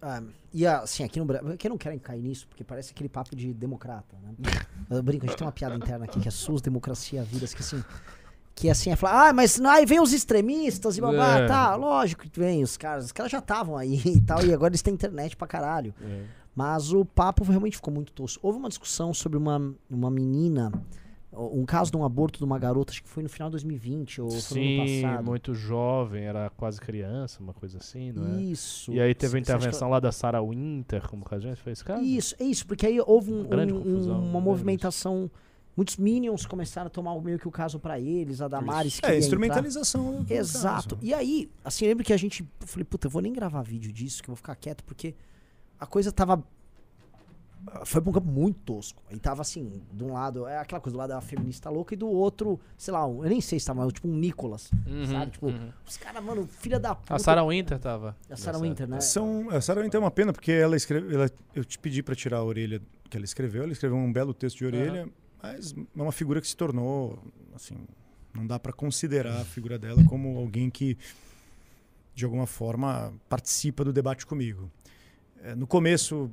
Ah, 0.00 0.22
e 0.52 0.66
assim, 0.66 1.04
aqui 1.04 1.18
no 1.18 1.24
Brasil, 1.24 1.56
que 1.56 1.68
não 1.68 1.78
querem 1.78 1.98
cair 1.98 2.22
nisso, 2.22 2.46
porque 2.48 2.62
parece 2.62 2.92
aquele 2.92 3.08
papo 3.08 3.34
de 3.34 3.52
democrata, 3.52 4.16
né? 4.22 4.34
Eu 4.88 5.02
brinco, 5.02 5.24
a 5.24 5.28
gente 5.28 5.38
tem 5.38 5.46
uma 5.46 5.52
piada 5.52 5.74
interna 5.74 6.04
aqui 6.04 6.20
que 6.20 6.28
é 6.28 6.30
SUS, 6.30 6.60
democracia, 6.60 7.22
vidas, 7.24 7.52
que 7.52 7.60
assim, 7.60 7.82
que 8.56 8.70
assim, 8.70 8.90
é 8.90 8.96
falar, 8.96 9.28
ah, 9.28 9.32
mas 9.34 9.60
aí 9.60 9.84
vem 9.84 10.00
os 10.00 10.14
extremistas 10.14 10.96
e 10.96 11.00
babá, 11.00 11.40
é. 11.40 11.46
tá, 11.46 11.76
lógico 11.76 12.22
que 12.22 12.40
vem 12.40 12.62
os 12.62 12.78
caras, 12.78 13.04
os 13.04 13.12
caras 13.12 13.30
já 13.30 13.38
estavam 13.38 13.76
aí 13.76 14.00
e 14.02 14.20
tal, 14.22 14.42
e 14.42 14.52
agora 14.52 14.70
eles 14.70 14.80
têm 14.80 14.94
internet 14.94 15.36
pra 15.36 15.46
caralho. 15.46 15.94
É. 16.02 16.22
Mas 16.54 16.90
o 16.90 17.04
papo 17.04 17.44
realmente 17.44 17.76
ficou 17.76 17.92
muito 17.92 18.10
tosco. 18.14 18.44
Houve 18.44 18.58
uma 18.58 18.70
discussão 18.70 19.12
sobre 19.12 19.36
uma, 19.36 19.74
uma 19.90 20.10
menina, 20.10 20.72
um 21.30 21.66
caso 21.66 21.90
de 21.90 21.98
um 21.98 22.02
aborto 22.02 22.38
de 22.38 22.46
uma 22.46 22.58
garota, 22.58 22.92
acho 22.92 23.02
que 23.02 23.10
foi 23.10 23.22
no 23.22 23.28
final 23.28 23.50
de 23.50 23.52
2020 23.52 24.22
ou 24.22 24.30
Sim, 24.30 24.78
no 24.78 24.82
ano 24.82 25.02
passado. 25.02 25.24
muito 25.26 25.54
jovem, 25.54 26.24
era 26.24 26.48
quase 26.56 26.80
criança, 26.80 27.42
uma 27.42 27.52
coisa 27.52 27.76
assim, 27.76 28.10
não 28.10 28.38
é? 28.38 28.40
Isso. 28.40 28.90
E 28.90 28.98
aí 28.98 29.14
teve 29.14 29.36
a 29.36 29.40
intervenção 29.40 29.90
lá 29.90 30.00
da 30.00 30.10
Sarah 30.10 30.40
Winter, 30.40 31.06
como 31.06 31.26
que 31.26 31.34
a 31.34 31.38
gente 31.38 31.60
esse 31.68 31.84
caso? 31.84 32.02
Isso, 32.02 32.34
é 32.40 32.44
isso, 32.44 32.66
porque 32.66 32.86
aí 32.86 32.98
houve 33.06 33.30
um, 33.30 33.46
um, 33.46 34.30
uma 34.30 34.40
movimentação... 34.40 35.24
Isso 35.24 35.45
Muitos 35.76 35.98
Minions 35.98 36.46
começaram 36.46 36.86
a 36.86 36.90
tomar 36.90 37.20
meio 37.20 37.38
que 37.38 37.46
o 37.46 37.50
caso 37.50 37.78
para 37.78 38.00
eles, 38.00 38.40
a 38.40 38.48
Damares 38.48 38.98
É, 39.02 39.18
instrumentalização. 39.18 40.24
Exato. 40.28 40.98
E 41.02 41.12
aí, 41.12 41.50
assim, 41.62 41.86
lembro 41.86 42.02
que 42.02 42.14
a 42.14 42.16
gente. 42.16 42.42
Eu 42.60 42.66
falei, 42.66 42.84
puta, 42.84 43.08
eu 43.08 43.10
vou 43.10 43.20
nem 43.20 43.32
gravar 43.32 43.60
vídeo 43.60 43.92
disso, 43.92 44.22
que 44.22 44.30
eu 44.30 44.32
vou 44.32 44.36
ficar 44.36 44.56
quieto, 44.56 44.82
porque 44.84 45.14
a 45.78 45.84
coisa 45.84 46.10
tava. 46.10 46.42
Foi 47.84 48.00
pra 48.00 48.10
um 48.10 48.12
campo 48.12 48.28
muito 48.28 48.58
tosco. 48.60 49.02
E 49.10 49.18
tava 49.18 49.42
assim, 49.42 49.82
de 49.92 50.04
um 50.04 50.12
lado, 50.12 50.46
é 50.46 50.56
aquela 50.56 50.80
coisa, 50.80 50.94
do 50.94 50.98
lado 50.98 51.10
da 51.10 51.20
feminista 51.20 51.68
louca 51.68 51.94
e 51.94 51.96
do 51.96 52.06
outro, 52.06 52.60
sei 52.78 52.94
lá, 52.94 53.04
um, 53.04 53.24
eu 53.24 53.28
nem 53.28 53.40
sei 53.40 53.58
se 53.58 53.66
tava, 53.66 53.90
tipo 53.90 54.06
um 54.06 54.14
Nicolas. 54.14 54.70
Uhum, 54.86 55.06
sabe? 55.06 55.32
Tipo, 55.32 55.46
uhum. 55.46 55.72
os 55.86 55.96
caras, 55.96 56.22
mano, 56.22 56.46
filha 56.46 56.78
da 56.78 56.94
puta. 56.94 57.14
A 57.14 57.18
Sarah 57.18 57.44
Winter 57.44 57.78
tava. 57.78 58.16
A 58.30 58.36
Sarah 58.36 58.58
Winter, 58.58 58.88
né? 58.88 59.00
São, 59.00 59.50
a 59.50 59.60
Sarah 59.60 59.82
Winter 59.82 59.98
é 59.98 60.04
uma 60.04 60.10
pena, 60.10 60.32
porque 60.32 60.52
ela 60.52 60.76
escreveu. 60.76 61.10
Ela, 61.10 61.30
eu 61.54 61.64
te 61.64 61.78
pedi 61.78 62.02
para 62.02 62.14
tirar 62.14 62.38
a 62.38 62.44
orelha 62.44 62.80
que 63.10 63.16
ela 63.16 63.24
escreveu. 63.24 63.64
Ela 63.64 63.72
escreveu 63.72 63.98
um 63.98 64.12
belo 64.12 64.32
texto 64.32 64.58
de 64.58 64.66
orelha. 64.66 65.04
Uhum 65.04 65.25
mas 65.46 65.74
é 65.96 66.02
uma 66.02 66.12
figura 66.12 66.40
que 66.40 66.48
se 66.48 66.56
tornou, 66.56 67.18
assim, 67.54 67.76
não 68.34 68.46
dá 68.46 68.58
para 68.58 68.72
considerar 68.72 69.40
a 69.40 69.44
figura 69.44 69.78
dela 69.78 70.02
como 70.04 70.36
alguém 70.36 70.68
que, 70.68 70.96
de 72.14 72.24
alguma 72.24 72.46
forma, 72.46 73.12
participa 73.28 73.84
do 73.84 73.92
debate 73.92 74.26
comigo. 74.26 74.70
É, 75.42 75.54
no 75.54 75.66
começo, 75.66 76.30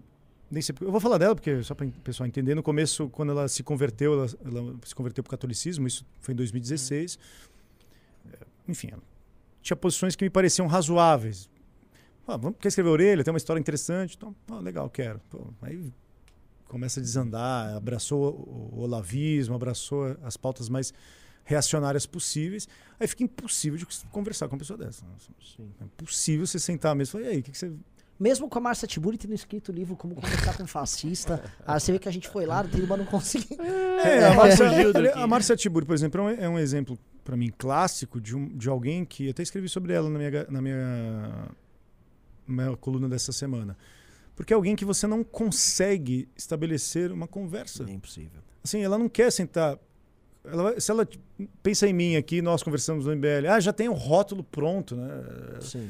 nem 0.50 0.62
sei, 0.62 0.76
eu 0.82 0.92
vou 0.92 1.00
falar 1.00 1.18
dela 1.18 1.36
porque 1.36 1.62
só 1.64 1.76
para 1.76 1.86
o 1.86 1.92
pessoal 1.92 2.28
entender. 2.28 2.56
No 2.56 2.64
começo, 2.64 3.08
quando 3.10 3.32
ela 3.32 3.48
se 3.48 3.62
converteu, 3.62 4.14
ela, 4.14 4.28
ela 4.44 4.76
se 4.84 4.96
converteu 4.96 5.24
para 5.24 5.30
o 5.30 5.32
catolicismo. 5.32 5.88
Isso 5.88 6.06
foi 6.20 6.34
em 6.34 6.38
2016. 6.38 7.20
É, 8.32 8.38
enfim, 8.68 8.92
tinha 9.62 9.78
posições 9.78 10.16
que 10.16 10.26
me 10.26 10.30
pareciam 10.30 10.68
razoáveis. 10.68 11.50
Ah, 12.28 12.38
vamos, 12.38 12.58
quer 12.60 12.70
escrever 12.70 12.90
orelha? 12.90 13.24
Tem 13.24 13.32
uma 13.34 13.38
história 13.38 13.60
interessante. 13.60 14.16
Então, 14.16 14.36
ah, 14.50 14.60
legal, 14.60 14.90
quero. 14.90 15.20
Pô, 15.30 15.54
aí 15.62 15.92
começa 16.74 17.00
a 17.00 17.04
desandar, 17.04 17.76
abraçou 17.76 18.34
o 18.74 18.80
olavismo, 18.80 19.54
abraçou 19.54 20.18
as 20.24 20.36
pautas 20.36 20.68
mais 20.68 20.92
reacionárias 21.44 22.08
possíveis. 22.08 22.68
Aí 23.00 23.08
fica 23.08 23.24
impossível 23.24 23.78
de 23.78 23.86
conversar 24.12 24.48
com 24.48 24.56
uma 24.56 24.60
pessoa 24.60 24.78
dessa. 24.78 25.06
Sim. 25.56 25.72
É 25.80 25.84
impossível 25.84 26.48
você 26.48 26.58
sentar 26.58 26.96
mesmo 26.96 27.20
e 27.20 27.22
falar, 27.22 27.32
e 27.32 27.36
aí, 27.36 27.40
o 27.42 27.44
que, 27.44 27.52
que 27.52 27.58
você 27.58 27.72
mesmo 28.20 28.48
com 28.48 28.58
a 28.58 28.62
Márcia 28.62 28.88
Tiburi 28.88 29.18
tendo 29.18 29.34
escrito 29.34 29.70
o 29.70 29.72
livro 29.72 29.96
Como 29.96 30.16
Conversar 30.16 30.56
com 30.56 30.64
um 30.64 30.68
Fascista, 30.68 31.44
aí 31.66 31.78
você 31.82 31.92
vê 31.92 32.00
que 32.00 32.08
a 32.08 32.12
gente 32.12 32.30
foi 32.30 32.46
lá, 32.46 32.64
mas 32.64 32.98
não 32.98 33.06
conseguiu. 33.06 33.58
É, 33.60 34.20
é, 34.22 34.28
a 34.28 34.34
Márcia, 34.34 35.14
a 35.16 35.28
Márcia 35.28 35.56
Tiburi, 35.56 35.86
por 35.86 35.94
exemplo, 35.94 36.30
é 36.30 36.48
um, 36.48 36.58
é 36.58 36.62
exemplo, 36.62 36.98
para 37.24 37.36
mim, 37.36 37.52
clássico 37.58 38.22
de, 38.22 38.36
um, 38.36 38.48
de 38.48 38.70
alguém 38.70 39.04
que. 39.04 39.26
Eu 39.26 39.32
até 39.32 39.44
escrevi 39.44 39.68
sobre 39.68 39.94
ela 39.94 40.10
na 40.10 40.18
minha, 40.18 40.48
na 40.50 40.62
minha, 40.62 41.50
minha 42.48 42.78
coluna 42.78 43.10
dessa 43.10 43.32
semana. 43.32 43.76
Porque 44.36 44.54
é 44.54 44.56
alguém 44.56 44.76
que 44.76 44.86
você 44.86 45.06
não 45.06 45.24
consegue 45.24 46.28
estabelecer 46.36 47.12
uma 47.12 47.28
conversa. 47.28 47.84
É 47.88 47.92
impossível. 47.92 48.42
Assim, 48.64 48.82
ela 48.82 48.98
não 48.98 49.08
quer 49.08 49.32
sentar. 49.32 49.78
Ela, 50.44 50.80
se 50.80 50.92
ela 50.92 51.08
pensa 51.62 51.88
em 51.88 51.94
mim 51.94 52.16
aqui, 52.16 52.42
nós 52.42 52.64
conversamos 52.64 53.06
no 53.06 53.16
MBL, 53.16 53.48
ah, 53.50 53.60
já 53.60 53.72
tem 53.72 53.88
o 53.88 53.92
um 53.92 53.96
rótulo 53.96 54.44
pronto, 54.44 54.96
né? 54.96 55.10
Sim. 55.62 55.90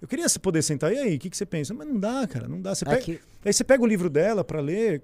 Eu 0.00 0.08
queria 0.08 0.26
poder 0.40 0.62
sentar, 0.62 0.92
e 0.92 0.98
aí, 0.98 1.16
o 1.16 1.18
que, 1.18 1.30
que 1.30 1.36
você 1.36 1.46
pensa? 1.46 1.72
Mas 1.72 1.88
não 1.88 1.98
dá, 1.98 2.26
cara, 2.26 2.46
não 2.46 2.60
dá. 2.60 2.74
Você 2.74 2.84
é 2.84 2.90
pega, 2.90 3.02
que... 3.02 3.20
Aí 3.44 3.52
você 3.52 3.64
pega 3.64 3.82
o 3.82 3.86
livro 3.86 4.10
dela 4.10 4.44
para 4.44 4.60
ler. 4.60 5.02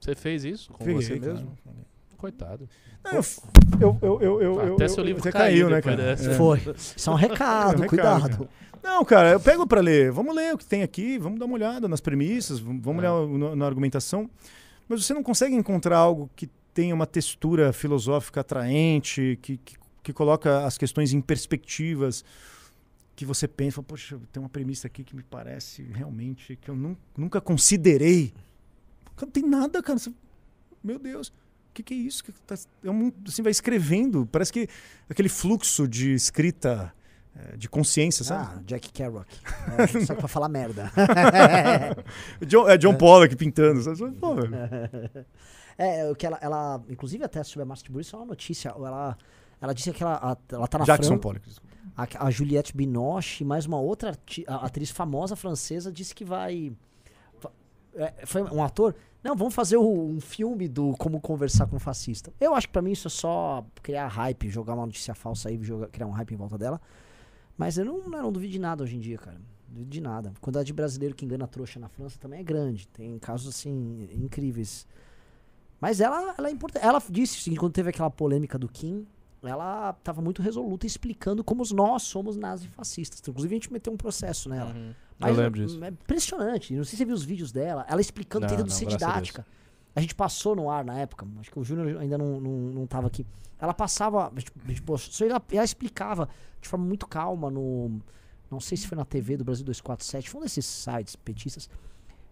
Você 0.00 0.14
fez 0.14 0.44
isso 0.44 0.72
com 0.72 0.84
você 0.84 1.18
mesmo? 1.18 1.56
Coitado. 2.22 2.68
Não, 3.02 3.14
eu, 3.80 3.98
eu, 4.00 4.20
eu, 4.20 4.40
eu, 4.40 4.74
Até 4.76 4.86
seu 4.86 5.02
livro 5.02 5.20
caiu, 5.24 5.32
caiu 5.32 5.70
né, 5.70 5.82
cara? 5.82 6.12
É. 6.12 6.16
Foi. 6.16 6.62
Isso 6.76 7.10
é 7.10 7.12
um 7.12 7.16
recado, 7.16 7.72
é 7.74 7.78
um 7.78 7.80
recado 7.80 7.88
cuidado. 7.88 8.38
Cara. 8.38 8.48
Não, 8.80 9.04
cara, 9.04 9.32
eu 9.32 9.40
pego 9.40 9.66
para 9.66 9.80
ler. 9.80 10.12
Vamos 10.12 10.32
ler 10.32 10.54
o 10.54 10.58
que 10.58 10.64
tem 10.64 10.84
aqui, 10.84 11.18
vamos 11.18 11.40
dar 11.40 11.46
uma 11.46 11.54
olhada 11.54 11.88
nas 11.88 12.00
premissas, 12.00 12.60
vamos 12.60 13.02
é. 13.02 13.10
olhar 13.10 13.56
na 13.56 13.66
argumentação. 13.66 14.30
Mas 14.88 15.04
você 15.04 15.12
não 15.12 15.24
consegue 15.24 15.56
encontrar 15.56 15.96
algo 15.96 16.30
que 16.36 16.48
tenha 16.72 16.94
uma 16.94 17.08
textura 17.08 17.72
filosófica 17.72 18.40
atraente, 18.40 19.36
que, 19.42 19.56
que, 19.56 19.76
que 20.00 20.12
coloca 20.12 20.64
as 20.64 20.78
questões 20.78 21.12
em 21.12 21.20
perspectivas, 21.20 22.24
que 23.16 23.24
você 23.24 23.48
pensa, 23.48 23.82
poxa, 23.82 24.16
tem 24.32 24.40
uma 24.40 24.48
premissa 24.48 24.86
aqui 24.86 25.02
que 25.02 25.16
me 25.16 25.24
parece 25.24 25.82
realmente 25.82 26.54
que 26.54 26.70
eu 26.70 26.96
nunca 27.16 27.40
considerei. 27.40 28.32
Não 29.20 29.28
tem 29.28 29.42
nada, 29.42 29.82
cara. 29.82 29.98
Meu 30.84 31.00
Deus. 31.00 31.32
O 31.72 31.74
que, 31.74 31.82
que, 31.82 31.94
é 31.94 31.96
isso? 31.96 32.22
Tá, 32.46 32.54
é 32.84 32.90
um, 32.90 33.10
assim, 33.26 33.42
vai 33.42 33.50
escrevendo. 33.50 34.28
Parece 34.30 34.52
que 34.52 34.68
aquele 35.08 35.30
fluxo 35.30 35.88
de 35.88 36.12
escrita 36.12 36.92
é, 37.34 37.56
de 37.56 37.66
consciência, 37.66 38.22
sabe? 38.22 38.46
Ah, 38.46 38.62
Jack 38.66 38.92
Kerouac. 38.92 39.26
É, 39.78 40.04
só 40.04 40.14
pra 40.14 40.28
falar 40.28 40.50
merda. 40.50 40.92
John, 42.46 42.68
é 42.68 42.76
John 42.76 42.94
Pollock 42.94 43.34
pintando. 43.36 43.80
Sabe? 43.80 44.12
Pô, 44.16 44.34
é, 45.78 46.10
o 46.10 46.14
que 46.14 46.26
ela, 46.26 46.38
ela, 46.42 46.84
inclusive 46.90 47.24
até 47.24 47.42
sobre 47.42 47.62
a 47.62 47.64
Master 47.64 47.90
Burry, 47.90 48.02
isso 48.02 48.16
é 48.16 48.18
uma 48.18 48.26
notícia. 48.26 48.68
Ela, 48.68 49.16
ela 49.62 49.72
disse 49.72 49.90
que 49.92 50.02
ela, 50.02 50.36
ela 50.50 50.68
tá 50.68 50.78
na 50.78 50.84
Jackson 50.84 51.16
Pollock. 51.16 51.48
A, 51.96 52.26
a, 52.26 52.30
Juliette 52.30 52.76
Binoche, 52.76 53.44
mais 53.44 53.64
uma 53.64 53.80
outra 53.80 54.14
atriz 54.46 54.90
famosa 54.90 55.34
francesa, 55.34 55.90
disse 55.90 56.14
que 56.14 56.26
vai. 56.26 56.70
É, 57.94 58.26
foi 58.26 58.42
um 58.42 58.62
ator 58.62 58.94
Não, 59.22 59.36
vamos 59.36 59.54
fazer 59.54 59.76
um 59.76 60.20
filme 60.20 60.66
do 60.68 60.94
como 60.96 61.20
conversar 61.20 61.66
com 61.66 61.76
um 61.76 61.78
fascista. 61.78 62.32
Eu 62.40 62.54
acho 62.54 62.66
que 62.66 62.72
pra 62.72 62.82
mim 62.82 62.90
isso 62.90 63.06
é 63.06 63.10
só 63.10 63.64
criar 63.82 64.08
hype, 64.08 64.48
jogar 64.48 64.74
uma 64.74 64.86
notícia 64.86 65.14
falsa 65.14 65.48
aí, 65.48 65.62
jogar, 65.62 65.88
criar 65.88 66.06
um 66.06 66.10
hype 66.10 66.32
em 66.32 66.36
volta 66.36 66.58
dela. 66.58 66.80
Mas 67.56 67.78
eu 67.78 67.84
não, 67.84 67.98
eu 68.02 68.10
não 68.10 68.32
duvido 68.32 68.52
de 68.52 68.58
nada 68.58 68.82
hoje 68.82 68.96
em 68.96 69.00
dia, 69.00 69.18
cara. 69.18 69.40
Duvido 69.68 69.90
de 69.90 70.00
nada. 70.00 70.32
A 70.36 70.40
quantidade 70.40 70.66
de 70.66 70.72
brasileiro 70.72 71.14
que 71.14 71.24
engana 71.24 71.46
trouxa 71.46 71.78
na 71.78 71.88
França 71.88 72.18
também 72.18 72.40
é 72.40 72.42
grande. 72.42 72.88
Tem 72.88 73.16
casos, 73.18 73.54
assim, 73.54 74.08
incríveis. 74.12 74.86
Mas 75.80 76.00
ela, 76.00 76.34
ela 76.36 76.48
é 76.48 76.50
importante. 76.50 76.84
Ela 76.84 77.00
disse 77.08 77.48
o 77.48 77.56
quando 77.56 77.72
teve 77.72 77.90
aquela 77.90 78.10
polêmica 78.10 78.58
do 78.58 78.68
Kim, 78.68 79.06
ela 79.42 79.90
estava 79.98 80.20
muito 80.20 80.42
resoluta 80.42 80.86
explicando 80.86 81.42
como 81.42 81.62
nós 81.72 82.02
somos 82.02 82.36
nazifascistas. 82.36 83.20
Inclusive, 83.26 83.54
a 83.54 83.56
gente 83.56 83.72
meteu 83.72 83.92
um 83.92 83.96
processo 83.96 84.48
nela. 84.48 84.72
Uhum. 84.72 84.94
Mas 85.22 85.36
Eu 85.36 85.42
lembro 85.42 85.64
disso. 85.64 85.84
É 85.84 85.88
impressionante. 85.88 86.74
Não 86.74 86.84
sei 86.84 86.90
se 86.90 86.96
você 86.98 87.04
viu 87.04 87.14
os 87.14 87.24
vídeos 87.24 87.52
dela. 87.52 87.86
Ela 87.88 88.00
explicando, 88.00 88.42
Não, 88.42 88.48
tentando 88.48 88.68
não, 88.68 88.74
ser 88.74 88.86
graças 88.86 89.02
a 89.02 89.06
didática. 89.12 89.46
A, 89.94 90.00
gente 90.00 90.14
passou 90.14 90.56
no 90.56 90.68
ar 90.68 90.84
na 90.84 90.98
época. 90.98 91.26
Acho 91.40 91.50
que 91.50 91.58
o 91.58 91.64
Júnior 91.64 92.00
ainda 92.00 92.18
não, 92.18 92.40
não, 92.40 92.50
não 92.50 92.86
tava 92.86 93.06
aqui. 93.06 93.26
Ela 93.58 93.72
passava. 93.72 94.32
postou, 94.84 95.28
ela, 95.28 95.40
ela 95.52 95.64
explicava 95.64 96.28
de 96.60 96.68
forma 96.68 96.84
muito 96.84 97.06
calma 97.06 97.50
no. 97.50 98.00
Não 98.50 98.60
sei 98.60 98.76
se 98.76 98.86
foi 98.86 98.98
na 98.98 99.04
TV 99.04 99.36
do 99.36 99.44
Brasil 99.44 99.64
247. 99.64 100.28
Foi 100.28 100.40
um 100.40 100.42
desses 100.42 100.66
sites 100.66 101.16
petistas. 101.16 101.70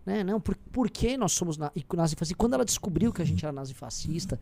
Né? 0.05 0.25
Não, 0.25 0.41
por, 0.41 0.57
por 0.73 0.91
que 0.91 1.17
nós 1.17 1.33
somos 1.33 1.57
na, 1.57 1.71
nazifascistas? 1.95 2.31
E 2.31 2.35
quando 2.35 2.55
ela 2.55 2.65
descobriu 2.65 3.13
que 3.13 3.23
a 3.23 3.25
gente 3.25 3.45
era 3.45 3.53
nazifascista, 3.53 4.39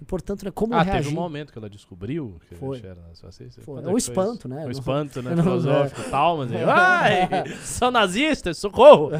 e 0.00 0.04
portanto, 0.04 0.44
né, 0.44 0.50
como 0.50 0.74
Ah, 0.74 0.82
reagir? 0.82 1.04
teve 1.04 1.16
um 1.16 1.20
momento 1.20 1.52
que 1.52 1.58
ela 1.58 1.70
descobriu 1.70 2.40
que 2.48 2.54
Foi. 2.56 2.70
a 2.78 2.80
gente 2.80 2.86
era 2.90 3.00
nazifascista. 3.02 3.60
Foi. 3.62 3.82
É 3.82 3.86
é 3.86 3.88
um 3.88 3.96
espanto, 3.96 4.48
né? 4.48 4.66
Um 4.66 4.70
espanto, 4.70 5.22
né? 5.22 5.32
não- 5.36 5.42
Filosófico 5.44 6.00
e 6.00 6.10
tal, 6.10 6.38
mas 6.38 6.50
ai, 6.68 7.28
são 7.62 7.90
nazistas, 7.90 8.58
socorro! 8.58 9.10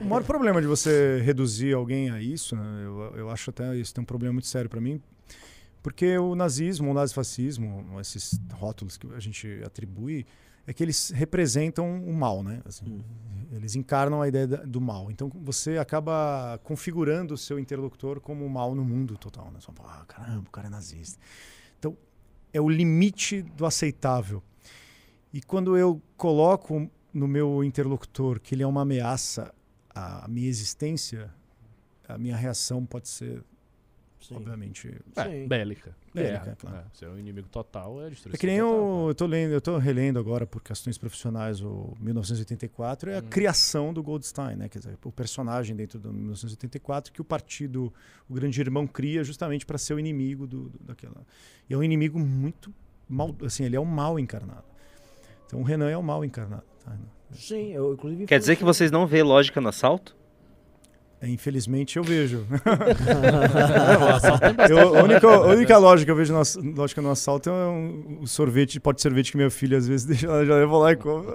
O 0.00 0.04
maior 0.04 0.22
problema 0.24 0.60
de 0.60 0.66
você 0.66 1.20
reduzir 1.24 1.74
alguém 1.74 2.10
a 2.10 2.20
isso, 2.20 2.54
né, 2.54 2.62
eu, 2.84 3.12
eu 3.16 3.30
acho 3.30 3.50
até 3.50 3.74
isso 3.76 3.92
tem 3.94 4.02
um 4.02 4.06
problema 4.06 4.32
muito 4.34 4.46
sério 4.46 4.70
para 4.70 4.80
mim, 4.80 5.00
porque 5.82 6.16
o 6.18 6.34
nazismo, 6.34 6.90
o 6.90 6.94
nazifascismo, 6.94 7.84
esses 8.00 8.38
rótulos 8.52 8.96
que 8.96 9.06
a 9.14 9.20
gente 9.20 9.60
atribui, 9.64 10.26
é 10.68 10.72
que 10.74 10.84
eles 10.84 11.08
representam 11.10 12.04
o 12.04 12.12
mal, 12.12 12.42
né? 12.42 12.60
Assim, 12.66 13.02
Eles 13.50 13.74
encarnam 13.74 14.20
a 14.20 14.28
ideia 14.28 14.46
do 14.46 14.82
mal. 14.82 15.10
Então 15.10 15.32
você 15.34 15.78
acaba 15.78 16.60
configurando 16.62 17.32
o 17.32 17.38
seu 17.38 17.58
interlocutor 17.58 18.20
como 18.20 18.44
o 18.44 18.50
mal 18.50 18.74
no 18.74 18.84
mundo 18.84 19.16
total, 19.16 19.50
né? 19.50 19.60
Só, 19.60 19.72
ah, 19.82 20.04
caramba, 20.06 20.46
o 20.46 20.50
cara 20.50 20.66
é 20.66 20.70
nazista. 20.70 21.18
Então 21.78 21.96
é 22.52 22.60
o 22.60 22.68
limite 22.68 23.40
do 23.40 23.64
aceitável. 23.64 24.42
E 25.32 25.40
quando 25.40 25.74
eu 25.74 26.02
coloco 26.18 26.86
no 27.14 27.26
meu 27.26 27.64
interlocutor 27.64 28.38
que 28.38 28.54
ele 28.54 28.62
é 28.62 28.66
uma 28.66 28.82
ameaça 28.82 29.54
à 29.94 30.28
minha 30.28 30.48
existência, 30.48 31.32
a 32.06 32.18
minha 32.18 32.36
reação 32.36 32.84
pode 32.84 33.08
ser, 33.08 33.42
Sim. 34.28 34.36
obviamente. 34.36 34.88
É, 35.16 35.24
Sim. 35.24 35.48
bélica. 35.48 35.96
Bélica, 36.14 36.38
Guerra. 36.44 36.56
claro. 36.58 36.76
É, 36.78 36.84
se 36.96 37.04
é 37.04 37.08
um 37.08 37.18
inimigo 37.18 37.48
total, 37.48 38.02
é 38.02 38.10
destruição 38.10 38.34
É 38.34 38.38
que 38.38 38.46
nem 38.46 38.58
total, 38.58 39.00
eu, 39.02 39.08
eu 39.08 39.14
tô 39.14 39.26
lendo, 39.26 39.52
eu 39.52 39.60
tô 39.60 39.78
relendo 39.78 40.18
agora 40.18 40.46
por 40.46 40.62
questões 40.62 40.96
profissionais 40.98 41.60
o 41.62 41.94
1984, 42.00 43.10
é 43.10 43.14
a 43.18 43.22
Uhum. 43.22 43.28
criação 43.28 43.92
do 43.92 44.02
Goldstein, 44.02 44.56
né? 44.56 44.68
Quer 44.68 44.78
dizer, 44.80 44.98
o 45.04 45.12
personagem 45.12 45.74
dentro 45.76 45.98
do 45.98 46.12
1984 46.12 47.12
que 47.12 47.20
o 47.20 47.24
partido, 47.24 47.92
o 48.28 48.34
grande 48.34 48.60
irmão 48.60 48.86
cria 48.86 49.22
justamente 49.24 49.64
para 49.66 49.78
ser 49.78 49.94
o 49.94 49.98
inimigo 49.98 50.46
do, 50.46 50.68
do- 50.68 50.78
daquela. 50.84 51.26
E 51.68 51.74
é 51.74 51.76
um 51.76 51.82
inimigo 51.82 52.18
muito 52.18 52.72
mal, 53.08 53.34
assim, 53.44 53.64
ele 53.64 53.76
é 53.76 53.80
o 53.80 53.84
mal 53.86 54.18
encarnado. 54.18 54.64
Então 55.46 55.60
o 55.60 55.62
Renan 55.62 55.88
é 55.90 55.96
o 55.96 56.02
mal 56.02 56.24
encarnado. 56.24 56.64
tá? 56.84 56.94
Sim, 57.32 57.72
eu 57.72 57.92
inclusive. 57.94 58.26
Quer 58.26 58.38
dizer 58.38 58.56
que 58.56 58.64
vocês 58.64 58.90
não 58.90 59.06
vê 59.06 59.22
lógica 59.22 59.60
no 59.60 59.68
assalto? 59.68 60.16
Infelizmente 61.22 61.96
eu 61.96 62.04
vejo. 62.04 62.46
É, 64.68 64.72
Eu- 64.72 64.96
a, 64.98 65.02
única, 65.02 65.26
a 65.26 65.30
lógica, 65.38 65.48
única 65.56 65.78
lógica 65.78 66.04
que 66.06 66.10
eu 66.10 66.16
vejo 66.16 66.32
no, 66.32 66.74
lógica 66.76 67.02
no 67.02 67.10
assalto 67.10 67.50
é 67.50 67.52
um, 67.52 68.18
um 68.22 68.26
sorvete, 68.26 68.78
pote 68.80 68.96
de 68.96 69.02
sorvete 69.02 69.30
que 69.32 69.36
minha 69.36 69.50
filha 69.50 69.78
às 69.78 69.86
vezes 69.88 70.06
deixa, 70.06 70.26
ela 70.26 70.44
já 70.44 70.54
leva 70.54 70.76
lá 70.78 70.92
e 70.92 70.96
come. 70.96 71.26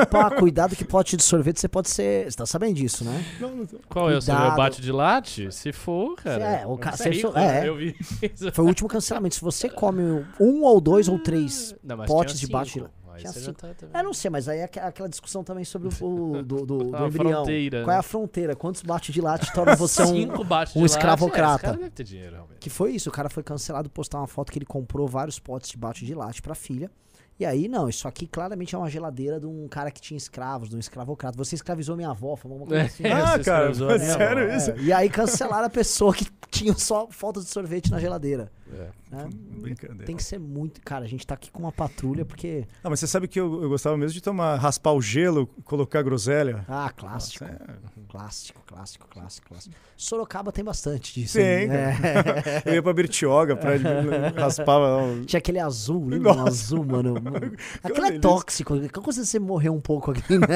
Opa, 0.00 0.30
cuidado 0.30 0.74
que 0.74 0.84
pote 0.84 1.16
de 1.16 1.22
sorvete 1.22 1.60
você 1.60 1.68
pode 1.68 1.90
ser. 1.90 2.30
Você 2.30 2.36
tá 2.36 2.46
sabendo 2.46 2.74
disso, 2.74 3.04
né? 3.04 3.24
Não, 3.40 3.54
não 3.56 3.66
tô- 3.66 3.78
Qual 3.88 4.10
é 4.10 4.16
o 4.16 4.22
seu 4.22 4.34
Cuidado. 4.34 4.56
bate 4.56 4.80
de 4.82 4.92
latte? 4.92 5.52
Se 5.52 5.72
for, 5.72 6.16
cara. 6.16 6.42
É, 6.62 6.66
o 6.66 6.76
ca- 6.76 6.94
é 6.98 7.08
rico? 7.08 7.32
Eu 7.38 7.76
vi. 7.76 7.94
Foi 8.52 8.64
o 8.64 8.68
último 8.68 8.88
cancelamento. 8.88 9.34
Se 9.34 9.40
você 9.40 9.68
come 9.68 10.24
um 10.40 10.62
ou 10.62 10.80
dois 10.80 11.08
ou 11.08 11.18
três. 11.18 11.74
Não, 11.82 11.98
Potes 12.04 12.38
de 12.40 12.46
bate 12.46 12.66
de 12.68 12.72
cinco. 12.74 12.90
Aí 13.16 13.22
você 13.32 13.40
já 13.40 13.46
cinco. 13.46 13.60
tá 13.60 13.74
também. 13.74 13.96
Eu 14.00 14.04
não 14.04 14.12
sei, 14.14 14.30
mas 14.30 14.48
aí 14.48 14.58
é 14.60 14.64
aqu- 14.64 14.78
aquela 14.80 15.08
discussão 15.08 15.42
também 15.42 15.64
sobre 15.64 15.88
o 15.88 16.42
do, 16.42 16.66
do, 16.66 16.66
do 16.90 16.96
A 16.96 17.06
embrião. 17.08 17.32
fronteira, 17.44 17.82
Qual 17.82 17.90
é 17.90 17.94
né? 17.94 17.98
a 17.98 18.02
fronteira? 18.02 18.56
Quantos 18.56 18.82
bate 18.82 19.12
de 19.12 19.20
latte 19.20 19.52
torna 19.52 19.74
você 19.76 20.02
um. 20.02 20.28
Um 20.76 20.84
escravocrata. 20.86 21.78
É, 21.98 22.02
dinheiro. 22.02 22.44
Que 22.60 22.70
foi 22.70 22.92
isso, 22.92 23.08
o 23.08 23.12
cara 23.12 23.28
foi 23.28 23.42
cancelado 23.42 23.88
postar 23.90 24.18
uma 24.18 24.26
foto 24.26 24.50
que 24.52 24.58
ele 24.58 24.66
comprou 24.66 25.06
vários 25.06 25.38
potes 25.38 25.70
de 25.70 25.76
bate 25.76 26.04
de 26.04 26.14
latte 26.14 26.40
pra 26.42 26.54
filha. 26.54 26.90
E 27.38 27.44
aí, 27.44 27.68
não, 27.68 27.88
isso 27.88 28.08
aqui 28.08 28.26
claramente 28.26 28.74
é 28.74 28.78
uma 28.78 28.88
geladeira 28.88 29.38
de 29.38 29.46
um 29.46 29.68
cara 29.68 29.90
que 29.90 30.00
tinha 30.00 30.16
escravos, 30.16 30.70
de 30.70 30.76
um 30.76 30.78
escravocrata. 30.78 31.36
Você 31.36 31.54
escravizou 31.54 31.94
minha 31.94 32.10
avó, 32.10 32.34
foi 32.34 32.50
uma 32.50 32.66
coisa 32.66 32.82
assim. 32.84 33.02
É, 33.06 33.12
Ah, 33.12 33.38
cara, 33.38 33.68
né? 33.68 33.98
sério 33.98 34.50
É, 34.50 34.56
isso? 34.56 34.72
E 34.78 34.92
aí 34.92 35.10
cancelaram 35.10 35.66
a 35.66 35.70
pessoa 35.70 36.14
que 36.14 36.26
tinha 36.50 36.72
só 36.74 37.08
falta 37.10 37.40
de 37.40 37.46
sorvete 37.46 37.90
na 37.90 37.98
geladeira. 38.00 38.50
É. 38.72 38.88
né? 39.14 39.28
Brincadeira. 39.60 40.04
Tem 40.04 40.16
que 40.16 40.22
ser 40.24 40.38
muito. 40.40 40.80
Cara, 40.80 41.04
a 41.04 41.08
gente 41.08 41.24
tá 41.26 41.34
aqui 41.34 41.50
com 41.52 41.60
uma 41.60 41.70
patrulha 41.70 42.24
porque. 42.24 42.66
Ah, 42.82 42.90
mas 42.90 42.98
você 43.00 43.06
sabe 43.06 43.28
que 43.28 43.38
eu, 43.38 43.62
eu 43.62 43.68
gostava 43.68 43.96
mesmo 43.96 44.14
de 44.14 44.20
tomar, 44.20 44.56
raspar 44.56 44.92
o 44.92 45.00
gelo, 45.00 45.46
colocar 45.64 46.02
groselha. 46.02 46.64
Ah, 46.68 46.90
clássico. 46.90 47.44
Nossa, 47.44 47.54
é. 47.54 47.76
Clássico, 48.08 48.60
clássico, 48.66 49.06
clássico, 49.08 49.48
clássico. 49.48 49.74
Sorocaba 49.96 50.50
tem 50.50 50.64
bastante 50.64 51.14
disso. 51.14 51.38
Tem, 51.38 51.68
né? 51.68 51.96
Eu 52.66 52.74
ia 52.74 52.82
pra 52.82 52.92
Bertioga, 52.92 53.54
pra 53.56 53.72
raspava. 54.36 55.00
Tinha 55.26 55.38
aquele 55.38 55.60
azul, 55.60 56.06
lembra? 56.08 56.32
Um 56.32 56.46
azul, 56.46 56.84
mano. 56.84 57.14
Aquilo 57.82 58.06
é 58.06 58.18
tóxico. 58.18 58.74
Qualquer 58.74 58.90
coisa 59.02 59.24
você 59.24 59.38
morrer 59.38 59.70
um 59.70 59.80
pouco 59.80 60.10
aqui, 60.10 60.38
né? 60.38 60.46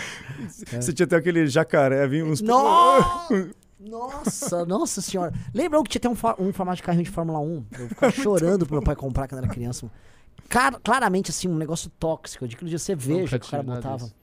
Você 0.80 0.92
tinha 0.92 1.04
até 1.06 1.16
aquele 1.16 1.46
jacaré, 1.46 2.06
vinha 2.06 2.24
uns. 2.24 2.40
Nossa! 2.40 3.50
Nossa, 3.80 4.64
nossa 4.64 5.02
senhora. 5.02 5.30
Lembra 5.52 5.82
que 5.82 5.90
tinha 5.98 6.00
até 6.00 6.08
um, 6.08 6.46
um 6.48 6.52
formato 6.54 6.76
de 6.76 6.82
carrinho 6.82 7.04
de 7.04 7.10
Fórmula 7.10 7.38
1? 7.38 7.66
Eu 7.78 7.88
ficava 7.90 8.10
chorando 8.12 8.64
pro 8.64 8.76
meu 8.76 8.82
pai 8.82 8.96
comprar 8.96 9.28
quando 9.28 9.44
era 9.44 9.52
criança. 9.52 9.90
Car- 10.48 10.80
claramente, 10.82 11.30
assim, 11.30 11.48
um 11.48 11.56
negócio 11.56 11.90
tóxico. 11.98 12.48
De 12.48 12.56
que 12.56 12.64
dia 12.64 12.78
você 12.78 12.94
veja 12.94 13.38
que 13.38 13.46
o 13.46 13.50
cara 13.50 13.62
botava. 13.62 13.96
disso. 13.98 14.14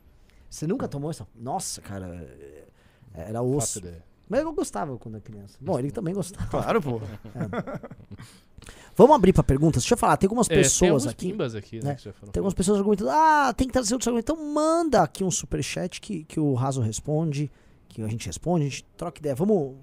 Você 0.50 0.66
nunca 0.66 0.88
tomou 0.88 1.12
isso? 1.12 1.28
Nossa, 1.36 1.80
cara. 1.80 2.08
é- 2.08 2.64
Era 3.30 3.44
osso. 3.44 3.78
ideia. 3.80 4.04
Mas 4.32 4.40
eu 4.44 4.54
gostava 4.54 4.98
quando 4.98 5.16
era 5.16 5.24
criança. 5.24 5.58
Bom, 5.60 5.78
ele 5.78 5.92
também 5.92 6.14
gostava. 6.14 6.48
Claro, 6.48 6.82
pô. 6.82 7.02
Vamos 8.96 9.14
abrir 9.14 9.34
pra 9.34 9.44
perguntas? 9.44 9.84
Deixa 9.84 9.94
eu 9.94 9.98
falar, 9.98 10.16
tem 10.16 10.26
algumas 10.28 10.50
É, 10.50 10.54
tem 10.54 10.64
pessoas 10.64 11.06
alguns 11.06 11.08
aqui. 11.08 11.34
aqui, 11.58 11.84
né? 11.84 11.98
né? 12.06 12.14
Tem 12.32 12.40
algumas 12.40 12.54
pessoas 12.54 12.78
argumentando, 12.78 13.10
ah, 13.10 13.54
tem 13.54 13.68
que 13.68 13.74
trazer 13.74 13.94
outros 13.94 14.08
argumentos. 14.08 14.34
Então 14.34 14.54
manda 14.54 15.02
aqui 15.04 15.22
um 15.22 15.30
superchat 15.30 16.00
que, 16.00 16.24
que 16.24 16.40
o 16.40 16.54
Raso 16.54 16.80
responde, 16.80 17.52
que 17.90 18.02
a 18.02 18.08
gente 18.08 18.26
responde, 18.26 18.66
a 18.68 18.70
gente 18.70 18.86
troca 18.96 19.20
ideia. 19.20 19.36
Vamos. 19.36 19.76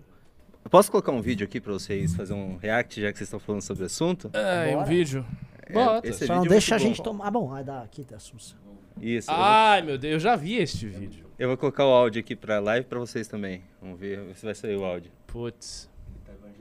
Eu 0.64 0.70
posso 0.70 0.90
colocar 0.90 1.12
um 1.12 1.20
vídeo 1.20 1.44
aqui 1.44 1.60
pra 1.60 1.74
vocês 1.74 2.14
fazer 2.14 2.32
um 2.32 2.56
react, 2.56 3.02
já 3.02 3.12
que 3.12 3.18
vocês 3.18 3.28
estão 3.28 3.38
falando 3.40 3.60
sobre 3.60 3.82
o 3.82 3.86
assunto? 3.86 4.30
É, 4.32 4.70
um 4.70 4.72
Bora. 4.76 4.86
vídeo. 4.86 5.26
É, 5.62 5.72
Bota. 5.74 6.08
esse 6.08 6.26
Só 6.26 6.36
não 6.36 6.44
é 6.46 6.48
deixa 6.48 6.74
a 6.74 6.78
gente 6.78 7.02
tomar. 7.02 7.26
Ah, 7.26 7.30
bom, 7.30 7.48
vai 7.48 7.62
dar 7.62 7.82
aqui, 7.82 8.02
tá 8.02 8.18
Sussa. 8.18 8.56
Isso. 9.00 9.30
eu 9.30 9.34
vou- 9.36 9.44
Ai, 9.44 9.82
meu 9.82 9.98
Deus, 9.98 10.14
eu 10.14 10.20
já 10.20 10.36
vi 10.36 10.56
este 10.56 10.86
vídeo. 10.86 11.26
Eu 11.38 11.48
vou 11.48 11.56
colocar 11.56 11.84
o 11.86 11.90
áudio 11.90 12.20
aqui 12.20 12.34
pra 12.34 12.58
live 12.58 12.86
pra 12.86 12.98
vocês 12.98 13.28
também. 13.28 13.62
Vamos 13.80 13.98
ver 14.00 14.20
se 14.34 14.44
vai 14.44 14.54
sair 14.54 14.76
o 14.76 14.84
áudio. 14.84 15.10
Putz. 15.26 15.88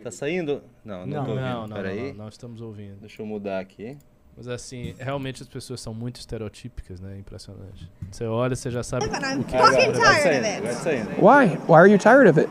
Tá 0.04 0.12
saindo? 0.12 0.62
Não, 0.86 1.00
não, 1.06 1.08
Não. 1.18 1.26
tô 1.26 1.32
ouvindo. 1.32 1.46
Não, 1.46 1.68
não, 1.68 1.76
Peraí. 1.76 1.98
não, 2.00 2.08
não, 2.10 2.14
não 2.16 2.30
estamos 2.30 2.62
ouvindo. 2.62 2.98
Deixa 3.02 3.22
eu 3.22 3.26
mudar 3.26 3.60
aqui. 3.60 3.98
Mas 4.38 4.48
assim, 4.48 4.94
realmente 5.00 5.42
as 5.42 5.48
pessoas 5.50 5.82
são 5.82 5.94
muito 5.96 6.18
estereotípicas, 6.20 7.00
né? 7.02 7.18
Impressionante. 7.18 7.90
Você 8.12 8.24
olha, 8.26 8.56
você 8.56 8.70
já 8.70 8.84
sabe 8.84 9.06
o 9.08 9.10
que 9.10 9.16
saindo, 9.20 10.74
saindo. 10.74 11.10
Why? 11.20 11.58
Why 11.68 11.74
are 11.76 11.92
you 11.92 11.98
tired 11.98 12.30
of 12.30 12.40
it? 12.40 12.50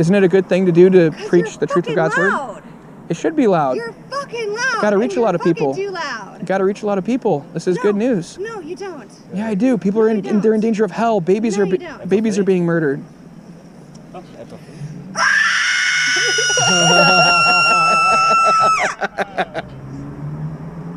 Isn't 0.00 0.14
it 0.16 0.24
a 0.24 0.28
good 0.28 0.48
thing 0.48 0.64
to 0.66 0.72
do 0.72 0.90
to 0.90 1.28
preach 1.28 1.56
the 1.58 1.66
truth 1.66 1.86
of 1.86 1.94
God's 1.94 2.16
word? 2.16 2.62
It 3.08 3.16
should 3.16 3.34
be 3.36 3.46
loud. 3.46 3.76
You're 3.76 3.92
fucking 4.10 4.52
loud. 4.54 4.82
Gotta 4.82 4.98
reach 4.98 5.16
a 5.16 5.20
lot 5.20 5.34
of 5.34 5.40
people. 5.42 5.74
Too 5.74 5.90
loud. 5.90 6.44
Got 6.46 6.58
to 6.58 6.64
reach 6.64 6.82
a 6.82 6.86
lot 6.86 6.98
of 6.98 7.04
people. 7.04 7.44
This 7.52 7.66
is 7.66 7.76
No. 7.76 7.82
good 7.82 7.96
news. 7.96 8.38
No, 8.38 8.60
you 8.60 8.76
don't. 8.76 9.10
Yeah, 9.34 9.48
I 9.48 9.54
do. 9.54 9.76
People 9.78 10.00
No, 10.02 10.06
are 10.06 10.10
in, 10.10 10.24
in 10.26 10.40
they're 10.40 10.54
in 10.54 10.60
danger 10.60 10.84
of 10.84 10.90
hell. 10.90 11.20
Babies 11.20 11.56
No, 11.56 11.62
are 11.62 11.66
you 11.66 11.72
be- 11.72 11.78
don't. 11.78 12.08
babies 12.08 12.38
are 12.38 12.44
being 12.44 12.64
murdered. 12.64 13.02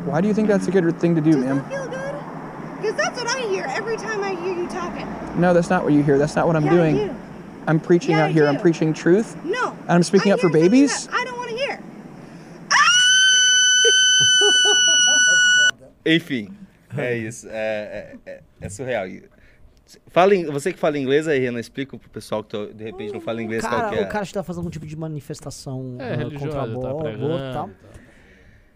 Why 0.04 0.20
do 0.20 0.28
you 0.28 0.34
think 0.34 0.48
that's 0.48 0.66
a 0.68 0.70
good 0.70 0.98
thing 1.00 1.14
to 1.14 1.20
do, 1.20 1.32
Does 1.32 1.44
ma'am? 1.44 1.56
that 1.58 1.68
feel 1.70 1.88
good? 1.88 2.80
Because 2.82 2.96
that's 2.96 3.18
what 3.18 3.36
I 3.36 3.40
hear 3.48 3.64
every 3.68 3.96
time 3.96 4.22
I 4.22 4.34
hear 4.34 4.52
you 4.54 4.68
talking. 4.68 5.06
No, 5.40 5.54
that's 5.54 5.70
not 5.70 5.84
what 5.84 5.92
you 5.92 6.02
hear. 6.02 6.18
That's 6.18 6.34
not 6.36 6.46
what 6.46 6.56
I'm 6.56 6.64
yeah, 6.64 6.70
doing. 6.70 7.00
I 7.00 7.06
do. 7.06 7.14
I'm 7.68 7.80
preaching 7.80 8.10
Yeah, 8.12 8.24
out 8.24 8.30
I 8.30 8.32
here. 8.32 8.48
I'm 8.48 8.58
preaching 8.58 8.92
truth. 8.92 9.36
No. 9.44 9.70
And 9.82 9.90
I'm 9.90 10.02
speaking 10.02 10.32
I 10.32 10.34
up 10.34 10.40
for 10.40 10.50
babies? 10.50 11.08
I 11.12 11.24
don't 11.24 11.31
Enfim, 16.04 16.52
é 16.96 17.16
isso. 17.16 17.48
É, 17.48 18.16
é- 18.24 18.30
é- 18.30 18.42
é 18.60 18.68
surreal. 18.68 19.06
Fala, 20.08 20.34
em- 20.34 20.46
você 20.46 20.72
que 20.72 20.78
fala 20.78 20.98
inglês 20.98 21.28
aí, 21.28 21.38
Renan, 21.38 21.60
explica 21.60 21.98
pro 21.98 22.08
pessoal 22.08 22.42
que 22.42 22.50
tô- 22.50 22.66
de 22.66 22.82
repente 22.84 23.12
não 23.12 23.20
fala 23.20 23.42
inglês 23.42 23.62
qual 23.62 23.72
Cara, 23.80 23.88
que 23.90 23.94
é. 23.96 24.02
o 24.04 24.08
cara 24.08 24.24
está 24.24 24.42
fazendo 24.42 24.60
algum 24.60 24.70
tipo 24.70 24.86
de 24.86 24.96
manifestação 24.96 25.96
É, 25.98 26.14
religiosa, 26.16 26.46
contra 26.46 26.62
a 26.62 26.66
tá 26.66 26.72
bo- 26.94 26.98
pregando. 27.02 27.24
aborto 27.26 27.44
e 27.44 27.52
tal. 27.52 27.70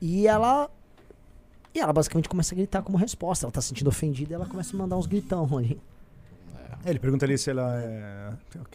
E 0.01 0.27
ela. 0.27 0.71
E 1.75 1.81
ela 1.81 1.93
basicamente 1.93 2.29
começa 2.29 2.55
a 2.55 2.57
gritar 2.57 2.83
como 2.83 2.97
resposta. 2.99 3.47
Ela 3.47 3.53
tá 3.53 3.61
se 3.61 3.69
sentindo 3.69 3.89
ofendida 3.89 4.33
e 4.33 4.35
ela 4.35 4.47
começa 4.47 4.75
a 4.75 4.79
mandar 4.79 4.97
uns 4.97 5.07
gritão 5.07 5.47
ali. 5.57 5.81
É, 6.85 6.91
ele 6.91 6.99
pergunta 6.99 7.25
ali 7.25 7.37
se 7.39 7.51
ela 7.51 7.81
é. 7.83 8.33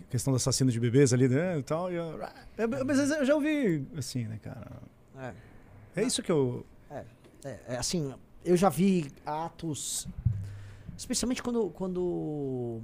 Questão 0.10 0.34
do 0.34 0.38
assassino 0.38 0.72
de 0.72 0.80
bebês 0.80 1.14
ali, 1.14 1.28
né? 1.28 1.58
E 1.60 1.64
tal. 1.64 1.92
E 1.92 1.96
eu, 1.96 2.20
é, 2.58 2.68
mas 2.68 3.00
eu 3.12 3.26
já 3.26 3.36
ouvi 3.36 3.86
assim, 3.98 4.26
né, 4.26 4.40
cara? 4.42 4.68
É. 5.20 5.32
É 6.02 6.04
isso 6.04 6.22
que 6.24 6.32
eu. 6.32 6.66
É, 6.90 7.04
é, 7.70 7.78
assim, 7.78 8.14
eu 8.44 8.58
já 8.58 8.70
vi 8.70 9.12
atos. 9.26 10.08
Especialmente 10.98 11.42
quando, 11.42 11.70
quando 11.70 12.80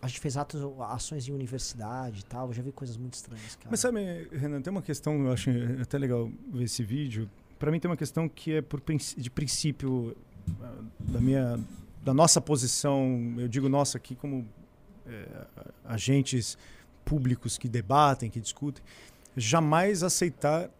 a 0.00 0.08
gente 0.08 0.20
fez 0.20 0.36
atos, 0.36 0.60
ações 0.90 1.26
em 1.28 1.32
universidade 1.32 2.20
e 2.20 2.24
tal, 2.24 2.48
eu 2.48 2.52
já 2.52 2.62
vi 2.62 2.72
coisas 2.72 2.96
muito 2.96 3.14
estranhas, 3.14 3.56
cara. 3.56 3.68
Mas 3.70 3.80
sabe, 3.80 4.28
Renan, 4.32 4.60
tem 4.60 4.70
uma 4.70 4.82
questão, 4.82 5.14
eu 5.24 5.32
acho 5.32 5.50
até 5.80 5.98
legal 5.98 6.30
ver 6.52 6.64
esse 6.64 6.82
vídeo. 6.82 7.30
Pra 7.58 7.70
mim 7.70 7.80
tem 7.80 7.90
uma 7.90 7.96
questão 7.96 8.28
que 8.28 8.54
é 8.54 8.62
por, 8.62 8.82
de 9.16 9.30
princípio 9.30 10.14
ah, 10.60 10.74
da 11.00 11.20
minha 11.20 11.58
da 12.06 12.14
nossa 12.14 12.40
posição, 12.40 13.34
eu 13.36 13.48
digo 13.48 13.68
nossa 13.68 13.98
aqui 13.98 14.14
como 14.14 14.46
eh, 15.08 15.46
agentes 15.84 16.56
públicos 17.04 17.58
que 17.58 17.68
debatem, 17.68 18.30
que 18.30 18.40
discutem, 18.40 18.80
jamais 19.36 20.04
aceitar 20.04 20.70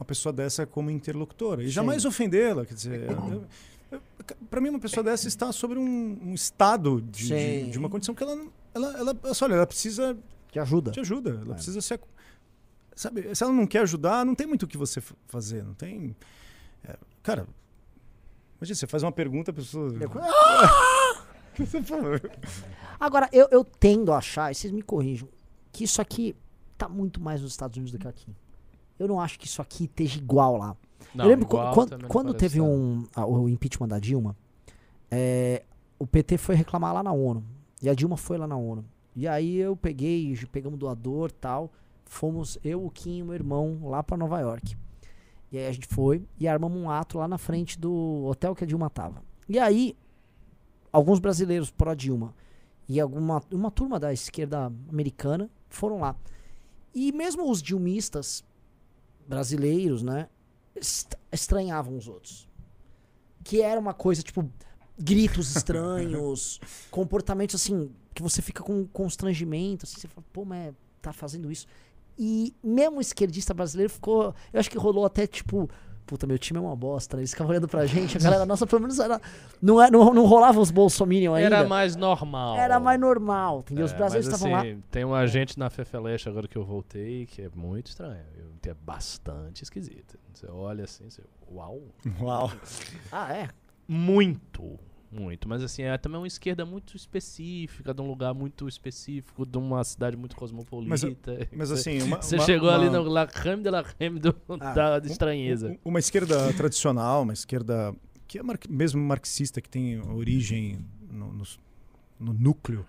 uma 0.00 0.04
pessoa 0.06 0.32
dessa 0.32 0.66
como 0.66 0.90
interlocutora 0.90 1.62
e 1.62 1.66
Sim. 1.66 1.72
jamais 1.72 2.04
ofendê-la, 2.06 2.64
quer 2.64 2.72
dizer, 2.74 3.10
eu- 3.10 3.44
eu- 3.92 4.00
pra 4.48 4.60
mim 4.60 4.70
uma 4.70 4.78
pessoa 4.80 5.04
dessa 5.04 5.28
está 5.28 5.52
sobre 5.52 5.78
um, 5.78 6.18
um 6.22 6.32
estado 6.34 7.02
de, 7.02 7.28
de, 7.28 7.70
de 7.70 7.78
uma 7.78 7.90
condição 7.90 8.14
que 8.14 8.22
ela 8.22 8.34
não- 8.34 8.50
ela, 8.74 8.98
ela, 8.98 9.16
olha, 9.42 9.54
ela 9.54 9.66
precisa 9.66 10.16
Te 10.50 10.58
ajuda. 10.58 10.90
te 10.90 11.00
ajuda. 11.00 11.30
Ela 11.42 11.50
É. 11.52 11.54
precisa 11.54 11.80
ser. 11.82 12.00
Sabe, 12.96 13.34
se 13.34 13.42
ela 13.42 13.52
não 13.52 13.66
quer 13.66 13.80
ajudar, 13.80 14.24
não 14.24 14.34
tem 14.34 14.46
muito 14.46 14.62
o 14.64 14.66
que 14.66 14.76
você 14.78 15.00
fazer. 15.28 15.62
Não 15.64 15.74
tem. 15.74 16.16
é, 16.84 16.96
cara, 17.22 17.46
imagina, 18.58 18.74
você 18.76 18.86
faz 18.86 19.02
uma 19.02 19.12
pergunta, 19.12 19.50
a 19.50 19.54
pessoa. 19.54 19.90
Você 21.56 21.82
fala, 21.84 22.20
Agora, 22.98 23.28
eu, 23.32 23.48
eu 23.50 23.64
tendo 23.64 24.12
a 24.12 24.18
achar, 24.18 24.50
e 24.50 24.54
vocês 24.54 24.72
me 24.72 24.82
corrijam, 24.82 25.28
que 25.72 25.84
isso 25.84 26.00
aqui 26.00 26.34
tá 26.78 26.88
muito 26.88 27.20
mais 27.20 27.40
nos 27.42 27.50
Estados 27.52 27.76
Unidos 27.76 27.92
do 27.92 27.98
que 27.98 28.08
aqui. 28.08 28.34
Eu 29.00 29.08
não 29.08 29.18
acho 29.18 29.38
que 29.38 29.46
isso 29.46 29.62
aqui 29.62 29.84
esteja 29.84 30.18
igual 30.18 30.58
lá. 30.58 30.76
Não, 31.14 31.24
eu 31.24 31.30
lembro 31.30 31.46
quando, 31.46 32.06
quando 32.06 32.34
teve 32.34 32.60
um, 32.60 33.06
ah, 33.16 33.26
o 33.26 33.48
impeachment 33.48 33.88
da 33.88 33.98
Dilma, 33.98 34.36
é, 35.10 35.64
o 35.98 36.06
PT 36.06 36.36
foi 36.36 36.54
reclamar 36.54 36.92
lá 36.92 37.02
na 37.02 37.10
ONU. 37.10 37.42
E 37.82 37.88
a 37.88 37.94
Dilma 37.94 38.18
foi 38.18 38.36
lá 38.36 38.46
na 38.46 38.58
ONU. 38.58 38.84
E 39.16 39.26
aí 39.26 39.56
eu 39.56 39.74
peguei, 39.74 40.38
pegamos 40.52 40.78
doador 40.78 41.32
tal. 41.32 41.72
Fomos 42.04 42.58
eu, 42.62 42.84
o 42.84 42.90
Kim 42.90 43.20
e 43.20 43.22
meu 43.22 43.34
irmão 43.34 43.80
lá 43.84 44.02
pra 44.02 44.18
Nova 44.18 44.38
York. 44.38 44.76
E 45.50 45.56
aí 45.56 45.66
a 45.66 45.72
gente 45.72 45.86
foi 45.86 46.22
e 46.38 46.46
armamos 46.46 46.78
um 46.78 46.90
ato 46.90 47.16
lá 47.16 47.26
na 47.26 47.38
frente 47.38 47.78
do 47.78 48.26
hotel 48.26 48.54
que 48.54 48.64
a 48.64 48.66
Dilma 48.66 48.90
tava. 48.90 49.22
E 49.48 49.58
aí, 49.58 49.96
alguns 50.92 51.18
brasileiros 51.18 51.70
pró-Dilma 51.70 52.34
e 52.86 53.00
alguma 53.00 53.42
uma 53.50 53.70
turma 53.70 53.98
da 53.98 54.12
esquerda 54.12 54.70
americana 54.90 55.48
foram 55.70 56.00
lá. 56.00 56.14
E 56.94 57.12
mesmo 57.12 57.50
os 57.50 57.62
dilmistas 57.62 58.44
brasileiros, 59.30 60.02
né, 60.02 60.28
est- 60.74 61.14
estranhavam 61.32 61.96
os 61.96 62.08
outros. 62.08 62.48
Que 63.44 63.62
era 63.62 63.78
uma 63.80 63.94
coisa, 63.94 64.22
tipo, 64.22 64.50
gritos 64.98 65.54
estranhos, 65.56 66.60
comportamentos 66.90 67.54
assim, 67.54 67.90
que 68.12 68.20
você 68.22 68.42
fica 68.42 68.62
com 68.62 68.84
constrangimento, 68.88 69.86
assim, 69.86 69.98
você 69.98 70.08
fala, 70.08 70.26
pô, 70.32 70.44
mas 70.44 70.74
tá 71.00 71.12
fazendo 71.12 71.50
isso. 71.50 71.66
E 72.18 72.52
mesmo 72.62 72.98
o 72.98 73.00
esquerdista 73.00 73.54
brasileiro 73.54 73.90
ficou. 73.90 74.34
Eu 74.52 74.60
acho 74.60 74.68
que 74.70 74.76
rolou 74.76 75.06
até 75.06 75.26
tipo. 75.26 75.70
Puta, 76.10 76.26
meu 76.26 76.36
time 76.40 76.58
é 76.58 76.60
uma 76.60 76.74
bosta, 76.74 77.16
né? 77.16 77.20
Eles 77.20 77.30
ficavam 77.30 77.52
olhando 77.52 77.68
pra 77.68 77.86
gente, 77.86 78.16
a 78.18 78.20
galera, 78.20 78.44
nossa, 78.44 78.66
pelo 78.66 78.82
menos 78.82 78.98
era. 78.98 79.20
Não, 79.62 79.80
é, 79.80 79.88
não, 79.88 80.12
não 80.12 80.26
rolava 80.26 80.58
os 80.58 80.72
bolsominion 80.72 81.34
ainda. 81.34 81.54
Era 81.58 81.68
mais 81.68 81.94
normal. 81.94 82.56
Era 82.56 82.80
mais 82.80 82.98
normal, 82.98 83.60
entendeu? 83.60 83.84
Os 83.84 83.92
É, 83.92 83.96
brasileiros 83.96 84.26
mas, 84.26 84.34
estavam 84.34 84.56
lá. 84.56 84.60
assim, 84.62 84.82
Tem 84.90 85.04
um 85.04 85.14
agente 85.14 85.56
na 85.56 85.70
Fefeleche 85.70 86.28
agora 86.28 86.48
que 86.48 86.58
eu 86.58 86.64
voltei 86.64 87.26
que 87.26 87.42
é 87.42 87.50
muito 87.54 87.86
estranho. 87.86 88.24
Que 88.60 88.70
é 88.70 88.74
bastante 88.74 89.62
esquisito. 89.62 90.18
Você 90.34 90.48
olha 90.50 90.82
assim, 90.82 91.08
você. 91.08 91.22
Uau! 91.48 91.80
Uau. 92.20 92.50
Ah, 93.12 93.32
é? 93.32 93.48
Muito. 93.86 94.80
Muito. 95.12 95.48
Mas 95.48 95.62
assim, 95.62 95.82
é 95.82 95.98
também 95.98 96.18
uma 96.20 96.26
esquerda 96.26 96.64
muito 96.64 96.96
específica, 96.96 97.92
de 97.92 98.00
um 98.00 98.06
lugar 98.06 98.32
muito 98.32 98.68
específico, 98.68 99.44
de 99.44 99.58
uma 99.58 99.82
cidade 99.82 100.16
muito 100.16 100.36
cosmopolita. 100.36 101.48
Mas 101.52 101.68
Você- 101.70 101.90
assim, 101.90 102.02
uma, 102.02 102.20
Você 102.22 102.36
uma- 102.36 102.44
chegou 102.44 102.70
ali 102.70 102.88
uma- 102.88 102.98
no 102.98 103.08
la 103.08 103.26
creme 103.26 103.62
de 103.62 103.70
la 103.70 103.82
creme 103.82 104.20
do, 104.20 104.34
Ah, 104.60 104.72
da 104.74 104.98
de 105.00 105.10
estranheza. 105.10 105.70
um- 105.84 105.90
Uma 105.90 105.98
esquerda 105.98 106.52
tradicional, 106.52 107.22
uma 107.22 107.32
esquerda 107.32 107.92
que 108.28 108.38
é 108.38 108.42
mar- 108.42 108.58
mesmo 108.68 109.02
marxista, 109.02 109.60
que 109.60 109.68
tem 109.68 109.98
origem 110.12 110.78
no, 111.10 111.32
no- 111.32 111.44
no 112.20 112.32
núcleo 112.32 112.86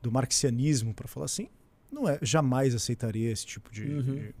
do 0.00 0.12
marxianismo, 0.12 0.94
para 0.94 1.08
falar 1.08 1.26
assim, 1.26 1.48
não 1.90 2.08
é 2.08 2.16
jamais 2.22 2.74
aceitaria 2.76 3.30
esse 3.32 3.44
tipo 3.44 3.72
de, 3.72 3.82
Uhum. 3.86 4.02
de- 4.02 4.34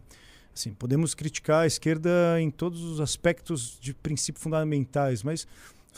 assim, 0.54 0.72
podemos 0.72 1.12
criticar 1.14 1.62
a 1.64 1.66
esquerda 1.66 2.40
em 2.40 2.50
todos 2.52 2.82
os 2.84 3.00
aspectos 3.00 3.76
de 3.80 3.92
princípios 3.92 4.42
fundamentais, 4.44 5.24
mas 5.24 5.46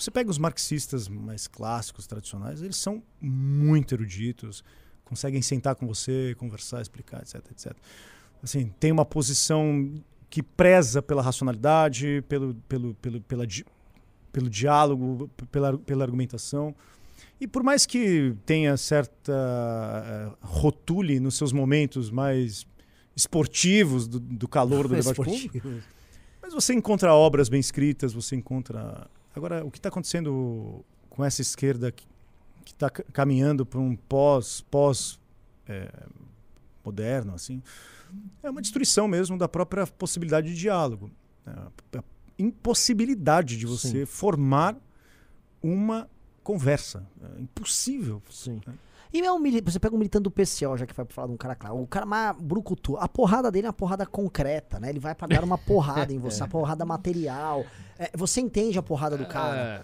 você 0.02 0.10
pega 0.10 0.30
os 0.30 0.38
marxistas 0.38 1.08
mais 1.08 1.46
clássicos, 1.46 2.06
tradicionais, 2.06 2.62
eles 2.62 2.76
são 2.76 3.02
muito 3.20 3.94
eruditos, 3.94 4.62
conseguem 5.04 5.42
sentar 5.42 5.74
com 5.74 5.86
você, 5.86 6.34
conversar, 6.38 6.80
explicar, 6.82 7.22
etc, 7.22 7.36
etc. 7.50 7.72
Assim, 8.42 8.72
tem 8.78 8.92
uma 8.92 9.04
posição 9.04 9.94
que 10.30 10.42
preza 10.42 11.00
pela 11.00 11.22
racionalidade, 11.22 12.22
pelo, 12.28 12.54
pelo, 12.68 12.94
pelo, 12.94 13.20
pela, 13.22 13.46
pelo 14.30 14.50
diálogo, 14.50 15.30
pela, 15.50 15.78
pela 15.78 16.04
argumentação. 16.04 16.74
E 17.40 17.46
por 17.46 17.62
mais 17.62 17.86
que 17.86 18.34
tenha 18.44 18.76
certa 18.76 19.32
eh, 19.32 20.30
rotule 20.40 21.20
nos 21.20 21.36
seus 21.36 21.52
momentos 21.52 22.10
mais 22.10 22.66
esportivos 23.16 24.06
do, 24.06 24.20
do 24.20 24.48
calor 24.48 24.88
do 24.88 24.94
debate 24.96 25.16
público, 25.16 25.82
mas 26.42 26.52
você 26.52 26.74
encontra 26.74 27.12
obras 27.14 27.48
bem 27.48 27.60
escritas, 27.60 28.12
você 28.12 28.36
encontra. 28.36 29.08
Agora, 29.38 29.64
o 29.64 29.70
que 29.70 29.78
está 29.78 29.88
acontecendo 29.88 30.84
com 31.08 31.24
essa 31.24 31.40
esquerda 31.40 31.92
que 31.92 32.04
está 32.66 32.90
caminhando 32.90 33.64
para 33.64 33.78
um 33.78 33.94
pós 33.94 34.60
pós 34.62 35.18
eh, 35.68 36.06
moderno, 36.84 37.34
assim, 37.34 37.62
é 38.42 38.50
uma 38.50 38.60
destruição 38.60 39.06
mesmo 39.06 39.38
da 39.38 39.48
própria 39.48 39.86
possibilidade 39.86 40.48
de 40.48 40.60
diálogo, 40.60 41.10
né? 41.46 41.54
a 41.96 42.02
impossibilidade 42.38 43.56
de 43.56 43.64
você 43.64 44.04
formar 44.04 44.76
uma 45.62 46.08
conversa, 46.42 47.06
é 47.22 47.40
impossível. 47.40 48.20
Sim. 48.30 48.60
né? 48.66 48.74
E 49.12 49.20
é 49.20 49.32
um 49.32 49.38
mili- 49.38 49.60
você 49.60 49.78
pega 49.78 49.94
um 49.94 49.98
militante 49.98 50.24
do 50.24 50.30
PCO, 50.30 50.76
já 50.76 50.86
que 50.86 50.92
vai 50.94 51.06
falar 51.08 51.28
de 51.28 51.34
um 51.34 51.36
cara 51.36 51.54
claro. 51.54 51.80
O 51.80 51.86
cara 51.86 52.04
mais 52.04 52.36
brucutu. 52.38 52.96
A 52.98 53.08
porrada 53.08 53.50
dele 53.50 53.66
é 53.66 53.70
uma 53.70 53.72
porrada 53.74 54.04
concreta, 54.04 54.78
né? 54.78 54.90
Ele 54.90 54.98
vai 55.00 55.14
pra 55.14 55.26
dar 55.26 55.44
uma 55.44 55.56
porrada 55.58 56.12
em 56.12 56.18
você, 56.18 56.42
uma 56.42 56.48
porrada 56.48 56.84
material. 56.84 57.64
É, 57.98 58.10
você 58.14 58.40
entende 58.40 58.78
a 58.78 58.82
porrada 58.82 59.16
do 59.16 59.26
cara. 59.26 59.56
É. 59.56 59.82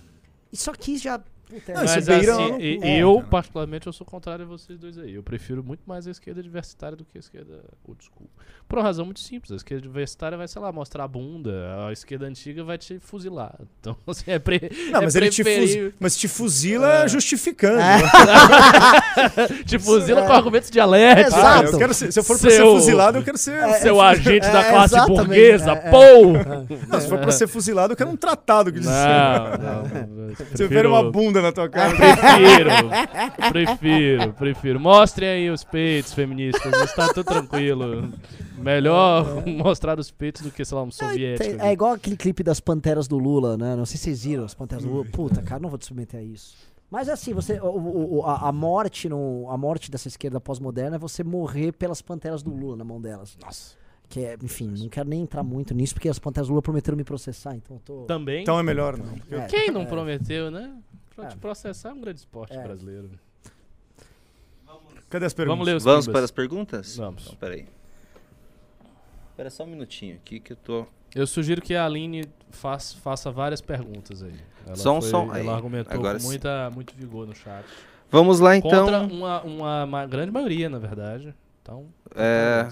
Isso 0.52 0.70
aqui 0.70 0.96
já. 0.98 1.20
Puta, 1.54 1.70
é- 1.72 1.74
Não, 1.74 1.82
Mas 1.82 2.08
assim, 2.08 2.80
é, 2.82 2.98
eu, 3.02 3.14
cara. 3.16 3.26
particularmente, 3.28 3.86
eu 3.86 3.92
sou 3.92 4.04
contrário 4.06 4.44
a 4.44 4.48
vocês 4.48 4.78
dois 4.78 4.98
aí. 4.98 5.14
Eu 5.14 5.22
prefiro 5.22 5.62
muito 5.62 5.82
mais 5.86 6.06
a 6.06 6.10
esquerda 6.10 6.40
universitária 6.40 6.96
do 6.96 7.04
que 7.04 7.16
a 7.16 7.20
esquerda 7.20 7.62
old 7.86 8.02
school. 8.04 8.28
Por 8.68 8.78
uma 8.78 8.84
razão 8.84 9.04
muito 9.04 9.20
simples. 9.20 9.52
A 9.52 9.56
esquerda 9.56 9.84
universitária 9.84 10.36
vai, 10.36 10.48
sei 10.48 10.60
lá, 10.60 10.72
mostrar 10.72 11.04
a 11.04 11.08
bunda. 11.08 11.52
A 11.86 11.92
esquerda 11.92 12.26
antiga 12.26 12.64
vai 12.64 12.76
te 12.76 12.98
fuzilar. 12.98 13.54
Então, 13.80 13.96
assim, 14.06 14.24
é, 14.32 14.38
pre 14.38 14.60
Não, 14.90 15.00
é 15.00 15.04
mas 15.04 15.14
ele 15.14 15.30
te, 15.30 15.44
fuz- 15.44 15.92
mas 16.00 16.16
te 16.16 16.26
fuzila 16.28 17.04
É. 17.04 17.08
justificando. 17.08 17.80
É. 17.80 17.98
te 19.64 19.78
fuzila 19.78 20.22
com 20.22 20.32
argumentos 20.32 20.70
dialéticos. 20.70 21.34
Ah, 21.34 21.38
Exato. 21.38 21.72
eu 21.72 21.78
quero 21.78 21.94
ser- 21.94 22.12
se 22.12 22.18
eu 22.18 22.24
for 22.24 22.38
pra 22.38 22.50
ser 22.50 22.56
Seu- 22.56 22.72
fuzilado, 22.74 23.18
eu 23.18 23.22
quero 23.22 23.38
ser. 23.38 23.62
Seu 23.80 24.00
agente 24.00 24.46
da 24.50 24.60
é, 24.60 24.70
classe 24.70 25.06
burguesa, 25.06 25.70
é, 25.72 25.74
é. 25.74 25.90
pô! 25.90 26.32
Não, 26.88 27.00
se 27.00 27.08
for 27.08 27.18
pra 27.18 27.30
ser 27.30 27.46
fuzilado, 27.46 27.92
eu 27.92 27.96
quero 27.96 28.10
um 28.10 28.16
tratado 28.16 28.72
que 28.72 28.80
diz 28.80 28.88
assim. 28.88 29.62
Não, 29.62 29.82
não. 30.26 30.34
Você 30.50 30.66
vê 30.66 30.86
uma 30.86 31.10
bunda 31.10 31.40
na 31.44 31.52
tua 31.52 31.68
cara. 31.68 31.92
Prefiro, 31.94 32.70
prefiro, 33.52 34.32
prefiro. 34.32 34.80
Mostrem 34.80 35.28
aí 35.28 35.50
os 35.50 35.62
peitos 35.64 36.12
feministas, 36.12 36.72
está 36.82 37.08
tudo 37.08 37.24
tranquilo. 37.24 38.12
Melhor 38.58 39.44
mostrar 39.46 39.98
os 39.98 40.10
peitos 40.10 40.42
do 40.42 40.50
que, 40.50 40.64
sei 40.64 40.76
lá, 40.76 40.82
um 40.84 40.90
soviético. 40.90 41.62
É 41.62 41.72
igual 41.72 41.92
aquele 41.92 42.16
clipe 42.16 42.42
das 42.42 42.60
panteras 42.60 43.06
do 43.06 43.18
Lula, 43.18 43.56
né? 43.56 43.76
Não 43.76 43.84
sei 43.86 43.96
se 43.98 44.04
vocês 44.04 44.24
viram 44.24 44.44
as 44.44 44.54
panteras 44.54 44.84
do 44.84 44.90
Lula. 44.90 45.04
Puta, 45.12 45.42
cara, 45.42 45.60
não 45.60 45.68
vou 45.68 45.78
te 45.78 45.86
submeter 45.86 46.20
a 46.20 46.22
isso. 46.22 46.56
Mas 46.90 47.08
assim, 47.08 47.32
você, 47.32 47.58
o- 47.60 48.18
o- 48.18 48.22
a, 48.24 48.48
a 48.48 48.52
morte 48.52 49.08
no, 49.08 49.48
a 49.50 49.56
morte 49.58 49.90
dessa 49.90 50.06
esquerda 50.06 50.40
pós-moderna 50.40 50.96
é 50.96 50.98
você 50.98 51.24
morrer 51.24 51.72
pelas 51.72 52.00
panteras 52.00 52.42
do 52.42 52.50
Lula 52.54 52.76
na 52.76 52.84
mão 52.84 53.00
delas. 53.00 53.36
Nossa. 53.42 53.74
Que 54.08 54.20
é, 54.20 54.36
enfim, 54.42 54.72
não 54.78 54.88
quero 54.88 55.08
nem 55.08 55.22
entrar 55.22 55.42
muito 55.42 55.74
nisso, 55.74 55.94
porque 55.94 56.08
as 56.08 56.18
panteras 56.18 56.46
do 56.46 56.50
Lula 56.50 56.62
prometeram 56.62 56.96
me 56.96 57.02
processar, 57.02 57.56
então 57.56 57.76
eu 57.78 57.80
tô. 57.84 58.02
Também. 58.04 58.42
Então 58.42 58.58
é 58.60 58.62
melhor 58.62 58.96
não. 58.96 59.06
É. 59.38 59.46
Quem 59.46 59.70
não 59.70 59.80
É. 59.82 59.86
prometeu, 59.86 60.50
né? 60.50 60.70
Pra 61.14 61.26
É. 61.26 61.28
te 61.28 61.36
processar 61.36 61.90
é 61.90 61.92
um 61.92 62.00
grande 62.00 62.18
esporte 62.20 62.56
É. 62.56 62.62
brasileiro. 62.62 63.10
Cadê 65.08 65.26
as 65.26 65.32
perguntas? 65.34 65.66
Vamos 65.68 65.84
Vamos 65.84 66.08
para 66.08 66.24
as 66.24 66.30
perguntas? 66.30 66.96
Vamos. 66.96 67.24
Então, 67.26 67.36
peraí. 67.36 67.66
Espera 69.30 69.50
só 69.50 69.62
um 69.64 69.66
minutinho 69.68 70.16
aqui 70.16 70.40
que 70.40 70.52
eu 70.52 70.56
tô... 70.56 70.86
Eu 71.14 71.26
sugiro 71.26 71.62
que 71.62 71.74
a 71.76 71.84
Aline 71.86 72.24
faz- 72.50 72.92
faça 72.94 73.30
várias 73.30 73.60
perguntas 73.60 74.22
aí. 74.22 74.34
Ela, 74.66 74.74
Som, 74.76 75.00
foi- 75.00 75.10
som. 75.10 75.30
Aí, 75.30 75.42
ela 75.42 75.54
argumentou 75.54 75.92
agora 75.94 76.14
com 76.14 76.20
sim. 76.20 76.26
muita, 76.26 76.70
muito 76.70 76.94
vigor 76.96 77.26
no 77.26 77.34
chat. 77.34 77.64
Vamos 78.10 78.40
lá, 78.40 78.56
então. 78.56 78.70
Contra 78.84 79.00
uma, 79.02 79.42
uma, 79.42 79.86
ma- 79.86 80.06
grande 80.06 80.32
maioria, 80.32 80.68
na 80.68 80.78
verdade. 80.78 81.32
Então, 81.62 81.86
É, 82.16 82.68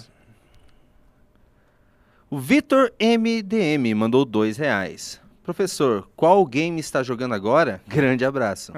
O 2.28 2.38
Vitor 2.38 2.90
MDM 2.98 3.94
mandou 3.94 4.24
dois 4.24 4.56
reais. 4.56 5.20
Professor, 5.42 6.08
qual 6.14 6.44
game 6.46 6.78
está 6.80 7.02
jogando 7.02 7.34
agora? 7.34 7.80
Grande 7.88 8.24
abraço. 8.24 8.72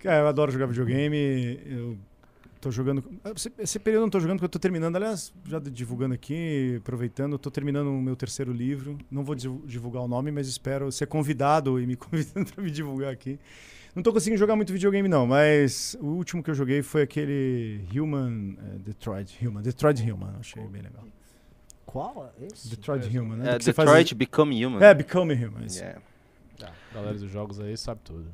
Cara, 0.00 0.22
eu 0.22 0.28
adoro 0.28 0.50
jogar 0.50 0.66
videogame. 0.66 1.60
Eu 1.64 1.96
tô 2.60 2.70
jogando. 2.72 3.04
Esse, 3.58 3.78
período 3.78 4.00
eu 4.00 4.06
não 4.06 4.10
tô 4.10 4.18
jogando 4.18 4.38
porque 4.38 4.46
eu 4.46 4.50
tô 4.50 4.58
terminando. 4.58 4.96
Aliás, 4.96 5.32
já 5.46 5.58
divulgando 5.60 6.14
aqui, 6.14 6.76
aproveitando, 6.80 7.38
tô 7.38 7.50
terminando 7.50 7.88
o 7.88 8.02
meu 8.02 8.16
terceiro 8.16 8.52
livro. 8.52 8.98
Não 9.10 9.22
vou 9.24 9.34
divu- 9.36 9.62
divulgar 9.64 10.02
o 10.02 10.08
nome, 10.08 10.32
mas 10.32 10.48
espero 10.48 10.90
ser 10.90 11.06
convidado 11.06 11.80
e 11.80 11.86
me 11.86 11.94
convidando 11.96 12.52
para 12.52 12.62
me 12.64 12.70
divulgar 12.70 13.12
aqui. 13.12 13.38
Não 13.94 14.02
tô 14.02 14.10
conseguindo 14.12 14.38
jogar 14.38 14.56
muito 14.56 14.72
videogame, 14.72 15.06
não, 15.06 15.26
mas 15.26 15.94
o 16.00 16.06
último 16.06 16.42
que 16.42 16.50
eu 16.50 16.54
joguei 16.54 16.80
foi 16.82 17.02
aquele 17.02 17.84
Human. 17.94 18.56
eh, 18.58 18.78
Detroit 18.78 19.36
Human. 19.46 19.60
Detroit 19.62 20.00
Human, 20.10 20.32
achei 20.40 20.66
bem 20.66 20.80
legal. 20.82 21.04
Qual 21.86 22.32
é 22.40 22.46
esse? 22.46 22.68
Detroit 22.68 23.06
Human, 23.18 23.36
né? 23.36 23.56
É, 23.56 23.58
você 23.60 23.72
faz- 23.72 23.88
Detroit 23.88 24.14
Become 24.14 24.64
Human. 24.66 24.82
É, 24.82 24.94
Become 24.94 25.34
Human. 25.34 25.64
isso. 25.66 25.78
Yeah. 25.78 26.00
a 26.62 26.94
galera 26.94 27.14
dos 27.18 27.30
jogos 27.30 27.58
aí 27.60 27.76
sabe 27.76 28.00
tudo. 28.04 28.26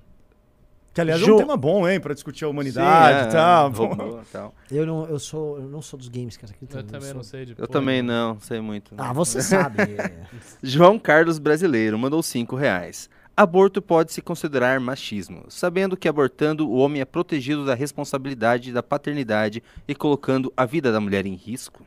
Que 0.94 1.00
aliás 1.02 1.20
é 1.20 1.24
Jo- 1.24 1.34
um 1.36 1.38
tema 1.38 1.56
bom, 1.56 1.88
hein, 1.88 2.00
para 2.00 2.12
discutir 2.12 2.44
a 2.44 2.48
humanidade 2.48 3.18
Sim, 3.20 3.24
e 3.26 3.28
é, 3.28 3.32
tal. 3.32 3.70
robô 3.70 4.20
e 4.20 4.24
tal. 4.32 4.54
Eu 4.70 4.84
não, 4.86 5.06
eu 5.06 5.18
sou, 5.18 5.58
eu 5.58 5.68
não 5.68 5.80
sou 5.80 5.96
dos 5.98 6.08
games, 6.08 6.36
cara. 6.36 6.52
acredita? 6.52 6.78
Eu 6.80 6.82
também 6.84 7.06
sou. 7.08 7.14
não 7.14 7.22
sei 7.22 7.44
de 7.44 7.52
Eu 7.52 7.56
porra 7.56 7.68
também 7.68 8.02
não, 8.02 8.40
sei 8.40 8.60
muito. 8.60 8.94
Ah, 8.98 9.12
você 9.12 9.40
sabe. 9.40 9.76
João 10.62 10.98
Carlos 10.98 11.38
Brasileiro 11.38 11.98
mandou 11.98 12.22
cinco 12.22 12.56
reais. 12.56 13.08
Aborto 13.36 13.80
pode 13.80 14.12
se 14.12 14.20
considerar 14.20 14.80
machismo, 14.80 15.44
sabendo 15.48 15.96
que 15.96 16.08
abortando 16.08 16.68
o 16.68 16.74
homem 16.78 17.00
é 17.00 17.04
protegido 17.04 17.64
da 17.64 17.74
responsabilidade 17.74 18.72
da 18.72 18.82
paternidade 18.82 19.62
e 19.86 19.94
colocando 19.94 20.52
a 20.56 20.66
vida 20.66 20.90
da 20.90 21.00
mulher 21.00 21.24
em 21.26 21.34
risco? 21.34 21.84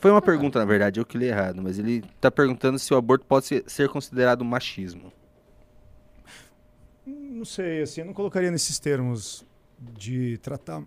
Foi 0.00 0.10
uma 0.10 0.22
pergunta, 0.22 0.58
na 0.58 0.64
verdade, 0.64 0.98
eu 0.98 1.06
que 1.06 1.16
li 1.16 1.26
errado, 1.26 1.62
mas 1.62 1.78
ele 1.78 2.04
está 2.16 2.30
perguntando 2.30 2.78
se 2.78 2.92
o 2.92 2.96
aborto 2.96 3.24
pode 3.26 3.46
ser, 3.46 3.64
ser 3.66 3.88
considerado 3.88 4.44
machismo. 4.44 5.12
Não 7.06 7.44
sei, 7.44 7.82
assim, 7.82 8.00
eu 8.00 8.06
não 8.06 8.12
colocaria 8.12 8.50
nesses 8.50 8.78
termos 8.78 9.44
de 9.78 10.38
tratar 10.38 10.82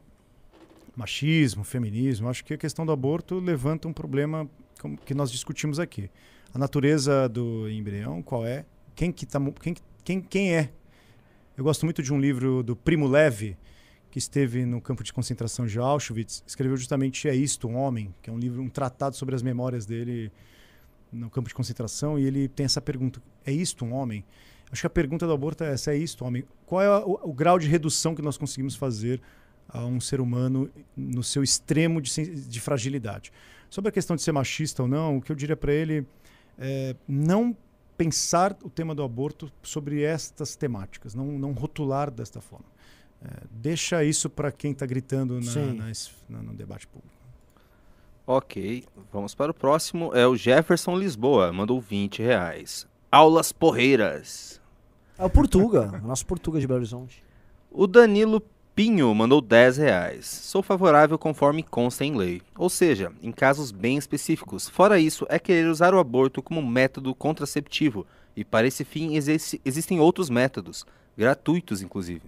machismo, 0.96 1.64
feminismo. 1.64 2.28
Acho 2.28 2.44
que 2.44 2.54
a 2.54 2.58
questão 2.58 2.86
do 2.86 2.92
aborto 2.92 3.40
levanta 3.40 3.88
um 3.88 3.94
problema 3.94 4.50
que 5.06 5.14
nós 5.14 5.32
discutimos 5.32 5.80
aqui. 5.80 6.10
A 6.54 6.58
natureza 6.58 7.30
do 7.30 7.70
embrião, 7.70 8.22
qual 8.22 8.46
é? 8.46 8.66
Quem 8.96 9.12
que 9.12 9.26
tá, 9.26 9.40
quem, 9.62 9.76
quem, 10.04 10.22
quem 10.22 10.56
é? 10.56 10.72
Eu 11.56 11.64
gosto 11.64 11.86
muito 11.86 12.02
de 12.02 12.12
um 12.14 12.20
livro 12.20 12.64
do 12.64 12.76
Primo 12.76 13.08
Levi, 13.08 13.58
que 14.18 14.22
esteve 14.24 14.66
no 14.66 14.82
campo 14.82 15.04
de 15.04 15.14
concentração 15.14 15.68
de 15.68 15.78
Auschwitz, 15.78 16.44
escreveu 16.48 16.76
justamente 16.76 17.28
É 17.28 17.36
Isto, 17.36 17.68
um 17.68 17.76
Homem, 17.76 18.14
que 18.20 18.32
é 18.32 18.34
um 18.34 18.40
livro, 18.40 18.64
um 18.64 18.70
tratado 18.70 19.16
sobre 19.16 19.36
as 19.36 19.44
memórias 19.44 19.86
dele 19.86 20.32
no 21.12 21.30
campo 21.30 21.48
de 21.48 21.54
concentração, 21.54 22.18
e 22.18 22.26
ele 22.26 22.48
tem 22.48 22.66
essa 22.66 22.82
pergunta: 22.82 23.22
É 23.46 23.52
isto 23.52 23.86
um 23.86 23.94
homem? 23.94 24.26
Acho 24.72 24.82
que 24.82 24.88
a 24.88 24.90
pergunta 24.90 25.28
do 25.28 25.34
aborto 25.34 25.64
é 25.64 25.72
essa: 25.72 25.92
é 25.92 25.98
isto, 25.98 26.26
homem? 26.26 26.44
Qual 26.66 26.82
é 26.82 26.90
o, 27.06 27.30
o 27.30 27.34
grau 27.34 27.60
de 27.60 27.68
redução 27.68 28.16
que 28.16 28.22
nós 28.22 28.38
conseguimos 28.38 28.76
fazer 28.76 29.22
a 29.70 29.86
um 29.86 30.02
ser 30.02 30.20
humano 30.20 30.70
no 30.96 31.24
seu 31.24 31.44
extremo 31.44 32.02
de, 32.02 32.36
de 32.48 32.60
fragilidade? 32.60 33.32
Sobre 33.70 33.90
a 33.90 33.92
questão 33.92 34.16
de 34.16 34.24
ser 34.24 34.32
machista 34.32 34.82
ou 34.82 34.90
não, 34.90 35.18
o 35.18 35.22
que 35.22 35.32
eu 35.32 35.36
diria 35.36 35.56
para 35.56 35.72
ele 35.72 36.08
é 36.58 36.96
não 37.08 37.56
pensar 37.96 38.58
o 38.64 38.70
tema 38.70 38.96
do 38.96 39.04
aborto 39.04 39.52
sobre 39.62 40.02
estas 40.02 40.56
temáticas, 40.56 41.14
não, 41.14 41.26
não 41.38 41.52
rotular 41.52 42.10
desta 42.10 42.42
forma. 42.42 42.77
É, 43.24 43.30
deixa 43.52 44.04
isso 44.04 44.30
para 44.30 44.52
quem 44.52 44.72
está 44.72 44.86
gritando 44.86 45.40
na- 45.40 45.42
na 46.30 46.42
no 46.44 46.54
debate 46.54 46.86
público. 46.88 47.16
Ok, 48.26 48.84
vamos 49.12 49.34
para 49.34 49.52
o 49.52 49.54
próximo. 49.54 50.12
É 50.14 50.28
o 50.28 50.36
Jefferson 50.36 50.98
Lisboa, 50.98 51.52
mandou 51.54 51.80
20 51.80 52.22
reais. 52.22 52.86
Aulas 53.12 53.52
porreiras. 53.52 54.60
É 55.18 55.24
o 55.26 55.30
Portuga, 55.30 55.90
o 56.04 56.08
nosso 56.08 56.26
Portuga 56.26 56.60
de 56.60 56.68
Belo 56.68 56.80
Horizonte. 56.80 57.24
O 57.72 57.88
Danilo 57.88 58.42
Pinho 58.76 59.14
mandou 59.16 59.42
10 59.42 59.78
reais. 59.78 60.26
Sou 60.28 60.62
favorável 60.62 61.18
conforme 61.18 61.64
consta 61.64 62.06
em 62.06 62.16
lei. 62.16 62.42
Ou 62.56 62.70
seja, 62.70 63.12
em 63.24 63.32
casos 63.32 63.72
bem 63.72 63.98
específicos. 63.98 64.70
Fora 64.70 65.00
isso, 65.00 65.26
é 65.30 65.40
querer 65.40 65.68
usar 65.68 65.94
o 65.96 66.00
aborto 66.00 66.44
como 66.44 66.62
método 66.62 67.16
contraceptivo. 67.16 68.06
E 68.36 68.44
para 68.46 68.68
esse 68.68 68.84
fim 68.86 69.16
existe- 69.16 69.60
existem 69.66 70.00
outros 70.00 70.30
métodos, 70.30 70.86
gratuitos 71.18 71.82
inclusive. 71.82 72.22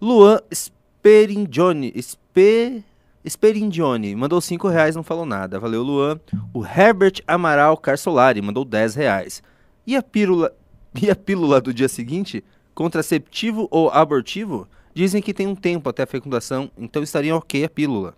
Luan 0.00 0.40
Speringione, 0.52 1.92
Spe, 2.00 2.84
Speringione 3.26 4.14
mandou 4.14 4.40
5 4.40 4.68
reais, 4.68 4.94
não 4.94 5.02
falou 5.02 5.26
nada. 5.26 5.58
Valeu, 5.58 5.82
Luan. 5.82 6.20
O 6.52 6.64
Herbert 6.64 7.22
Amaral 7.26 7.76
Carsolari 7.76 8.40
mandou 8.42 8.64
10 8.64 8.94
reais. 8.94 9.42
E 9.86 9.96
a 9.96 10.02
pílula, 10.02 10.52
e 11.00 11.10
a 11.10 11.16
pílula 11.16 11.60
do 11.60 11.72
dia 11.72 11.88
seguinte? 11.88 12.44
Contraceptivo 12.74 13.68
ou 13.70 13.88
abortivo? 13.90 14.68
Dizem 14.94 15.20
que 15.22 15.34
tem 15.34 15.46
um 15.46 15.54
tempo 15.54 15.88
até 15.88 16.02
a 16.04 16.06
fecundação, 16.06 16.70
então 16.76 17.02
estaria 17.02 17.34
ok 17.36 17.64
a 17.64 17.68
pílula. 17.68 18.14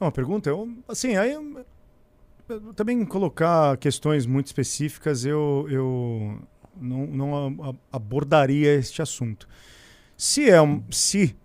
Uma 0.00 0.12
pergunta, 0.12 0.48
eu, 0.50 0.68
assim, 0.86 1.16
aí 1.16 1.32
eu- 1.32 1.64
eu 2.48 2.74
também 2.74 3.04
colocar 3.04 3.76
questões 3.78 4.26
muito 4.26 4.46
específicas, 4.46 5.24
eu, 5.24 5.66
eu 5.70 6.38
não, 6.80 7.06
não 7.06 7.76
abordaria 7.90 8.74
este 8.74 9.00
assunto. 9.02 9.48
Se 10.16 10.48
é, 10.48 10.60
um, 10.60 10.82
se 10.90 11.36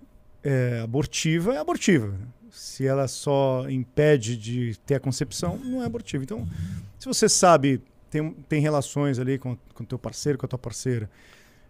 é 0.43 0.79
abortiva, 0.83 1.53
é 1.53 1.57
abortiva. 1.57 2.13
Se 2.49 2.85
ela 2.85 3.07
só 3.07 3.69
impede 3.69 4.37
de 4.37 4.77
ter 4.85 4.95
a 4.95 4.99
concepção, 4.99 5.57
não 5.57 5.81
é 5.81 5.85
abortiva. 5.85 6.23
Então, 6.23 6.47
se 6.99 7.05
você 7.07 7.27
sabe, 7.29 7.81
tem, 8.09 8.31
tem 8.47 8.61
relações 8.61 9.19
ali 9.19 9.37
com 9.37 9.57
o 9.79 9.85
teu 9.85 9.97
parceiro, 9.99 10.37
com 10.37 10.45
a 10.45 10.49
tua 10.49 10.59
parceira, 10.59 11.09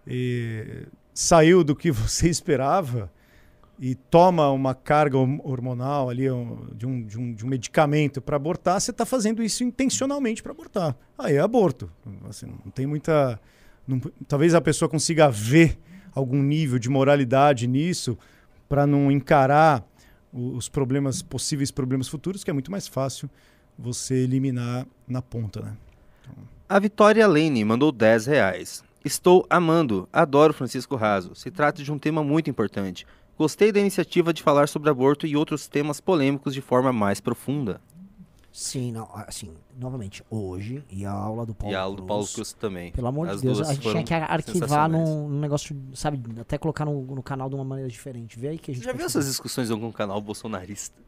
e 0.06 0.86
saiu 1.14 1.64
do 1.64 1.76
que 1.76 1.90
você 1.92 2.30
esperava, 2.30 3.12
e 3.80 3.96
toma 3.96 4.52
uma 4.52 4.76
carga 4.76 5.18
horm- 5.18 5.40
hormonal 5.44 6.08
ali 6.08 6.26
de, 6.76 6.86
um, 6.86 7.04
de, 7.04 7.18
um, 7.18 7.34
de 7.34 7.44
um 7.44 7.48
medicamento 7.50 8.22
para 8.22 8.36
abortar, 8.36 8.80
você 8.80 8.92
está 8.92 9.08
fazendo 9.08 9.42
isso 9.42 9.64
intencionalmente 9.64 10.44
para 10.44 10.52
abortar. 10.52 10.96
Aí 11.18 11.36
é 11.36 11.40
aborto. 11.40 11.92
Assim, 12.30 12.46
não 12.64 12.72
tem 12.72 12.86
muita. 12.86 13.40
não- 13.88 14.00
talvez 14.28 14.54
a 14.54 14.62
pessoa 14.62 14.88
consiga 14.88 15.32
ver 15.32 15.80
algum 16.14 16.42
nível 16.42 16.80
de 16.80 16.90
moralidade 16.90 17.68
nisso 17.68 18.18
para 18.68 18.88
não 18.88 19.12
encarar 19.12 19.84
os 20.34 20.70
problemas, 20.70 21.22
possíveis 21.22 21.72
problemas 21.72 22.08
futuros, 22.08 22.44
que 22.44 22.50
é 22.50 22.54
muito 22.54 22.72
mais 22.72 22.88
fácil 22.88 23.30
você 23.78 24.16
eliminar 24.16 24.86
na 25.08 25.22
ponta, 25.22 25.62
né? 25.62 25.78
A 26.70 26.80
Vitória 26.80 27.28
Lane 27.28 27.66
mandou 27.66 27.92
10 27.92 28.28
reais. 28.28 28.84
Estou 29.04 29.46
amando, 29.50 30.08
adoro 30.14 30.54
Francisco 30.54 30.96
Raso. 30.96 31.36
Se 31.36 31.52
trata 31.52 31.84
de 31.84 31.92
um 31.92 32.00
tema 32.00 32.24
muito 32.24 32.50
importante. 32.50 33.06
Gostei 33.38 33.72
da 33.72 33.80
iniciativa 33.80 34.32
de 34.32 34.44
falar 34.44 34.70
sobre 34.70 34.90
aborto 34.90 35.28
e 35.28 35.36
outros 35.36 35.68
temas 35.68 36.00
polêmicos 36.00 36.54
de 36.54 36.62
forma 36.62 36.94
mais 36.94 37.20
profunda. 37.20 37.82
Sim, 38.52 38.92
não, 38.92 39.08
assim, 39.14 39.54
novamente, 39.80 40.22
hoje, 40.30 40.84
e 40.90 41.06
a 41.06 41.12
aula 41.12 41.46
do 41.46 41.56
Paulo 41.56 41.72
e 41.72 41.76
a 41.76 41.80
aula 41.80 41.96
do 41.96 42.04
Paulo 42.04 42.24
Cruz, 42.24 42.36
Cruz 42.36 42.54
também. 42.54 42.92
Pelo 42.92 43.08
amor 43.08 43.30
As 43.30 43.38
de 43.42 43.48
Deus, 43.48 43.62
a 43.62 43.74
gente 43.74 43.90
tinha 43.90 44.04
que 44.04 44.14
arquivar 44.14 44.90
num, 44.90 45.30
num 45.30 45.40
negócio, 45.40 45.76
sabe, 45.94 46.22
até 46.40 46.58
colocar 46.58 46.84
no, 46.84 47.02
no 47.02 47.24
canal 47.24 47.48
de 47.50 47.56
uma 47.56 47.64
maneira 47.64 47.90
diferente. 47.90 48.38
Vê 48.38 48.50
aí 48.50 48.60
que 48.60 48.72
a 48.72 48.74
gente 48.74 48.84
Já 48.84 48.92
viu 48.92 49.04
fazer. 49.04 49.20
essas 49.20 49.28
discussões 49.28 49.70
em 49.70 49.74
algum 49.74 49.92
canal 49.92 50.20
bolsonarista? 50.20 51.00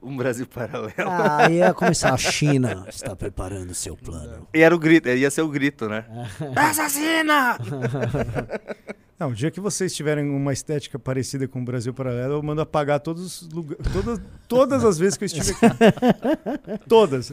Um 0.00 0.16
Brasil 0.16 0.46
paralelo. 0.46 0.92
Ah, 1.08 1.48
ia 1.50 1.72
começar. 1.74 2.12
A 2.12 2.16
China 2.18 2.84
está 2.88 3.14
preparando 3.14 3.74
seu 3.74 3.96
plano. 3.96 4.48
E 4.54 4.60
era 4.60 4.74
o 4.74 4.78
grito, 4.78 5.08
ia 5.08 5.30
ser 5.30 5.42
o 5.42 5.48
grito, 5.48 5.88
né? 5.88 6.04
Assassina! 6.56 7.56
Não, 9.18 9.30
o 9.30 9.34
dia 9.34 9.52
que 9.52 9.60
vocês 9.60 9.94
tiverem 9.94 10.28
uma 10.28 10.52
estética 10.52 10.98
parecida 10.98 11.46
com 11.46 11.60
o 11.62 11.64
Brasil 11.64 11.94
Paralelo, 11.94 12.34
eu 12.34 12.42
mando 12.42 12.60
apagar 12.60 12.98
todos 12.98 13.42
os 13.42 13.48
lugar, 13.52 13.76
todas, 13.92 14.20
todas 14.48 14.84
as 14.84 14.98
vezes 14.98 15.16
que 15.16 15.22
eu 15.22 15.26
estive 15.26 15.52
aqui. 15.52 16.80
todas. 16.88 17.32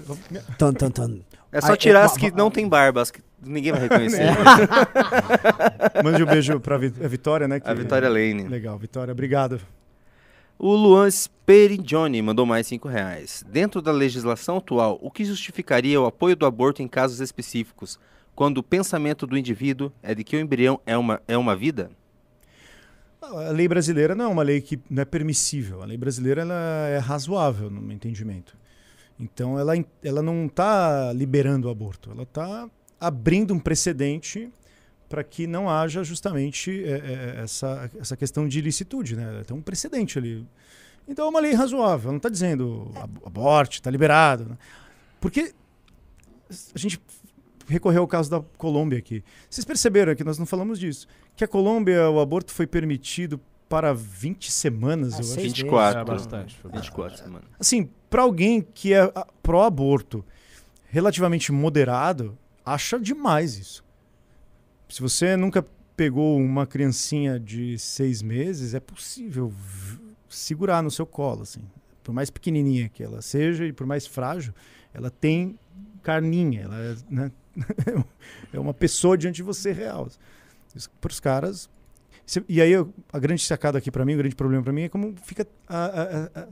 Tan, 0.56 0.72
tan, 0.74 0.92
tan. 0.92 1.20
É 1.52 1.60
só 1.60 1.76
tirar 1.76 2.02
é, 2.02 2.04
as 2.04 2.16
que 2.16 2.30
não 2.30 2.52
tem 2.52 2.70
barba, 2.70 3.02
as 3.02 3.10
que 3.10 3.22
ninguém 3.44 3.72
vai 3.72 3.82
reconhecer. 3.82 4.22
Mande 6.04 6.22
um 6.24 6.28
beijo 6.28 6.60
para 6.60 6.76
a 6.76 6.80
Vitória, 6.80 7.48
né? 7.48 7.60
que- 7.60 7.68
A 7.68 7.74
Vitória 7.74 8.08
Lane. 8.08 8.48
Legal, 8.48 8.78
Vitória, 8.78 9.12
obrigado. 9.12 9.60
O 10.62 10.76
Luan 10.76 11.10
Sperigione 11.10 12.22
mandou 12.22 12.46
mais 12.46 12.68
5 12.68 12.90
reais. 12.90 13.46
Dentro 13.50 13.82
da 13.82 13.94
legislação 13.94 14.58
atual, 14.58 15.00
o 15.02 15.10
que 15.10 15.24
justificaria 15.24 16.02
o 16.02 16.06
apoio 16.06 16.36
do 16.36 16.46
aborto 16.46 16.82
em 16.82 16.88
casos 16.88 17.22
específicos, 17.22 17.98
quando 18.36 18.58
o 18.58 18.64
pensamento 18.64 19.26
do 19.26 19.38
indivíduo 19.38 19.90
é 20.04 20.14
de 20.14 20.22
que 20.22 20.36
o 20.36 20.40
embrião 20.40 20.78
é 20.86 20.98
uma, 20.98 21.22
é 21.30 21.38
uma 21.38 21.56
vida? 21.56 21.90
A 23.22 23.52
lei 23.52 23.70
brasileira 23.70 24.14
não 24.14 24.26
é 24.26 24.28
uma 24.28 24.44
lei 24.44 24.60
que 24.60 24.78
não 24.90 25.02
é 25.02 25.06
permissível. 25.06 25.82
A 25.82 25.86
lei 25.86 25.96
brasileira 25.96 26.42
ela 26.42 26.90
é 26.90 26.98
razoável 26.98 27.70
no 27.70 27.80
meu 27.80 27.96
entendimento. 27.96 28.58
Então 29.18 29.58
ela, 29.58 29.74
ela 30.04 30.22
não 30.22 30.48
está 30.48 31.14
liberando 31.14 31.70
o 31.70 31.72
aborto, 31.72 32.12
ela 32.12 32.24
está 32.24 32.70
abrindo 33.00 33.54
um 33.54 33.60
precedente 33.60 34.52
para 35.10 35.24
que 35.24 35.48
não 35.48 35.68
haja 35.70 36.04
justamente 36.04 36.84
é, 36.86 36.92
é, 37.38 37.42
essa, 37.44 37.90
essa 38.00 38.16
questão 38.16 38.48
de 38.48 38.60
ilicitude. 38.60 39.16
Né? 39.16 39.44
Tem 39.46 39.58
um 39.58 39.62
precedente 39.62 40.18
ali. 40.20 40.48
Então 41.08 41.26
é 41.26 41.30
uma 41.30 41.40
lei 41.40 41.54
razoável, 41.54 42.12
não 42.12 42.18
está 42.18 42.30
dizendo 42.30 42.92
aborte, 43.26 43.80
está 43.80 43.90
liberado. 43.90 44.46
Né? 44.46 44.58
Porque 45.20 45.54
a 46.74 46.78
gente 46.78 47.02
recorreu 47.68 48.02
ao 48.04 48.08
caso 48.08 48.30
da 48.30 48.40
Colômbia 48.58 49.00
aqui. 49.00 49.24
Vocês 49.50 49.66
perceberam 49.66 50.16
que 50.16 50.24
nós 50.24 50.38
não 50.38 50.46
falamos 50.46 50.80
disso. 50.80 51.08
Que 51.36 51.44
a 51.44 51.48
Colômbia, 51.48 52.10
o 52.10 52.20
aborto 52.20 52.52
foi 52.54 52.68
permitido 52.68 53.42
para 53.68 53.94
20 53.94 54.52
semanas, 54.52 55.14
Ah, 55.14 55.18
eu 55.18 55.20
acho. 55.20 55.30
seis 55.34 55.54
24. 55.54 56.02
É 56.02 56.06
bastante. 56.06 56.56
foi 56.58 56.72
24 56.72 57.18
semanas. 57.18 57.48
Assim, 57.60 57.90
para 58.10 58.22
alguém 58.22 58.62
que 58.62 58.94
é 58.94 59.12
ah, 59.16 59.28
pró-aborto, 59.42 60.24
relativamente 60.88 61.52
moderado, 61.52 62.38
acha 62.66 63.00
demais 63.00 63.58
isso. 63.58 63.84
Se 64.90 65.02
você 65.02 65.38
nunca 65.38 65.66
pegou 65.96 66.38
uma 66.38 66.66
criancinha 66.66 67.40
de 67.40 67.78
seis 67.78 68.22
meses, 68.22 68.74
é 68.74 68.80
possível 68.80 69.54
segurar 70.28 70.82
no 70.82 70.90
seu 70.90 71.06
colo, 71.06 71.44
assim. 71.44 71.62
Por 72.04 72.14
mais 72.14 72.30
pequenininha 72.30 72.90
que 72.90 73.04
ela 73.04 73.22
seja 73.22 73.66
e 73.66 73.72
por 73.74 73.86
mais 73.86 74.08
frágil, 74.08 74.54
ela 74.94 75.10
tem 75.12 75.58
carninha, 76.02 76.62
ela 76.62 76.76
é, 76.78 76.96
né? 77.10 77.32
é 78.54 78.60
uma 78.60 78.74
pessoa 78.74 79.18
diante 79.18 79.38
de 79.38 79.44
você 79.44 79.72
real. 79.72 80.10
Para 81.00 81.12
os 81.12 81.20
caras. 81.20 81.70
E 82.48 82.62
aí 82.62 82.74
a 83.12 83.20
grande 83.20 83.44
sacada 83.44 83.78
aqui 83.78 83.92
para 83.92 84.06
mim, 84.06 84.14
o 84.14 84.18
grande 84.18 84.36
problema 84.36 84.64
para 84.64 84.72
mim 84.74 84.84
é 84.84 84.90
como 84.90 85.16
fica 85.24 85.48
a- 85.68 85.86
a- 85.86 86.42
a- 86.42 86.48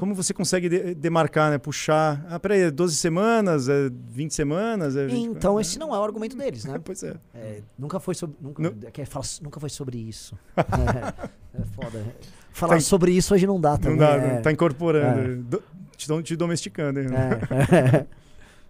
como 0.00 0.14
você 0.14 0.32
consegue 0.32 0.66
de- 0.70 0.94
demarcar, 0.94 1.50
né? 1.50 1.58
Puxar. 1.58 2.24
Ah, 2.30 2.40
peraí, 2.40 2.62
é 2.62 2.70
12 2.70 2.96
semanas, 2.96 3.68
é 3.68 3.90
20 4.08 4.32
semanas. 4.34 4.96
É 4.96 5.06
20... 5.06 5.24
Então 5.36 5.60
esse 5.60 5.78
não 5.78 5.94
é 5.94 5.98
o 5.98 6.02
argumento 6.02 6.34
deles, 6.36 6.64
né? 6.64 6.80
Pois 6.82 7.02
é. 7.02 7.14
É, 7.34 7.60
nunca 7.78 8.00
foi 8.00 8.14
sobre. 8.14 8.34
Nunca, 8.40 8.62
Nu- 8.62 8.74
é 8.96 9.04
fala- 9.04 9.24
nunca 9.42 9.60
foi 9.60 9.68
sobre 9.68 9.98
isso. 9.98 10.36
é, 10.56 11.60
é 11.60 11.64
foda. 11.76 12.02
Falar 12.50 12.74
Tá- 12.76 12.80
sobre 12.80 13.12
isso 13.12 13.34
hoje 13.34 13.46
não 13.46 13.60
dá 13.60 13.76
também. 13.76 13.98
Não 13.98 14.06
dá, 14.06 14.14
é, 14.14 14.34
não 14.36 14.42
tá 14.42 14.50
incorporando. 14.50 15.42
Do- 15.44 15.62
te, 15.96 16.22
te 16.22 16.34
domesticando. 16.36 16.98
hein? 17.00 17.08
é. 17.12 18.06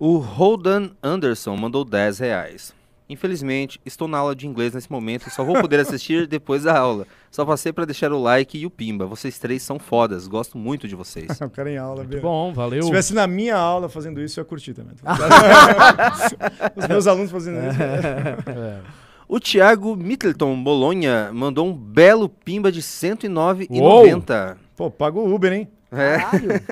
O 0.02 0.16
Holden 0.16 0.92
Anderson 1.02 1.54
mandou 1.56 1.84
10 1.84 2.18
reais. 2.20 2.74
Infelizmente, 3.10 3.80
estou 3.84 4.06
na 4.06 4.18
aula 4.18 4.36
de 4.36 4.46
inglês 4.46 4.72
nesse 4.72 4.88
momento 4.90 5.26
e 5.26 5.32
só 5.32 5.42
vou 5.42 5.60
poder 5.60 5.80
assistir 5.80 6.26
depois 6.30 6.62
da 6.62 6.78
aula. 6.78 7.08
Só 7.28 7.44
passei 7.44 7.72
para 7.72 7.84
deixar 7.84 8.12
o 8.12 8.22
like 8.22 8.56
e 8.56 8.64
o 8.64 8.70
pimba. 8.70 9.04
Vocês 9.04 9.36
três 9.36 9.64
são 9.64 9.80
fodas. 9.80 10.28
Gosto 10.28 10.56
muito 10.56 10.86
de 10.86 10.94
vocês. 10.94 11.28
o 11.42 11.50
cara 11.50 11.72
em 11.72 11.76
aula. 11.76 12.04
Bia. 12.04 12.20
Bom, 12.20 12.52
valeu. 12.52 12.82
Se 12.82 12.86
estivesse 12.86 13.12
na 13.12 13.26
minha 13.26 13.56
aula 13.56 13.88
fazendo 13.88 14.22
isso, 14.22 14.38
eu 14.38 14.42
ia 14.42 14.48
curtir 14.48 14.74
também. 14.74 14.94
Os 16.76 16.86
meus 16.86 17.08
alunos 17.08 17.32
fazendo 17.32 17.58
isso. 17.58 17.82
É. 17.82 18.80
O 19.26 19.40
Thiago 19.40 19.96
Middleton 19.96 20.62
Bolonha 20.62 21.30
mandou 21.32 21.66
um 21.66 21.72
belo 21.72 22.28
pimba 22.28 22.70
de 22.70 22.80
109,90. 22.80 24.56
Pô, 24.76 24.88
paga 24.88 25.18
o 25.18 25.34
Uber, 25.34 25.52
hein? 25.52 25.68
É. 25.90 26.18
Caralho. 26.18 26.62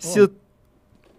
Se 0.00 0.20
o 0.20 0.28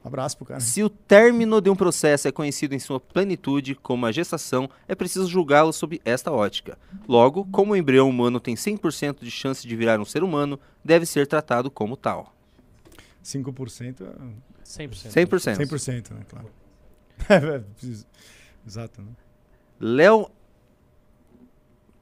Abraço 0.05 0.37
pro 0.37 0.45
cara. 0.45 0.59
Se 0.59 0.83
o 0.83 0.89
término 0.89 1.59
de 1.59 1.67
um 1.67 1.75
processo 1.75 2.27
é 2.27 2.31
conhecido 2.31 2.75
em 2.75 2.79
sua 2.79 2.99
plenitude 2.99 3.73
como 3.73 4.05
a 4.05 4.11
gestação, 4.11 4.69
é 4.87 4.93
preciso 4.93 5.27
julgá-lo 5.27 5.73
sob 5.73 5.99
esta 6.05 6.31
ótica. 6.31 6.77
Logo, 7.07 7.43
como 7.51 7.73
o 7.73 7.75
embrião 7.75 8.07
humano 8.07 8.39
tem 8.39 8.53
100% 8.53 9.17
de 9.21 9.31
chance 9.31 9.67
de 9.67 9.75
virar 9.75 9.99
um 9.99 10.05
ser 10.05 10.23
humano, 10.23 10.59
deve 10.83 11.07
ser 11.07 11.25
tratado 11.25 11.71
como 11.71 11.97
tal. 11.97 12.31
5% 13.23 14.01
é 14.03 14.63
100%. 14.63 15.27
100%. 15.27 15.57
100%, 15.67 16.11
né? 16.11 16.21
Claro. 16.29 16.49
É, 17.27 17.59
preciso- 17.73 18.05
Exato, 18.65 19.01
né? 19.01 19.07
Léo... 19.79 20.29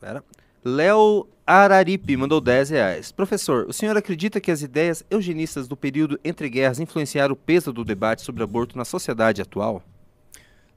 Pera. 0.01 0.21
Léo 0.63 1.27
Araripe 1.45 2.15
mandou 2.15 2.39
10 2.39 2.69
reais. 2.69 3.11
Professor, 3.11 3.65
o 3.67 3.73
senhor 3.73 3.97
acredita 3.97 4.39
que 4.39 4.49
as 4.49 4.61
ideias 4.61 5.03
eugenistas 5.09 5.67
do 5.67 5.75
período 5.75 6.19
entre 6.23 6.49
guerras 6.49 6.79
influenciaram 6.79 7.33
o 7.33 7.37
peso 7.37 7.73
do 7.73 7.83
debate 7.83 8.21
sobre 8.21 8.43
aborto 8.43 8.77
na 8.77 8.85
sociedade 8.85 9.41
atual? 9.41 9.83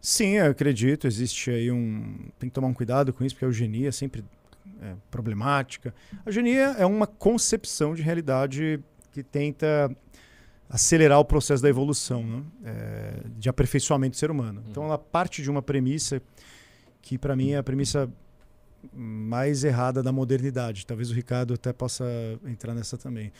Sim, 0.00 0.36
eu 0.36 0.50
acredito. 0.50 1.06
Existe 1.06 1.50
aí 1.50 1.70
um. 1.70 2.28
Tem 2.38 2.48
que 2.48 2.54
tomar 2.54 2.68
um 2.68 2.74
cuidado 2.74 3.12
com 3.12 3.24
isso, 3.24 3.34
porque 3.34 3.44
a 3.44 3.48
eugenia 3.48 3.88
é 3.88 3.92
sempre 3.92 4.24
é, 4.82 4.94
problemática. 5.10 5.94
A 6.24 6.28
eugenia 6.28 6.74
é 6.78 6.86
uma 6.86 7.06
concepção 7.06 7.94
de 7.94 8.02
realidade 8.02 8.80
que 9.12 9.22
tenta 9.22 9.90
acelerar 10.68 11.20
o 11.20 11.24
processo 11.24 11.62
da 11.62 11.68
evolução, 11.68 12.24
né? 12.24 12.42
É, 12.64 13.12
de 13.36 13.48
aperfeiçoamento 13.48 14.16
do 14.16 14.18
ser 14.18 14.30
humano. 14.30 14.64
Então, 14.68 14.84
ela 14.84 14.98
parte 14.98 15.42
de 15.42 15.50
uma 15.50 15.62
premissa 15.62 16.20
que, 17.00 17.16
para 17.16 17.36
mim, 17.36 17.52
é 17.52 17.58
a 17.58 17.62
premissa 17.62 18.10
mais 18.94 19.64
errada 19.64 20.02
da 20.02 20.12
modernidade. 20.12 20.86
Talvez 20.86 21.10
o 21.10 21.14
Ricardo 21.14 21.54
até 21.54 21.72
possa 21.72 22.04
entrar 22.44 22.74
nessa 22.74 22.96
também. 22.96 23.32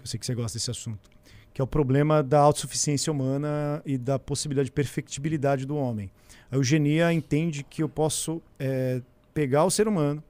Eu 0.00 0.06
sei 0.06 0.18
que 0.18 0.26
você 0.26 0.34
gosta 0.34 0.58
desse 0.58 0.70
assunto 0.70 1.10
que 1.58 1.60
é 1.60 1.64
o 1.64 1.66
problema 1.66 2.22
da 2.22 2.38
autossuficiência 2.38 3.12
humana 3.12 3.82
e 3.84 3.98
da 3.98 4.16
possibilidade 4.16 4.66
de 4.66 4.72
perfectibilidade 4.72 5.66
do 5.66 5.76
homem. 5.76 6.08
A 6.52 6.54
eugenia 6.54 7.12
entende 7.12 7.64
que 7.64 7.82
eu 7.82 7.88
posso 7.88 8.40
é, 8.60 9.02
pegar 9.34 9.64
o 9.64 9.70
ser 9.70 9.88
humano, 9.88 10.22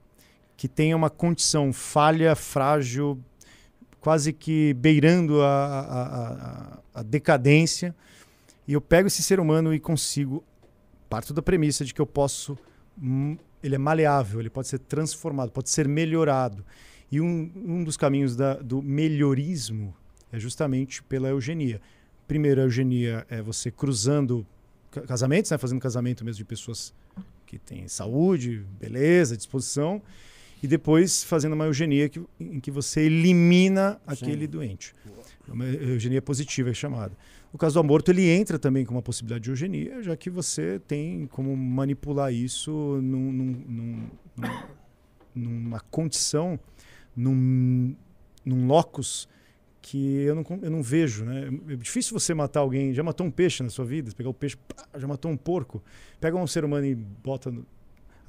que 0.57 0.67
tenha 0.67 0.95
uma 0.95 1.07
condição 1.07 1.71
falha, 1.71 2.35
frágil, 2.35 3.23
quase 4.01 4.33
que 4.33 4.73
beirando 4.73 5.39
a, 5.43 5.55
a, 5.55 6.23
a, 6.33 6.79
a 6.95 7.03
decadência, 7.03 7.95
e 8.67 8.73
eu 8.73 8.81
pego 8.81 9.05
esse 9.05 9.21
ser 9.21 9.39
humano 9.39 9.71
e 9.71 9.79
consigo, 9.79 10.43
parto 11.07 11.31
da 11.31 11.43
premissa 11.43 11.85
de 11.85 11.93
que 11.93 12.01
eu 12.01 12.07
posso, 12.07 12.57
hum, 12.99 13.37
ele 13.63 13.75
é 13.75 13.77
maleável, 13.77 14.39
ele 14.39 14.49
pode 14.49 14.67
ser 14.67 14.79
transformado, 14.79 15.51
pode 15.51 15.69
ser 15.69 15.87
melhorado. 15.87 16.65
E 17.11 17.19
um, 17.19 17.51
um 17.55 17.83
dos 17.83 17.97
caminhos 17.97 18.35
da, 18.35 18.53
do 18.55 18.81
melhorismo 18.81 19.93
é 20.31 20.39
justamente 20.39 21.01
pela 21.03 21.27
eugenia. 21.29 21.81
Primeiro, 22.27 22.61
a 22.61 22.63
eugenia 22.65 23.25
é 23.29 23.41
você 23.41 23.71
cruzando 23.71 24.45
ca- 24.91 25.01
casamentos, 25.01 25.49
né, 25.51 25.57
fazendo 25.57 25.79
casamento 25.81 26.23
mesmo 26.23 26.37
de 26.37 26.45
pessoas 26.45 26.93
que 27.45 27.57
têm 27.57 27.87
saúde, 27.87 28.63
beleza, 28.79 29.35
disposição, 29.35 30.01
e 30.61 30.67
depois 30.67 31.23
fazendo 31.23 31.53
uma 31.53 31.65
eugenia 31.65 32.07
que, 32.09 32.21
em 32.39 32.59
que 32.59 32.69
você 32.69 33.01
elimina 33.01 33.99
aquele 34.05 34.45
doente. 34.45 34.93
Uma 35.47 35.65
eugenia 35.65 36.21
positiva 36.21 36.69
é 36.69 36.73
chamada. 36.75 37.13
No 37.51 37.57
caso 37.57 37.73
do 37.75 37.79
aborto, 37.79 38.11
ele 38.11 38.29
entra 38.29 38.59
também 38.59 38.85
com 38.85 38.93
uma 38.93 39.01
possibilidade 39.01 39.43
de 39.43 39.49
eugenia, 39.49 40.01
já 40.03 40.15
que 40.15 40.29
você 40.29 40.79
tem 40.87 41.25
como 41.27 41.55
manipular 41.57 42.31
isso 42.31 42.71
num, 43.01 43.31
num- 43.31 43.63
num- 43.67 44.09
num- 44.37 44.63
numa 45.35 45.79
condição, 45.79 46.59
num, 47.15 47.95
num 48.45 48.67
locus 48.67 49.27
que 49.81 49.97
eu 50.21 50.35
não, 50.35 50.45
eu 50.61 50.69
não 50.69 50.83
vejo, 50.83 51.23
né? 51.25 51.49
É 51.69 51.75
difícil 51.75 52.17
você 52.17 52.33
matar 52.33 52.59
alguém. 52.59 52.93
Já 52.93 53.01
matou 53.01 53.25
um 53.25 53.31
peixe 53.31 53.63
na 53.63 53.69
sua 53.69 53.85
vida? 53.85 54.11
Pegar 54.15 54.29
o 54.29 54.33
peixe, 54.33 54.55
pá, 54.55 54.85
já 54.99 55.07
matou 55.07 55.31
um 55.31 55.37
porco. 55.37 55.81
Pega 56.19 56.37
um 56.37 56.45
ser 56.45 56.63
humano 56.63 56.85
e 56.85 56.93
bota. 56.93 57.49
No... 57.49 57.65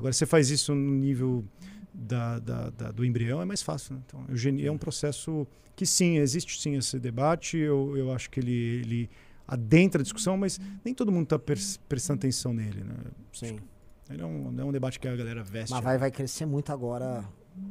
Agora, 0.00 0.12
você 0.12 0.26
faz 0.26 0.50
isso 0.50 0.74
no 0.74 0.92
nível 0.94 1.44
da, 1.92 2.38
da- 2.38 2.70
da- 2.70 2.90
do 2.90 3.04
embrião, 3.04 3.40
é 3.40 3.44
mais 3.44 3.62
fácil. 3.62 3.94
Né? 3.94 4.00
Então, 4.06 4.24
eugenia 4.28 4.68
é 4.68 4.72
um 4.72 4.78
processo 4.78 5.46
que, 5.76 5.84
sim, 5.86 6.16
existe 6.18 6.60
sim 6.60 6.74
esse 6.76 6.98
debate. 6.98 7.56
Eu, 7.56 7.96
eu 7.96 8.12
acho 8.12 8.28
que 8.30 8.40
ele, 8.40 8.52
ele 8.52 9.10
adentra 9.46 10.00
a 10.00 10.02
discussão, 10.02 10.36
mas 10.36 10.58
nem 10.84 10.94
todo 10.94 11.10
mundo 11.12 11.24
está 11.24 11.38
prestando 11.88 12.18
atenção 12.18 12.52
nele. 12.52 12.82
Né? 12.84 12.94
Sim. 13.32 13.58
Ele 14.08 14.22
é 14.22 14.26
um, 14.26 14.50
não 14.50 14.64
é 14.64 14.66
um 14.66 14.72
debate 14.72 14.98
que 14.98 15.06
a 15.06 15.14
galera 15.14 15.42
veste. 15.44 15.70
Mas 15.72 15.84
vai, 15.84 15.96
vai 15.98 16.10
crescer 16.10 16.46
muito 16.46 16.72
agora. 16.72 17.24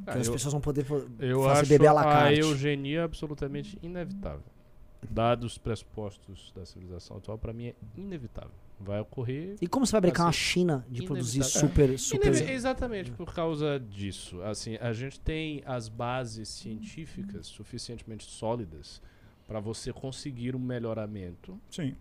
Ah, 0.05 0.11
que 0.13 0.19
as 0.19 0.27
eu- 0.27 0.33
pessoas 0.33 0.51
vão 0.53 0.61
poder 0.61 0.85
po- 0.85 1.05
Eu 1.19 1.43
fazer 1.43 1.59
acho 1.61 1.69
bebê 1.69 1.87
à 1.87 1.93
la 1.93 2.01
a 2.01 2.03
carte. 2.05 2.39
eugenia 2.39 3.03
absolutamente 3.03 3.77
inevitável. 3.81 4.43
Dados 5.09 5.53
os 5.53 5.57
pressupostos 5.57 6.51
da 6.55 6.65
civilização 6.65 7.17
atual, 7.17 7.37
para 7.37 7.53
mim 7.53 7.67
é 7.67 7.75
inevitável. 7.97 8.51
Vai 8.79 8.99
ocorrer. 9.01 9.55
E 9.61 9.67
como 9.67 9.85
você 9.85 9.91
vai 9.91 10.01
brincar 10.01 10.23
Assim, 10.23 10.27
uma 10.27 10.33
China 10.33 10.85
de 10.89 11.03
produzir 11.03 11.43
super, 11.43 11.99
super... 11.99 12.27
Ineve- 12.27 12.51
Exatamente 12.53 13.11
por 13.11 13.33
causa 13.33 13.77
disso. 13.79 14.41
Assim, 14.43 14.77
a 14.79 14.93
gente 14.93 15.19
tem 15.19 15.61
as 15.65 15.89
bases 15.89 16.47
científicas 16.47 17.47
suficientemente 17.47 18.23
sólidas 18.23 19.01
para 19.45 19.59
você 19.59 19.91
conseguir 19.91 20.55
um 20.55 20.59
melhoramento 20.59 21.59
Sim. 21.69 21.93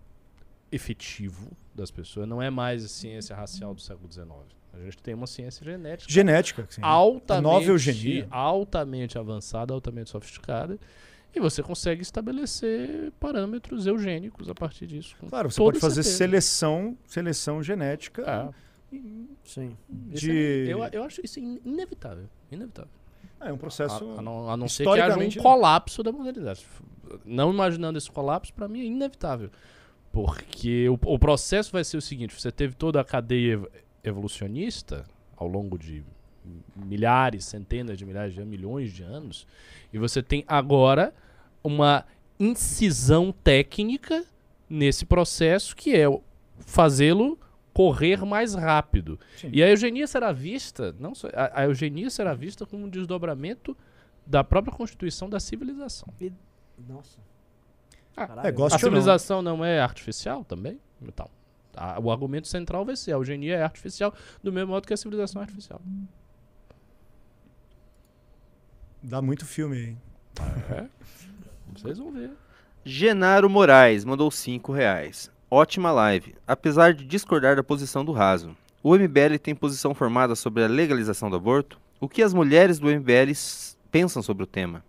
efetivo 0.70 1.50
das 1.74 1.90
pessoas. 1.90 2.28
Não 2.28 2.40
é 2.42 2.50
mais 2.50 2.84
a 2.84 2.88
ciência 2.88 3.34
racial 3.34 3.74
do 3.74 3.80
século 3.80 4.10
XIX. 4.12 4.28
A 4.72 4.78
gente 4.84 4.98
tem 4.98 5.14
uma 5.14 5.26
ciência 5.26 5.64
genética 5.64 6.12
Genética. 6.12 6.66
Sim. 6.70 6.80
altamente, 6.84 7.38
A 7.48 7.52
nova 7.52 7.64
eugenia. 7.66 8.26
altamente 8.30 9.18
avançada, 9.18 9.72
altamente 9.74 10.10
sofisticada. 10.10 10.78
E 11.34 11.40
você 11.40 11.62
consegue 11.62 12.02
estabelecer 12.02 13.12
parâmetros 13.20 13.86
eugênicos 13.86 14.48
a 14.48 14.54
partir 14.54 14.86
disso. 14.86 15.14
Claro, 15.28 15.50
você 15.50 15.58
pode 15.58 15.78
fazer 15.78 16.02
certeza. 16.02 16.16
seleção, 16.16 16.98
seleção 17.06 17.62
genética 17.62 18.22
É. 18.92 18.98
Sim. 19.44 19.76
De. 19.88 20.66
é- 20.68 20.72
eu, 20.72 20.78
eu 20.92 21.02
acho 21.04 21.20
isso 21.22 21.38
in- 21.38 21.60
inevitável. 21.64 22.24
Inevitável. 22.50 22.90
É 23.40 23.52
um 23.52 23.58
processo. 23.58 24.04
A, 24.16 24.18
a 24.18 24.22
não, 24.22 24.50
a 24.50 24.56
não 24.56 24.66
ser 24.68 24.84
que 24.84 24.88
haja 24.90 25.02
um 25.02 25.22
historicamente- 25.22 25.38
colapso 25.40 26.02
da 26.02 26.10
modernidade. 26.10 26.66
Não 27.24 27.52
imaginando 27.52 27.96
esse 27.98 28.10
colapso, 28.10 28.52
para 28.54 28.66
mim 28.66 28.80
é 28.80 28.84
inevitável. 28.84 29.50
Porque 30.10 30.88
o, 30.88 30.94
o 31.04 31.18
processo 31.18 31.70
vai 31.70 31.84
ser 31.84 31.98
o 31.98 32.02
seguinte: 32.02 32.34
você 32.34 32.50
teve 32.50 32.74
toda 32.74 33.00
a 33.00 33.04
cadeia 33.04 33.52
ev- 33.52 33.66
evolucionista 34.02 35.04
ao 35.36 35.46
longo 35.46 35.78
de 35.78 36.02
milhares, 36.76 37.44
centenas 37.44 37.98
de 37.98 38.04
milhares 38.04 38.32
de 38.34 38.40
anos, 38.40 38.50
milhões 38.50 38.92
de 38.92 39.02
anos, 39.02 39.46
e 39.92 39.98
você 39.98 40.22
tem 40.22 40.44
agora 40.46 41.14
uma 41.62 42.04
incisão 42.38 43.32
técnica 43.32 44.24
nesse 44.68 45.04
processo 45.04 45.74
que 45.74 45.94
é 45.94 46.04
fazê-lo 46.60 47.38
correr 47.72 48.24
mais 48.24 48.54
rápido. 48.54 49.18
Sim. 49.36 49.50
E 49.52 49.62
a 49.62 49.68
eugenia 49.70 50.06
será 50.06 50.32
vista, 50.32 50.94
não 50.98 51.14
só, 51.14 51.28
a, 51.32 51.60
a 51.60 51.64
eugenia 51.64 52.10
será 52.10 52.34
vista 52.34 52.66
como 52.66 52.84
um 52.84 52.88
desdobramento 52.88 53.76
da 54.26 54.42
própria 54.44 54.74
constituição 54.74 55.28
da 55.30 55.38
civilização. 55.40 56.08
Nossa. 56.88 57.18
Ah, 58.16 58.26
Caralho. 58.26 58.46
é, 58.48 58.50
A 58.50 58.54
ou 58.54 58.68
não. 58.68 58.78
civilização 58.78 59.42
não 59.42 59.64
é 59.64 59.80
artificial 59.80 60.44
também? 60.44 60.80
Então, 61.00 61.30
a- 61.76 62.00
o 62.00 62.10
argumento 62.10 62.48
central 62.48 62.84
vai 62.84 62.96
ser 62.96 63.12
a 63.12 63.14
eugenia 63.14 63.56
é 63.56 63.62
artificial 63.62 64.12
do 64.42 64.52
mesmo 64.52 64.72
modo 64.72 64.86
que 64.86 64.92
a 64.92 64.96
civilização 64.96 65.40
é 65.40 65.44
artificial. 65.44 65.80
Dá 69.02 69.22
muito 69.22 69.46
filme 69.46 69.76
aí. 69.76 69.96
É. 70.70 70.86
Vocês 71.74 71.98
vão 71.98 72.12
ver. 72.12 72.30
Genaro 72.84 73.48
Moraes 73.48 74.04
mandou 74.04 74.30
5 74.30 74.72
reais. 74.72 75.30
Ótima 75.50 75.90
live. 75.90 76.34
Apesar 76.46 76.92
de 76.92 77.04
discordar 77.04 77.56
da 77.56 77.62
posição 77.62 78.04
do 78.04 78.12
raso, 78.12 78.56
o 78.82 78.94
MBL 78.94 79.38
tem 79.42 79.54
posição 79.54 79.94
formada 79.94 80.34
sobre 80.34 80.64
a 80.64 80.68
legalização 80.68 81.30
do 81.30 81.36
aborto? 81.36 81.80
O 82.00 82.08
que 82.08 82.22
as 82.22 82.32
mulheres 82.32 82.78
do 82.78 82.86
MBL 82.86 83.32
pensam 83.90 84.22
sobre 84.22 84.44
o 84.44 84.46
tema? 84.46 84.84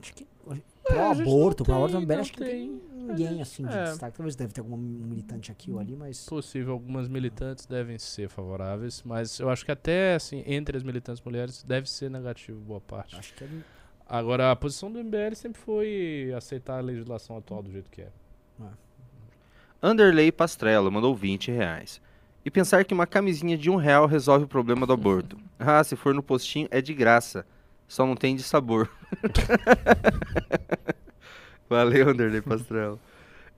Acho 0.00 0.14
que. 0.14 0.26
Pro 0.44 0.54
gente 0.54 1.22
aborto, 1.22 1.64
pro 1.64 1.74
aborto 1.74 1.94
também, 1.94 2.16
não 2.16 2.20
acho 2.20 2.32
que 2.32 2.38
tem. 2.38 2.80
Ninguém 3.06 3.40
assim 3.42 3.64
de 3.66 3.72
É. 3.72 3.84
destaque. 3.84 4.16
Talvez 4.16 4.36
deve 4.36 4.52
ter 4.52 4.60
alguma 4.60 4.76
militante 4.78 5.50
aqui 5.52 5.70
ou 5.70 5.78
ali, 5.78 5.96
mas. 5.96 6.24
Possível, 6.26 6.72
algumas 6.74 7.08
militantes 7.08 7.66
devem 7.66 7.98
ser 7.98 8.28
favoráveis, 8.28 9.02
mas 9.04 9.38
eu 9.40 9.48
acho 9.48 9.64
que 9.64 9.72
até 9.72 10.14
assim, 10.14 10.42
entre 10.46 10.76
as 10.76 10.82
militantes 10.82 11.22
mulheres 11.22 11.62
deve 11.62 11.88
ser 11.88 12.10
negativo 12.10 12.58
boa 12.60 12.80
parte. 12.80 13.16
Acho 13.16 13.34
que 13.34 13.44
é. 13.44 13.48
Agora, 14.08 14.52
a 14.52 14.56
posição 14.56 14.90
do 14.90 14.98
MBL 15.02 15.34
sempre 15.34 15.60
foi 15.60 16.32
aceitar 16.36 16.78
a 16.78 16.80
legislação 16.80 17.36
atual 17.36 17.62
do 17.62 17.70
jeito 17.72 17.90
que 17.90 18.02
é. 18.02 18.08
Anderley 19.82 20.32
Pastrello 20.32 20.90
mandou 20.90 21.14
20 21.14 21.50
reais. 21.50 22.00
E 22.44 22.50
pensar 22.50 22.84
que 22.84 22.94
uma 22.94 23.06
camisinha 23.06 23.58
de 23.58 23.68
um 23.68 23.76
real 23.76 24.06
resolve 24.06 24.44
o 24.44 24.48
problema 24.48 24.86
do 24.86 24.92
aborto. 24.92 25.36
Ah, 25.58 25.82
se 25.82 25.96
for 25.96 26.12
no 26.14 26.22
postinho 26.22 26.68
é 26.70 26.82
de 26.82 26.92
graça. 26.92 27.46
Só 27.88 28.04
não 28.06 28.14
tem 28.14 28.36
de 28.36 28.42
sabor. 28.42 28.90
Valeu, 31.68 32.08
Anderley 32.10 32.40
Pastrello. 32.40 32.98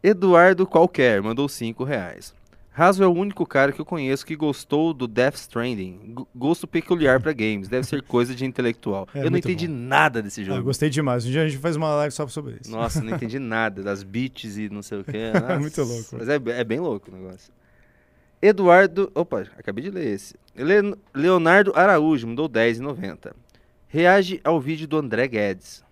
Eduardo 0.03 0.67
Qualquer 0.67 1.21
mandou 1.23 1.49
5 1.49 1.83
reais. 1.85 2.35
Raso 2.71 3.03
é 3.03 3.07
o 3.09 3.13
único 3.13 3.45
cara 3.45 3.73
que 3.73 3.81
eu 3.81 3.85
conheço 3.85 4.25
que 4.25 4.37
gostou 4.37 4.95
do 4.95 5.09
Death 5.09 5.35
Stranding. 5.35 6.15
G- 6.17 6.25
gosto 6.33 6.65
peculiar 6.65 7.21
pra 7.21 7.33
games. 7.33 7.67
Deve 7.69 7.85
ser 7.85 8.01
coisa 8.03 8.33
de 8.37 8.45
intelectual. 8.45 9.09
É, 9.13 9.25
eu 9.27 9.31
não 9.33 9.39
entendi 9.39 9.67
bom. 9.67 9.75
nada 9.75 10.23
desse 10.23 10.43
Ah, 10.43 10.45
jogo. 10.45 10.63
gostei 10.63 10.89
demais. 10.89 11.27
Um 11.27 11.31
dia 11.31 11.43
a 11.43 11.49
gente 11.49 11.59
faz 11.61 11.75
uma 11.75 11.89
live 11.97 12.15
só 12.15 12.25
sobre 12.29 12.59
isso. 12.63 12.71
Nossa, 12.71 13.03
não 13.03 13.17
entendi 13.17 13.37
nada 13.41 13.83
das 13.83 14.05
beats 14.05 14.57
e 14.57 14.69
não 14.69 14.81
sei 14.81 14.99
o 15.01 15.05
que. 15.05 15.19
Muito 15.59 15.83
louco. 15.83 16.17
Mas 16.19 16.29
é, 16.29 16.37
é 16.37 16.63
bem 16.63 16.79
louco 16.79 17.11
o 17.11 17.15
negócio. 17.15 17.53
Eduardo. 18.41 19.11
Opa, 19.15 19.41
acabei 19.59 19.83
de 19.83 19.91
ler 19.91 20.07
esse. 20.15 20.37
Le- 20.55 20.95
Leonardo 21.13 21.73
Araújo 21.75 22.29
mandou 22.29 22.49
10,90. 22.49 23.33
Reage 23.89 24.41
ao 24.45 24.61
vídeo 24.61 24.87
do 24.87 24.97
André 24.99 25.27
Guedes. 25.27 25.83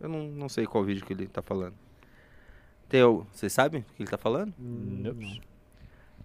Eu 0.00 0.08
não, 0.08 0.22
não 0.28 0.48
sei 0.48 0.66
qual 0.66 0.82
vídeo 0.82 1.04
que 1.04 1.12
ele 1.12 1.26
tá 1.26 1.42
falando. 1.42 1.74
Teu, 2.88 3.26
vocês 3.32 3.52
sabem 3.52 3.82
o 3.82 3.94
que 3.94 4.02
ele 4.02 4.10
tá 4.10 4.18
falando? 4.18 4.52
Nope. 4.58 5.40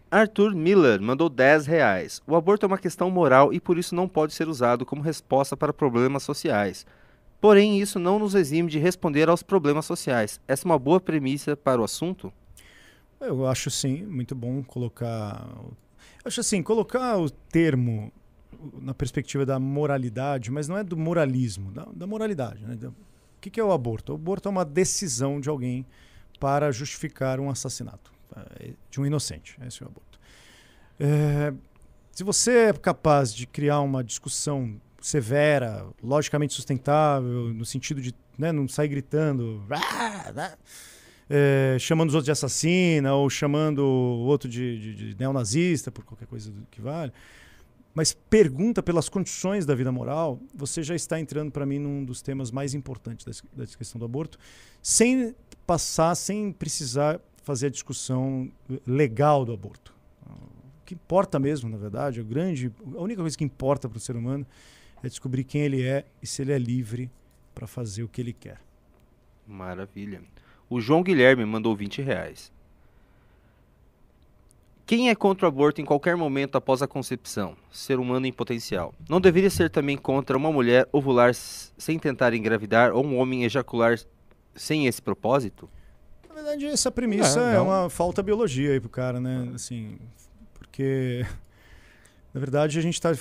Arthur 0.10 0.56
Miller 0.56 1.02
mandou 1.02 1.30
10 1.30 1.66
reais. 1.66 2.22
O 2.26 2.36
aborto 2.36 2.66
é 2.66 2.68
uma 2.68 2.78
questão 2.78 3.10
moral 3.12 3.52
e 3.52 3.60
por 3.60 3.78
isso 3.78 3.94
não 3.94 4.08
pode 4.08 4.34
ser 4.34 4.48
usado 4.48 4.86
como 4.86 5.02
resposta 5.02 5.58
para 5.58 5.74
problemas 5.74 6.24
sociais. 6.24 6.86
Porém, 7.42 7.80
isso 7.80 8.00
não 8.00 8.18
nos 8.18 8.34
exime 8.34 8.70
de 8.70 8.80
responder 8.80 9.30
aos 9.30 9.44
problemas 9.44 9.86
sociais. 9.86 10.40
Essa 10.48 10.66
é 10.66 10.68
uma 10.68 10.80
boa 10.80 11.00
premissa 11.02 11.56
para 11.56 11.82
o 11.82 11.84
assunto? 11.84 12.32
Eu 13.20 13.46
acho 13.48 13.70
sim, 13.70 14.04
muito 14.06 14.34
bom 14.34 14.64
colocar. 14.64 15.46
Eu 15.56 15.74
acho 16.26 16.40
assim, 16.40 16.64
colocar 16.64 17.18
o 17.20 17.30
termo 17.30 18.12
na 18.82 18.94
perspectiva 18.94 19.46
da 19.46 19.60
moralidade, 19.60 20.50
mas 20.50 20.68
não 20.68 20.78
é 20.78 20.84
do 20.84 20.98
moralismo, 20.98 21.72
da, 21.72 21.86
da 21.94 22.08
moralidade. 22.08 22.64
Né? 22.64 22.76
Da- 22.76 22.92
que, 23.46 23.52
que 23.52 23.60
é 23.60 23.64
o 23.64 23.72
aborto? 23.72 24.12
O 24.12 24.16
aborto 24.16 24.48
é 24.50 24.52
uma 24.52 24.66
decisão 24.66 25.40
de 25.40 25.48
alguém 25.50 25.86
para 26.40 26.72
justificar 26.72 27.40
um 27.40 27.50
assassinato 27.50 28.12
eh, 28.60 28.74
de 28.90 29.00
um 29.00 29.06
inocente. 29.06 29.56
Esse 29.66 29.84
é 29.84 29.86
o 29.86 29.90
aborto. 29.90 30.20
É, 31.00 31.54
se 32.12 32.24
você 32.24 32.70
é 32.70 32.74
capaz 32.74 33.34
de 33.34 33.46
criar 33.46 33.82
uma 33.82 34.04
discussão 34.04 34.80
severa, 35.00 35.86
logicamente 36.04 36.54
sustentável, 36.54 37.54
no 37.54 37.66
sentido 37.66 38.02
de 38.02 38.14
né, 38.38 38.52
não 38.52 38.68
sair 38.68 38.88
gritando, 38.88 39.64
é, 41.30 41.78
chamando 41.80 42.10
os 42.10 42.16
outros 42.16 42.26
de 42.26 42.32
assassina 42.32 43.14
ou 43.14 43.30
chamando 43.30 43.80
o 43.80 44.26
outro 44.26 44.50
de, 44.50 44.80
de- 44.80 44.96
de 45.14 45.20
neonazista, 45.20 45.92
por 45.92 46.04
qualquer 46.04 46.28
coisa 46.28 46.52
que 46.72 46.82
vale, 46.82 47.12
mas 47.96 48.14
pergunta 48.14 48.84
pelas 48.84 49.08
condições 49.08 49.66
da 49.66 49.74
vida 49.74 49.90
moral, 49.90 50.38
você 50.54 50.84
já 50.84 50.94
está 50.94 51.18
entrando 51.18 51.50
para 51.50 51.66
mim 51.66 51.80
num 51.80 52.04
dos 52.04 52.22
temas 52.22 52.52
mais 52.52 52.74
importantes 52.74 53.26
dessa 53.54 53.78
questão 53.78 53.98
do 53.98 54.04
aborto, 54.04 54.38
sem 54.82 55.34
passar, 55.66 56.14
sem 56.14 56.52
precisar 56.52 57.22
fazer 57.42 57.68
a 57.68 57.70
discussão 57.70 58.52
legal 58.86 59.46
do 59.46 59.54
aborto. 59.54 59.96
O 60.28 60.86
que 60.86 60.94
importa 60.94 61.40
mesmo, 61.40 61.70
na 61.70 61.78
verdade, 61.78 62.20
a 62.20 62.24
grande, 62.24 62.70
a 62.96 63.02
única 63.02 63.22
coisa 63.22 63.38
que 63.38 63.46
importa 63.46 63.88
para 63.88 63.98
o 63.98 64.02
ser 64.02 64.18
humano 64.18 64.46
é 65.02 65.08
descobrir 65.08 65.46
quem 65.46 65.62
ele 65.62 65.82
é 65.82 66.06
e 66.22 66.28
se 66.28 66.42
ele 66.42 66.52
é 66.52 66.58
livre 66.60 67.10
para 67.56 67.66
fazer 67.66 68.04
o 68.04 68.10
que 68.10 68.20
ele 68.20 68.34
quer. 68.34 68.60
Maravilha. 69.48 70.22
O 70.70 70.82
João 70.82 71.02
Guilherme 71.02 71.46
mandou 71.46 71.76
20 71.76 72.02
reais. 72.02 72.52
Quem 74.86 75.10
é 75.10 75.16
contra 75.16 75.48
o 75.48 75.50
aborto 75.50 75.82
em 75.82 75.86
qualquer 75.86 76.16
momento 76.16 76.58
após 76.58 76.82
a 76.84 76.88
concepção? 76.88 77.58
Ser 77.72 77.98
humano 77.98 78.28
em 78.28 78.32
potencial. 78.32 78.94
Não 79.10 79.20
deveria 79.20 79.50
ser 79.50 79.70
também 79.70 79.98
contra 79.98 80.38
uma 80.38 80.52
mulher 80.52 80.88
ovular 80.92 81.34
sem 81.34 81.98
tentar 81.98 82.36
engravidar 82.36 82.94
ou 82.94 83.04
um 83.04 83.18
homem 83.18 83.44
ejacular 83.46 83.98
sem 84.54 84.86
esse 84.86 85.02
propósito? 85.02 85.68
Na 86.30 86.36
verdade, 86.36 86.68
essa 86.68 86.92
premissa 86.92 87.42
É, 87.42 87.56
é, 87.56 87.60
uma 87.60 87.90
falta 87.90 88.22
biologia 88.22 88.74
aí 88.74 88.80
pro 88.80 88.90
cara, 88.90 89.20
né? 89.20 89.52
Assim, 89.56 89.98
porque 90.54 91.26
na 92.32 92.40
verdade 92.40 92.78
a 92.78 92.82
gente 92.82 92.94
está 92.94 93.12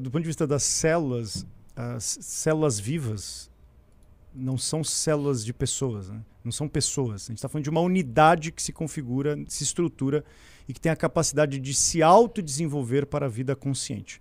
do 0.00 0.10
ponto 0.10 0.22
de 0.22 0.28
vista 0.28 0.46
das 0.46 0.62
células, 0.62 1.46
as 1.76 2.04
células 2.22 2.80
vivas 2.80 3.50
não 4.38 4.56
são 4.56 4.84
células 4.84 5.44
de 5.44 5.52
pessoas, 5.52 6.08
né? 6.08 6.20
não 6.44 6.52
são 6.52 6.68
pessoas. 6.68 7.24
A 7.24 7.26
gente 7.28 7.38
está 7.38 7.48
falando 7.48 7.64
de 7.64 7.70
uma 7.70 7.80
unidade 7.80 8.50
que 8.50 8.62
se 8.62 8.72
configura, 8.72 9.36
se 9.46 9.62
estrutura 9.64 10.24
e 10.66 10.72
que 10.72 10.80
tem 10.80 10.90
a 10.90 10.96
capacidade 10.96 11.58
de 11.58 11.74
se 11.74 12.02
autodesenvolver 12.02 13.06
para 13.06 13.26
a 13.26 13.28
vida 13.28 13.54
consciente. 13.54 14.20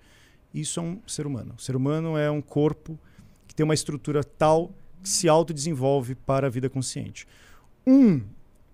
Isso 0.53 0.79
é 0.79 0.83
um 0.83 0.99
ser 1.07 1.25
humano. 1.25 1.55
O 1.57 1.61
ser 1.61 1.75
humano 1.75 2.17
é 2.17 2.29
um 2.29 2.41
corpo 2.41 2.99
que 3.47 3.55
tem 3.55 3.63
uma 3.63 3.73
estrutura 3.73 4.23
tal 4.23 4.71
que 5.01 5.09
se 5.09 5.29
autodesenvolve 5.29 6.15
para 6.15 6.47
a 6.47 6.49
vida 6.49 6.69
consciente. 6.69 7.27
Um 7.85 8.21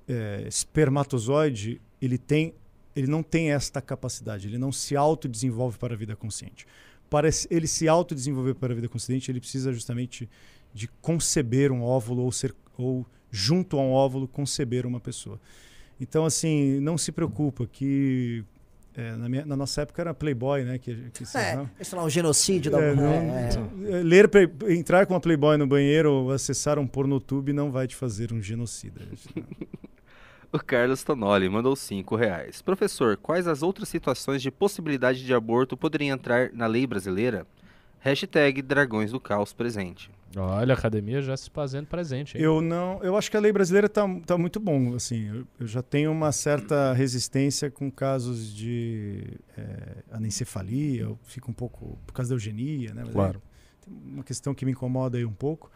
eh, 0.08 0.46
espermatozoide, 0.48 1.82
ele 2.02 2.18
tem 2.18 2.54
ele 2.96 3.08
não 3.08 3.24
tem 3.24 3.52
esta 3.52 3.82
capacidade, 3.82 4.48
ele 4.48 4.60
não 4.60 4.72
se 4.72 4.96
autodesenvolve 4.96 5.80
para 5.80 5.96
a 5.96 5.98
vida 5.98 6.16
consciente. 6.16 6.68
Para 7.10 7.28
ele 7.50 7.68
se 7.68 7.88
autodesenvolver 7.88 8.54
para 8.54 8.72
a 8.72 8.76
vida 8.76 8.88
consciente, 8.88 9.32
ele 9.32 9.40
precisa 9.40 9.74
justamente 9.74 10.30
de 10.74 10.88
conceber 11.02 11.72
um 11.72 11.82
óvulo 11.84 12.24
ou 12.24 12.32
ser 12.32 12.54
ou 12.78 13.06
junto 13.32 13.78
a 13.78 13.82
um 13.82 13.92
óvulo 13.92 14.28
conceber 14.28 14.86
uma 14.86 15.00
pessoa. 15.00 15.40
Então 16.00 16.26
assim, 16.26 16.80
não 16.80 16.98
se 16.98 17.12
preocupa 17.12 17.66
que 17.72 18.44
eh, 18.96 19.16
na, 19.16 19.30
minha- 19.30 19.46
na 19.46 19.56
nossa 19.56 19.82
época 19.82 20.02
era 20.02 20.14
Playboy, 20.14 20.64
né? 20.64 20.78
Que, 20.78 20.96
que 21.12 21.24
É, 21.38 21.56
não? 21.56 21.70
sei 21.82 21.98
lá, 21.98 22.04
o 22.04 22.10
genocídio 22.10 22.72
da 22.72 22.80
É, 22.82 22.96
não- 22.96 23.04
é, 23.06 23.50
É, 24.00 24.04
Ler, 24.04 24.30
entrar 24.70 25.06
com 25.06 25.14
uma 25.14 25.20
Playboy 25.20 25.58
no 25.58 25.66
banheiro 25.68 26.12
ou 26.12 26.32
acessar 26.32 26.78
um 26.80 26.88
pornotube 26.88 27.54
não 27.54 27.72
vai 27.72 27.88
te 27.88 27.96
fazer 27.96 28.34
um 28.34 28.42
genocida. 28.42 29.02
O 30.52 30.60
Carlos 30.60 31.04
Tonoli 31.04 31.50
mandou 31.50 31.76
5 31.76 32.16
reais. 32.16 32.62
Professor, 32.62 33.18
quais 33.18 33.48
as 33.48 33.64
outras 33.64 33.90
situações 33.90 34.40
de 34.40 34.52
possibilidade 34.52 35.26
de 35.26 35.34
aborto 35.34 35.76
poderiam 35.76 36.14
entrar 36.16 36.52
na 36.54 36.68
lei 36.68 36.86
brasileira? 36.86 37.48
Hashtag 38.00 38.62
Dragões 38.62 39.12
do 39.12 39.20
Caos 39.20 39.52
presente. 39.52 40.12
Olha, 40.36 40.74
a 40.74 40.78
academia 40.78 41.22
já 41.22 41.38
se 41.38 41.50
fazendo 41.50 41.86
presente. 41.88 42.38
Hein? 42.38 42.44
Eu 42.44 42.62
não, 42.62 43.00
eu 43.04 43.16
acho 43.16 43.30
que 43.30 43.38
a 43.38 43.40
lei 43.40 43.52
brasileira 43.52 43.88
está 43.88 44.04
tá 44.26 44.38
muito 44.38 44.60
bom. 44.60 44.96
Assim, 44.96 45.28
eu, 45.28 45.48
eu 45.60 45.68
já 45.68 45.82
tenho 45.82 46.12
uma 46.12 46.32
certa 46.32 46.92
resistência 46.94 47.70
com 47.70 47.92
casos 47.92 48.54
de 48.54 49.24
é, 49.58 49.98
anencefalia. 50.12 51.02
Eu 51.04 51.20
fico 51.24 51.52
um 51.52 51.54
pouco 51.54 51.98
por 52.06 52.14
causa 52.14 52.30
da 52.30 52.36
eugenia, 52.36 52.94
né? 52.94 53.04
Mas 53.06 53.14
Claro. 53.14 53.42
tem 53.82 53.94
uma 54.14 54.24
questão 54.24 54.54
que 54.56 54.66
me 54.66 54.72
incomoda 54.72 55.18
aí 55.18 55.26
um 55.26 55.34
pouco. 55.34 55.70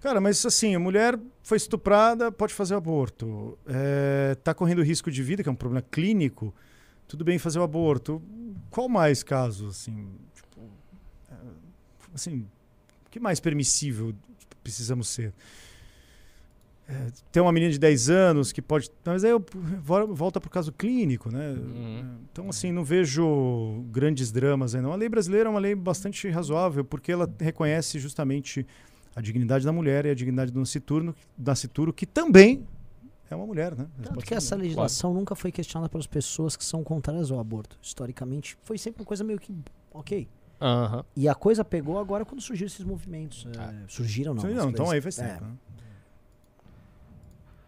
Cara, 0.00 0.20
mas 0.20 0.44
assim, 0.44 0.74
a 0.74 0.80
mulher 0.80 1.18
foi 1.42 1.56
estuprada, 1.56 2.32
pode 2.32 2.52
fazer 2.54 2.74
o 2.74 2.78
aborto. 2.78 3.56
É, 3.66 4.34
tá 4.42 4.52
correndo 4.52 4.82
risco 4.82 5.10
de 5.10 5.22
vida, 5.22 5.42
que 5.42 5.48
é 5.48 5.52
um 5.52 5.56
problema 5.56 5.82
clínico. 5.82 6.52
Tudo 7.06 7.24
bem 7.24 7.38
fazer 7.38 7.58
o 7.58 7.62
aborto. 7.62 8.20
Qual 8.70 8.88
mais 8.88 9.22
caso, 9.22 9.68
assim? 9.68 10.08
Tipo, 10.34 10.60
é, 11.30 11.34
assim, 12.14 12.48
que 13.12 13.20
mais 13.20 13.38
permissível 13.38 14.12
precisamos 14.64 15.06
ser? 15.08 15.32
É, 16.88 17.06
tem 17.30 17.40
uma 17.42 17.52
menina 17.52 17.70
de 17.70 17.78
10 17.78 18.10
anos 18.10 18.50
que 18.52 18.60
pode. 18.60 18.90
Mas 19.04 19.22
aí 19.24 19.30
eu 19.30 19.44
vo- 19.80 20.12
volta 20.14 20.40
para 20.40 20.48
o 20.48 20.50
caso 20.50 20.72
clínico, 20.72 21.30
né? 21.30 21.50
Uhum. 21.52 22.16
Então, 22.32 22.48
assim, 22.50 22.72
não 22.72 22.84
vejo 22.84 23.84
grandes 23.90 24.32
dramas 24.32 24.74
aí, 24.74 24.82
não. 24.82 24.92
A 24.92 24.96
lei 24.96 25.08
brasileira 25.08 25.48
é 25.48 25.50
uma 25.50 25.60
lei 25.60 25.74
bastante 25.74 26.28
razoável, 26.28 26.84
porque 26.84 27.12
ela 27.12 27.32
reconhece 27.38 27.98
justamente 28.00 28.66
a 29.14 29.20
dignidade 29.20 29.64
da 29.64 29.72
mulher 29.72 30.06
e 30.06 30.10
a 30.10 30.14
dignidade 30.14 30.50
do 30.50 30.58
nascituro, 30.58 31.14
nascituro 31.38 31.92
que 31.92 32.04
também 32.04 32.66
é 33.30 33.36
uma 33.36 33.46
mulher, 33.46 33.76
né? 33.76 33.86
Tanto 34.02 34.24
que 34.26 34.34
essa 34.34 34.56
mulher. 34.56 34.64
legislação 34.68 35.14
nunca 35.14 35.34
foi 35.36 35.52
questionada 35.52 35.88
pelas 35.88 36.06
pessoas 36.06 36.56
que 36.56 36.64
são 36.64 36.82
contrárias 36.82 37.30
ao 37.30 37.38
aborto. 37.38 37.78
Historicamente, 37.80 38.56
foi 38.64 38.76
sempre 38.76 39.02
uma 39.02 39.06
coisa 39.06 39.22
meio 39.22 39.38
que 39.38 39.54
ok. 39.92 40.26
Aham. 40.64 41.04
E 41.16 41.28
a 41.28 41.34
coisa 41.34 41.64
pegou 41.64 41.98
agora 41.98 42.24
quando 42.24 42.40
surgiram 42.40 42.66
esses 42.68 42.84
movimentos. 42.84 43.46
é, 43.58 43.74
surgiram, 43.88 44.32
não. 44.32 44.42
Sim, 44.42 44.48
mas 44.48 44.56
não, 44.56 44.70
então 44.70 44.90
aí 44.90 45.00
faz 45.00 45.18
é, 45.18 45.26
tempo. 45.26 45.44
né? 45.44 45.52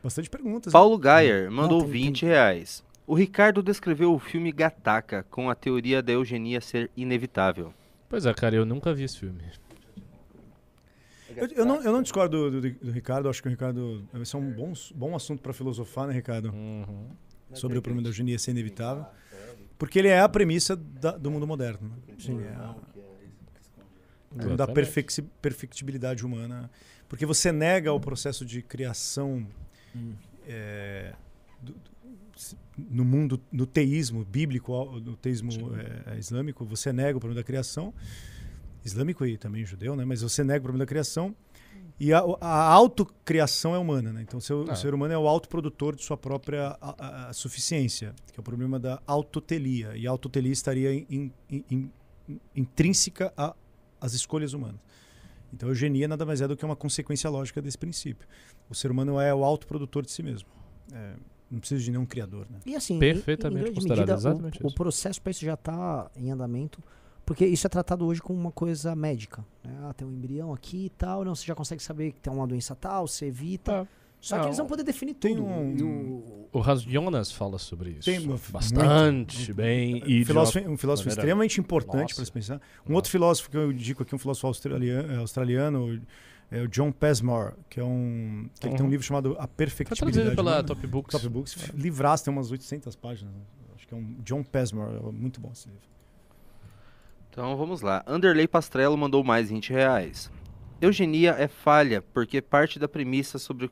Bastante 0.02 0.28
perguntas. 0.30 0.72
né? 0.72 0.78
Paulo 0.78 0.98
Gayer 0.98 1.50
mandou 1.50 1.80
tem- 1.82 1.90
tem- 1.90 2.02
20 2.04 2.26
reais. 2.26 2.84
O 3.06 3.14
Ricardo 3.14 3.62
descreveu 3.62 4.14
o 4.14 4.18
filme 4.18 4.52
Gataca 4.52 5.24
com 5.30 5.50
a 5.50 5.54
teoria 5.54 6.02
da 6.02 6.12
eugenia 6.12 6.60
ser 6.60 6.90
inevitável. 6.96 7.72
Pois 8.08 8.24
é, 8.26 8.32
cara, 8.32 8.54
eu 8.54 8.64
nunca 8.64 8.94
vi 8.94 9.04
esse 9.04 9.18
filme. 9.18 9.42
Eu, 11.36 11.48
eu 11.48 11.66
não, 11.66 11.82
eu 11.82 11.92
não 11.92 12.02
discordo 12.02 12.50
do, 12.50 12.60
do- 12.60 12.70
do 12.78 12.90
Ricardo, 12.92 13.28
acho 13.28 13.42
que 13.42 13.48
o 13.48 13.50
Ricardo. 13.50 14.04
Esse 14.20 14.36
é 14.36 14.38
um 14.38 14.50
bom, 14.52 14.72
bom 14.94 15.16
assunto 15.16 15.42
para 15.42 15.52
filosofar, 15.52 16.06
né, 16.06 16.12
Ricardo? 16.14 16.50
Uhum. 16.52 17.08
Sobre 17.52 17.78
o 17.78 17.82
problema 17.82 18.02
da 18.02 18.08
eugenia 18.08 18.38
ser 18.38 18.52
inevitável. 18.52 19.04
Porque 19.78 19.98
ele 19.98 20.08
é 20.08 20.20
a 20.20 20.28
premissa 20.28 20.76
da- 20.76 21.16
do 21.16 21.30
mundo 21.30 21.46
moderno. 21.46 21.88
Né? 21.88 21.96
Sim, 22.18 22.42
é 22.42 22.48
a, 22.54 22.74
da 24.56 24.66
perfecci- 24.74 25.22
perfectibilidade 25.42 26.24
humana. 26.24 26.70
Porque 27.08 27.24
você 27.26 27.52
nega 27.52 27.92
o 27.92 28.00
processo 28.00 28.44
de 28.44 28.62
criação 28.62 29.46
é, 30.46 31.12
do- 31.62 31.74
no 32.76 33.04
mundo, 33.04 33.40
no 33.52 33.66
teísmo 33.66 34.24
bíblico, 34.24 34.84
no 35.00 35.16
teísmo 35.16 35.50
é, 36.12 36.18
islâmico, 36.18 36.64
você 36.64 36.92
nega 36.92 37.16
o 37.16 37.20
problema 37.20 37.40
da 37.40 37.44
criação, 37.46 37.94
islâmico 38.84 39.24
e 39.24 39.38
também 39.38 39.64
judeu, 39.64 39.94
né? 39.94 40.04
mas 40.04 40.22
você 40.22 40.42
nega 40.42 40.58
o 40.58 40.62
problema 40.62 40.84
da 40.84 40.88
criação. 40.88 41.34
E 41.98 42.12
a, 42.12 42.18
a 42.40 42.72
autocriação 42.72 43.74
é 43.74 43.78
humana, 43.78 44.12
né? 44.12 44.22
Então 44.22 44.38
o, 44.38 44.40
seu- 44.40 44.64
Ah. 44.68 44.72
o 44.72 44.76
ser 44.76 44.92
humano 44.94 45.14
é 45.14 45.18
o 45.18 45.28
autoprodutor 45.28 45.94
de 45.94 46.02
sua 46.02 46.16
própria 46.16 46.76
a- 46.80 46.94
a- 46.98 47.28
a 47.28 47.32
suficiência, 47.32 48.14
que 48.32 48.38
é 48.38 48.40
o 48.40 48.42
problema 48.42 48.78
da 48.80 49.00
autotelia. 49.06 49.96
E 49.96 50.06
a 50.06 50.10
autotelia 50.10 50.52
estaria 50.52 50.92
in- 50.92 51.06
in- 51.08 51.32
in- 51.70 51.90
in- 52.28 52.40
intrínseca 52.56 53.32
às 54.00 54.12
escolhas 54.12 54.52
humanas. 54.54 54.80
Então 55.52 55.68
a 55.68 55.70
eugenia 55.72 56.08
nada 56.08 56.26
mais 56.26 56.40
é 56.40 56.48
do 56.48 56.56
que 56.56 56.64
uma 56.64 56.74
consequência 56.74 57.30
lógica 57.30 57.62
desse 57.62 57.78
princípio. 57.78 58.26
O 58.68 58.74
ser 58.74 58.90
humano 58.90 59.20
é 59.20 59.32
o 59.32 59.44
autoprodutor 59.44 60.02
de 60.04 60.10
si 60.10 60.22
mesmo. 60.22 60.48
É, 60.92 61.14
não 61.48 61.60
precisa 61.60 61.80
de 61.80 61.90
nenhum 61.92 62.04
criador, 62.06 62.46
né? 62.50 62.58
E 62.66 62.74
assim, 62.74 62.96
em- 62.96 62.98
Perfeitamente 62.98 63.58
em 63.60 63.62
grande 63.62 63.74
considerado, 63.76 63.98
medida, 64.08 64.14
exatamente 64.18 64.62
o, 64.64 64.66
o 64.66 64.74
processo 64.74 65.22
para 65.22 65.30
isso 65.30 65.44
já 65.44 65.54
está 65.54 66.10
em 66.16 66.30
andamento, 66.32 66.82
porque 67.24 67.44
isso 67.46 67.66
é 67.66 67.70
tratado 67.70 68.04
hoje 68.06 68.20
como 68.20 68.38
uma 68.38 68.52
coisa 68.52 68.94
médica. 68.94 69.44
Né? 69.64 69.72
Ah, 69.82 69.92
tem 69.92 70.06
um 70.06 70.12
embrião 70.12 70.52
aqui 70.52 70.86
e 70.86 70.90
tal, 70.90 71.24
não, 71.24 71.34
você 71.34 71.44
já 71.46 71.54
consegue 71.54 71.82
saber 71.82 72.12
que 72.12 72.20
tem 72.20 72.32
uma 72.32 72.46
doença 72.46 72.74
tal, 72.74 73.06
você 73.06 73.26
evita. 73.26 73.82
Ah, 73.82 73.86
Só 74.20 74.38
que 74.40 74.46
eles 74.46 74.56
vão 74.56 74.66
poder 74.66 74.82
definir 74.84 75.12
Tem 75.14 75.36
tudo. 75.36 75.46
um- 75.46 75.74
No- 75.74 76.48
O 76.52 76.62
Hans 76.62 76.82
Jonas 76.82 77.30
fala 77.30 77.58
sobre 77.58 77.90
isso. 77.90 78.02
Tem 78.04 78.26
bastante 78.50 79.36
muito. 79.38 79.54
bem. 79.54 80.02
Um 80.02 80.06
E 80.06 80.24
filósofo, 80.24 80.58
uma- 80.60 80.70
um 80.70 80.76
filósofo 80.78 81.08
maneira- 81.08 81.20
extremamente 81.22 81.60
importante 81.60 82.00
Nossa. 82.02 82.14
para 82.16 82.24
se 82.24 82.32
pensar. 82.32 82.60
Um 82.88 82.94
outro 82.94 83.10
filósofo 83.10 83.50
que 83.50 83.56
eu 83.56 83.70
indico 83.70 84.02
aqui, 84.02 84.14
um 84.14 84.18
filósofo 84.18 84.46
australiano, 84.46 85.20
australiano 85.20 86.00
é 86.50 86.62
o 86.62 86.68
John 86.68 86.90
Pesmore, 86.90 87.54
que 87.68 87.80
é 87.80 87.84
um 87.84 88.48
que 88.58 88.66
ele 88.66 88.76
tem 88.76 88.82
um 88.82 88.84
Uhum. 88.86 88.90
livro 88.92 89.04
chamado 89.06 89.34
A 89.38 89.46
Foi 89.46 89.48
Perfectibilidade 89.48 90.12
traduzido 90.34 90.36
pela. 90.36 90.62
Top 90.62 90.86
Books. 90.86 91.12
Top 91.12 91.28
Books. 91.28 91.54
Livraço, 91.74 92.24
tem 92.24 92.32
umas 92.32 92.50
800 92.50 92.96
páginas. 92.96 93.34
né? 93.34 93.40
Acho 93.74 93.86
que 93.86 93.92
é 93.94 93.96
um 93.96 94.16
John 94.24 94.42
Pesmore, 94.42 94.96
é 94.96 95.12
muito 95.12 95.38
bom 95.40 95.50
esse 95.52 95.68
livro. 95.68 95.82
Então 97.34 97.56
vamos 97.56 97.80
lá. 97.80 98.04
Anderley 98.06 98.46
Pastrello 98.46 98.96
mandou 98.96 99.24
mais 99.24 99.50
20 99.50 99.72
reais. 99.72 100.30
Eugenia 100.80 101.32
é 101.32 101.48
falha 101.48 102.00
porque 102.00 102.40
parte 102.40 102.78
da 102.78 102.86
premissa 102.86 103.40
sobre, 103.40 103.68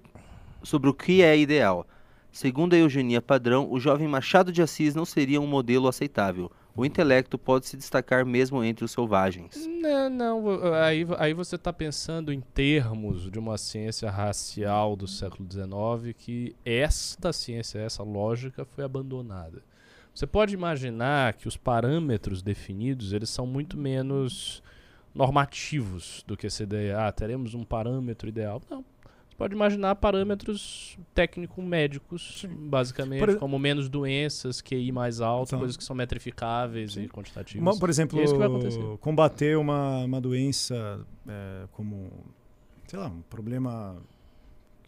sobre 0.64 0.90
o 0.90 0.94
que 0.94 1.22
é 1.22 1.38
ideal. 1.38 1.86
Segundo 2.32 2.74
a 2.74 2.78
eugenia 2.78 3.22
padrão, 3.22 3.70
o 3.70 3.78
jovem 3.78 4.08
Machado 4.08 4.50
de 4.50 4.62
Assis 4.62 4.96
não 4.96 5.04
seria 5.04 5.40
um 5.40 5.46
modelo 5.46 5.86
aceitável. 5.86 6.50
O 6.74 6.84
intelecto 6.84 7.38
pode 7.38 7.66
se 7.68 7.76
destacar 7.76 8.26
mesmo 8.26 8.64
entre 8.64 8.84
os 8.84 8.90
selvagens. 8.90 9.64
Não, 9.80 10.10
não, 10.10 10.74
aí, 10.74 11.06
aí 11.16 11.32
você 11.32 11.54
está 11.54 11.72
pensando 11.72 12.32
em 12.32 12.40
termos 12.40 13.30
de 13.30 13.38
uma 13.38 13.56
ciência 13.56 14.10
racial 14.10 14.96
do 14.96 15.06
século 15.06 15.48
XIX 15.48 16.16
que 16.18 16.56
esta 16.64 17.32
ciência, 17.32 17.78
essa 17.78 18.02
lógica 18.02 18.64
foi 18.64 18.82
abandonada. 18.82 19.62
Você 20.14 20.26
pode 20.26 20.54
imaginar 20.54 21.34
que 21.34 21.48
os 21.48 21.56
parâmetros 21.56 22.42
definidos 22.42 23.12
eles 23.12 23.30
são 23.30 23.46
muito 23.46 23.76
menos 23.78 24.62
normativos 25.14 26.22
do 26.26 26.36
que 26.36 26.46
essa 26.46 26.62
ideia. 26.62 27.06
Ah, 27.06 27.12
teremos 27.12 27.54
um 27.54 27.64
parâmetro 27.64 28.28
ideal. 28.28 28.60
Não. 28.70 28.84
Você 29.28 29.36
pode 29.38 29.54
imaginar 29.54 29.94
parâmetros 29.96 30.98
técnico-médicos, 31.14 32.44
basicamente, 32.50 33.20
Por 33.20 33.38
como 33.38 33.58
menos 33.58 33.88
doenças, 33.88 34.60
QI 34.60 34.92
mais 34.92 35.20
alto, 35.22 35.48
Então. 35.48 35.58
coisas 35.60 35.76
que 35.76 35.82
são 35.82 35.96
metrificáveis 35.96 36.96
e 36.96 37.08
quantitativas. 37.08 37.62
Uma- 37.62 37.78
por 37.78 37.88
exemplo, 37.88 38.20
É 38.20 38.96
combater 38.98 39.56
uma, 39.56 40.04
uma 40.04 40.20
doença 40.20 41.00
é, 41.26 41.64
como, 41.72 42.10
sei 42.86 42.98
lá, 42.98 43.06
um 43.08 43.22
problema 43.22 43.96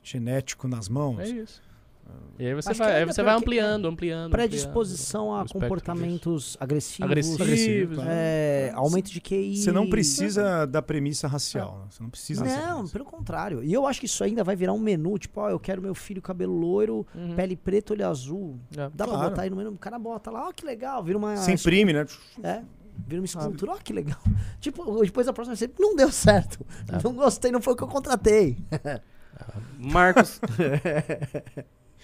genético 0.02 0.68
nas 0.68 0.88
mãos. 0.90 1.20
É 1.20 1.28
isso. 1.28 1.62
E 2.36 2.46
aí 2.46 2.52
você 2.54 2.70
Acho 2.70 2.78
vai, 2.80 2.96
aí 2.96 3.04
você 3.04 3.22
vai 3.22 3.32
que- 3.36 3.40
ampliando, 3.42 3.86
ampliando. 3.86 4.32
Predisposição 4.32 5.32
ampliando 5.32 5.46
a 5.56 5.60
comportamentos 5.68 6.56
agressivos, 6.58 7.04
agressivos. 7.10 7.40
Agressivo, 7.40 8.02
é, 8.04 8.72
aumento 8.74 9.10
de 9.12 9.20
QI. 9.20 9.56
Você 9.56 9.70
não 9.70 9.88
precisa 9.88 10.66
da 10.66 10.82
premissa 10.82 11.28
racial. 11.28 11.78
né? 11.78 11.86
Você 11.90 12.02
não 12.02 12.10
precisa 12.10 12.44
Não, 12.44 12.88
pelo 12.88 13.04
contrário. 13.04 13.62
E 13.62 13.72
eu 13.72 13.86
acho 13.86 14.00
que 14.00 14.06
isso 14.06 14.24
ainda 14.24 14.42
vai 14.42 14.56
virar 14.56 14.72
um 14.72 14.80
menu, 14.80 15.16
tipo, 15.16 15.40
ó, 15.40 15.48
eu 15.48 15.60
quero 15.60 15.80
meu 15.80 15.94
filho 15.94 16.20
cabelo 16.20 16.52
loiro, 16.58 17.06
Uhum. 17.14 17.36
pele 17.36 17.54
preta, 17.56 17.92
olho 17.92 18.06
azul. 18.08 18.58
É. 18.72 18.90
Dá 18.92 19.04
pra 19.04 19.06
Claro. 19.06 19.30
botar 19.30 19.42
aí 19.42 19.50
no 19.50 19.56
menu, 19.56 19.70
o 19.70 19.78
cara 19.78 19.96
bota 19.98 20.30
lá, 20.32 20.48
ó, 20.48 20.52
que 20.52 20.66
legal, 20.66 21.04
vira 21.04 21.16
uma. 21.16 21.36
Você 21.36 21.52
imprime, 21.52 21.92
né? 21.92 22.04
É, 22.42 22.62
vira 23.06 23.20
uma 23.22 23.26
escultura, 23.26 23.72
ó, 23.72 23.76
que 23.76 23.92
legal. 23.92 24.18
Tipo, 24.60 25.04
depois 25.04 25.26
da 25.26 25.32
próxima 25.32 25.54
vez, 25.54 25.70
não 25.78 25.94
deu 25.94 26.10
certo. 26.10 26.66
É. 26.92 27.00
Não 27.00 27.14
gostei, 27.14 27.52
não 27.52 27.60
foi 27.62 27.74
o 27.74 27.76
que 27.76 27.84
eu 27.84 27.88
contratei. 27.88 28.56
Marcos. 29.78 30.40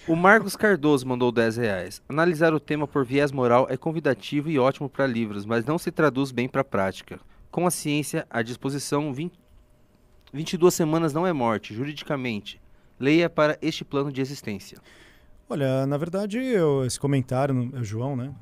o 0.09 0.17
Marcos 0.17 0.57
Cardoso 0.57 1.07
mandou 1.07 1.31
10 1.31 1.57
reais. 1.57 2.03
Analisar 2.09 2.53
o 2.55 2.61
tema 2.61 2.87
por 2.87 3.05
viés 3.05 3.31
moral 3.33 3.67
é 3.71 3.77
convidativo 3.77 4.51
e 4.51 4.59
ótimo 4.59 4.89
para 4.89 5.07
livros, 5.07 5.45
mas 5.45 5.65
não 5.65 5.79
se 5.79 5.91
traduz 5.91 6.31
bem 6.33 6.49
para 6.49 6.63
a 6.63 6.65
prática. 6.65 7.21
Com 7.51 7.67
a 7.67 7.71
ciência 7.71 8.27
à 8.31 8.43
disposição, 8.43 9.13
20 9.13 9.39
22 10.33 10.73
semanas 10.73 11.13
não 11.13 11.27
é 11.27 11.33
morte, 11.33 11.75
juridicamente. 11.75 12.61
Leia 13.01 13.29
para 13.29 13.59
este 13.61 13.85
plano 13.85 14.13
de 14.13 14.21
existência. 14.21 14.79
Olha, 15.49 15.85
na 15.87 15.97
verdade, 15.97 16.39
eu- 16.39 16.85
esse 16.85 17.01
comentário 17.01 17.71
é 17.75 17.81
o 17.81 17.85
João, 17.85 18.15
né? 18.15 18.33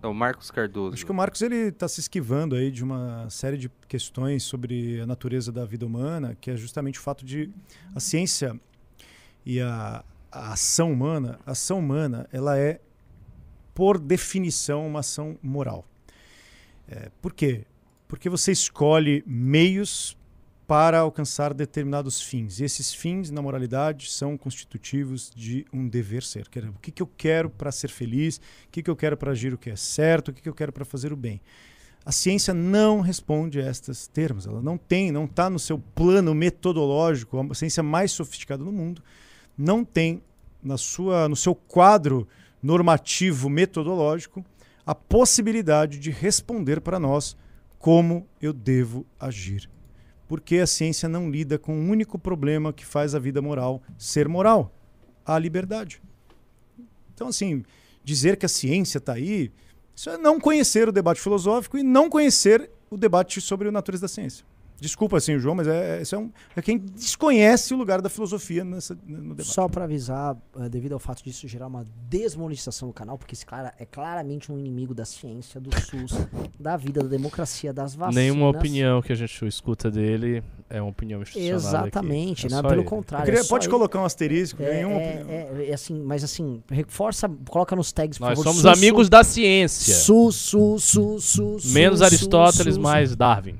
É 0.00 0.06
o 0.06 0.14
Marcos 0.14 0.48
Cardoso. 0.50 0.94
Acho 0.94 1.04
que 1.04 1.10
o 1.10 1.14
Marcos 1.14 1.42
ele 1.42 1.56
está 1.68 1.88
se 1.88 1.98
esquivando 2.00 2.54
aí 2.54 2.70
de 2.70 2.84
uma 2.84 3.28
série 3.28 3.58
de 3.58 3.68
questões 3.88 4.44
sobre 4.44 5.00
a 5.00 5.06
natureza 5.06 5.50
da 5.50 5.64
vida 5.64 5.84
humana, 5.84 6.36
que 6.40 6.50
é 6.52 6.56
justamente 6.56 7.00
o 7.00 7.02
fato 7.02 7.24
de 7.26 7.50
a 7.94 7.98
ciência 7.98 8.58
e 9.44 9.60
a, 9.60 10.04
a 10.36 10.52
ação 10.52 10.92
humana, 10.92 11.40
a 11.46 11.52
ação 11.52 11.78
humana, 11.78 12.28
ela 12.30 12.58
é 12.58 12.80
por 13.74 13.98
definição 13.98 14.86
uma 14.86 15.00
ação 15.00 15.38
moral. 15.42 15.84
É, 16.88 17.10
por 17.20 17.32
quê? 17.32 17.64
Porque 18.06 18.28
você 18.28 18.52
escolhe 18.52 19.24
meios 19.26 20.16
para 20.66 20.98
alcançar 20.98 21.54
determinados 21.54 22.20
fins. 22.20 22.58
E 22.58 22.64
esses 22.64 22.92
fins, 22.92 23.30
na 23.30 23.40
moralidade, 23.40 24.10
são 24.10 24.36
constitutivos 24.36 25.30
de 25.34 25.64
um 25.72 25.88
dever 25.88 26.22
ser. 26.22 26.48
Quer 26.48 26.64
O 26.68 26.72
que, 26.82 26.90
que 26.90 27.02
eu 27.02 27.06
quero 27.06 27.48
para 27.48 27.70
ser 27.70 27.88
feliz? 27.88 28.36
O 28.36 28.40
que, 28.72 28.82
que 28.82 28.90
eu 28.90 28.96
quero 28.96 29.16
para 29.16 29.30
agir 29.30 29.54
o 29.54 29.58
que 29.58 29.70
é 29.70 29.76
certo? 29.76 30.28
O 30.28 30.32
que, 30.32 30.42
que 30.42 30.48
eu 30.48 30.54
quero 30.54 30.72
para 30.72 30.84
fazer 30.84 31.12
o 31.12 31.16
bem? 31.16 31.40
A 32.04 32.12
ciência 32.12 32.52
não 32.52 33.00
responde 33.00 33.60
a 33.60 33.70
estes 33.70 34.06
termos. 34.06 34.46
Ela 34.46 34.60
não 34.60 34.76
tem, 34.76 35.10
não 35.10 35.24
está 35.24 35.48
no 35.48 35.58
seu 35.58 35.78
plano 35.78 36.34
metodológico, 36.34 37.38
a 37.50 37.54
ciência 37.54 37.82
mais 37.82 38.12
sofisticada 38.12 38.62
do 38.62 38.72
mundo, 38.72 39.02
não 39.56 39.84
tem 39.84 40.22
na 40.62 40.76
sua, 40.76 41.28
no 41.28 41.36
seu 41.36 41.54
quadro 41.54 42.26
normativo 42.62 43.48
metodológico 43.48 44.44
a 44.84 44.94
possibilidade 44.94 45.98
de 45.98 46.10
responder 46.10 46.80
para 46.80 46.98
nós 46.98 47.36
como 47.78 48.26
eu 48.40 48.52
devo 48.52 49.06
agir. 49.18 49.68
Porque 50.28 50.58
a 50.58 50.66
ciência 50.66 51.08
não 51.08 51.30
lida 51.30 51.58
com 51.58 51.72
o 51.72 51.80
um 51.80 51.90
único 51.90 52.18
problema 52.18 52.72
que 52.72 52.84
faz 52.84 53.14
a 53.14 53.18
vida 53.18 53.40
moral 53.40 53.82
ser 53.96 54.28
moral, 54.28 54.72
a 55.24 55.38
liberdade. 55.38 56.02
Então, 57.14 57.28
assim, 57.28 57.64
dizer 58.02 58.36
que 58.36 58.46
a 58.46 58.48
ciência 58.48 58.98
está 58.98 59.14
aí, 59.14 59.52
isso 59.94 60.10
é 60.10 60.18
não 60.18 60.38
conhecer 60.38 60.88
o 60.88 60.92
debate 60.92 61.20
filosófico 61.20 61.78
e 61.78 61.82
não 61.82 62.10
conhecer 62.10 62.70
o 62.90 62.96
debate 62.96 63.40
sobre 63.40 63.68
a 63.68 63.72
natureza 63.72 64.02
da 64.02 64.08
ciência. 64.08 64.44
Desculpa, 64.80 65.16
assim, 65.16 65.38
João, 65.38 65.54
mas 65.54 65.66
é, 65.66 66.00
é, 66.00 66.02
é, 66.10 66.18
um, 66.18 66.30
é 66.54 66.62
quem 66.62 66.78
desconhece 66.78 67.72
o 67.72 67.76
lugar 67.76 68.02
da 68.02 68.08
filosofia 68.08 68.64
nessa, 68.64 68.96
no 69.06 69.34
debate. 69.34 69.48
Só 69.48 69.68
para 69.68 69.84
avisar, 69.84 70.36
uh, 70.54 70.68
devido 70.68 70.92
ao 70.92 70.98
fato 70.98 71.24
disso 71.24 71.48
gerar 71.48 71.66
uma 71.66 71.84
desmonetização 72.08 72.88
do 72.88 72.94
canal, 72.94 73.16
porque 73.16 73.34
esse 73.34 73.46
cara 73.46 73.72
é 73.78 73.86
claramente 73.86 74.52
um 74.52 74.58
inimigo 74.58 74.94
da 74.94 75.04
ciência, 75.04 75.60
do 75.60 75.70
SUS, 75.80 76.12
da 76.60 76.76
vida, 76.76 77.00
da 77.00 77.08
democracia, 77.08 77.72
das 77.72 77.94
vacinas. 77.94 78.14
Nenhuma 78.14 78.50
opinião 78.50 79.00
que 79.00 79.12
a 79.12 79.16
gente 79.16 79.46
escuta 79.46 79.90
dele 79.90 80.42
é 80.68 80.80
uma 80.80 80.90
opinião 80.90 81.22
institucional. 81.22 81.56
Exatamente, 81.56 82.48
né? 82.50 82.60
pelo 82.60 82.74
ele. 82.74 82.84
contrário. 82.84 83.24
Queria, 83.24 83.40
é 83.40 83.44
pode 83.44 83.66
ele. 83.66 83.72
colocar 83.72 84.00
um 84.00 84.04
asterisco, 84.04 84.62
é, 84.62 84.74
nenhuma 84.74 85.00
é, 85.00 85.26
é, 85.58 85.70
é, 85.70 85.74
assim, 85.74 86.02
mas 86.02 86.22
assim, 86.22 86.62
reforça, 86.70 87.30
coloca 87.48 87.74
nos 87.74 87.92
tags, 87.92 88.18
Nós 88.18 88.34
por 88.34 88.44
somos 88.44 88.62
favor. 88.62 88.76
amigos 88.76 89.08
da 89.08 89.24
ciência. 89.24 89.94
SUS, 89.94 90.36
SUS, 90.36 90.84
SUS, 90.84 91.24
SUS. 91.24 91.72
Menos 91.72 92.00
SUS, 92.00 92.06
Aristóteles, 92.06 92.76
mais 92.76 93.14
Darwin. 93.16 93.54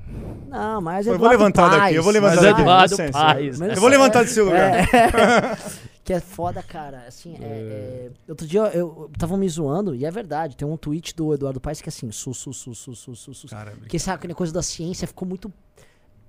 Não, 0.47 0.81
mas 0.81 1.05
eu 1.05 1.17
vou 1.17 1.29
levantar 1.29 1.69
Paz, 1.69 1.81
daqui, 1.81 1.95
eu 1.95 2.03
vou 2.03 2.11
levantar 2.11 2.35
Mas 2.35 2.45
daqui. 2.45 2.61
Eduardo. 2.61 2.97
Paes. 3.11 3.61
Eu 3.61 3.81
vou 3.81 3.89
levantar 3.89 4.23
desse 4.23 4.41
lugar. 4.41 4.73
É. 4.73 4.87
que 6.07 6.13
é 6.13 6.21
foda, 6.21 6.63
cara. 6.63 7.03
Assim, 7.05 7.35
é, 7.41 7.45
é, 7.45 8.11
outro 8.29 8.47
dia 8.47 8.61
eu 8.73 9.09
estavam 9.13 9.37
me 9.37 9.47
zoando, 9.49 9.93
e 9.93 10.05
é 10.05 10.11
verdade. 10.11 10.55
Tem 10.55 10.65
um 10.65 10.77
tweet 10.77 11.13
do 11.13 11.33
Eduardo 11.33 11.59
Paes 11.59 11.81
que 11.81 11.89
é 11.89 11.91
assim, 11.91 12.09
sus, 12.11 12.37
sus, 12.37 12.55
sus, 12.55 12.77
sus, 12.77 12.99
sus, 12.99 13.19
sus, 13.19 13.37
sus. 13.37 13.49
Cara, 13.49 13.73
que 13.89 13.99
sabe, 13.99 14.15
aquela 14.15 14.33
coisa 14.33 14.53
da 14.53 14.63
ciência 14.63 15.05
ficou 15.05 15.27
muito. 15.27 15.51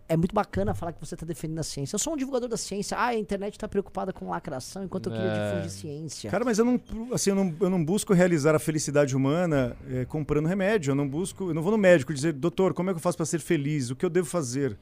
É 0.08 0.16
muito 0.16 0.34
bacana 0.34 0.72
falar 0.74 0.92
que 0.94 1.00
você 1.00 1.14
tá 1.14 1.26
defendendo 1.26 1.58
a 1.58 1.62
ciência. 1.62 1.94
Eu 1.94 1.98
sou 1.98 2.14
um 2.14 2.16
divulgador 2.16 2.48
da 2.48 2.56
ciência. 2.56 2.96
Ah, 2.96 3.08
a 3.08 3.14
internet 3.14 3.58
tá 3.58 3.68
preocupada 3.68 4.10
com 4.10 4.30
lacração 4.30 4.82
enquanto 4.84 5.10
eu 5.10 5.12
queria 5.12 5.28
É. 5.28 5.50
difundir 5.50 5.70
ciência. 5.70 6.30
Cara, 6.30 6.44
mas 6.46 6.58
eu 6.58 6.64
não, 6.64 6.80
assim, 7.12 7.28
eu 7.30 7.36
não, 7.36 7.54
eu 7.60 7.68
não 7.68 7.84
busco 7.84 8.14
realizar 8.14 8.54
a 8.54 8.58
felicidade 8.58 9.14
humana 9.14 9.76
eh, 9.90 10.06
comprando 10.06 10.46
remédio. 10.46 10.92
Eu 10.92 10.94
não 10.94 11.06
busco, 11.06 11.50
eu 11.50 11.54
não 11.54 11.60
vou 11.62 11.72
no 11.72 11.76
médico 11.78 12.14
dizer, 12.14 12.32
doutor, 12.32 12.72
como 12.72 12.88
é 12.88 12.94
que 12.94 12.96
eu 12.96 13.02
faço 13.02 13.18
para 13.18 13.26
ser 13.26 13.38
feliz? 13.40 13.90
O 13.90 13.96
que 13.96 14.04
eu 14.04 14.08
devo 14.10 14.26
fazer? 14.26 14.78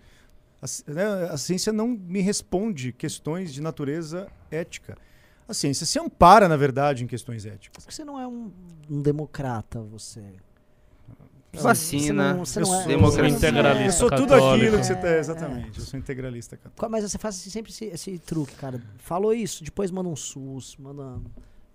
A, 0.63 0.67
né, 0.93 1.05
a 1.31 1.37
ciência 1.37 1.73
não 1.73 1.89
me 1.89 2.21
responde 2.21 2.93
questões 2.93 3.53
de 3.53 3.61
natureza 3.61 4.29
ética. 4.49 4.97
A 5.49 5.55
ciência 5.55 5.85
se 5.87 5.99
ampara, 5.99 6.49
na 6.49 6.57
verdade, 6.57 7.03
em 7.05 7.07
questões 7.09 7.45
éticas. 7.47 7.85
Por 7.85 7.89
que 7.89 7.95
você 7.95 8.05
não 8.05 8.19
é 8.19 8.27
um, 8.27 8.53
um 8.89 9.03
democrata, 9.03 9.81
você? 9.81 10.23
Vacina, 11.63 12.35
Você 12.35 12.61
não- 12.61 12.67
você 12.67 12.75
não 12.75 12.81
é- 12.83 12.87
democracia. 12.87 13.11
você 13.11 13.23
não 13.23 13.29
é- 13.29 13.31
integralista. 13.37 13.85
Eu 13.89 13.93
sou 13.93 14.11
tudo 14.11 14.29
católico. 14.29 14.55
aquilo 14.67 14.79
que 14.81 14.87
você 14.87 14.95
tá, 14.95 15.09
É, 15.09 15.19
exatamente. 15.19 15.79
Eu 15.79 15.85
sou 15.85 15.99
integralista 15.99 16.57
católico. 16.57 16.89
Mas 16.91 17.11
você 17.11 17.19
faz 17.19 17.35
sempre 17.37 17.71
esse, 17.73 17.85
esse 17.87 18.19
truque, 18.19 18.55
cara. 18.55 18.83
Falou 18.99 19.33
isso, 19.35 19.63
depois 19.65 19.91
manda 19.91 20.09
um 20.09 20.17
SUS, 20.17 20.77
manda. 20.79 21.21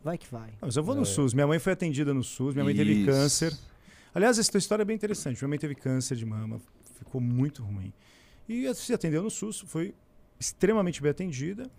Vai 0.04 0.18
que 0.18 0.28
vai. 0.32 0.50
Mas 0.60 0.76
eu 0.76 0.84
vou 0.84 0.96
no 0.96 1.06
SUS. 1.06 1.34
Minha 1.34 1.46
mãe 1.48 1.60
foi 1.60 1.74
atendida 1.74 2.14
no 2.14 2.24
SUS, 2.24 2.54
minha 2.54 2.64
mãe 2.66 2.76
teve 2.76 2.92
Isso. 2.94 3.06
câncer. 3.06 3.58
Aliás, 4.14 4.38
essa 4.40 4.52
tua 4.52 4.58
história 4.58 4.82
é 4.82 4.86
bem 4.86 4.96
interessante. 4.96 5.38
Minha 5.40 5.50
mãe 5.50 5.60
teve 5.60 5.76
câncer 5.76 6.16
de 6.18 6.26
mama, 6.26 6.60
ficou 6.98 7.22
muito 7.22 7.64
ruim. 7.64 7.94
E 8.50 8.74
se 8.74 8.94
atendeu 8.94 9.22
no 9.24 9.30
SUS, 9.30 9.64
foi 9.68 9.94
extremamente 10.40 11.02
bem 11.02 11.12
atendida. 11.12 11.70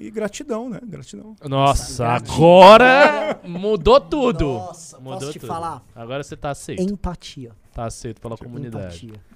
E 0.00 0.10
gratidão, 0.10 0.70
né? 0.70 0.80
Gratidão. 0.82 1.36
Nossa, 1.46 2.06
agora 2.06 3.38
mudou 3.44 4.00
tudo. 4.00 4.54
Nossa, 4.54 4.98
mudou 4.98 5.18
posso 5.18 5.32
te 5.32 5.38
tudo. 5.38 5.48
falar? 5.48 5.82
Agora 5.94 6.22
você 6.22 6.36
tá 6.36 6.50
aceito. 6.50 6.82
Empatia. 6.82 7.52
Tá 7.74 7.84
aceito 7.84 8.20
pela 8.20 8.36
comunidade. 8.36 9.06
Empatia. 9.06 9.30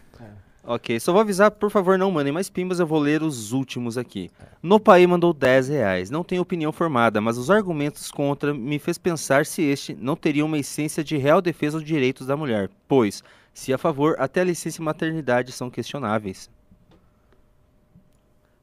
Ok, 0.66 0.98
só 0.98 1.12
vou 1.12 1.20
avisar, 1.20 1.50
por 1.50 1.70
favor, 1.70 1.98
não 1.98 2.10
mandem 2.10 2.32
mais 2.32 2.48
pimbas, 2.48 2.80
eu 2.80 2.86
vou 2.86 2.98
ler 2.98 3.22
os 3.22 3.52
últimos 3.52 3.98
aqui. 3.98 4.30
No 4.62 4.80
Pai 4.80 5.06
mandou 5.06 5.34
10 5.34 5.68
reais. 5.68 6.08
Não 6.08 6.24
tenho 6.24 6.40
opinião 6.40 6.72
formada, 6.72 7.20
mas 7.20 7.36
os 7.36 7.50
argumentos 7.50 8.10
contra 8.10 8.54
me 8.54 8.78
fez 8.78 8.96
pensar 8.96 9.44
se 9.44 9.60
este 9.60 9.94
não 9.94 10.16
teria 10.16 10.42
uma 10.42 10.56
essência 10.56 11.04
de 11.04 11.18
real 11.18 11.42
defesa 11.42 11.76
dos 11.78 11.86
direitos 11.86 12.26
da 12.26 12.34
mulher, 12.34 12.70
pois, 12.88 13.22
se 13.52 13.74
a 13.74 13.78
favor, 13.78 14.16
até 14.18 14.40
a 14.40 14.44
licença 14.44 14.80
e 14.80 14.84
maternidade 14.84 15.52
são 15.52 15.68
questionáveis. 15.68 16.48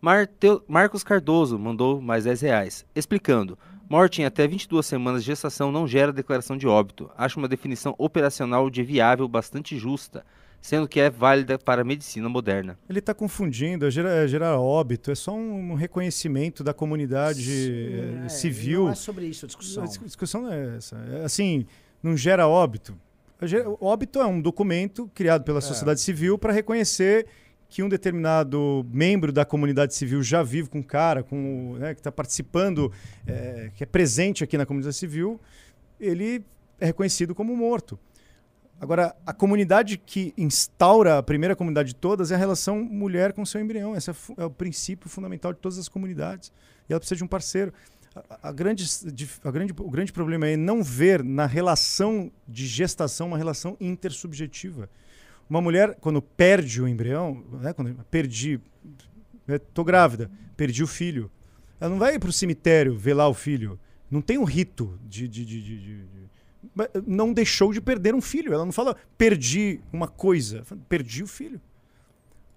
Marteu- 0.02 0.64
Marcos 0.68 1.04
Cardoso 1.04 1.58
mandou 1.60 2.02
mais 2.02 2.24
10 2.24 2.42
reais, 2.42 2.86
explicando. 2.96 3.58
Morte 3.90 4.22
em 4.22 4.26
até 4.26 4.48
22 4.48 4.86
semanas 4.86 5.22
de 5.24 5.28
gestação 5.28 5.72
não 5.72 5.86
gera 5.88 6.14
declaração 6.14 6.58
de 6.58 6.66
óbito. 6.68 7.10
Acho 7.18 7.38
uma 7.38 7.48
definição 7.48 7.94
operacional 7.98 8.70
de 8.70 8.82
viável 8.84 9.28
bastante 9.28 9.78
justa, 9.78 10.26
sendo 10.62 10.88
que 10.88 11.00
é 11.00 11.10
válida 11.10 11.60
para 11.60 11.82
a 11.82 11.84
medicina 11.86 12.30
moderna. 12.30 12.80
Ele 12.90 13.00
está 13.00 13.14
confundindo, 13.14 13.86
é 13.86 13.92
gerar, 13.92 14.12
é 14.12 14.28
gerar 14.28 14.58
óbito, 14.60 15.12
é 15.12 15.16
só 15.16 15.34
um 15.34 15.74
reconhecimento 15.74 16.64
da 16.64 16.74
comunidade 16.74 17.52
eh, 17.52 18.26
É, 18.26 18.30
civil. 18.30 18.86
Não 18.86 18.92
é 18.92 18.96
sobre 18.96 19.26
isso 19.26 19.46
a 19.46 19.48
discussão. 19.48 19.84
A 19.84 19.88
dis- 19.88 20.00
discussão 20.06 20.42
não 20.44 20.54
é 20.54 20.78
essa. 20.78 20.96
É, 21.12 21.26
assim, 21.26 21.66
não 22.02 22.16
gera 22.16 22.48
óbito. 22.48 22.98
Óbito 23.82 24.20
é 24.20 24.26
um 24.26 24.40
documento 24.40 25.10
criado 25.16 25.44
pela 25.44 25.62
sociedade 25.62 26.00
civil 26.00 26.38
para 26.38 26.54
reconhecer 26.54 27.26
que 27.72 27.82
um 27.82 27.88
determinado 27.88 28.86
membro 28.92 29.32
da 29.32 29.46
comunidade 29.46 29.96
civil 29.96 30.22
já 30.22 30.44
vive 30.44 30.68
com 30.68 30.82
o 30.82 30.84
cara, 30.84 31.24
com, 31.24 31.78
né, 31.80 31.94
que 31.94 32.02
está 32.02 32.12
participando, 32.12 32.92
é, 33.26 33.72
que 33.74 33.82
é 33.82 33.86
presente 33.86 34.44
aqui 34.44 34.58
na 34.58 34.66
comunidade 34.66 34.98
civil, 34.98 35.40
ele 35.98 36.44
é 36.82 36.88
reconhecido 36.88 37.34
como 37.34 37.56
morto. 37.56 37.98
Agora, 38.78 39.16
a 39.26 39.32
comunidade 39.32 39.98
que 39.98 40.34
instaura 40.38 41.20
a 41.20 41.24
primeira 41.24 41.56
comunidade 41.56 41.90
de 41.90 41.96
todas 41.96 42.30
é 42.30 42.36
a 42.36 42.38
relação 42.38 42.84
mulher 42.84 43.32
com 43.32 43.46
seu 43.46 43.62
embrião. 43.62 43.96
Esse 43.96 44.12
é, 44.12 44.16
é 44.36 44.44
o 44.44 44.50
princípio 44.50 45.10
fundamental 45.10 45.54
de 45.54 45.60
todas 45.60 45.78
as 45.78 45.88
comunidades. 45.88 46.52
E 46.90 46.92
ela 46.92 47.00
precisa 47.00 47.20
de 47.20 47.24
um 47.24 47.28
parceiro. 47.28 47.74
A, 48.14 48.50
a 48.50 48.52
grande, 48.52 48.86
a 49.46 49.52
grande, 49.52 49.74
o 49.78 49.90
grande 49.90 50.12
problema 50.12 50.46
é 50.46 50.58
não 50.58 50.84
ver 50.84 51.24
na 51.24 51.46
relação 51.46 52.30
de 52.46 52.68
gestação 52.68 53.28
uma 53.28 53.38
relação 53.38 53.78
intersubjetiva. 53.80 54.90
Uma 55.52 55.60
mulher, 55.62 55.98
quando 56.00 56.22
perde 56.22 56.82
o 56.82 56.88
embrião, 56.88 57.44
né, 57.62 57.74
quando 57.74 57.94
perdi, 58.10 58.58
estou 59.50 59.84
grávida, 59.84 60.32
perdi 60.56 60.82
o 60.82 60.88
filho, 60.88 61.30
ela 61.78 61.90
não 61.90 62.00
vai 62.00 62.18
para 62.18 62.30
o 62.30 62.32
cemitério 62.32 62.96
ver 62.98 63.14
lá 63.14 63.28
o 63.28 63.34
filho. 63.34 63.78
Não 64.10 64.22
tem 64.22 64.38
um 64.38 64.46
rito 64.46 64.98
de, 65.06 65.28
de, 65.28 65.46
de- 65.46 65.62
de- 65.62 66.06
não 67.06 67.34
deixou 67.34 67.74
de 67.74 67.82
perder 67.82 68.16
um 68.16 68.22
filho. 68.22 68.54
Ela 68.54 68.64
não 68.64 68.72
fala, 68.72 68.96
perdi 69.18 69.82
uma 69.92 70.08
coisa. 70.08 70.64
Fala, 70.64 70.80
Perdi 70.88 71.22
o 71.22 71.28
filho. 71.28 71.60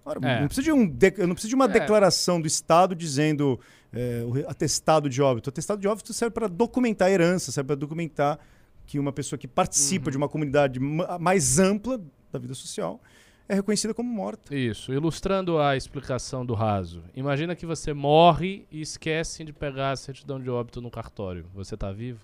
Ora, 0.05 0.19
É. 0.25 0.39
não, 0.39 0.47
precisa 0.47 0.63
de 0.63 0.71
um 0.71 0.87
de- 0.87 1.27
não 1.27 1.33
precisa 1.33 1.49
de 1.49 1.55
uma 1.55 1.65
É. 1.65 1.67
declaração 1.67 2.39
do 2.39 2.47
Estado 2.47 2.95
dizendo 2.95 3.59
é, 3.91 4.23
o 4.25 4.49
atestado 4.49 5.09
de 5.09 5.21
óbito. 5.21 5.49
O 5.49 5.51
atestado 5.51 5.81
de 5.81 5.87
óbito 5.87 6.13
serve 6.13 6.33
para 6.33 6.47
documentar 6.47 7.09
a 7.09 7.11
herança, 7.11 7.51
serve 7.51 7.67
para 7.67 7.75
documentar 7.75 8.39
que 8.85 8.99
uma 8.99 9.11
pessoa 9.11 9.37
que 9.39 9.47
participa 9.49 10.11
de 10.11 10.15
uma 10.17 10.29
comunidade 10.29 10.79
ma- 10.79 11.17
mais 11.19 11.59
ampla 11.59 11.99
da 12.35 12.41
vida 12.41 12.53
social 12.53 12.99
é 13.47 13.55
reconhecida 13.55 13.93
como 13.93 14.11
morta. 14.11 14.55
Isso, 14.55 14.91
ilustrando 14.91 15.59
a 15.59 15.75
explicação 15.75 16.45
do 16.45 16.53
raso. 16.53 17.03
Imagina 17.15 17.55
que 17.55 17.65
você 17.65 17.93
morre 17.93 18.65
e 18.71 18.81
esquece 18.81 19.43
de 19.43 19.53
pegar 19.53 19.91
a 19.91 19.95
certidão 19.95 20.39
de 20.39 20.49
óbito 20.49 20.81
no 20.81 20.89
cartório. 20.89 21.45
Você 21.53 21.77
tá 21.77 21.91
vivo? 21.91 22.19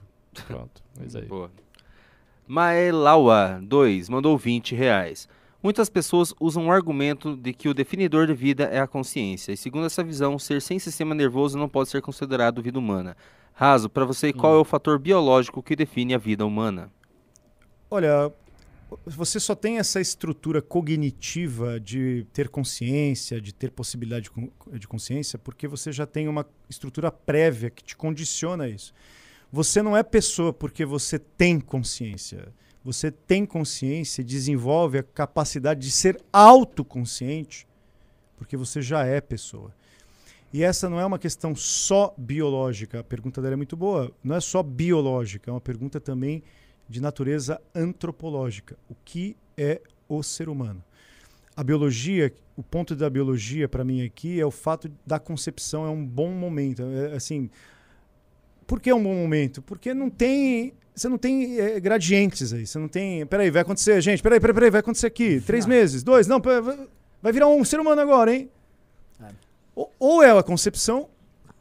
Pronto, 0.48 0.84
mas 1.00 1.16
aí. 1.16 1.26
Boa. 1.26 1.52
Maelaua 2.48 3.62
2 3.64 4.10
mandou 4.10 4.38
20 4.38 4.76
reais. 4.76 5.30
Muitas 5.64 5.90
pessoas 5.90 6.34
usam 6.40 6.68
o 6.68 6.72
argumento 6.72 7.38
de 7.38 7.54
que 7.54 7.70
o 7.70 7.74
definidor 7.74 8.26
de 8.26 8.34
vida 8.34 8.64
é 8.64 8.80
a 8.80 8.88
consciência, 8.88 9.52
e 9.52 9.58
segundo 9.58 9.86
essa 9.86 10.04
visão, 10.04 10.40
ser 10.40 10.60
sem 10.60 10.80
sistema 10.80 11.14
nervoso 11.14 11.56
não 11.56 11.70
pode 11.70 11.90
ser 11.90 12.02
considerado 12.02 12.64
vida 12.64 12.80
humana. 12.80 13.16
Raso, 13.54 13.88
para 13.88 14.04
você, 14.04 14.34
qual 14.34 14.56
é 14.56 14.60
o 14.60 14.66
fator 14.66 14.98
biológico 14.98 15.62
que 15.62 15.76
define 15.76 16.16
a 16.16 16.18
vida 16.18 16.44
humana? 16.44 16.90
Olha, 17.92 18.34
você 19.06 19.40
só 19.40 19.56
tem 19.56 19.78
essa 19.78 20.02
estrutura 20.02 20.62
cognitiva 20.62 21.80
de 21.80 22.26
ter 22.34 22.50
consciência, 22.50 23.40
de 23.40 23.54
ter 23.54 23.72
possibilidade 23.72 24.24
de 24.24 24.32
con- 24.32 24.50
de 24.74 24.88
consciência, 24.88 25.40
porque 25.40 25.68
você 25.68 25.92
já 25.92 26.06
tem 26.06 26.28
uma 26.28 26.46
estrutura 26.70 27.12
prévia 27.12 27.70
que 27.70 27.84
te 27.84 27.96
condiciona 27.96 28.66
a 28.66 28.70
isso. 28.70 28.94
Você 29.52 29.82
não 29.82 29.96
é 29.96 30.04
pessoa 30.04 30.54
porque 30.54 30.86
você 30.86 31.20
tem 31.20 31.60
consciência. 31.60 32.50
Você 32.84 33.12
tem 33.12 33.46
consciência 33.46 34.22
e 34.22 34.26
desenvolve 34.26 34.98
a 34.98 35.04
capacidade 35.04 35.82
de 35.82 35.92
ser 35.92 36.22
autoconsciente 36.32 37.68
porque 38.38 38.58
você 38.58 38.82
já 38.82 39.06
é 39.06 39.22
pessoa. 39.22 39.72
E 40.52 40.64
essa 40.64 40.90
não 40.90 41.00
é 41.00 41.06
uma 41.06 41.20
questão 41.20 41.56
só 41.56 42.14
biológica. 42.18 43.00
A 43.00 43.04
pergunta 43.04 43.40
dela 43.40 43.54
é 43.54 43.56
muito 43.56 43.78
boa. 43.78 44.12
Não 44.24 44.36
é 44.36 44.40
só 44.42 44.64
biológica, 44.64 45.52
é 45.52 45.54
uma 45.54 45.62
pergunta 45.62 46.00
também 46.00 46.42
de 46.92 47.02
natureza 47.02 47.60
antropológica. 47.74 48.78
O 48.90 48.96
que 49.06 49.36
é 49.58 49.82
o 50.08 50.22
ser 50.22 50.50
humano. 50.50 50.84
A 51.56 51.64
biologia, 51.64 52.34
o 52.56 52.62
ponto 52.62 52.96
da 52.96 53.10
biologia 53.10 53.68
para 53.68 53.84
mim 53.84 54.06
aqui 54.06 54.40
é 54.40 54.46
o 54.46 54.52
fato 54.52 54.92
da 55.06 55.18
concepção 55.18 55.86
é 55.86 55.90
um 55.90 56.06
bom 56.06 56.32
momento. 56.32 56.84
É, 56.84 57.16
assim, 57.16 57.50
por 58.68 58.80
que 58.80 58.90
é 58.90 58.96
um 58.96 59.02
bom 59.02 59.16
momento? 59.16 59.62
Porque 59.62 59.94
não 59.94 60.10
tem 60.10 60.74
você 60.94 61.08
não 61.08 61.18
tem 61.18 61.60
é, 61.60 61.80
gradientes 61.80 62.52
aí. 62.54 62.68
Você 62.68 62.78
não 62.78 62.88
tem. 62.88 63.26
Peraí, 63.26 63.50
vai 63.50 63.62
acontecer, 63.62 64.00
gente. 64.02 64.22
Peraí, 64.22 64.40
peraí, 64.40 64.54
peraí, 64.54 64.70
vai 64.70 64.82
acontecer 64.82 65.08
aqui. 65.08 65.42
Três 65.42 65.66
meses, 65.66 66.04
dois, 66.04 66.28
não, 66.28 66.42
vai 67.22 67.32
virar 67.32 67.48
um 67.48 67.64
ser 67.64 67.80
humano 67.80 68.02
agora, 68.02 68.36
hein? 68.36 68.50
É. 69.22 69.30
Ou, 69.74 69.92
ou 69.98 70.24
é 70.24 70.38
a 70.38 70.44
concepção, 70.44 71.10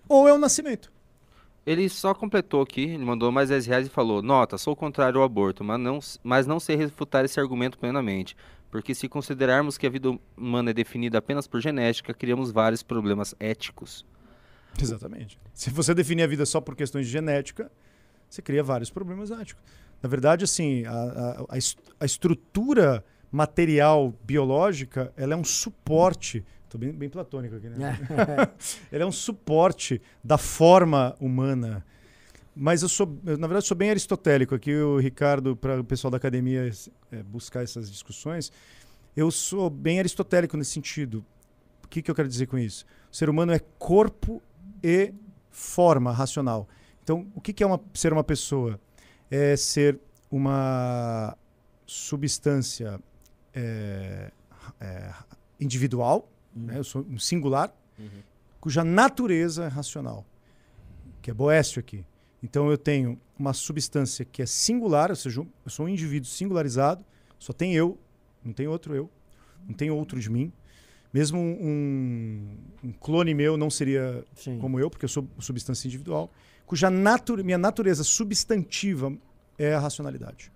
ou 0.09 0.29
é 0.29 0.33
o 0.33 0.39
nascimento. 0.39 0.93
Ele 1.67 1.89
só 1.89 2.15
completou 2.15 2.63
aqui, 2.63 2.83
ele 2.83 3.05
mandou 3.05 3.31
mais 3.31 3.49
10 3.51 3.67
reais 3.67 3.87
e 3.87 3.91
falou: 3.91 4.23
Nota, 4.23 4.57
sou 4.59 4.75
contrário 4.75 5.19
ao 5.19 5.25
aborto, 5.25 5.63
mas 5.63 5.79
não, 5.79 5.99
mas 6.23 6.47
não 6.47 6.59
sei 6.59 6.77
refutar 6.77 7.25
esse 7.25 7.39
argumento 7.39 7.79
plenamente. 7.79 8.37
Porque 8.71 8.95
se 8.95 9.09
considerarmos 9.09 9.77
que 9.77 9.87
a 9.87 9.91
vida 9.91 10.17
humana 10.37 10.71
é 10.71 10.73
definida 10.73 11.19
apenas 11.19 11.47
por 11.47 11.61
genética, 11.61 12.15
criamos 12.15 12.51
vários 12.53 12.83
problemas 12.83 13.35
éticos. 13.41 14.07
Exatamente. 14.81 15.39
Se 15.53 15.71
você 15.71 15.93
definir 15.93 16.23
a 16.23 16.27
vida 16.27 16.47
só 16.47 16.61
por 16.61 16.77
questões 16.77 17.07
de 17.07 17.13
genética, 17.13 17.71
você 18.29 18.41
cria 18.41 18.63
vários 18.63 18.89
problemas 18.91 19.31
éticos. 19.31 19.63
Na 20.03 20.09
verdade, 20.09 20.45
assim, 20.45 20.85
a, 20.87 20.93
a- 20.93 21.45
a 21.51 21.59
est- 21.59 21.79
a 21.99 22.05
estrutura 22.07 23.05
material 23.31 24.15
biológica, 24.25 25.13
ela 25.17 25.35
é 25.35 25.37
um 25.37 25.45
suporte. 25.45 26.45
Estou 26.71 26.79
bem, 26.79 26.93
bem 26.93 27.11
platônico 27.11 27.57
aqui, 27.57 27.69
né? 27.69 27.99
Ela 28.93 29.03
é 29.03 29.07
um 29.07 29.11
suporte 29.11 30.01
da 30.23 30.39
forma 30.39 31.17
humana. 31.19 31.85
Mas 32.55 32.83
eu 32.83 32.89
sou, 32.89 33.19
eu, 33.27 33.37
na 33.37 33.49
verdade, 33.49 33.67
sou 33.67 33.77
bem 33.77 33.91
aristotélico 33.91 34.55
aqui, 34.55 34.73
o 34.77 34.97
Ricardo, 34.97 35.57
para 35.57 35.81
o 35.81 35.85
pessoal 35.85 36.13
da 36.13 36.17
academia 36.17 36.71
é, 37.11 37.25
buscar 37.25 37.65
essas 37.65 37.91
discussões. 37.91 38.53
Eu 39.17 39.33
sou 39.33 39.69
bem 39.69 39.99
aristotélico 39.99 40.57
nesse 40.57 40.71
sentido. 40.71 41.25
O 41.83 41.89
que, 41.89 42.01
que 42.03 42.09
eu 42.09 42.15
quero 42.15 42.29
dizer 42.29 42.47
com 42.47 42.57
isso? 42.57 42.87
O 43.11 43.17
ser 43.17 43.29
humano 43.29 43.51
é 43.51 43.59
corpo 43.77 44.41
e 44.81 45.13
forma 45.51 46.13
racional. 46.13 46.69
Então, 47.03 47.27
o 47.35 47.41
que, 47.41 47.53
que 47.53 47.65
é 47.65 47.67
uma, 47.67 47.81
ser 47.93 48.13
uma 48.13 48.23
pessoa? 48.23 48.79
É 49.29 49.57
ser 49.57 49.99
uma 50.31 51.37
substância 51.85 53.01
é, 53.53 54.31
é, 54.81 55.13
individual, 55.59 56.29
né? 56.67 56.79
eu 56.79 56.85
sou 56.85 57.07
um 57.09 57.19
singular, 57.19 57.73
cuja 58.61 58.85
natureza 58.85 59.65
é 59.65 59.69
racional, 59.69 60.25
que 61.23 61.31
é 61.31 61.35
Boécio 61.35 61.81
aqui. 61.81 62.05
Então, 62.43 62.71
eu 62.71 62.79
tenho 62.79 63.21
uma 63.39 63.53
substância 63.53 64.25
que 64.25 64.41
é 64.43 64.47
singular, 64.47 65.11
ou 65.11 65.17
seja, 65.17 65.41
eu 65.41 65.71
sou 65.71 65.87
um 65.87 65.89
indivíduo 65.89 66.29
singularizado, 66.29 67.05
só 67.39 67.53
tem 67.53 67.75
eu, 67.75 67.99
não 68.45 68.53
tem 68.53 68.67
outro 68.67 68.95
eu, 68.95 69.11
não 69.67 69.75
tem 69.75 69.91
outro 69.91 70.19
de 70.19 70.31
mim. 70.31 70.53
Mesmo 71.13 71.39
um, 71.39 72.57
um 72.85 72.93
clone 72.93 73.35
meu 73.35 73.57
não 73.57 73.69
seria 73.69 74.25
Sim. 74.35 74.59
como 74.59 74.79
eu, 74.79 74.89
porque 74.89 75.05
eu 75.05 75.09
sou 75.09 75.29
substância 75.39 75.89
individual, 75.89 76.31
cuja 76.65 76.89
natu 76.89 77.43
minha 77.45 77.59
natureza 77.59 78.05
substantiva 78.05 79.13
é 79.59 79.75
a 79.75 79.81
racionalidade. 79.81 80.53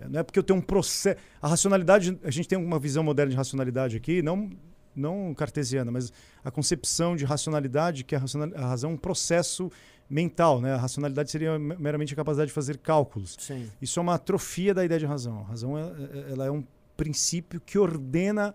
É, 0.00 0.08
Não 0.08 0.20
é 0.20 0.22
porque 0.22 0.38
eu 0.38 0.42
tenho 0.42 0.58
um 0.58 0.62
processo. 0.62 1.18
A 1.40 1.48
racionalidade, 1.48 2.18
a 2.22 2.30
gente 2.30 2.48
tem 2.48 2.58
uma 2.58 2.78
visão 2.78 3.02
moderna 3.02 3.30
de 3.30 3.36
racionalidade 3.36 3.96
aqui, 3.96 4.22
não, 4.22 4.50
não 4.96 5.34
cartesiana, 5.34 5.90
mas 5.92 6.12
a 6.44 6.50
concepção 6.50 7.14
de 7.14 7.24
racionalidade, 7.24 8.02
que 8.04 8.14
a, 8.16 8.18
racional, 8.18 8.50
a 8.56 8.66
razão 8.66 8.90
é 8.90 8.94
um 8.94 8.96
processo 8.96 9.70
mental. 10.08 10.60
Né? 10.60 10.72
A 10.72 10.76
racionalidade 10.76 11.30
seria 11.30 11.58
me- 11.58 11.76
meramente 11.76 12.12
a 12.12 12.16
capacidade 12.16 12.48
de 12.48 12.54
fazer 12.54 12.78
cálculos. 12.78 13.36
Sim. 13.38 13.68
Isso 13.82 13.98
é 13.98 14.02
uma 14.02 14.14
atrofia 14.14 14.72
da 14.72 14.84
ideia 14.84 14.98
de 15.00 15.06
razão. 15.06 15.40
A 15.40 15.44
razão 15.50 15.76
é, 15.78 15.82
é- 15.82 16.32
ela 16.32 16.46
é 16.46 16.50
um 16.50 16.64
princípio 16.96 17.60
que 17.60 17.78
ordena 17.78 18.54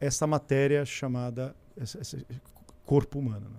essa 0.00 0.26
matéria 0.26 0.84
chamada 0.84 1.54
esse- 1.80 1.98
esse 1.98 2.26
corpo 2.84 3.18
humano. 3.18 3.46
né? 3.50 3.56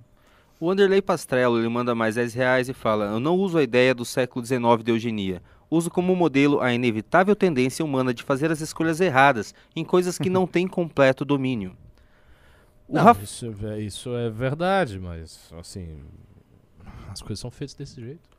O 0.60 0.68
Wanderlei 0.68 1.02
Pastrello 1.02 1.57
ele 1.57 1.69
manda 1.69 1.95
mais 1.95 2.15
10 2.15 2.34
reais 2.35 2.69
e 2.69 2.73
fala: 2.73 3.06
Eu 3.06 3.19
não 3.19 3.35
uso 3.35 3.57
a 3.57 3.64
ideia 3.64 3.95
do 3.95 4.06
século 4.06 4.45
XIX 4.45 4.84
de 4.84 4.91
eugenia. 4.91 5.41
Uso 5.72 5.89
como 5.89 6.15
modelo 6.15 6.60
a 6.61 6.72
inevitável 6.73 7.35
tendência 7.35 7.84
humana 7.84 8.14
de 8.14 8.22
fazer 8.22 8.52
as 8.52 8.60
escolhas 8.61 8.99
erradas 9.02 9.56
em 9.76 9.84
coisas 9.85 10.18
que 10.19 10.30
não 10.30 10.45
têm 10.45 10.68
completo 10.68 11.23
domínio. 11.26 11.76
O 12.91 12.95
Não, 12.95 13.03
Raf- 13.05 13.23
isso, 13.23 13.55
é, 13.63 13.80
isso 13.80 14.15
é 14.15 14.30
verdade, 14.30 14.99
mas 14.99 15.39
assim. 15.57 15.99
As 17.09 17.22
coisas 17.22 17.39
são 17.39 17.49
feitas 17.49 17.73
desse 17.73 17.99
jeito. 18.01 18.30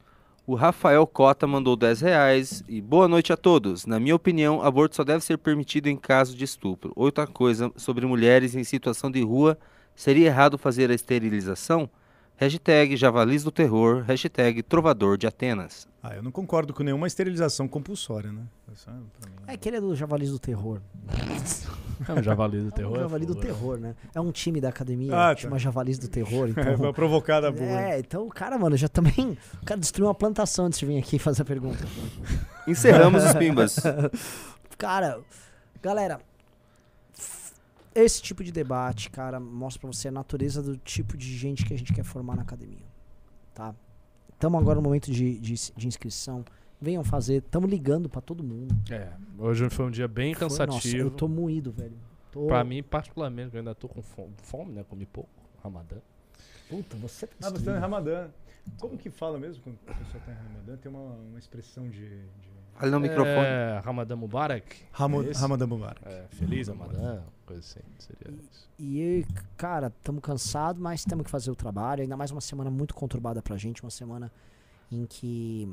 O 0.46 0.54
Rafael 0.54 1.06
Cota 1.06 1.46
mandou 1.46 1.76
10 1.76 2.00
reais 2.00 2.64
e 2.68 2.80
boa 2.80 3.06
noite 3.08 3.32
a 3.32 3.36
todos. 3.36 3.86
Na 3.86 3.98
minha 4.00 4.14
opinião, 4.14 4.60
aborto 4.62 4.96
só 4.96 5.04
deve 5.04 5.24
ser 5.24 5.38
permitido 5.38 5.86
em 5.86 5.96
caso 5.96 6.36
de 6.36 6.44
estupro. 6.44 6.92
Outra 6.96 7.26
coisa 7.26 7.70
sobre 7.76 8.04
mulheres 8.06 8.54
em 8.54 8.64
situação 8.64 9.10
de 9.10 9.22
rua, 9.22 9.56
seria 9.94 10.26
errado 10.26 10.58
fazer 10.58 10.90
a 10.90 10.94
esterilização? 10.94 11.88
Hashtag 12.36 12.96
Javalis 12.96 13.44
do 13.44 13.52
Terror, 13.52 14.02
hashtag 14.02 14.62
Trovador 14.64 15.16
de 15.16 15.26
Atenas. 15.28 15.86
Ah, 16.02 16.16
eu 16.16 16.22
não 16.22 16.32
concordo 16.32 16.74
com 16.74 16.82
nenhuma 16.82 17.06
esterilização 17.06 17.68
compulsória, 17.68 18.32
né? 18.32 18.42
Isso 18.74 18.90
é, 18.90 18.92
pra 19.20 19.30
mim, 19.30 19.36
É 19.46 19.52
aquele 19.52 19.80
do 19.80 19.94
Javalis 19.94 20.30
do 20.30 20.38
Terror. 20.40 20.80
É 22.08 22.12
um 22.12 22.22
javali 22.22 22.60
do 22.60 22.68
É 22.68 22.70
terror. 22.70 22.92
um 22.96 23.00
Javali 23.00 23.26
do. 23.26 23.34
Terror, 23.34 23.78
né? 23.78 23.94
É 24.14 24.20
um 24.20 24.30
time 24.32 24.60
da 24.60 24.68
academia 24.68 25.12
Ah, 25.12 25.34
que 25.34 25.42
tá. 25.42 25.48
chama 25.48 25.58
Javalis 25.58 25.98
do 25.98 26.08
Terror. 26.08 26.48
É, 26.56 26.60
Então, 26.62 26.76
foi 26.78 26.92
provocada 26.92 27.50
boa. 27.52 27.64
é, 27.80 27.98
então 27.98 28.26
o 28.26 28.30
cara, 28.30 28.58
mano, 28.58 28.76
já 28.76 28.88
também. 28.88 29.36
O 29.62 29.64
cara 29.64 29.80
destruiu 29.80 30.08
uma 30.08 30.14
plantação 30.14 30.66
antes 30.66 30.78
de 30.78 30.86
vir 30.86 30.98
aqui 30.98 31.18
fazer 31.18 31.42
a 31.42 31.44
pergunta. 31.44 31.84
Encerramos 32.66 33.24
os 33.24 33.32
pimbas. 33.38 33.76
Cara, 34.78 35.20
galera, 35.82 36.20
esse 37.94 38.22
tipo 38.22 38.42
de 38.42 38.50
debate, 38.50 39.10
cara, 39.10 39.38
mostra 39.38 39.80
pra 39.80 39.92
você 39.92 40.08
a 40.08 40.12
natureza 40.12 40.62
do 40.62 40.76
tipo 40.76 41.16
de 41.16 41.36
gente 41.36 41.64
que 41.64 41.74
a 41.74 41.78
gente 41.78 41.92
quer 41.92 42.04
formar 42.04 42.36
na 42.36 42.42
academia, 42.42 42.86
tá? 43.54 43.74
Estamos 44.32 44.60
agora 44.60 44.76
no 44.76 44.82
momento 44.82 45.10
de, 45.12 45.38
de, 45.38 45.54
de 45.76 45.86
inscrição. 45.86 46.44
Venham 46.82 47.04
fazer, 47.04 47.36
estamos 47.36 47.70
ligando 47.70 48.08
pra 48.08 48.20
todo 48.20 48.42
mundo. 48.42 48.74
É, 48.90 49.12
hoje 49.38 49.70
foi 49.70 49.86
um 49.86 49.90
dia 49.90 50.08
bem 50.08 50.34
Foi- 50.34 50.40
cansativo. 50.48 50.74
nossa, 50.74 50.96
eu 50.96 51.10
tô 51.12 51.28
moído, 51.28 51.70
velho. 51.70 51.96
Tô... 52.32 52.46
Pra 52.48 52.64
mim, 52.64 52.82
particularmente, 52.82 53.54
eu 53.54 53.60
ainda 53.60 53.72
tô 53.72 53.88
com 53.88 54.02
fome, 54.02 54.32
fome 54.42 54.72
né? 54.72 54.84
Comi 54.88 55.06
pouco. 55.06 55.30
Ramadã. 55.62 55.96
Puta, 56.68 56.96
você 56.96 57.26
tá 57.28 57.34
Ah, 57.46 57.50
você 57.50 57.64
tá 57.64 57.76
em. 57.76 57.78
Ramadã. 57.78 58.28
Como 58.80 58.96
que 58.98 59.10
fala 59.10 59.38
mesmo 59.38 59.62
quando 59.62 59.78
a 59.86 59.94
pessoa 59.94 60.22
tá 60.24 60.32
em 60.32 60.34
Ramadã? 60.34 60.76
Tem 60.76 60.90
uma, 60.90 61.14
uma 61.14 61.38
expressão 61.38 61.88
de... 61.88 62.00
de... 62.08 62.52
Fale 62.74 62.90
no 62.90 62.98
microfone. 62.98 63.46
É, 63.46 63.80
Ramadã 63.84 64.16
Mubarak. 64.16 64.76
Ramo, 64.90 65.22
É? 65.22 65.32
Ramadã 65.32 65.66
Mubarak. 65.66 66.00
É, 66.04 66.26
feliz 66.30 66.66
Ramadã, 66.68 67.22
coisa 67.46 67.60
assim. 67.60 67.80
Seria 67.98 68.34
isso. 68.50 68.68
E, 68.78 69.24
cara, 69.56 69.86
estamos 69.88 70.20
cansados, 70.22 70.80
mas 70.82 71.04
temos 71.04 71.24
que 71.24 71.30
fazer 71.30 71.50
o 71.50 71.54
trabalho. 71.54 72.02
Ainda 72.02 72.16
mais 72.16 72.30
uma 72.32 72.40
semana 72.40 72.70
muito 72.70 72.92
conturbada 72.94 73.40
pra 73.42 73.56
gente. 73.56 73.82
Uma 73.84 73.90
semana 73.90 74.32
em 74.90 75.04
que. 75.06 75.68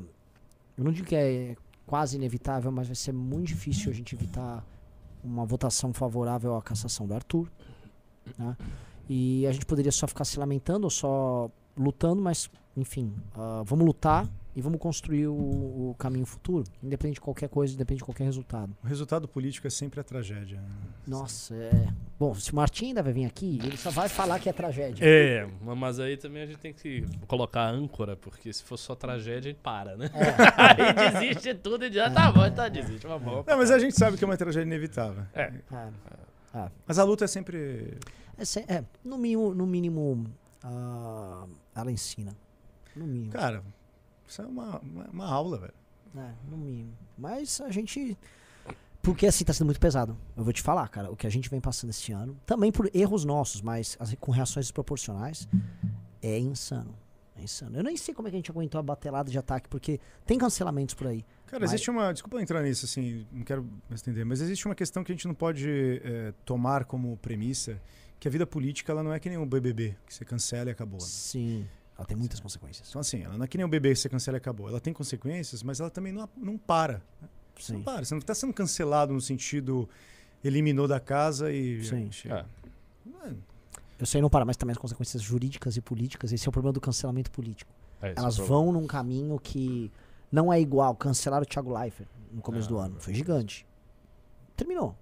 Eu 0.76 0.84
não 0.84 0.92
digo 0.92 1.06
que 1.06 1.16
é 1.16 1.56
quase 1.86 2.16
inevitável, 2.16 2.70
mas 2.70 2.86
vai 2.86 2.94
ser 2.94 3.12
muito 3.12 3.48
difícil 3.48 3.90
a 3.90 3.94
gente 3.94 4.14
evitar 4.14 4.64
uma 5.22 5.44
votação 5.44 5.92
favorável 5.92 6.54
à 6.56 6.62
cassação 6.62 7.06
do 7.06 7.14
Arthur. 7.14 7.50
né? 8.38 8.56
E 9.08 9.46
a 9.46 9.52
gente 9.52 9.66
poderia 9.66 9.90
só 9.90 10.06
ficar 10.06 10.24
se 10.24 10.38
lamentando 10.38 10.84
ou 10.84 10.90
só 10.90 11.50
lutando, 11.76 12.22
mas, 12.22 12.48
enfim, 12.76 13.12
ah, 13.34 13.62
vamos 13.64 13.84
lutar 13.84 14.28
e 14.54 14.60
vamos 14.60 14.78
construir 14.80 15.26
o, 15.28 15.34
o 15.90 15.94
caminho 15.98 16.26
futuro. 16.26 16.64
Independente 16.82 17.14
de 17.14 17.20
qualquer 17.20 17.48
coisa, 17.48 17.72
independente 17.74 17.98
de 18.00 18.04
qualquer 18.04 18.24
resultado. 18.24 18.76
O 18.82 18.86
resultado 18.86 19.28
político 19.28 19.66
é 19.66 19.70
sempre 19.70 20.00
a 20.00 20.04
tragédia. 20.04 20.60
né? 20.60 20.68
Nossa, 21.06 21.54
é. 21.54 21.88
Bom, 22.18 22.34
se 22.34 22.52
o 22.52 22.56
Martim 22.56 22.86
ainda 22.88 23.02
vai 23.02 23.12
vir 23.12 23.24
aqui, 23.24 23.58
ele 23.62 23.76
só 23.76 23.90
vai 23.90 24.08
falar 24.08 24.38
que 24.40 24.48
é 24.48 24.52
tragédia. 24.52 25.04
É, 25.04 25.48
mas 25.76 25.98
aí 26.00 26.16
também 26.16 26.42
a 26.42 26.46
gente 26.46 26.58
tem 26.58 26.72
que 26.72 27.04
colocar 27.26 27.68
âncora, 27.68 28.16
porque 28.16 28.52
se 28.52 28.62
for 28.62 28.76
só 28.76 28.94
tragédia, 28.94 29.50
a 29.50 29.52
gente 29.52 29.60
para, 29.62 29.96
né? 29.96 30.10
aí 30.56 31.12
desiste 31.12 31.54
tudo 31.54 31.84
e 31.86 31.90
diz, 31.90 32.00
ah, 32.02 32.10
tá 32.10 32.30
bom, 32.32 32.44
então 32.44 32.68
desiste. 32.68 33.06
Mas 33.06 33.22
bom. 33.22 33.44
Não, 33.46 33.56
mas 33.56 33.70
a 33.70 33.78
gente 33.78 33.96
sabe 33.96 34.16
que 34.16 34.24
é 34.24 34.26
uma 34.26 34.36
tragédia 34.36 34.66
inevitável. 34.66 35.24
É. 35.34 35.52
É, 36.52 36.68
Mas 36.86 36.98
a 36.98 37.04
luta 37.04 37.24
é 37.24 37.28
sempre... 37.28 37.96
é, 38.36 38.44
se- 38.44 38.64
é, 38.68 38.84
no 39.04 39.16
mínimo, 39.16 39.54
no 39.54 39.66
mínimo 39.66 40.26
ah, 40.64 41.46
ela 41.74 41.90
ensina. 41.92 42.34
No 42.96 43.06
mínimo. 43.06 43.30
Cara, 43.32 43.62
isso 44.30 44.42
é 44.42 44.46
uma, 44.46 44.78
uma, 44.78 45.04
uma 45.12 45.26
aula, 45.26 45.58
velho. 45.58 45.74
É, 46.16 46.30
no 46.48 46.56
mínimo. 46.56 46.92
Mas 47.18 47.60
a 47.60 47.70
gente. 47.70 48.16
Porque 49.02 49.26
assim 49.26 49.44
tá 49.44 49.52
sendo 49.52 49.66
muito 49.66 49.80
pesado. 49.80 50.16
Eu 50.36 50.44
vou 50.44 50.52
te 50.52 50.60
falar, 50.62 50.86
cara, 50.88 51.10
o 51.10 51.16
que 51.16 51.26
a 51.26 51.30
gente 51.30 51.48
vem 51.48 51.60
passando 51.60 51.90
esse 51.90 52.12
ano, 52.12 52.36
também 52.44 52.70
por 52.70 52.90
erros 52.94 53.24
nossos, 53.24 53.62
mas 53.62 53.96
assim, 53.98 54.16
com 54.16 54.30
reações 54.30 54.66
desproporcionais, 54.66 55.48
é 56.22 56.38
insano. 56.38 56.94
É 57.36 57.42
insano. 57.42 57.76
Eu 57.78 57.82
nem 57.82 57.96
sei 57.96 58.12
como 58.14 58.28
é 58.28 58.30
que 58.30 58.36
a 58.36 58.38
gente 58.38 58.50
aguentou 58.50 58.78
a 58.78 58.82
batelada 58.82 59.30
de 59.30 59.38
ataque, 59.38 59.68
porque 59.68 59.98
tem 60.26 60.36
cancelamentos 60.36 60.94
por 60.94 61.06
aí. 61.06 61.24
Cara, 61.46 61.62
Mas- 61.62 61.70
existe 61.72 61.90
uma. 61.90 62.12
Desculpa 62.12 62.36
eu 62.36 62.40
entrar 62.40 62.62
nisso, 62.62 62.84
assim, 62.84 63.26
não 63.32 63.42
quero 63.42 63.62
me 63.62 63.94
estender, 63.94 64.24
mas 64.26 64.40
existe 64.40 64.66
uma 64.66 64.74
questão 64.74 65.02
que 65.02 65.10
a 65.10 65.14
gente 65.14 65.26
não 65.26 65.34
pode 65.34 65.66
eh, 66.04 66.34
tomar 66.44 66.84
como 66.84 67.16
premissa 67.16 67.80
que 68.20 68.28
a 68.28 68.30
vida 68.30 68.46
política 68.46 68.92
ela 68.92 69.02
não 69.02 69.12
é 69.14 69.18
que 69.18 69.30
nem 69.30 69.38
um 69.38 69.46
BBB, 69.48 69.96
que 70.06 70.12
você 70.14 70.26
cancela 70.26 70.68
e 70.68 70.72
acabou. 70.72 71.00
né? 71.00 71.06
Sim. 71.06 71.66
Ela 72.00 72.06
tem 72.06 72.16
muitas 72.16 72.40
consequências. 72.40 72.88
Então, 72.88 72.98
assim, 73.02 73.24
ela 73.24 73.36
não 73.36 73.44
é 73.44 73.46
que 73.46 73.58
nem 73.58 73.66
um 73.66 73.68
bebê 73.68 73.90
que 73.90 73.96
você 73.96 74.08
cancela 74.08 74.38
e 74.38 74.38
acabou. 74.38 74.70
Ela 74.70 74.80
tem 74.80 74.90
consequências, 74.90 75.62
mas 75.62 75.80
ela 75.80 75.90
também 75.90 76.10
não, 76.10 76.26
não 76.34 76.56
para. 76.56 77.02
né? 77.20 77.28
Você 77.58 77.74
não 77.74 77.80
Sim. 77.80 77.84
para, 77.84 78.04
você 78.06 78.14
não 78.14 78.22
tá 78.22 78.34
sendo 78.34 78.54
cancelado 78.54 79.12
no 79.12 79.20
sentido 79.20 79.86
eliminou 80.42 80.88
da 80.88 80.98
casa 80.98 81.52
e. 81.52 81.84
Sim. 81.84 82.10
chega. 82.10 82.46
É. 83.22 83.34
Eu 83.98 84.06
sei 84.06 84.22
não 84.22 84.30
para, 84.30 84.46
mas 84.46 84.56
também 84.56 84.72
as 84.72 84.78
consequências 84.78 85.22
jurídicas 85.22 85.76
e 85.76 85.82
políticas. 85.82 86.32
Esse 86.32 86.46
é 86.46 86.48
o 86.48 86.52
problema 86.52 86.72
do 86.72 86.80
cancelamento 86.80 87.30
político. 87.30 87.70
É, 88.00 88.12
esse 88.12 88.18
Elas 88.18 88.38
é 88.38 88.42
vão 88.44 88.72
num 88.72 88.86
caminho 88.86 89.38
que 89.38 89.92
não 90.32 90.50
é 90.50 90.58
igual. 90.58 90.94
Cancelaram 90.96 91.42
o 91.42 91.46
Thiago 91.46 91.78
Leifert 91.78 92.08
no 92.32 92.40
começo 92.40 92.66
Ah, 92.68 92.70
do 92.70 92.78
ano. 92.78 92.96
Foi 92.98 93.12
gigante. 93.12 93.66
Terminou. 94.56 94.96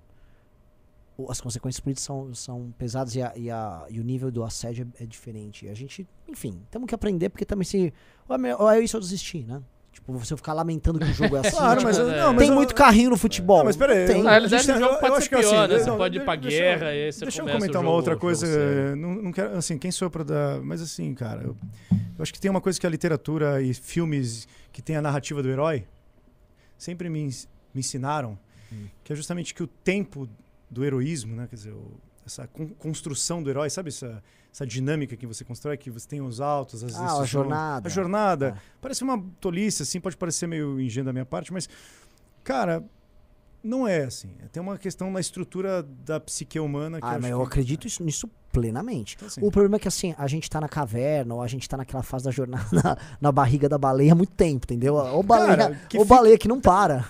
As 1.29 1.41
consequências 1.41 1.81
políticas 1.81 2.05
são, 2.05 2.33
são 2.35 2.75
pesadas 2.79 3.15
e, 3.17 3.23
a- 3.23 3.33
e 3.35 3.51
a- 3.51 3.85
e 3.91 3.99
o 3.99 4.05
nível 4.05 4.31
do 4.31 4.45
assédio 4.45 4.87
é, 5.01 5.03
é 5.03 5.07
diferente. 5.07 5.67
E 5.67 5.69
a 5.69 5.75
gente, 5.75 6.07
enfim, 6.29 6.63
temos 6.71 6.87
que 6.87 6.95
aprender, 6.95 7.29
porque 7.29 7.45
também 7.45 7.65
se. 7.65 7.93
Ou 8.29 8.71
é, 8.71 8.79
é 8.79 8.81
isso 8.81 8.97
ou 8.97 9.01
desistir, 9.01 9.45
né? 9.45 9.61
Tipo, 9.93 10.13
você 10.13 10.37
ficar 10.37 10.53
lamentando 10.53 10.99
que 11.01 11.07
o 11.07 11.13
jogo 11.13 11.37
é 11.37 11.41
assim. 11.41 11.51
Claro, 11.57 11.81
tipo, 11.81 11.89
mas, 11.89 11.99
é, 11.99 12.21
não, 12.21 12.33
mas 12.33 12.39
tem 12.39 12.49
eu- 12.51 12.55
muito 12.55 12.73
carrinho 12.73 13.11
no 13.11 13.17
futebol. 13.17 13.59
Não, 13.59 13.65
mas 13.65 13.77
peraí. 13.77 14.07
Tem. 14.07 14.19
eu- 14.19 14.23
Na 14.25 14.31
realidade, 14.31 14.71
o 14.71 14.79
jogo 14.79 15.01
pode 15.01 15.25
ser 15.25 15.35
assim, 15.35 15.49
pior, 15.51 15.69
né? 15.69 15.75
eu- 15.75 15.81
Você 15.81 15.91
não, 15.91 15.97
pode 15.97 16.17
ir 16.19 16.25
pra 16.25 16.37
deixa- 16.37 16.57
guerra 16.57 16.95
e 16.95 17.13
você 17.13 17.25
Deixa 17.25 17.43
eu 17.43 17.47
comentar 17.49 17.83
uma 17.83 17.91
outra 17.91 18.17
coisa. 18.17 18.95
Não, 18.95 19.15
não 19.17 19.33
quero, 19.33 19.57
assim, 19.57 19.77
quem 19.77 19.91
sou 19.91 20.07
eu 20.07 20.11
pra 20.11 20.23
dar. 20.23 20.61
Mas 20.61 20.81
assim, 20.81 21.13
cara, 21.15 21.43
eu, 21.43 21.57
eu 21.91 22.23
acho 22.23 22.33
que 22.33 22.39
tem 22.41 22.49
uma 22.49 22.61
coisa 22.61 22.79
que 22.79 22.87
a 22.87 22.91
literatura 22.91 23.61
e 23.61 23.75
filmes 23.75 24.47
que 24.73 24.81
tem 24.81 24.95
a 24.95 25.03
narrativa 25.03 25.43
do 25.43 25.49
herói 25.49 25.85
sempre 26.77 27.09
me, 27.11 27.25
me 27.75 27.81
ensinaram, 27.81 28.39
Hum. 28.73 28.87
que 29.03 29.13
é 29.13 29.17
justamente 29.17 29.53
que 29.55 29.63
o 29.65 29.67
tempo 29.67 30.29
do 30.71 30.85
heroísmo, 30.85 31.35
né? 31.37 31.47
Quer 31.49 31.57
dizer, 31.57 31.73
o- 31.73 32.01
essa 32.27 32.47
con- 32.47 32.69
construção 32.79 33.43
do 33.43 33.49
herói, 33.49 33.71
sabe 33.71 33.89
essa, 33.89 34.23
essa 34.53 34.67
dinâmica 34.67 35.17
que 35.17 35.27
você 35.27 35.45
constrói, 35.45 35.77
que 35.79 35.91
você 35.91 36.07
tem 36.07 36.21
os 36.21 36.41
altos, 36.41 36.85
as 36.85 36.95
Ah, 36.95 37.21
a 37.21 37.25
jornada. 37.25 37.89
A 37.89 37.91
jornada. 37.91 38.55
Ah. 38.57 38.61
Parece 38.81 39.03
uma 39.03 39.23
tolice, 39.41 39.83
assim, 39.83 39.99
pode 40.01 40.17
parecer 40.17 40.47
meio 40.47 40.79
ingênuo 40.81 41.07
da 41.07 41.13
minha 41.13 41.25
parte, 41.27 41.53
mas, 41.53 41.69
cara, 42.45 42.85
não 43.63 43.89
é 43.89 44.05
assim. 44.05 44.31
Tem 44.53 44.63
uma 44.63 44.77
questão 44.79 45.11
na 45.11 45.21
estrutura 45.21 45.83
da 46.05 46.21
psique 46.21 46.61
humana 46.61 47.01
que 47.01 47.07
Ah, 47.07 47.15
eu 47.15 47.21
mas 47.21 47.31
eu 47.31 47.39
que- 47.41 47.47
acredito 47.47 47.87
isso- 47.87 48.03
nisso 48.05 48.29
plenamente. 48.53 49.15
Então, 49.17 49.29
assim, 49.29 49.41
O 49.43 49.51
problema 49.51 49.77
é 49.77 49.79
que 49.79 49.89
assim, 49.89 50.15
a 50.19 50.27
gente 50.27 50.49
tá 50.51 50.61
na 50.61 50.69
caverna, 50.69 51.35
ou 51.35 51.43
a 51.43 51.47
gente 51.47 51.69
tá 51.69 51.77
naquela 51.77 52.03
fase 52.03 52.25
da 52.25 52.31
jornada 52.31 52.67
na, 52.73 52.97
na 53.21 53.33
barriga 53.33 53.69
da 53.69 53.79
baleia 53.79 54.13
há 54.13 54.15
muito 54.15 54.33
tempo, 54.33 54.65
entendeu? 54.67 54.95
Ou 54.95 55.23
baleia, 55.23 55.57
Cara, 55.57 55.75
que 55.89 55.97
ou 55.99 56.05
fica- 56.05 56.15
baleia 56.15 56.39
que 56.39 56.49
não 56.49 56.61
para. 56.61 57.05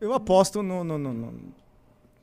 Eu 0.00 0.12
aposto 0.12 0.62
no. 0.62 0.82
no, 0.84 0.96
no, 0.98 1.12
no- 1.12 1.54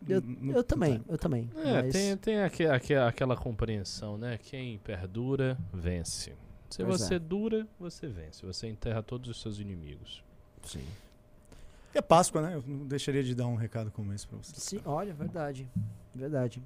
Eu, 0.07 0.21
no- 0.21 0.53
eu 0.53 0.63
também, 0.63 1.03
eu 1.09 1.17
também. 1.17 1.49
É, 1.57 1.81
mas- 1.83 1.91
tem, 1.93 2.17
tem 2.17 2.39
aque- 2.41 2.65
aque- 2.65 2.93
aquela 2.95 3.35
compreensão, 3.35 4.17
né? 4.17 4.37
Quem 4.41 4.77
perdura, 4.79 5.57
vence. 5.73 6.33
Se 6.69 6.83
Pois 6.83 7.01
você 7.01 7.15
é. 7.15 7.19
dura, 7.19 7.67
você 7.79 8.07
vence. 8.07 8.45
Você 8.45 8.67
enterra 8.67 9.01
todos 9.03 9.29
os 9.29 9.41
seus 9.41 9.59
inimigos. 9.59 10.23
Sim. 10.63 10.83
É 11.93 12.01
Páscoa, 12.01 12.41
né? 12.41 12.55
Eu 12.55 12.63
não 12.67 12.85
deixaria 12.85 13.23
de 13.23 13.33
dar 13.33 13.47
um 13.47 13.55
recado 13.55 13.89
como 13.91 14.13
esse 14.13 14.27
pra 14.27 14.37
você. 14.37 14.53
Sim, 14.59 14.79
olha, 14.85 15.11
verdade. 15.13 15.67
Verdade. 16.13 16.61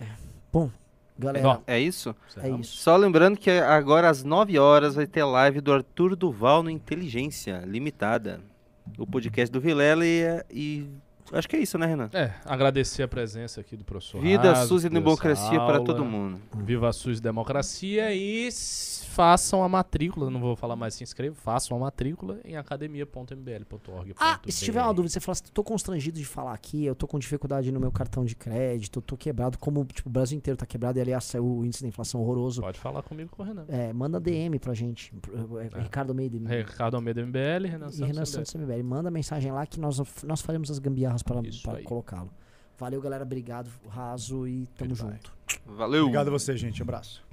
É. 0.00 0.06
Bom, 0.50 0.70
galera, 1.18 1.60
É 1.66 1.78
isso? 1.78 2.16
é 2.38 2.48
isso. 2.50 2.76
Só 2.78 2.96
lembrando 2.96 3.36
que 3.38 3.50
agora 3.50 4.08
às 4.08 4.24
9 4.24 4.58
horas 4.58 4.94
vai 4.94 5.06
ter 5.06 5.22
live 5.24 5.60
do 5.60 5.72
Arthur 5.72 6.16
Duval 6.16 6.62
no 6.62 6.70
Inteligência 6.70 7.58
Limitada. 7.66 8.40
O 8.98 9.06
podcast 9.06 9.52
do 9.52 9.60
Vilela 9.60 10.06
e, 10.06 10.22
e 10.50 10.86
acho 11.32 11.48
que 11.48 11.56
é 11.56 11.58
isso, 11.60 11.76
né, 11.78 11.86
Renan? 11.86 12.08
É, 12.12 12.32
agradecer 12.44 13.02
a 13.02 13.08
presença 13.08 13.60
aqui 13.60 13.76
do 13.76 13.84
professor 13.84 14.20
Vida, 14.20 14.52
Raso, 14.52 14.68
SUS 14.68 14.84
e 14.84 14.88
democracia 14.88 15.58
para 15.60 15.80
todo 15.80 16.04
mundo. 16.04 16.40
Viva 16.56 16.88
a 16.88 16.92
SUS 16.92 17.18
e 17.18 17.22
democracia 17.22 18.12
e 18.14 18.48
façam 18.52 19.62
a 19.64 19.68
matrícula, 19.68 20.30
não 20.30 20.40
vou 20.40 20.54
falar 20.56 20.76
mais 20.76 20.94
se 20.94 21.02
inscreva, 21.02 21.34
façam 21.34 21.76
a 21.76 21.80
matrícula 21.80 22.38
em 22.44 22.56
academia.mbl.org. 22.56 24.14
Ah, 24.18 24.38
e 24.46 24.52
se 24.52 24.64
tiver 24.64 24.82
uma 24.82 24.92
dúvida, 24.92 25.10
você 25.12 25.20
fala 25.20 25.32
assim, 25.32 25.44
tô 25.52 25.64
constrangido 25.64 26.18
de 26.18 26.24
falar 26.24 26.52
aqui, 26.52 26.84
eu 26.84 26.94
tô 26.94 27.06
com 27.06 27.18
dificuldade 27.18 27.70
no 27.72 27.80
meu 27.80 27.90
cartão 27.90 28.24
de 28.24 28.34
crédito, 28.36 28.98
eu 28.98 29.02
tô 29.02 29.16
quebrado, 29.16 29.58
como 29.58 29.84
tipo, 29.86 30.08
o 30.08 30.12
Brasil 30.12 30.36
inteiro 30.36 30.56
tá 30.56 30.66
quebrado 30.66 30.98
e 30.98 31.02
aliás 31.02 31.24
saiu 31.24 31.46
o 31.46 31.64
índice 31.64 31.82
da 31.82 31.88
inflação 31.88 32.20
horroroso. 32.20 32.60
Pode 32.60 32.78
falar 32.78 33.02
comigo 33.02 33.30
com 33.30 33.42
o 33.42 33.46
Renan. 33.46 33.64
É, 33.68 33.92
manda 33.92 34.20
DM 34.20 34.58
pra 34.58 34.74
gente. 34.74 35.12
pro- 35.14 35.58
é, 35.60 35.68
É. 35.72 35.80
Ricardo 35.80 36.10
Almeida. 36.10 36.36
Ricardo 36.54 36.94
Almeida 36.96 37.22
MBL, 37.22 37.66
Renan 37.68 37.86
e 37.88 37.92
Santos. 37.92 37.98
Renan 38.00 38.12
MBL. 38.20 38.26
Santos 38.26 38.54
MBL. 38.54 38.82
Manda 38.82 39.10
mensagem 39.10 39.50
lá 39.52 39.64
que 39.66 39.80
nós, 39.80 39.98
nós 40.24 40.40
faremos 40.40 40.70
as 40.70 40.78
gambiarras 40.78 41.15
para, 41.22 41.40
colocá-lo. 41.82 42.30
Valeu, 42.78 43.00
galera. 43.00 43.24
Obrigado, 43.24 43.70
Raso, 43.88 44.46
e 44.46 44.66
tamo 44.76 44.90
Goodbye. 44.90 45.12
junto. 45.12 45.32
Valeu! 45.64 46.02
Obrigado 46.02 46.28
a 46.28 46.30
você, 46.30 46.56
gente. 46.56 46.82
Abraço. 46.82 47.25